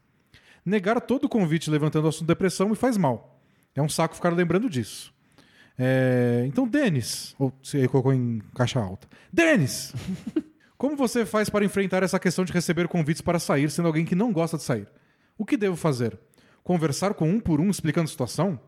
Negar 0.67 1.01
todo 1.01 1.25
o 1.25 1.29
convite 1.29 1.71
levantando 1.71 2.07
o 2.07 2.09
assunto 2.09 2.27
depressão 2.27 2.69
me 2.69 2.75
faz 2.75 2.97
mal. 2.97 3.41
É 3.75 3.81
um 3.81 3.89
saco 3.89 4.17
ficar 4.17 4.31
lembrando 4.33 4.69
disso. 4.69 5.15
É, 5.79 6.45
Então, 6.49 6.67
Denis, 6.67 7.35
ou 7.39 7.53
você 7.63 7.87
colocou 7.87 8.13
em 8.13 8.41
caixa 8.55 8.81
alta. 8.81 9.07
Denis! 9.33 9.95
Como 10.77 10.97
você 10.97 11.25
faz 11.25 11.49
para 11.49 11.65
enfrentar 11.65 12.03
essa 12.03 12.19
questão 12.19 12.45
de 12.45 12.53
receber 12.53 12.87
convites 12.89 13.21
para 13.23 13.39
sair 13.39 13.71
sendo 13.71 13.87
alguém 13.87 14.05
que 14.05 14.15
não 14.15 14.33
gosta 14.33 14.57
de 14.57 14.63
sair? 14.65 14.89
O 15.39 15.47
que 15.47 15.57
devo 15.57 15.77
fazer? 15.77 16.19
Conversar 16.65 17.15
com 17.15 17.31
um 17.31 17.39
por 17.39 17.61
um 17.61 17.71
explicando 17.71 18.07
a 18.07 18.11
situação? 18.11 18.61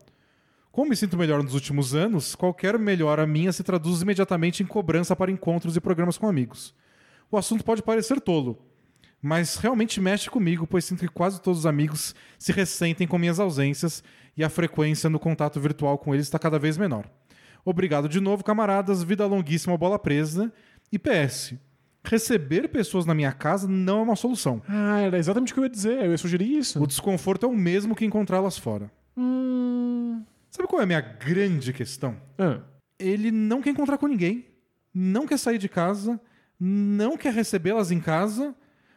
Como 0.71 0.89
me 0.89 0.95
sinto 0.95 1.17
melhor 1.17 1.43
nos 1.43 1.53
últimos 1.53 1.93
anos, 1.93 2.33
qualquer 2.33 2.79
melhora 2.79 3.27
minha 3.27 3.51
se 3.51 3.61
traduz 3.61 4.01
imediatamente 4.01 4.63
em 4.63 4.65
cobrança 4.65 5.13
para 5.13 5.29
encontros 5.29 5.75
e 5.75 5.81
programas 5.81 6.17
com 6.17 6.29
amigos. 6.29 6.73
O 7.29 7.37
assunto 7.37 7.65
pode 7.65 7.83
parecer 7.83 8.21
tolo, 8.21 8.57
mas 9.21 9.57
realmente 9.57 9.99
mexe 9.99 10.29
comigo, 10.29 10.65
pois 10.65 10.85
sinto 10.85 11.01
que 11.01 11.09
quase 11.09 11.41
todos 11.41 11.59
os 11.59 11.65
amigos 11.65 12.15
se 12.39 12.53
ressentem 12.53 13.05
com 13.05 13.17
minhas 13.17 13.37
ausências 13.37 14.01
e 14.37 14.41
a 14.41 14.49
frequência 14.49 15.09
no 15.09 15.19
contato 15.19 15.59
virtual 15.59 15.97
com 15.97 16.13
eles 16.13 16.27
está 16.27 16.39
cada 16.39 16.57
vez 16.57 16.77
menor. 16.77 17.05
Obrigado 17.65 18.07
de 18.07 18.21
novo, 18.21 18.45
camaradas. 18.45 19.03
Vida 19.03 19.25
longuíssima, 19.25 19.77
bola 19.77 19.99
presa. 19.99 20.51
E 20.89 20.97
PS. 20.97 21.53
Receber 22.03 22.67
pessoas 22.69 23.05
na 23.05 23.13
minha 23.13 23.31
casa 23.31 23.67
não 23.67 23.99
é 23.99 24.03
uma 24.03 24.15
solução. 24.15 24.61
Ah, 24.67 24.99
era 25.01 25.17
exatamente 25.17 25.51
o 25.51 25.53
que 25.53 25.59
eu 25.59 25.63
ia 25.65 25.69
dizer. 25.69 26.03
Eu 26.03 26.11
ia 26.11 26.17
sugerir 26.17 26.57
isso. 26.57 26.81
O 26.81 26.87
desconforto 26.87 27.45
é 27.45 27.49
o 27.49 27.55
mesmo 27.55 27.95
que 27.95 28.03
encontrá-las 28.05 28.57
fora. 28.57 28.91
Hum... 29.15 30.23
Sabe 30.49 30.67
qual 30.67 30.81
é 30.81 30.83
a 30.83 30.87
minha 30.87 30.99
grande 31.01 31.71
questão? 31.71 32.17
Ah, 32.37 32.59
ele 32.99 33.31
não 33.31 33.61
quer 33.61 33.69
encontrar 33.69 33.97
com 33.97 34.07
ninguém, 34.07 34.45
não 34.93 35.25
quer 35.25 35.37
sair 35.37 35.57
de 35.57 35.69
casa, 35.69 36.19
não 36.59 37.15
quer 37.17 37.33
recebê-las 37.33 37.89
em 37.91 37.99
casa, 37.99 38.53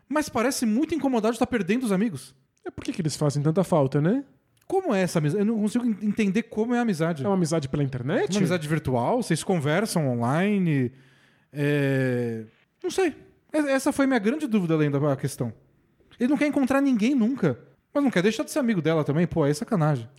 mas 0.09 0.28
parece 0.28 0.66
muito 0.66 0.94
incomodado 0.94 1.32
de 1.32 1.36
estar 1.36 1.47
perdendo 1.47 1.85
os 1.85 1.93
amigos. 1.93 2.35
é 2.66 2.70
por 2.70 2.82
que, 2.85 2.93
que 2.93 3.01
eles 3.01 3.16
fazem 3.16 3.43
tanta 3.43 3.62
falta, 3.62 4.01
né? 4.01 4.24
Como 4.66 4.94
é 4.94 5.02
essa 5.02 5.18
amizade? 5.20 5.40
Eu 5.43 5.47
não 5.47 5.60
consigo 5.60 5.85
en- 5.86 5.97
entender 6.02 6.43
como 6.44 6.74
é 6.74 6.78
a 6.78 6.82
amizade. 6.82 7.22
É 7.24 7.28
uma 7.28 7.35
amizade 7.36 7.68
pela 7.68 7.85
internet? 7.85 8.31
Uma 8.32 8.39
amizade 8.39 8.66
virtual? 8.66 9.22
Vocês 9.22 9.44
conversam 9.44 10.09
online? 10.09 10.90
É, 11.52 12.44
Não 12.85 12.90
sei. 12.90 13.16
E- 13.52 13.59
Essa 13.70 13.90
foi 13.90 14.05
a 14.05 14.09
minha 14.09 14.20
grande 14.20 14.47
dúvida 14.47 14.74
além 14.74 14.90
da 14.90 15.16
questão. 15.16 15.52
Ele 16.20 16.28
não 16.31 16.36
quer 16.36 16.47
encontrar 16.47 16.81
ninguém 16.81 17.15
nunca. 17.15 17.59
Mas 17.93 18.05
não 18.05 18.11
quer 18.11 18.23
deixar 18.23 18.44
de 18.44 18.51
ser 18.51 18.59
amigo 18.61 18.82
dela 18.82 19.02
também. 19.02 19.27
Pô, 19.27 19.43
aí 19.43 19.51
é 19.51 19.55
sacanagem. 19.55 20.09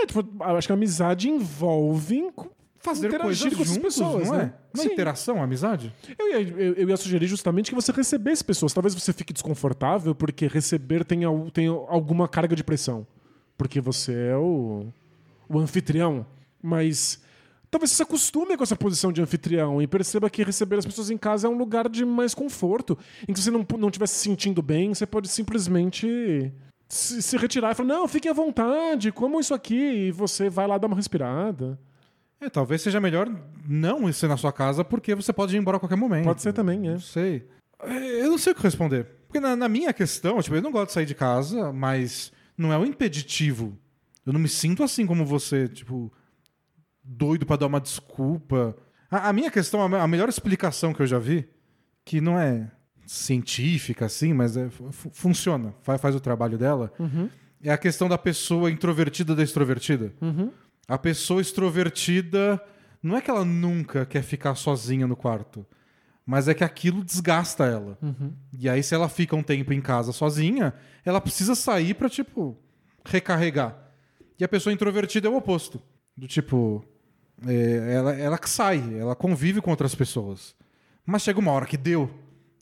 É, 0.00 0.06
tipo, 0.06 0.20
eu 0.20 0.56
acho 0.56 0.68
que 0.68 0.72
a 0.72 0.76
amizade 0.76 1.28
envolve 1.28 2.30
Fazer 2.78 3.10
coisas 3.18 3.42
com 3.52 3.64
juntos, 3.64 3.80
pessoas, 3.80 4.28
não 4.28 4.34
é? 4.36 4.38
né? 4.44 4.54
Não 4.72 4.84
é 4.84 4.86
interação, 4.86 5.42
amizade? 5.42 5.92
Eu 6.16 6.28
ia, 6.28 6.40
eu, 6.40 6.74
eu 6.74 6.88
ia 6.88 6.96
sugerir 6.96 7.26
justamente 7.26 7.70
que 7.70 7.74
você 7.74 7.90
recebesse 7.90 8.44
pessoas. 8.44 8.72
Talvez 8.72 8.94
você 8.94 9.12
fique 9.12 9.32
desconfortável 9.32 10.14
porque 10.14 10.46
receber 10.46 11.04
tem, 11.04 11.22
tem 11.52 11.66
alguma 11.66 12.28
carga 12.28 12.54
de 12.54 12.62
pressão. 12.62 13.04
Porque 13.56 13.80
você 13.80 14.12
é 14.14 14.36
o, 14.36 14.86
o 15.48 15.58
anfitrião. 15.58 16.24
Mas 16.62 17.20
talvez 17.70 17.90
você 17.90 17.96
se 17.96 18.02
acostume 18.02 18.56
com 18.56 18.62
essa 18.62 18.76
posição 18.76 19.12
de 19.12 19.20
anfitrião 19.22 19.80
e 19.80 19.86
perceba 19.86 20.30
que 20.30 20.42
receber 20.42 20.78
as 20.78 20.86
pessoas 20.86 21.10
em 21.10 21.18
casa 21.18 21.46
é 21.46 21.50
um 21.50 21.58
lugar 21.58 21.88
de 21.88 22.04
mais 22.04 22.34
conforto. 22.34 22.98
Em 23.26 23.32
que 23.32 23.40
você 23.40 23.50
não, 23.50 23.66
não 23.78 23.88
estiver 23.88 24.06
se 24.06 24.16
sentindo 24.16 24.62
bem, 24.62 24.94
você 24.94 25.06
pode 25.06 25.28
simplesmente 25.28 26.52
se, 26.88 27.22
se 27.22 27.36
retirar 27.36 27.72
e 27.72 27.74
falar: 27.74 27.88
Não, 27.88 28.08
fique 28.08 28.28
à 28.28 28.32
vontade, 28.32 29.12
comam 29.12 29.40
isso 29.40 29.54
aqui. 29.54 30.08
E 30.08 30.10
você 30.10 30.48
vai 30.48 30.66
lá 30.66 30.78
dar 30.78 30.86
uma 30.86 30.96
respirada. 30.96 31.78
É, 32.40 32.48
talvez 32.48 32.82
seja 32.82 33.00
melhor 33.00 33.28
não 33.68 34.10
ser 34.12 34.28
na 34.28 34.36
sua 34.36 34.52
casa 34.52 34.84
porque 34.84 35.14
você 35.14 35.32
pode 35.32 35.56
ir 35.56 35.58
embora 35.58 35.76
a 35.76 35.80
qualquer 35.80 35.96
momento. 35.96 36.24
Pode 36.24 36.40
ser 36.40 36.52
também, 36.52 36.88
é. 36.88 36.92
Não 36.92 37.00
sei. 37.00 37.48
É, 37.80 38.22
Eu 38.24 38.30
não 38.30 38.38
sei 38.38 38.52
o 38.52 38.56
que 38.56 38.62
responder. 38.62 39.04
Porque 39.26 39.40
na, 39.40 39.56
na 39.56 39.68
minha 39.68 39.92
questão, 39.92 40.40
tipo, 40.40 40.56
eu 40.56 40.62
não 40.62 40.70
gosto 40.70 40.88
de 40.88 40.92
sair 40.94 41.06
de 41.06 41.14
casa, 41.14 41.72
mas 41.72 42.32
não 42.56 42.72
é 42.72 42.78
um 42.78 42.84
impeditivo. 42.84 43.76
Eu 44.24 44.32
não 44.32 44.40
me 44.40 44.48
sinto 44.48 44.82
assim 44.82 45.06
como 45.06 45.24
você, 45.24 45.68
tipo, 45.68 46.12
doido 47.10 47.46
pra 47.46 47.56
dar 47.56 47.66
uma 47.66 47.80
desculpa. 47.80 48.76
A, 49.10 49.28
a 49.30 49.32
minha 49.32 49.50
questão, 49.50 49.80
a 49.82 49.88
me- 49.88 49.96
a 49.96 50.06
melhor 50.06 50.28
explicação 50.28 50.92
que 50.92 51.00
eu 51.00 51.06
já 51.06 51.18
vi, 51.18 51.48
que 52.04 52.20
não 52.20 52.38
é 52.38 52.70
científica 53.06 54.04
assim, 54.06 54.32
mas 54.34 54.56
é, 54.56 54.68
fu- 54.68 55.10
funciona, 55.12 55.74
faz, 55.82 56.00
faz 56.00 56.14
o 56.14 56.20
trabalho 56.20 56.58
dela, 56.58 56.92
é 57.62 57.70
a 57.70 57.78
questão 57.78 58.08
da 58.08 58.18
pessoa 58.18 58.70
introvertida 58.70 59.34
da 59.34 59.42
extrovertida. 59.42 60.12
A 60.86 60.98
pessoa 60.98 61.40
extrovertida 61.40 62.60
não 63.02 63.16
é 63.16 63.20
que 63.20 63.30
ela 63.30 63.44
nunca 63.44 64.04
quer 64.04 64.22
ficar 64.22 64.54
sozinha 64.54 65.06
no 65.06 65.16
quarto, 65.16 65.64
mas 66.26 66.48
é 66.48 66.54
que 66.54 66.62
aquilo 66.64 67.02
desgasta 67.02 67.64
ela. 67.64 67.98
E 68.52 68.68
aí, 68.68 68.82
se 68.82 68.94
ela 68.94 69.08
fica 69.08 69.34
um 69.34 69.42
tempo 69.42 69.72
em 69.72 69.80
casa 69.80 70.12
sozinha, 70.12 70.74
ela 71.04 71.20
precisa 71.20 71.54
sair 71.54 71.94
pra, 71.94 72.08
tipo, 72.10 72.58
recarregar. 73.04 73.76
E 74.38 74.44
a 74.44 74.48
pessoa 74.48 74.72
introvertida 74.72 75.26
é 75.28 75.30
o 75.30 75.36
oposto. 75.36 75.80
Do 76.16 76.26
tipo, 76.26 76.84
é, 77.46 77.94
ela, 77.94 78.14
ela 78.14 78.38
que 78.38 78.48
sai, 78.48 78.82
ela 78.98 79.14
convive 79.14 79.60
com 79.60 79.70
outras 79.70 79.94
pessoas. 79.94 80.54
Mas 81.04 81.22
chega 81.22 81.38
uma 81.38 81.52
hora 81.52 81.66
que 81.66 81.76
deu. 81.76 82.10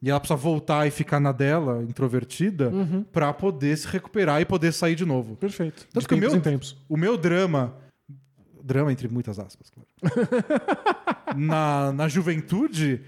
E 0.03 0.11
ela 0.11 0.20
precisa 0.20 0.36
voltar 0.36 0.86
e 0.86 0.90
ficar 0.90 1.19
na 1.19 1.32
dela, 1.32 1.82
introvertida, 1.82 2.70
pra 3.11 3.32
poder 3.32 3.77
se 3.77 3.89
recuperar 3.89 4.40
e 4.40 4.44
poder 4.44 4.73
sair 4.73 4.94
de 4.94 5.07
novo. 5.07 5.36
Perfeito. 5.36 5.86
Tanto 5.93 6.03
de 6.03 6.09
que 6.09 6.15
o 6.15 6.19
meu-. 6.19 6.61
O 6.89 6.97
meu 6.97 7.16
drama. 7.16 7.74
Drama 8.62 8.93
entre 8.93 9.09
muitas 9.09 9.39
aspas, 9.39 9.70
claro. 9.70 9.89
na, 11.36 11.93
na 11.93 12.09
juventude, 12.09 13.01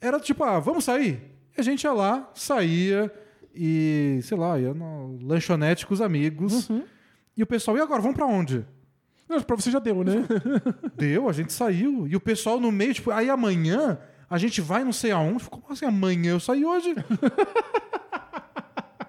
era 0.00 0.20
tipo, 0.20 0.42
ah, 0.44 0.58
vamos 0.58 0.84
sair? 0.84 1.22
E 1.56 1.60
a 1.60 1.64
gente 1.64 1.84
ia 1.84 1.92
lá, 1.92 2.30
saía 2.34 3.12
e, 3.54 4.18
sei 4.22 4.36
lá, 4.36 4.58
ia 4.58 4.74
no 4.74 5.16
lanchonete 5.22 5.86
com 5.86 5.94
os 5.94 6.00
amigos. 6.00 6.68
E 7.36 7.42
o 7.42 7.46
pessoal, 7.46 7.76
e 7.76 7.80
agora, 7.80 8.02
vamos 8.02 8.16
pra 8.16 8.26
onde? 8.26 8.66
Não, 9.28 9.40
pra 9.40 9.56
você 9.56 9.70
já 9.70 9.78
deu, 9.78 10.04
né? 10.04 10.24
Deu, 10.96 11.28
a 11.28 11.32
gente 11.32 11.52
saiu. 11.52 12.06
E 12.06 12.14
o 12.14 12.20
pessoal 12.20 12.60
no 12.60 12.70
meio, 12.70 12.94
tipo, 12.94 13.10
aí 13.10 13.30
amanhã 13.30 13.98
a 14.28 14.38
gente 14.38 14.60
vai 14.60 14.84
não 14.84 14.92
sei 14.92 15.10
aonde. 15.10 15.44
Como 15.44 15.64
assim 15.70 15.86
amanhã? 15.86 16.32
Eu 16.32 16.40
saí 16.40 16.64
hoje. 16.64 16.94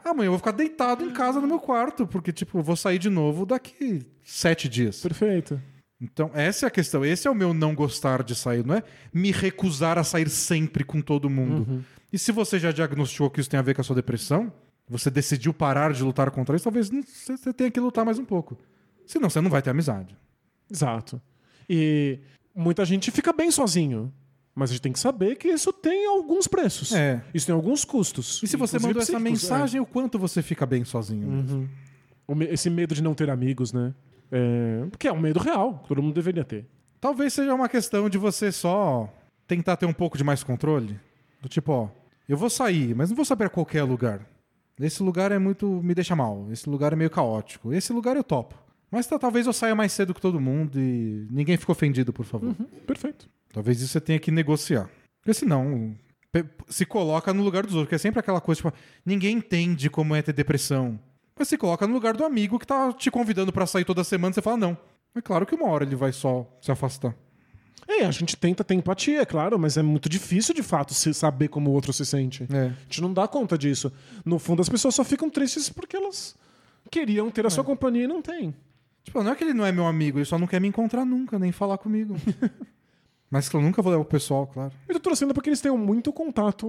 amanhã 0.04 0.28
eu 0.28 0.32
vou 0.32 0.40
ficar 0.40 0.52
deitado 0.52 1.04
em 1.04 1.12
casa 1.12 1.42
no 1.42 1.48
meu 1.48 1.60
quarto, 1.60 2.08
porque, 2.08 2.32
tipo, 2.32 2.60
eu 2.60 2.64
vou 2.64 2.76
sair 2.76 2.98
de 2.98 3.10
novo 3.10 3.46
daqui 3.46 4.02
sete 4.24 4.70
dias. 4.70 5.02
Perfeito. 5.02 5.62
Então, 6.00 6.30
essa 6.34 6.66
é 6.66 6.68
a 6.68 6.72
questão. 6.72 7.04
Esse 7.06 7.28
é 7.28 7.32
o 7.32 7.36
meu 7.36 7.54
não 7.54 7.74
gostar 7.74 8.24
de 8.24 8.36
sair, 8.36 8.66
não 8.66 8.76
é 8.76 8.84
me 9.14 9.32
recusar 9.32 9.98
a 9.98 10.04
sair 10.04 10.30
sempre 10.30 10.84
com 10.84 11.02
todo 11.02 11.30
mundo. 11.30 11.84
E 12.12 12.18
se 12.18 12.32
você 12.32 12.60
já 12.60 12.72
diagnosticou 12.72 13.30
que 13.30 13.42
isso 13.42 13.50
tem 13.50 13.60
a 13.60 13.64
ver 13.64 13.74
com 13.74 13.82
a 13.82 13.84
sua 13.84 13.96
depressão, 13.96 14.52
você 14.88 15.10
decidiu 15.10 15.54
parar 15.54 15.94
de 15.94 16.04
lutar 16.04 16.30
contra 16.32 16.56
isso, 16.56 16.64
talvez 16.64 16.90
você 16.90 17.54
tenha 17.54 17.72
que 17.72 17.80
lutar 17.80 18.06
mais 18.06 18.20
um 18.20 18.26
pouco. 18.26 18.58
Senão 19.06 19.30
você 19.30 19.40
não 19.42 19.50
vai 19.50 19.62
ter 19.62 19.70
amizade. 19.70 20.16
Exato. 20.72 21.22
E 21.70 22.20
muita 22.56 22.84
gente 22.86 23.12
fica 23.12 23.32
bem 23.34 23.52
sozinho. 23.52 24.12
Mas 24.58 24.70
a 24.70 24.74
gente 24.74 24.82
tem 24.84 24.94
que 24.94 25.00
saber 25.00 25.36
que 25.36 25.50
isso 25.50 25.74
tem 25.74 26.06
alguns 26.08 26.48
preços. 26.48 26.94
É. 26.94 27.22
Isso 27.34 27.46
tem 27.46 27.54
alguns 27.54 27.84
custos. 27.84 28.42
E 28.42 28.48
se 28.48 28.56
você 28.56 28.80
mandou 28.80 29.02
essa 29.02 29.12
psíquicos, 29.12 29.42
mensagem, 29.44 29.82
o 29.82 29.86
quanto 29.86 30.18
você 30.18 30.42
fica 30.42 30.66
bem 30.66 30.86
sozinho? 30.86 31.68
é. 32.30 32.34
Me- 32.34 32.46
Esse 32.46 32.70
medo 32.70 32.96
de 32.96 33.04
não 33.04 33.14
ter 33.14 33.30
amigos, 33.30 33.74
né? 33.74 33.94
É... 34.32 34.86
Porque 34.90 35.08
é 35.10 35.12
um 35.12 35.20
medo 35.20 35.40
real. 35.42 35.84
Todo 35.88 36.02
mundo 36.02 36.14
deveria 36.16 36.46
ter. 36.46 36.66
Talvez 37.02 37.34
seja 37.34 37.54
uma 37.54 37.68
questão 37.68 38.10
de 38.10 38.18
você 38.18 38.50
só 38.52 39.14
tentar 39.46 39.76
ter 39.76 39.86
um 39.86 39.94
pouco 39.94 40.18
de 40.18 40.24
mais 40.24 40.42
controle. 40.42 40.98
Do 41.42 41.50
tipo, 41.50 41.72
ó, 41.74 41.90
eu 42.28 42.38
vou 42.38 42.50
sair, 42.50 42.96
mas 42.96 43.10
não 43.10 43.16
vou 43.18 43.26
saber 43.26 43.50
qualquer 43.50 43.84
lugar. 43.84 44.26
Esse 44.80 45.04
lugar 45.04 45.32
é 45.34 45.38
muito. 45.38 45.68
me 45.84 45.94
deixa 45.94 46.16
mal. 46.16 46.48
Esse 46.50 46.70
lugar 46.70 46.94
é 46.94 46.96
meio 46.96 47.10
caótico. 47.10 47.74
Esse 47.74 47.92
lugar 47.94 48.16
eu 48.16 48.24
topo. 48.24 48.56
Mas 48.96 49.08
tá, 49.08 49.20
talvez 49.20 49.46
eu 49.46 49.52
saia 49.52 49.76
mais 49.76 49.92
cedo 49.92 50.14
que 50.14 50.22
todo 50.22 50.40
mundo 50.40 50.80
e 50.80 51.28
ninguém 51.30 51.58
fique 51.58 51.70
ofendido, 51.70 52.14
por 52.14 52.24
favor. 52.24 52.56
Perfeito. 52.88 53.30
Talvez 53.52 53.82
isso 53.82 53.92
você 53.92 54.00
tenha 54.00 54.18
que 54.18 54.32
negociar. 54.32 54.90
Porque 55.20 55.34
senão, 55.34 55.94
se 56.70 56.86
coloca 56.86 57.34
no 57.34 57.44
lugar 57.44 57.64
dos 57.64 57.74
outros. 57.74 57.88
Porque 57.88 57.96
é 57.96 57.98
sempre 57.98 58.22
aquela 58.22 58.40
coisa, 58.40 58.62
tipo, 58.62 58.74
ninguém 59.06 59.36
entende 59.36 59.90
como 59.90 60.16
é 60.16 60.22
ter 60.22 60.32
depressão. 60.32 60.98
Mas 61.38 61.50
se 61.50 61.58
coloca 61.58 61.86
no 61.86 61.94
lugar 61.94 62.16
do 62.16 62.24
amigo 62.24 62.58
que 62.58 62.66
tá 62.66 62.94
te 62.94 63.12
convidando 63.12 63.52
pra 63.52 63.66
sair 63.66 63.84
toda 63.84 64.02
semana 64.02 64.32
e 64.32 64.36
você 64.36 64.42
fala, 64.42 64.56
não. 64.56 64.78
É 65.14 65.22
claro 65.22 65.46
que 65.46 65.56
uma 65.56 65.68
hora 65.68 65.84
ele 65.84 65.98
vai 65.98 66.14
só 66.14 66.50
se 66.62 66.72
afastar. 66.72 67.14
É, 67.86 68.06
a 68.06 68.12
gente 68.12 68.38
tenta 68.38 68.64
ter 68.64 68.76
empatia, 68.76 69.22
é 69.22 69.26
claro, 69.26 69.60
mas 69.60 69.76
é 69.76 69.82
muito 69.84 70.08
difícil 70.08 70.56
de 70.56 70.64
fato 70.64 70.94
se 70.94 71.14
saber 71.14 71.50
como 71.50 71.70
o 71.70 71.74
outro 71.74 71.92
se 71.92 72.06
sente. 72.06 72.48
É. 72.50 72.68
A 72.68 72.84
gente 72.84 73.02
não 73.02 73.12
dá 73.12 73.28
conta 73.28 73.58
disso. 73.58 73.92
No 74.24 74.40
fundo, 74.40 74.62
as 74.62 74.70
pessoas 74.70 74.96
só 74.96 75.04
ficam 75.04 75.30
tristes 75.30 75.68
porque 75.68 75.98
elas 75.98 76.34
queriam 76.90 77.30
ter 77.30 77.46
a 77.46 77.50
sua 77.50 77.66
companhia 77.66 78.06
e 78.06 78.08
não 78.08 78.22
têm. 78.22 78.56
Tipo, 79.06 79.22
não 79.24 79.32
é 79.32 79.36
que 79.36 79.44
ele 79.44 79.54
não 79.54 79.66
é 79.66 79.72
meu 79.72 79.86
amigo, 79.86 80.18
ele 80.18 80.26
só 80.26 80.38
não 80.38 80.48
quer 80.48 80.60
me 80.60 80.68
encontrar 80.68 81.06
nunca, 81.06 81.38
nem 81.38 81.52
falar 81.52 81.78
comigo. 81.78 82.16
Mas 83.30 83.48
que 83.48 83.56
eu 83.56 83.62
nunca 83.62 83.82
vou 83.82 83.92
levar 83.92 84.02
o 84.02 84.06
pessoal, 84.06 84.48
claro. 84.48 84.74
Eu 84.88 84.96
tô 84.96 85.00
torcendo 85.00 85.34
porque 85.34 85.50
eles 85.50 85.62
tenham 85.62 85.78
muito 85.78 86.12
contato 86.12 86.68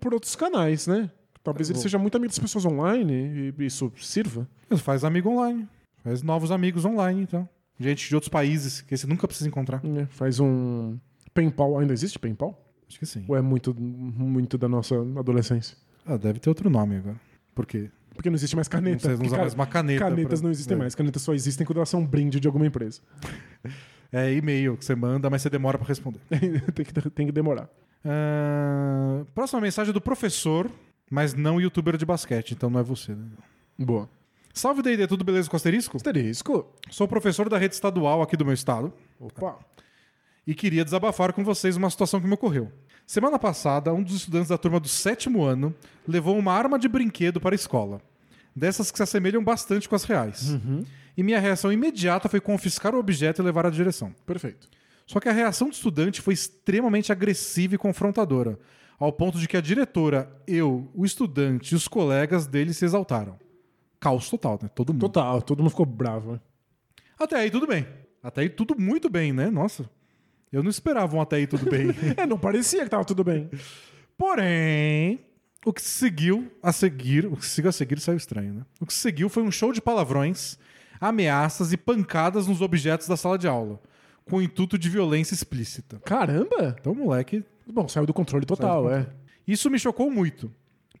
por 0.00 0.12
outros 0.12 0.34
canais, 0.34 0.86
né? 0.86 1.10
Talvez 1.42 1.70
ele 1.70 1.78
seja 1.78 1.96
muito 1.96 2.16
amigo 2.16 2.30
das 2.30 2.38
pessoas 2.38 2.64
online 2.64 3.54
e 3.56 3.64
isso 3.64 3.92
sirva. 3.96 4.48
Mas 4.68 4.80
faz 4.80 5.04
amigo 5.04 5.30
online. 5.30 5.68
Faz 6.02 6.22
novos 6.22 6.50
amigos 6.50 6.84
online, 6.84 7.22
então. 7.22 7.48
Gente 7.78 8.08
de 8.08 8.14
outros 8.14 8.28
países 8.28 8.80
que 8.80 8.96
você 8.96 9.06
nunca 9.06 9.28
precisa 9.28 9.48
encontrar. 9.48 9.82
né? 9.84 10.06
Faz 10.10 10.40
um. 10.40 10.98
Paintball. 11.32 11.78
Ainda 11.78 11.92
existe 11.92 12.18
paintball? 12.18 12.60
Acho 12.88 12.98
que 12.98 13.06
sim. 13.06 13.24
Ou 13.28 13.36
é 13.36 13.42
muito, 13.42 13.74
muito 13.78 14.58
da 14.58 14.68
nossa 14.68 14.96
adolescência? 15.16 15.76
Ah, 16.04 16.16
deve 16.16 16.40
ter 16.40 16.48
outro 16.48 16.68
nome 16.68 16.96
agora. 16.96 17.20
Por 17.54 17.66
quê? 17.66 17.90
Porque 18.16 18.28
não 18.30 18.34
existe 18.36 18.56
mais 18.56 18.68
Não 18.68 18.78
caneta. 18.80 19.08
não 19.08 19.14
Porque 19.16 19.28
usa 19.28 19.36
mais 19.38 19.54
uma 19.54 19.66
caneta 19.66 20.04
Canetas 20.04 20.40
pra- 20.40 20.46
não 20.46 20.50
existem 20.52 20.74
É. 20.74 20.78
mais. 20.78 20.94
Canetas 20.94 21.22
só 21.22 21.32
existem 21.34 21.66
quando 21.66 21.76
elas 21.76 21.88
são 21.88 22.00
um 22.00 22.06
brinde 22.06 22.40
de 22.40 22.48
alguma 22.48 22.66
empresa. 22.66 23.00
É 24.12 24.32
e-mail 24.32 24.76
que 24.76 24.84
você 24.84 24.94
manda, 24.94 25.28
mas 25.30 25.42
você 25.42 25.50
demora 25.50 25.78
pra 25.78 25.86
responder. 25.86 26.20
tem, 26.74 26.84
que, 26.84 27.10
tem 27.10 27.26
que 27.26 27.32
demorar. 27.32 27.68
Ah, 28.04 29.24
próxima 29.34 29.60
mensagem 29.60 29.90
é 29.90 29.92
do 29.92 30.00
professor, 30.00 30.70
mas 31.10 31.34
não 31.34 31.60
youtuber 31.60 31.96
de 31.96 32.06
basquete, 32.06 32.52
então 32.52 32.70
não 32.70 32.80
é 32.80 32.82
você, 32.82 33.14
né? 33.14 33.24
Boa. 33.78 34.08
Salve 34.54 34.80
D&D, 34.80 35.06
tudo 35.06 35.22
beleza 35.24 35.50
com 35.50 35.56
asterisco? 35.56 35.96
Asterisco. 35.98 36.66
Sou 36.90 37.06
professor 37.06 37.48
da 37.48 37.58
rede 37.58 37.74
estadual 37.74 38.22
aqui 38.22 38.36
do 38.36 38.44
meu 38.44 38.54
estado 38.54 38.90
Opa. 39.20 39.58
E 40.46 40.54
queria 40.54 40.84
desabafar 40.84 41.32
com 41.32 41.42
vocês 41.42 41.76
uma 41.76 41.90
situação 41.90 42.20
que 42.20 42.26
me 42.26 42.34
ocorreu. 42.34 42.70
Semana 43.06 43.38
passada, 43.38 43.92
um 43.92 44.02
dos 44.02 44.16
estudantes 44.16 44.48
da 44.48 44.58
turma 44.58 44.80
do 44.80 44.88
sétimo 44.88 45.42
ano 45.42 45.74
levou 46.06 46.36
uma 46.38 46.52
arma 46.52 46.78
de 46.78 46.88
brinquedo 46.88 47.40
para 47.40 47.54
a 47.54 47.56
escola. 47.56 48.00
Dessas 48.54 48.90
que 48.90 48.96
se 48.98 49.02
assemelham 49.02 49.44
bastante 49.44 49.88
com 49.88 49.94
as 49.94 50.04
reais. 50.04 50.56
E 51.16 51.22
minha 51.22 51.38
reação 51.40 51.72
imediata 51.72 52.28
foi 52.28 52.40
confiscar 52.40 52.94
o 52.94 52.98
objeto 52.98 53.40
e 53.40 53.44
levar 53.44 53.66
à 53.66 53.70
direção. 53.70 54.14
Perfeito. 54.24 54.68
Só 55.06 55.20
que 55.20 55.28
a 55.28 55.32
reação 55.32 55.68
do 55.68 55.74
estudante 55.74 56.20
foi 56.20 56.34
extremamente 56.34 57.12
agressiva 57.12 57.74
e 57.74 57.78
confrontadora, 57.78 58.58
ao 58.98 59.12
ponto 59.12 59.38
de 59.38 59.46
que 59.46 59.56
a 59.56 59.60
diretora, 59.60 60.28
eu, 60.46 60.90
o 60.94 61.04
estudante 61.04 61.72
e 61.72 61.76
os 61.76 61.86
colegas 61.86 62.46
dele 62.46 62.72
se 62.72 62.84
exaltaram. 62.84 63.38
Caos 64.00 64.28
total, 64.28 64.58
né? 64.62 64.68
Todo 64.74 64.92
mundo. 64.92 65.00
Total, 65.02 65.40
todo 65.42 65.58
mundo 65.60 65.70
ficou 65.70 65.86
bravo. 65.86 66.32
né? 66.32 66.40
Até 67.18 67.36
aí 67.36 67.50
tudo 67.50 67.66
bem. 67.66 67.86
Até 68.22 68.40
aí 68.40 68.48
tudo 68.48 68.74
muito 68.78 69.08
bem, 69.08 69.32
né? 69.32 69.48
Nossa. 69.50 69.88
Eu 70.52 70.62
não 70.62 70.70
esperava 70.70 71.16
um 71.16 71.20
até 71.20 71.36
aí 71.36 71.46
tudo 71.46 71.68
bem. 71.70 71.88
É, 72.16 72.26
não 72.26 72.38
parecia 72.38 72.84
que 72.84 72.90
tava 72.90 73.04
tudo 73.04 73.24
bem. 73.24 73.50
Porém, 74.16 75.20
o 75.64 75.72
que 75.72 75.82
seguiu 75.82 76.50
a 76.62 76.72
seguir, 76.72 77.26
o 77.26 77.36
que 77.36 77.44
seguiu 77.44 77.68
a 77.68 77.72
seguir 77.72 78.00
saiu 78.00 78.16
estranho, 78.16 78.54
né? 78.54 78.62
O 78.80 78.86
que 78.86 78.94
seguiu 78.94 79.28
foi 79.28 79.42
um 79.42 79.50
show 79.50 79.72
de 79.72 79.80
palavrões, 79.80 80.58
ameaças 81.00 81.72
e 81.72 81.76
pancadas 81.76 82.46
nos 82.46 82.60
objetos 82.60 83.08
da 83.08 83.16
sala 83.16 83.36
de 83.36 83.46
aula, 83.48 83.80
com 84.24 84.36
o 84.36 84.42
intuito 84.42 84.78
de 84.78 84.88
violência 84.88 85.34
explícita. 85.34 86.00
Caramba! 86.04 86.76
Então, 86.78 86.92
o 86.92 86.96
moleque 86.96 87.44
Bom, 87.66 87.88
saiu 87.88 88.06
do 88.06 88.14
controle 88.14 88.46
total, 88.46 88.84
do 88.84 88.90
é. 88.90 89.06
Isso 89.46 89.68
me 89.68 89.78
chocou 89.78 90.10
muito, 90.10 90.52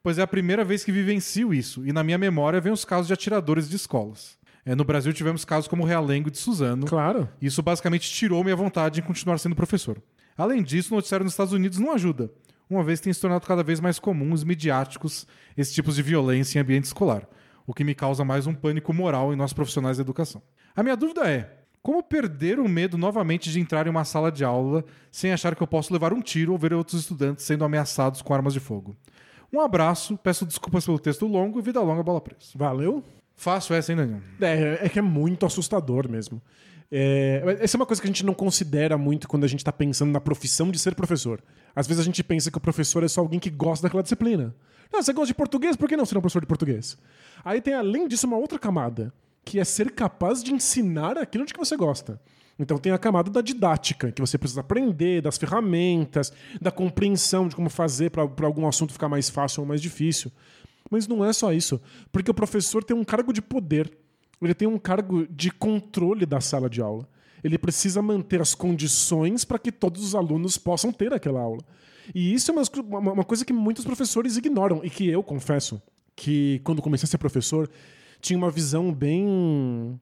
pois 0.02 0.18
é 0.18 0.22
a 0.22 0.26
primeira 0.26 0.64
vez 0.64 0.84
que 0.84 0.90
vivencio 0.90 1.54
isso, 1.54 1.86
e 1.86 1.92
na 1.92 2.02
minha 2.02 2.18
memória 2.18 2.60
vem 2.60 2.72
os 2.72 2.84
casos 2.84 3.06
de 3.06 3.12
atiradores 3.12 3.68
de 3.68 3.76
escolas. 3.76 4.36
É, 4.66 4.74
no 4.74 4.84
Brasil 4.84 5.12
tivemos 5.12 5.44
casos 5.44 5.68
como 5.68 5.84
o 5.84 5.86
Realengo 5.86 6.28
de 6.28 6.38
Suzano. 6.38 6.86
Claro. 6.86 7.28
Isso 7.40 7.62
basicamente 7.62 8.10
tirou 8.10 8.42
minha 8.42 8.56
vontade 8.56 8.98
em 8.98 9.02
continuar 9.02 9.38
sendo 9.38 9.54
professor. 9.54 10.02
Além 10.36 10.60
disso, 10.60 10.92
o 10.92 10.96
noticiário 10.96 11.22
nos 11.22 11.34
Estados 11.34 11.52
Unidos 11.52 11.78
não 11.78 11.92
ajuda, 11.92 12.30
uma 12.68 12.82
vez 12.82 13.00
tem 13.00 13.12
se 13.12 13.20
tornado 13.20 13.46
cada 13.46 13.62
vez 13.62 13.78
mais 13.78 14.00
comuns 14.00 14.42
midiáticos 14.42 15.24
esses 15.56 15.72
tipos 15.72 15.94
de 15.94 16.02
violência 16.02 16.58
em 16.58 16.62
ambiente 16.62 16.84
escolar, 16.84 17.28
o 17.64 17.72
que 17.72 17.84
me 17.84 17.94
causa 17.94 18.24
mais 18.24 18.48
um 18.48 18.52
pânico 18.52 18.92
moral 18.92 19.32
em 19.32 19.36
nós 19.36 19.52
profissionais 19.52 19.98
da 19.98 20.02
educação. 20.02 20.42
A 20.74 20.82
minha 20.82 20.96
dúvida 20.96 21.30
é: 21.30 21.58
como 21.80 22.02
perder 22.02 22.58
o 22.58 22.68
medo 22.68 22.98
novamente 22.98 23.52
de 23.52 23.60
entrar 23.60 23.86
em 23.86 23.90
uma 23.90 24.04
sala 24.04 24.32
de 24.32 24.44
aula 24.44 24.84
sem 25.12 25.32
achar 25.32 25.54
que 25.54 25.62
eu 25.62 25.66
posso 25.66 25.92
levar 25.92 26.12
um 26.12 26.20
tiro 26.20 26.50
ou 26.50 26.58
ver 26.58 26.74
outros 26.74 27.00
estudantes 27.00 27.44
sendo 27.44 27.64
ameaçados 27.64 28.20
com 28.20 28.34
armas 28.34 28.52
de 28.52 28.58
fogo? 28.58 28.96
Um 29.52 29.60
abraço, 29.60 30.18
peço 30.18 30.44
desculpas 30.44 30.84
pelo 30.84 30.98
texto 30.98 31.24
longo 31.24 31.60
e 31.60 31.62
vida 31.62 31.80
longa, 31.80 32.02
bola 32.02 32.20
presa. 32.20 32.50
Valeu? 32.56 33.04
Fácil 33.36 33.74
essa, 33.74 33.94
Daniel? 33.94 34.20
É, 34.40 34.86
é 34.86 34.88
que 34.88 34.98
é 34.98 35.02
muito 35.02 35.44
assustador 35.44 36.08
mesmo. 36.08 36.40
É, 36.90 37.58
essa 37.60 37.76
é 37.76 37.78
uma 37.78 37.86
coisa 37.86 38.00
que 38.00 38.06
a 38.06 38.10
gente 38.10 38.24
não 38.24 38.32
considera 38.32 38.96
muito 38.96 39.28
quando 39.28 39.44
a 39.44 39.48
gente 39.48 39.60
está 39.60 39.72
pensando 39.72 40.10
na 40.10 40.20
profissão 40.20 40.70
de 40.70 40.78
ser 40.78 40.94
professor. 40.94 41.42
Às 41.74 41.86
vezes 41.86 42.00
a 42.00 42.04
gente 42.04 42.22
pensa 42.24 42.50
que 42.50 42.58
o 42.58 42.60
professor 42.60 43.04
é 43.04 43.08
só 43.08 43.20
alguém 43.20 43.38
que 43.38 43.50
gosta 43.50 43.86
daquela 43.86 44.02
disciplina. 44.02 44.54
Não, 44.92 45.02
você 45.02 45.12
gosta 45.12 45.28
de 45.28 45.34
português, 45.34 45.76
por 45.76 45.88
que 45.88 45.96
não 45.96 46.06
ser 46.06 46.16
um 46.16 46.20
professor 46.20 46.40
de 46.40 46.46
português? 46.46 46.96
Aí 47.44 47.60
tem, 47.60 47.74
além 47.74 48.08
disso, 48.08 48.26
uma 48.26 48.36
outra 48.36 48.58
camada, 48.58 49.12
que 49.44 49.58
é 49.58 49.64
ser 49.64 49.90
capaz 49.90 50.42
de 50.42 50.52
ensinar 50.52 51.18
aquilo 51.18 51.44
de 51.44 51.52
que 51.52 51.58
você 51.58 51.76
gosta. 51.76 52.20
Então 52.58 52.78
tem 52.78 52.92
a 52.92 52.98
camada 52.98 53.30
da 53.30 53.42
didática, 53.42 54.10
que 54.10 54.20
você 54.20 54.38
precisa 54.38 54.60
aprender, 54.60 55.20
das 55.20 55.36
ferramentas, 55.36 56.32
da 56.60 56.70
compreensão 56.70 57.48
de 57.48 57.54
como 57.54 57.68
fazer 57.68 58.10
para 58.10 58.46
algum 58.46 58.66
assunto 58.66 58.92
ficar 58.92 59.08
mais 59.08 59.28
fácil 59.28 59.60
ou 59.60 59.66
mais 59.66 59.82
difícil. 59.82 60.32
Mas 60.90 61.06
não 61.08 61.24
é 61.24 61.32
só 61.32 61.52
isso, 61.52 61.80
porque 62.12 62.30
o 62.30 62.34
professor 62.34 62.82
tem 62.84 62.96
um 62.96 63.04
cargo 63.04 63.32
de 63.32 63.42
poder, 63.42 63.90
ele 64.40 64.54
tem 64.54 64.68
um 64.68 64.78
cargo 64.78 65.26
de 65.28 65.50
controle 65.50 66.24
da 66.26 66.40
sala 66.40 66.68
de 66.68 66.80
aula. 66.80 67.08
Ele 67.42 67.58
precisa 67.58 68.02
manter 68.02 68.40
as 68.40 68.54
condições 68.54 69.44
para 69.44 69.58
que 69.58 69.70
todos 69.70 70.02
os 70.02 70.14
alunos 70.14 70.58
possam 70.58 70.92
ter 70.92 71.12
aquela 71.12 71.40
aula. 71.40 71.60
E 72.14 72.32
isso 72.34 72.50
é 72.50 72.54
uma, 72.54 72.98
uma- 73.12 73.24
coisa 73.24 73.44
que 73.44 73.52
muitos 73.52 73.84
professores 73.84 74.36
ignoram, 74.36 74.80
e 74.84 74.90
que 74.90 75.08
eu 75.08 75.22
confesso 75.22 75.80
que, 76.14 76.60
quando 76.64 76.82
comecei 76.82 77.06
a 77.06 77.10
ser 77.10 77.18
professor, 77.18 77.68
tinha 78.20 78.36
uma 78.38 78.50
visão 78.50 78.92
bem 78.92 79.98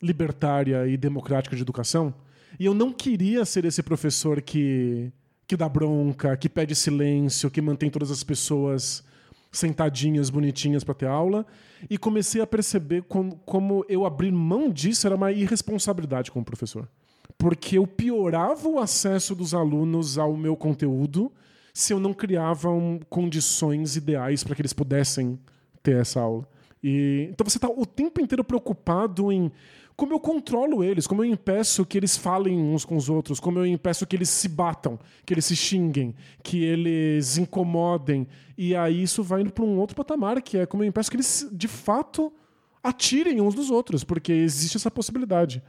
libertária 0.00 0.86
e 0.86 0.96
democrática 0.96 1.56
de 1.56 1.62
educação. 1.62 2.14
E 2.58 2.64
eu 2.64 2.74
não 2.74 2.92
queria 2.92 3.44
ser 3.44 3.64
esse 3.64 3.82
professor 3.82 4.40
que, 4.40 5.12
que 5.46 5.56
dá 5.56 5.68
bronca, 5.68 6.36
que 6.36 6.48
pede 6.48 6.74
silêncio, 6.74 7.50
que 7.50 7.60
mantém 7.60 7.90
todas 7.90 8.10
as 8.10 8.22
pessoas 8.22 9.04
sentadinhas, 9.50 10.30
bonitinhas 10.30 10.84
para 10.84 10.94
ter 10.94 11.06
aula. 11.06 11.46
E 11.88 11.96
comecei 11.96 12.40
a 12.40 12.46
perceber 12.46 13.02
como, 13.02 13.36
como 13.44 13.84
eu 13.88 14.04
abrir 14.04 14.32
mão 14.32 14.70
disso 14.70 15.06
era 15.06 15.16
uma 15.16 15.32
irresponsabilidade 15.32 16.30
como 16.30 16.44
professor. 16.44 16.88
Porque 17.36 17.78
eu 17.78 17.86
piorava 17.86 18.68
o 18.68 18.78
acesso 18.78 19.34
dos 19.34 19.54
alunos 19.54 20.18
ao 20.18 20.36
meu 20.36 20.56
conteúdo 20.56 21.30
se 21.72 21.92
eu 21.92 22.00
não 22.00 22.12
criava 22.12 22.70
um- 22.70 22.98
condições 23.08 23.94
ideais 23.94 24.42
para 24.42 24.54
que 24.56 24.62
eles 24.62 24.72
pudessem 24.72 25.38
ter 25.82 25.96
essa 26.00 26.20
aula. 26.20 26.48
E, 26.82 27.28
então 27.30 27.48
você 27.48 27.58
está 27.58 27.68
o 27.68 27.86
tempo 27.86 28.20
inteiro 28.20 28.42
preocupado 28.42 29.30
em 29.30 29.50
como 29.98 30.12
eu 30.12 30.20
controlo 30.20 30.84
eles, 30.84 31.08
como 31.08 31.24
eu 31.24 31.28
impeço 31.28 31.84
que 31.84 31.98
eles 31.98 32.16
falem 32.16 32.56
uns 32.56 32.84
com 32.84 32.94
os 32.94 33.08
outros, 33.08 33.40
como 33.40 33.58
eu 33.58 33.66
impeço 33.66 34.06
que 34.06 34.14
eles 34.14 34.28
se 34.28 34.48
batam, 34.48 34.96
que 35.26 35.34
eles 35.34 35.44
se 35.44 35.56
xinguem, 35.56 36.14
que 36.40 36.62
eles 36.62 37.36
incomodem. 37.36 38.24
E 38.56 38.76
aí 38.76 39.02
isso 39.02 39.24
vai 39.24 39.40
indo 39.40 39.52
para 39.52 39.64
um 39.64 39.76
outro 39.76 39.96
patamar, 39.96 40.40
que 40.40 40.56
é 40.56 40.66
como 40.66 40.84
eu 40.84 40.86
impeço 40.86 41.10
que 41.10 41.16
eles 41.16 41.48
de 41.50 41.66
fato 41.66 42.32
atirem 42.80 43.40
uns 43.40 43.56
dos 43.56 43.72
outros, 43.72 44.04
porque 44.04 44.30
existe 44.32 44.76
essa 44.76 44.88
possibilidade. 44.88 45.60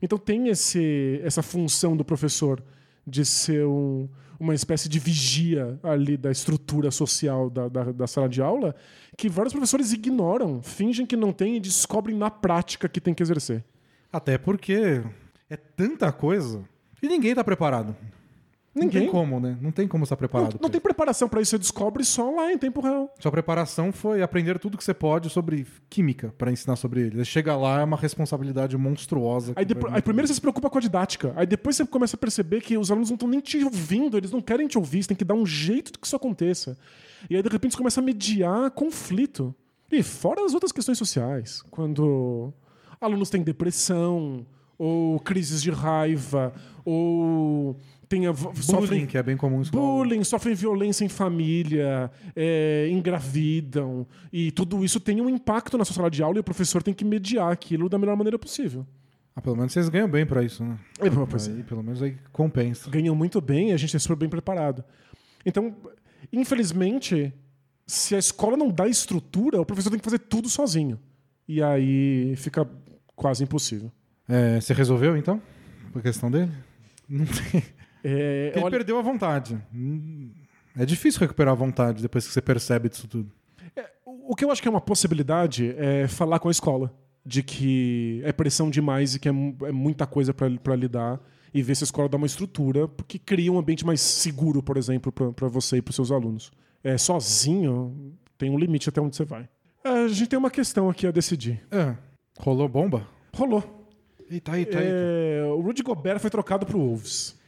Então 0.00 0.16
tem 0.16 0.46
esse, 0.46 1.20
essa 1.24 1.42
função 1.42 1.96
do 1.96 2.04
professor 2.04 2.62
de 3.04 3.24
ser 3.24 3.66
um- 3.66 4.08
uma 4.42 4.56
espécie 4.56 4.88
de 4.88 4.98
vigia 4.98 5.78
ali 5.84 6.16
da 6.16 6.28
estrutura 6.28 6.90
social 6.90 7.48
da, 7.48 7.68
da, 7.68 7.92
da 7.92 8.06
sala 8.08 8.28
de 8.28 8.42
aula, 8.42 8.74
que 9.16 9.28
vários 9.28 9.52
professores 9.52 9.92
ignoram, 9.92 10.60
fingem 10.60 11.06
que 11.06 11.16
não 11.16 11.32
tem 11.32 11.56
e 11.56 11.60
descobrem 11.60 12.16
na 12.16 12.28
prática 12.28 12.88
que 12.88 13.00
tem 13.00 13.14
que 13.14 13.22
exercer. 13.22 13.62
Até 14.12 14.36
porque 14.36 15.00
é 15.48 15.56
tanta 15.56 16.10
coisa 16.10 16.60
e 17.00 17.06
ninguém 17.06 17.36
tá 17.36 17.44
preparado. 17.44 17.94
Não 18.74 18.84
Ninguém. 18.84 19.02
tem 19.02 19.10
como, 19.10 19.38
né? 19.38 19.58
Não 19.60 19.70
tem 19.70 19.86
como 19.86 20.04
estar 20.04 20.14
Não, 20.14 20.18
preparado. 20.18 20.52
não 20.52 20.58
pra 20.58 20.68
tem 20.70 20.78
isso. 20.78 20.82
preparação 20.82 21.28
para 21.28 21.42
isso, 21.42 21.50
você 21.50 21.58
descobre 21.58 22.02
só 22.04 22.30
lá 22.30 22.50
em 22.50 22.56
tempo 22.56 22.80
real. 22.80 23.12
Sua 23.20 23.30
preparação 23.30 23.92
foi 23.92 24.22
aprender 24.22 24.58
tudo 24.58 24.78
que 24.78 24.84
você 24.84 24.94
pode 24.94 25.28
sobre 25.28 25.66
química 25.90 26.34
para 26.38 26.50
ensinar 26.50 26.76
sobre 26.76 27.02
ele. 27.02 27.22
Chega 27.24 27.54
lá, 27.54 27.80
é 27.82 27.84
uma 27.84 27.98
responsabilidade 27.98 28.74
monstruosa. 28.78 29.52
Aí, 29.56 29.66
depois, 29.66 29.92
aí 29.92 30.00
primeiro 30.00 30.26
você 30.26 30.32
se 30.34 30.40
preocupa 30.40 30.70
com 30.70 30.78
a 30.78 30.80
didática. 30.80 31.34
Aí 31.36 31.46
depois 31.46 31.76
você 31.76 31.84
começa 31.84 32.16
a 32.16 32.18
perceber 32.18 32.62
que 32.62 32.78
os 32.78 32.90
alunos 32.90 33.10
não 33.10 33.16
estão 33.16 33.28
nem 33.28 33.40
te 33.40 33.62
ouvindo, 33.62 34.16
eles 34.16 34.30
não 34.30 34.40
querem 34.40 34.66
te 34.66 34.78
ouvir, 34.78 35.02
você 35.02 35.08
tem 35.08 35.16
que 35.18 35.24
dar 35.24 35.34
um 35.34 35.44
jeito 35.44 35.92
de 35.92 35.98
que 35.98 36.06
isso 36.06 36.16
aconteça. 36.16 36.78
E 37.28 37.36
aí 37.36 37.42
de 37.42 37.48
repente 37.50 37.72
você 37.72 37.78
começa 37.78 38.00
a 38.00 38.02
mediar 38.02 38.70
conflito. 38.70 39.54
E 39.90 40.02
fora 40.02 40.42
as 40.46 40.54
outras 40.54 40.72
questões 40.72 40.96
sociais, 40.96 41.62
quando 41.70 42.50
alunos 42.98 43.28
têm 43.28 43.42
depressão, 43.42 44.46
ou 44.78 45.20
crises 45.20 45.62
de 45.62 45.70
raiva, 45.70 46.54
ou 46.84 47.76
tem 48.12 48.26
a, 48.26 48.32
Bullying, 48.32 48.62
sofrem 48.62 49.06
que 49.06 49.16
é 49.16 49.22
bem 49.22 49.38
comum 49.38 49.62
bullying, 49.72 50.22
sofrem 50.22 50.54
violência 50.54 51.02
em 51.02 51.08
família, 51.08 52.10
é, 52.36 52.86
engravidam. 52.90 54.06
E 54.30 54.50
tudo 54.50 54.84
isso 54.84 55.00
tem 55.00 55.22
um 55.22 55.30
impacto 55.30 55.78
na 55.78 55.84
sua 55.84 55.96
sala 55.96 56.10
de 56.10 56.22
aula 56.22 56.36
e 56.36 56.40
o 56.40 56.44
professor 56.44 56.82
tem 56.82 56.92
que 56.92 57.06
mediar 57.06 57.50
aquilo 57.50 57.88
da 57.88 57.96
melhor 57.96 58.14
maneira 58.14 58.38
possível. 58.38 58.86
Ah, 59.34 59.40
pelo 59.40 59.56
menos 59.56 59.72
vocês 59.72 59.88
ganham 59.88 60.10
bem 60.10 60.26
pra 60.26 60.42
isso, 60.42 60.62
né? 60.62 60.78
É, 61.00 61.08
pois. 61.08 61.48
Aí, 61.48 61.62
pelo 61.62 61.82
menos 61.82 62.02
aí 62.02 62.18
compensa. 62.30 62.90
ganham 62.90 63.14
muito 63.14 63.40
bem 63.40 63.70
e 63.70 63.72
a 63.72 63.78
gente 63.78 63.96
é 63.96 63.98
super 63.98 64.16
bem 64.16 64.28
preparado. 64.28 64.84
Então, 65.46 65.74
infelizmente, 66.30 67.32
se 67.86 68.14
a 68.14 68.18
escola 68.18 68.58
não 68.58 68.68
dá 68.68 68.86
estrutura, 68.86 69.58
o 69.58 69.64
professor 69.64 69.88
tem 69.88 69.98
que 69.98 70.04
fazer 70.04 70.18
tudo 70.18 70.50
sozinho. 70.50 71.00
E 71.48 71.62
aí 71.62 72.36
fica 72.36 72.68
quase 73.16 73.42
impossível. 73.42 73.90
É, 74.28 74.60
você 74.60 74.74
resolveu, 74.74 75.16
então? 75.16 75.40
A 75.94 76.00
questão 76.00 76.30
dele? 76.30 76.52
Não 77.08 77.24
tem. 77.24 77.62
É, 78.04 78.52
ele 78.54 78.64
olha- 78.64 78.70
perdeu 78.70 78.98
a 78.98 79.02
vontade. 79.02 79.58
Hum, 79.74 80.30
É 80.76 80.86
difícil 80.86 81.20
recuperar 81.20 81.52
a 81.52 81.54
vontade 81.56 82.00
depois 82.00 82.26
que 82.26 82.32
você 82.32 82.40
percebe 82.40 82.88
disso 82.88 83.06
tudo. 83.06 83.30
O 84.06 84.34
que 84.34 84.44
eu 84.44 84.50
acho 84.50 84.62
que 84.62 84.68
é 84.68 84.70
uma 84.70 84.80
possibilidade 84.80 85.74
é 85.76 86.06
falar 86.08 86.38
com 86.38 86.48
a 86.48 86.50
escola. 86.50 86.92
De 87.24 87.42
que 87.42 88.20
é 88.24 88.32
pressão 88.32 88.68
demais 88.70 89.14
e 89.14 89.20
que 89.20 89.28
é, 89.28 89.32
é 89.32 89.72
muita 89.72 90.06
coisa 90.06 90.32
pra 90.34 90.48
pra 90.50 90.74
lidar. 90.74 91.20
E 91.54 91.62
ver 91.62 91.74
se 91.76 91.84
a 91.84 91.86
escola 91.86 92.08
dá 92.08 92.16
uma 92.16 92.26
estrutura 92.26 92.88
que 93.06 93.18
cria 93.18 93.52
um 93.52 93.58
ambiente 93.58 93.84
mais 93.84 94.00
seguro, 94.00 94.62
por 94.62 94.76
exemplo, 94.78 95.12
pra- 95.12 95.30
pra 95.32 95.46
você 95.48 95.76
e 95.76 95.82
pros 95.82 95.94
seus 95.94 96.10
alunos. 96.10 96.50
É, 96.82 96.96
sozinho, 96.96 98.14
tem 98.38 98.50
um 98.50 98.58
limite 98.58 98.88
até 98.88 99.00
onde 99.00 99.14
você 99.14 99.24
vai. 99.24 99.48
É, 99.84 99.88
a 100.04 100.08
gente 100.08 100.28
tem 100.28 100.38
uma 100.38 100.50
questão 100.50 100.88
aqui 100.88 101.06
a 101.06 101.10
decidir. 101.10 101.62
É. 101.70 101.94
Rolou 102.38 102.68
bomba? 102.68 103.06
Rolou. 103.34 103.62
Eita, 104.30 104.58
eita, 104.58 104.78
eita. 104.78 104.82
É, 104.82 105.44
o 105.44 105.60
Rudy 105.60 105.82
Gobert 105.82 106.18
foi 106.18 106.30
trocado 106.30 106.64
pro 106.64 106.78
Wolves. 106.78 107.38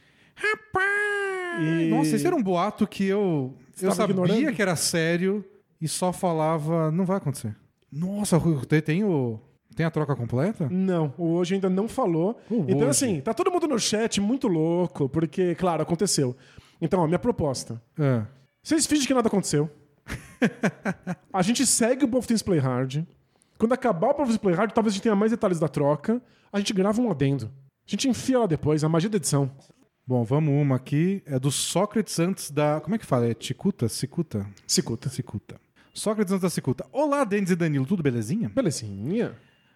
E- 1.59 1.89
Nossa, 1.89 2.15
esse 2.15 2.25
era 2.27 2.35
um 2.35 2.43
boato 2.43 2.85
que 2.87 3.05
eu. 3.05 3.55
Você 3.73 3.87
eu 3.87 3.91
sabia 3.91 4.13
ignorando? 4.13 4.53
que 4.53 4.61
era 4.61 4.75
sério 4.75 5.43
e 5.79 5.87
só 5.87 6.11
falava. 6.11 6.91
Não 6.91 7.05
vai 7.05 7.17
acontecer. 7.17 7.55
Nossa, 7.91 8.37
Rui, 8.37 8.65
tem, 8.65 8.81
tem 8.81 9.03
o. 9.03 9.39
Tem 9.75 9.85
a 9.85 9.91
troca 9.91 10.15
completa? 10.15 10.69
Não, 10.69 11.13
o 11.17 11.33
hoje 11.33 11.55
ainda 11.55 11.69
não 11.69 11.87
falou. 11.89 12.39
O 12.49 12.63
então, 12.67 12.87
Woj. 12.87 12.89
assim, 12.89 13.19
tá 13.19 13.33
todo 13.33 13.51
mundo 13.51 13.67
no 13.67 13.77
chat 13.77 14.21
muito 14.21 14.47
louco, 14.47 15.09
porque, 15.09 15.53
claro, 15.55 15.81
aconteceu. 15.81 16.33
Então, 16.81 17.01
ó, 17.01 17.07
minha 17.07 17.19
proposta. 17.19 17.81
É. 17.99 18.21
Vocês 18.63 18.85
fingem 18.85 19.05
que 19.05 19.13
nada 19.13 19.27
aconteceu. 19.27 19.69
a 21.33 21.41
gente 21.41 21.65
segue 21.65 22.05
o 22.05 22.07
Both 22.07 22.27
Teams 22.27 22.41
Play 22.41 22.59
Hard. 22.59 23.03
Quando 23.57 23.73
acabar 23.73 24.11
o 24.11 24.13
Both 24.13 24.27
Teams 24.27 24.37
Play 24.37 24.55
Hard, 24.55 24.71
talvez 24.71 24.93
a 24.93 24.95
gente 24.95 25.03
tenha 25.03 25.15
mais 25.15 25.31
detalhes 25.31 25.59
da 25.59 25.67
troca. 25.67 26.21
A 26.53 26.57
gente 26.57 26.73
grava 26.73 27.01
um 27.01 27.11
adendo. 27.11 27.51
A 27.85 27.91
gente 27.91 28.07
enfia 28.07 28.39
lá 28.39 28.45
depois, 28.45 28.81
a 28.81 28.87
magia 28.89 29.09
da 29.09 29.17
edição. 29.17 29.51
Bom, 30.07 30.23
vamos 30.23 30.53
uma 30.53 30.75
aqui. 30.75 31.23
É 31.25 31.39
do 31.39 31.51
Sócrates 31.51 32.19
antes 32.19 32.51
da. 32.51 32.79
Como 32.81 32.95
é 32.95 32.99
que 32.99 33.05
fala? 33.05 33.27
É 33.27 33.35
Cicuta? 33.39 33.89
Cicuta? 33.89 34.45
Cicuta. 34.67 35.09
Cicuta. 35.09 35.59
Sócrates 35.93 36.31
antes 36.31 36.43
da 36.43 36.49
Cicuta. 36.49 36.85
Olá, 36.91 37.23
Denis 37.23 37.49
e 37.49 37.55
Danilo, 37.55 37.85
tudo 37.85 38.03
belezinha? 38.03 38.49
Belezinha. 38.49 39.35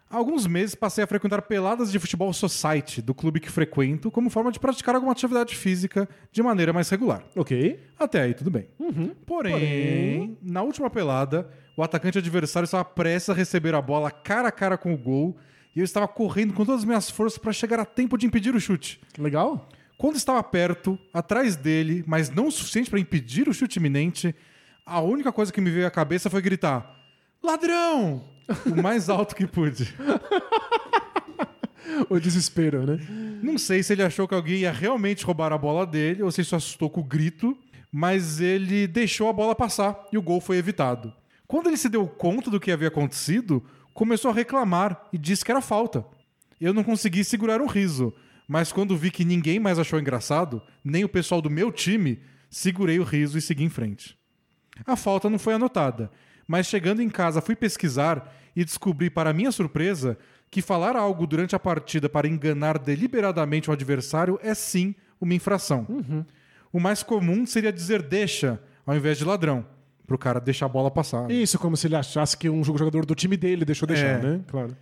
Há 0.09 0.17
alguns 0.17 0.45
meses 0.47 0.73
passei 0.75 1.03
a 1.03 1.07
frequentar 1.07 1.41
peladas 1.43 1.91
de 1.91 1.99
futebol 1.99 2.33
society 2.33 2.99
do 3.01 3.13
clube 3.13 3.39
que 3.39 3.49
frequento 3.49 4.09
como 4.09 4.29
forma 4.29 4.51
de 4.51 4.59
praticar 4.59 4.95
alguma 4.95 5.11
atividade 5.13 5.55
física 5.55 6.09
de 6.31 6.41
maneira 6.43 6.73
mais 6.73 6.89
regular. 6.89 7.23
Ok. 7.35 7.79
Até 7.97 8.21
aí, 8.21 8.33
tudo 8.33 8.49
bem. 8.49 8.67
Porém, 9.25 9.51
Porém- 9.53 10.37
na 10.41 10.61
última 10.63 10.89
pelada, 10.89 11.49
o 11.77 11.83
atacante 11.83 12.17
adversário 12.17 12.65
estava 12.65 12.83
prestes 12.83 13.29
a 13.29 13.33
receber 13.33 13.73
a 13.75 13.81
bola 13.81 14.09
cara 14.11 14.47
a 14.49 14.51
cara 14.51 14.77
com 14.79 14.93
o 14.93 14.97
gol 14.97 15.37
e 15.75 15.79
eu 15.79 15.85
estava 15.85 16.07
correndo 16.07 16.53
com 16.55 16.65
todas 16.65 16.81
as 16.81 16.85
minhas 16.85 17.09
forças 17.09 17.37
para 17.37 17.53
chegar 17.53 17.79
a 17.79 17.85
tempo 17.85 18.17
de 18.17 18.25
impedir 18.25 18.53
o 18.55 18.59
chute. 18.59 18.99
Legal? 19.17 19.69
Quando 19.99 20.15
estava 20.15 20.41
perto, 20.41 20.97
atrás 21.13 21.57
dele, 21.57 22.05
mas 22.07 22.29
não 22.29 22.47
o 22.47 22.51
suficiente 22.51 22.89
para 22.89 23.01
impedir 23.01 23.49
o 23.49 23.53
chute 23.53 23.79
iminente, 23.79 24.33
a 24.85 25.01
única 25.01 25.29
coisa 25.29 25.51
que 25.51 25.59
me 25.59 25.69
veio 25.69 25.85
à 25.85 25.91
cabeça 25.91 26.29
foi 26.29 26.41
gritar: 26.41 26.97
Ladrão! 27.43 28.23
O 28.65 28.81
mais 28.81 29.09
alto 29.09 29.35
que 29.35 29.45
pude. 29.45 29.93
O 32.07 32.19
desespero, 32.19 32.85
né? 32.85 32.99
Não 33.41 33.57
sei 33.57 33.81
se 33.81 33.91
ele 33.91 34.03
achou 34.03 34.27
que 34.27 34.35
alguém 34.35 34.59
ia 34.59 34.71
realmente 34.71 35.25
roubar 35.25 35.51
a 35.51 35.57
bola 35.57 35.85
dele 35.85 36.21
ou 36.21 36.31
se 36.31 36.39
ele 36.39 36.47
se 36.47 36.55
assustou 36.55 36.89
com 36.89 37.01
o 37.01 37.03
grito, 37.03 37.57
mas 37.91 38.39
ele 38.39 38.87
deixou 38.87 39.27
a 39.27 39.33
bola 39.33 39.55
passar 39.55 40.05
e 40.11 40.17
o 40.17 40.21
gol 40.21 40.39
foi 40.39 40.57
evitado. 40.57 41.11
Quando 41.47 41.67
ele 41.67 41.77
se 41.77 41.89
deu 41.89 42.07
conta 42.07 42.49
do 42.49 42.59
que 42.59 42.71
havia 42.71 42.89
acontecido, 42.89 43.65
começou 43.93 44.29
a 44.29 44.33
reclamar 44.33 45.07
e 45.11 45.17
disse 45.17 45.43
que 45.43 45.51
era 45.51 45.61
falta. 45.61 46.05
Eu 46.61 46.73
não 46.73 46.83
consegui 46.83 47.23
segurar 47.23 47.59
um 47.59 47.67
riso, 47.67 48.13
mas 48.49 48.71
quando 48.71 48.97
vi 48.97 49.11
que 49.11 49.23
ninguém 49.23 49.59
mais 49.59 49.77
achou 49.77 49.99
engraçado, 49.99 50.59
nem 50.83 51.03
o 51.03 51.09
pessoal 51.09 51.39
do 51.39 51.51
meu 51.51 51.71
time, 51.71 52.19
segurei 52.49 52.99
o 52.99 53.03
riso 53.03 53.37
e 53.37 53.41
segui 53.41 53.63
em 53.63 53.69
frente. 53.69 54.17
A 54.87 54.95
falta 54.95 55.29
não 55.29 55.37
foi 55.37 55.53
anotada, 55.53 56.09
mas 56.47 56.65
chegando 56.65 56.99
em 56.99 57.09
casa 57.09 57.41
fui 57.41 57.55
pesquisar 57.55 58.35
e 58.55 58.65
descobri, 58.65 59.07
para 59.07 59.31
minha 59.33 59.51
surpresa, 59.51 60.17
que 60.49 60.63
falar 60.63 60.95
algo 60.95 61.27
durante 61.27 61.55
a 61.55 61.59
partida 61.59 62.09
para 62.09 62.27
enganar 62.27 62.79
deliberadamente 62.79 63.69
o 63.69 63.73
adversário 63.73 64.39
é 64.41 64.55
sim 64.55 64.95
uma 65.21 65.35
infração. 65.35 65.85
O 66.73 66.79
mais 66.79 67.03
comum 67.03 67.45
seria 67.45 67.71
dizer 67.71 68.01
deixa 68.01 68.59
ao 68.83 68.95
invés 68.95 69.19
de 69.19 69.25
ladrão, 69.25 69.63
para 70.07 70.15
o 70.15 70.17
cara 70.17 70.39
deixar 70.39 70.65
a 70.65 70.69
bola 70.69 70.89
passar. 70.89 71.29
Isso, 71.29 71.59
como 71.59 71.77
se 71.77 71.85
ele 71.85 71.95
achasse 71.95 72.35
que 72.35 72.49
um 72.49 72.63
jogador 72.63 73.05
do 73.05 73.13
time 73.13 73.37
dele 73.37 73.63
deixou 73.63 73.87
deixar, 73.87 74.07
É. 74.07 74.17
né? 74.23 74.41
Claro. 74.47 74.75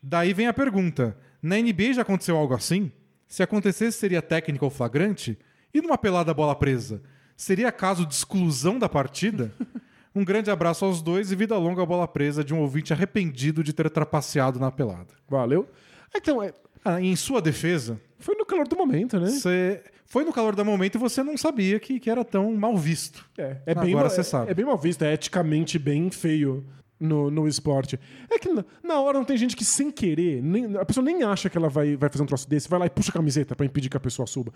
Daí 0.00 0.32
vem 0.32 0.46
a 0.46 0.52
pergunta: 0.52 1.16
na 1.42 1.56
NBA 1.56 1.94
já 1.94 2.02
aconteceu 2.02 2.36
algo 2.36 2.54
assim? 2.54 2.92
Se 3.28 3.42
acontecesse, 3.42 3.98
seria 3.98 4.22
técnica 4.22 4.64
ou 4.64 4.70
flagrante? 4.70 5.38
E 5.72 5.80
numa 5.82 5.98
pelada 5.98 6.32
bola 6.34 6.54
presa? 6.56 7.02
Seria 7.36 7.70
caso 7.70 8.04
de 8.06 8.14
exclusão 8.14 8.78
da 8.78 8.88
partida? 8.88 9.52
Um 10.14 10.24
grande 10.24 10.50
abraço 10.50 10.84
aos 10.84 11.00
dois 11.00 11.30
e 11.30 11.36
vida 11.36 11.56
longa 11.56 11.82
à 11.82 11.86
bola 11.86 12.08
presa 12.08 12.42
de 12.42 12.52
um 12.52 12.58
ouvinte 12.60 12.92
arrependido 12.92 13.62
de 13.62 13.72
ter 13.72 13.88
trapaceado 13.88 14.58
na 14.58 14.68
pelada. 14.72 15.14
Valeu. 15.28 15.68
Então, 16.16 16.42
é, 16.42 16.52
Ah, 16.84 17.00
em 17.00 17.14
sua 17.14 17.40
defesa, 17.40 18.00
foi 18.18 18.34
no 18.34 18.44
calor 18.44 18.66
do 18.66 18.74
momento, 18.74 19.20
né? 19.20 19.26
você 19.30 19.80
foi 20.06 20.24
no 20.24 20.32
calor 20.32 20.56
do 20.56 20.64
momento 20.64 20.96
e 20.96 20.98
você 20.98 21.22
não 21.22 21.36
sabia 21.36 21.78
que, 21.78 22.00
que 22.00 22.10
era 22.10 22.24
tão 22.24 22.52
mal 22.56 22.76
visto. 22.76 23.24
É, 23.36 23.58
é 23.66 23.74
bem, 23.74 23.90
Agora 23.90 24.06
mal- 24.06 24.10
você 24.10 24.22
é- 24.22 24.24
sabe. 24.24 24.50
É 24.50 24.54
bem 24.54 24.64
mal 24.64 24.78
visto, 24.78 25.02
é 25.02 25.12
eticamente 25.12 25.78
bem 25.78 26.10
feio 26.10 26.66
no, 27.00 27.30
no 27.30 27.46
esporte. 27.48 27.98
É 28.30 28.38
que 28.38 28.48
na, 28.52 28.64
na 28.82 29.00
hora 29.00 29.18
não 29.18 29.24
tem 29.24 29.36
gente 29.36 29.54
que 29.56 29.64
sem 29.64 29.90
querer, 29.90 30.42
nem- 30.42 30.76
a 30.76 30.84
pessoa 30.84 31.04
nem 31.04 31.22
acha 31.22 31.48
que 31.48 31.56
ela 31.56 31.68
vai, 31.68 31.96
vai 31.96 32.08
fazer 32.10 32.22
um 32.22 32.26
troço 32.26 32.48
desse, 32.48 32.68
vai 32.68 32.78
lá 32.80 32.86
e 32.86 32.90
puxa 32.90 33.10
a 33.10 33.12
camiseta 33.14 33.54
pra 33.54 33.64
impedir 33.66 33.88
que 33.88 33.96
a 33.96 34.00
pessoa 34.00 34.26
suba. 34.26 34.52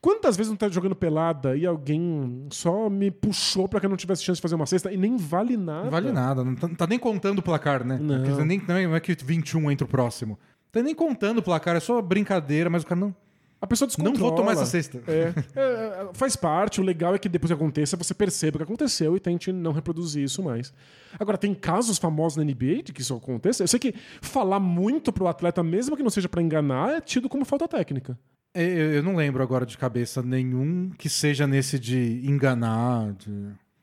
Quantas 0.00 0.36
vezes 0.36 0.50
não 0.50 0.56
tá 0.56 0.68
jogando 0.68 0.94
pelada 0.94 1.56
e 1.56 1.66
alguém 1.66 2.46
só 2.50 2.88
me 2.90 3.10
puxou 3.10 3.68
pra 3.68 3.80
que 3.80 3.86
eu 3.86 3.90
não 3.90 3.96
tivesse 3.96 4.22
chance 4.22 4.36
de 4.38 4.42
fazer 4.42 4.54
uma 4.54 4.66
cesta 4.66 4.92
e 4.92 4.96
nem 4.96 5.16
vale 5.16 5.56
nada? 5.56 5.84
Não 5.84 5.90
vale 5.90 6.12
nada, 6.12 6.44
não 6.44 6.54
tá, 6.54 6.68
não 6.68 6.74
tá 6.74 6.86
nem 6.86 6.98
contando 6.98 7.38
o 7.38 7.42
placar, 7.42 7.84
né? 7.84 7.98
Não. 8.00 8.22
Dizer, 8.22 8.44
nem, 8.44 8.62
não 8.66 8.76
é- 8.76 8.86
não 8.86 8.94
é 8.96 9.00
que 9.00 9.14
21 9.14 9.70
entra 9.70 9.84
o 9.84 9.88
próximo. 9.88 10.38
Tá 10.70 10.82
nem 10.82 10.94
contando 10.94 11.38
o 11.38 11.42
placar, 11.42 11.74
é 11.76 11.80
só 11.80 12.00
brincadeira, 12.02 12.68
mas 12.68 12.82
o 12.82 12.86
cara 12.86 13.00
não. 13.00 13.14
A 13.60 13.66
pessoa 13.66 13.86
Não 13.98 14.12
descontrola. 14.12 14.30
vou 14.30 14.36
tomar 14.36 14.52
essa 14.52 14.66
cesta. 14.66 15.02
É, 15.08 15.32
é, 15.56 16.08
faz 16.12 16.36
parte. 16.36 16.80
O 16.80 16.84
legal 16.84 17.14
é 17.14 17.18
que 17.18 17.28
depois 17.28 17.48
que 17.50 17.54
aconteça, 17.54 17.96
você 17.96 18.14
perceba 18.14 18.56
o 18.56 18.58
que 18.58 18.62
aconteceu 18.64 19.16
e 19.16 19.20
tente 19.20 19.50
não 19.50 19.72
reproduzir 19.72 20.22
isso 20.22 20.42
mais. 20.42 20.72
Agora, 21.18 21.36
tem 21.36 21.52
casos 21.54 21.98
famosos 21.98 22.36
na 22.36 22.44
NBA 22.44 22.82
de 22.84 22.92
que 22.92 23.00
isso 23.00 23.14
aconteça. 23.14 23.64
Eu 23.64 23.68
sei 23.68 23.80
que 23.80 23.94
falar 24.22 24.60
muito 24.60 25.12
pro 25.12 25.26
atleta, 25.26 25.62
mesmo 25.62 25.96
que 25.96 26.02
não 26.04 26.10
seja 26.10 26.28
pra 26.28 26.40
enganar, 26.40 26.96
é 26.96 27.00
tido 27.00 27.28
como 27.28 27.44
falta 27.44 27.66
técnica. 27.66 28.16
É, 28.54 28.62
Eu, 28.62 28.92
eu 28.94 29.02
não 29.02 29.16
lembro 29.16 29.42
agora 29.42 29.66
de 29.66 29.76
cabeça 29.76 30.22
nenhum 30.22 30.90
que 30.96 31.08
seja 31.08 31.46
nesse 31.46 31.78
de 31.80 32.20
enganar. 32.24 33.12
De... 33.14 33.28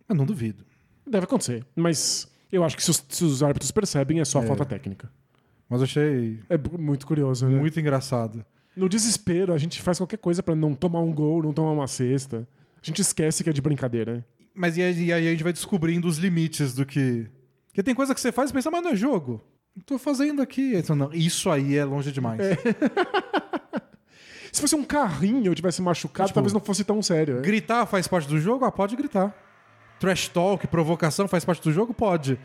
Eu 0.08 0.16
não 0.16 0.26
duvido. 0.26 0.64
Deve 1.06 1.26
acontecer. 1.26 1.66
Mas 1.76 2.28
eu 2.50 2.64
acho 2.64 2.78
que 2.78 2.84
se 2.84 2.92
os, 2.92 3.04
se 3.10 3.24
os 3.26 3.44
árbitros 3.44 3.72
percebem, 3.72 4.22
é 4.22 4.26
só 4.26 4.42
falta 4.42 4.64
técnica. 4.66 5.12
Mas 5.70 5.82
achei 5.82 6.40
É 6.50 6.58
muito 6.78 7.06
curioso, 7.06 7.48
né? 7.48 7.58
muito 7.60 7.78
engraçado. 7.80 8.46
No 8.76 8.90
desespero, 8.90 9.54
a 9.54 9.58
gente 9.58 9.82
faz 9.82 9.98
qualquer 10.00 10.18
coisa 10.18 10.44
pra 10.44 10.56
não 10.56 10.74
tomar 10.76 11.00
um 11.00 11.14
gol, 11.14 11.42
não 11.44 11.54
tomar 11.54 11.72
uma 11.72 11.88
cesta. 11.88 12.48
A 12.82 12.86
gente 12.86 13.02
esquece 13.02 13.44
que 13.44 13.50
é 13.50 13.54
de 13.54 13.62
brincadeira. 13.62 14.26
Mas 14.54 14.78
e 14.78 14.82
aí, 14.82 15.06
e 15.06 15.14
aí 15.14 15.28
a 15.28 15.32
gente 15.32 15.44
vai 15.44 15.54
descobrindo 15.54 16.08
os 16.08 16.18
limites 16.18 16.74
do 16.74 16.86
que. 16.86 17.28
Porque 17.68 17.84
tem 17.84 17.96
coisa 17.96 18.14
que 18.14 18.22
você 18.22 18.32
faz 18.32 18.50
e 18.50 18.54
pensa, 18.54 18.70
mas 18.72 18.84
não 18.84 18.92
é 18.92 18.96
jogo. 18.96 19.42
Tô 19.86 19.98
fazendo 19.98 20.42
aqui. 20.42 20.82
Você, 20.82 20.94
não, 20.96 21.14
isso 21.14 21.50
aí 21.50 21.76
é 21.76 21.84
longe 21.84 22.12
demais. 22.12 22.40
Se 24.52 24.62
fosse 24.62 24.76
um 24.76 24.86
carrinho 24.86 25.48
eu 25.52 25.56
tivesse 25.56 25.82
machucado, 25.82 26.28
Tipo, 26.28 26.36
talvez 26.36 26.54
não 26.54 26.62
fosse 26.62 26.86
tão 26.86 27.02
sério. 27.02 27.36
né? 27.36 27.42
Gritar 27.42 27.86
faz 27.86 28.08
parte 28.08 28.28
do 28.30 28.40
jogo? 28.40 28.64
Ah, 28.64 28.72
pode 28.72 28.96
gritar. 28.96 29.36
Trash 30.00 30.30
talk, 30.30 30.66
provocação 30.68 31.28
faz 31.28 31.44
parte 31.44 31.62
do 31.62 31.74
jogo? 31.74 31.94
Pode. 31.94 32.40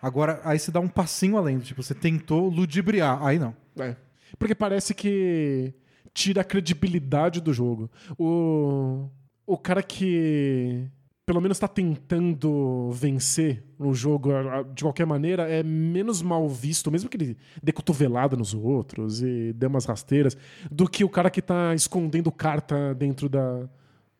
Agora, 0.00 0.40
aí 0.44 0.58
você 0.60 0.70
dá 0.70 0.78
um 0.78 0.86
passinho 0.86 1.36
além. 1.36 1.58
Tipo, 1.58 1.82
você 1.82 1.92
tentou 1.94 2.48
ludibriar. 2.48 3.20
Aí 3.24 3.38
não. 3.40 3.52
É. 3.80 3.96
Porque 4.38 4.54
parece 4.54 4.94
que 4.94 5.74
tira 6.12 6.40
a 6.40 6.44
credibilidade 6.44 7.40
do 7.40 7.52
jogo. 7.52 7.90
O, 8.18 9.08
o 9.46 9.58
cara 9.58 9.82
que 9.82 10.90
pelo 11.26 11.40
menos 11.40 11.58
tá 11.58 11.66
tentando 11.66 12.90
vencer 12.92 13.64
no 13.76 13.92
jogo 13.92 14.30
de 14.72 14.84
qualquer 14.84 15.04
maneira 15.04 15.50
é 15.50 15.60
menos 15.60 16.22
mal 16.22 16.48
visto, 16.48 16.88
mesmo 16.88 17.10
que 17.10 17.16
ele 17.16 17.36
dê 17.60 17.72
cotovelada 17.72 18.36
nos 18.36 18.54
outros 18.54 19.20
e 19.20 19.52
dê 19.52 19.66
umas 19.66 19.84
rasteiras, 19.84 20.36
do 20.70 20.88
que 20.88 21.02
o 21.02 21.08
cara 21.08 21.28
que 21.28 21.42
tá 21.42 21.74
escondendo 21.74 22.30
carta 22.30 22.94
dentro 22.94 23.28
da, 23.28 23.68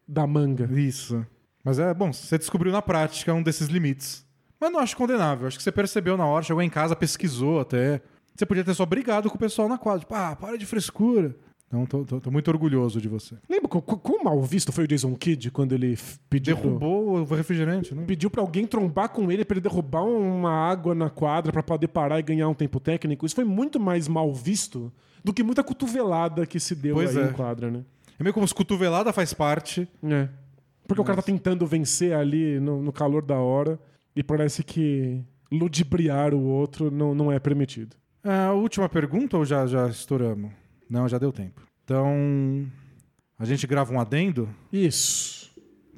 da 0.07 0.27
manga. 0.27 0.69
Isso. 0.73 1.25
Mas 1.63 1.79
é 1.79 1.95
bom, 1.95 2.13
você 2.13 2.37
descobriu 2.37 2.73
na 2.73 2.83
prática 2.83 3.33
um 3.33 3.43
desses 3.43 3.69
limites. 3.69 4.27
Mas 4.59 4.73
não 4.73 4.81
acho 4.81 4.97
condenável. 4.97 5.47
Acho 5.47 5.59
que 5.59 5.63
você 5.63 5.71
percebeu 5.71 6.17
na 6.17 6.27
hora, 6.27 6.45
chegou 6.45 6.63
em 6.63 6.71
casa, 6.71 6.97
pesquisou 6.97 7.61
até. 7.61 8.01
Você 8.37 8.45
podia 8.47 8.65
ter 8.65 8.75
só 8.75 8.85
brigado 8.85 9.29
com 9.31 9.37
o 9.37 9.39
pessoal 9.39 9.69
na 9.69 9.79
quadra. 9.79 10.01
Tipo, 10.01 10.15
ah, 10.15 10.37
para 10.37 10.57
de 10.59 10.67
frescura. 10.67 11.35
Então, 11.69 11.85
tô, 11.85 12.05
tô- 12.05 12.21
tô 12.21 12.31
muito 12.31 12.49
orgulhoso 12.49 13.01
de 13.01 13.09
você. 13.09 13.35
Lembra 13.49 13.69
quão 13.69 14.23
mal 14.23 14.41
visto 14.43 14.71
foi 14.71 14.85
o 14.85 14.87
Jason 14.87 15.13
Kidd 15.17 15.51
quando 15.51 15.73
ele 15.73 15.99
pediu 16.31 16.57
pro- 16.57 16.67
Derrubou 16.69 17.19
o 17.21 17.25
refrigerante, 17.35 17.93
né? 17.95 18.05
pediu 18.07 18.31
pra 18.31 18.41
alguém 18.41 18.65
trombar 18.67 19.09
com 19.09 19.33
ele 19.33 19.45
pra 19.45 19.55
ele 19.55 19.61
derrubar 19.63 20.05
uma 20.05 20.51
água 20.53 20.95
na 20.95 21.11
quadra 21.11 21.51
pra 21.53 21.63
poder 21.65 21.89
parar 21.89 22.21
e 22.21 22.23
ganhar 22.23 22.49
um 22.49 22.55
tempo 22.55 22.79
técnico? 22.79 23.27
Isso 23.27 23.35
foi 23.35 23.45
muito 23.45 23.81
mais 23.81 24.07
mal 24.07 24.33
visto 24.33 24.93
do 25.25 25.33
que 25.35 25.43
muita 25.43 25.65
cotovelada 25.65 26.47
que 26.47 26.61
se 26.61 26.73
deu 26.77 26.95
Pois 26.95 27.17
aí 27.17 27.25
é. 27.25 27.27
em 27.31 27.33
quadra, 27.33 27.69
né? 27.69 27.85
É 28.17 28.23
meio 28.23 28.33
como 28.33 28.47
se 28.47 28.55
cotovelada 28.55 29.13
faz 29.13 29.35
parte. 29.35 29.89
É. 30.05 30.29
Porque 30.87 31.01
o 31.01 31.05
cara 31.05 31.17
tá 31.17 31.23
tentando 31.23 31.67
vencer 31.67 32.13
ali 32.13 32.61
no, 32.61 32.81
no 32.81 32.93
calor 32.93 33.23
da 33.23 33.39
hora 33.41 33.77
e 34.15 34.23
parece 34.23 34.63
que 34.63 35.21
ludibriar 35.51 36.33
o 36.33 36.41
outro 36.43 36.93
não, 36.93 37.13
não 37.13 37.33
é 37.33 37.41
permitido. 37.41 37.97
A 38.29 38.53
última 38.53 38.89
pergunta 38.89 39.37
ou 39.37 39.45
já, 39.45 39.69
já 39.69 39.87
estouramos? 39.87 40.51
Não, 40.91 41.09
já 41.09 41.17
deu 41.17 41.33
tempo. 41.33 41.63
Então, 41.85 42.67
a 43.39 43.45
gente 43.45 43.65
grava 43.69 43.93
um 43.93 44.01
adendo? 44.01 44.49
Isso. 44.73 45.49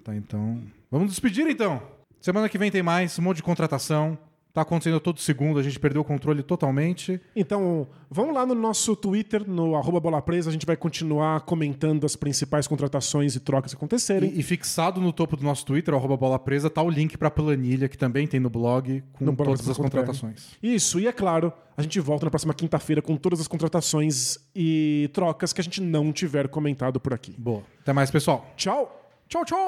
Tá, 0.04 0.14
então. 0.14 0.62
Vamos 0.90 1.08
despedir 1.08 1.46
então. 1.46 1.82
Semana 2.20 2.46
que 2.50 2.58
vem 2.58 2.70
tem 2.70 2.82
mais, 2.82 3.18
um 3.18 3.22
monte 3.22 3.38
de 3.38 3.42
contratação. 3.42 4.18
Tá 4.52 4.62
acontecendo 4.62 4.98
todo 4.98 5.20
segundo, 5.20 5.58
a 5.58 5.62
gente 5.62 5.78
perdeu 5.78 6.02
o 6.02 6.04
controle 6.04 6.42
totalmente. 6.42 7.20
Então, 7.36 7.86
vamos 8.10 8.34
lá 8.34 8.44
no 8.44 8.54
nosso 8.54 8.96
Twitter, 8.96 9.48
no 9.48 9.76
arroba 9.76 10.00
Bola 10.00 10.20
Presa, 10.20 10.50
a 10.50 10.52
gente 10.52 10.66
vai 10.66 10.76
continuar 10.76 11.42
comentando 11.42 12.04
as 12.04 12.16
principais 12.16 12.66
contratações 12.66 13.36
e 13.36 13.40
trocas 13.40 13.72
que 13.72 13.76
acontecerem. 13.76 14.32
E, 14.32 14.40
e 14.40 14.42
fixado 14.42 15.00
no 15.00 15.12
topo 15.12 15.36
do 15.36 15.44
nosso 15.44 15.64
Twitter, 15.64 15.94
arroba 15.94 16.16
bola 16.16 16.38
presa, 16.38 16.68
tá 16.70 16.82
o 16.82 16.90
link 16.90 17.16
pra 17.16 17.30
planilha 17.30 17.88
que 17.88 17.96
também 17.96 18.26
tem 18.26 18.40
no 18.40 18.50
blog 18.50 19.02
com 19.12 19.24
No 19.24 19.32
blog 19.32 19.50
todas 19.50 19.68
as 19.68 19.76
do 19.76 19.82
contratações. 19.82 20.56
Isso, 20.62 20.98
e 20.98 21.06
é 21.06 21.12
claro, 21.12 21.52
a 21.76 21.82
gente 21.82 22.00
volta 22.00 22.26
na 22.26 22.30
próxima 22.30 22.54
quinta-feira 22.54 23.00
com 23.00 23.16
todas 23.16 23.40
as 23.40 23.48
contratações 23.48 24.38
e 24.54 25.08
trocas 25.12 25.52
que 25.52 25.60
a 25.60 25.64
gente 25.64 25.80
não 25.80 26.12
tiver 26.12 26.48
comentado 26.48 26.98
por 26.98 27.14
aqui. 27.14 27.34
Boa. 27.38 27.62
Até 27.80 27.92
mais, 27.92 28.10
pessoal. 28.10 28.46
Tchau! 28.56 28.94
Tchau, 29.28 29.44
tchau! 29.44 29.58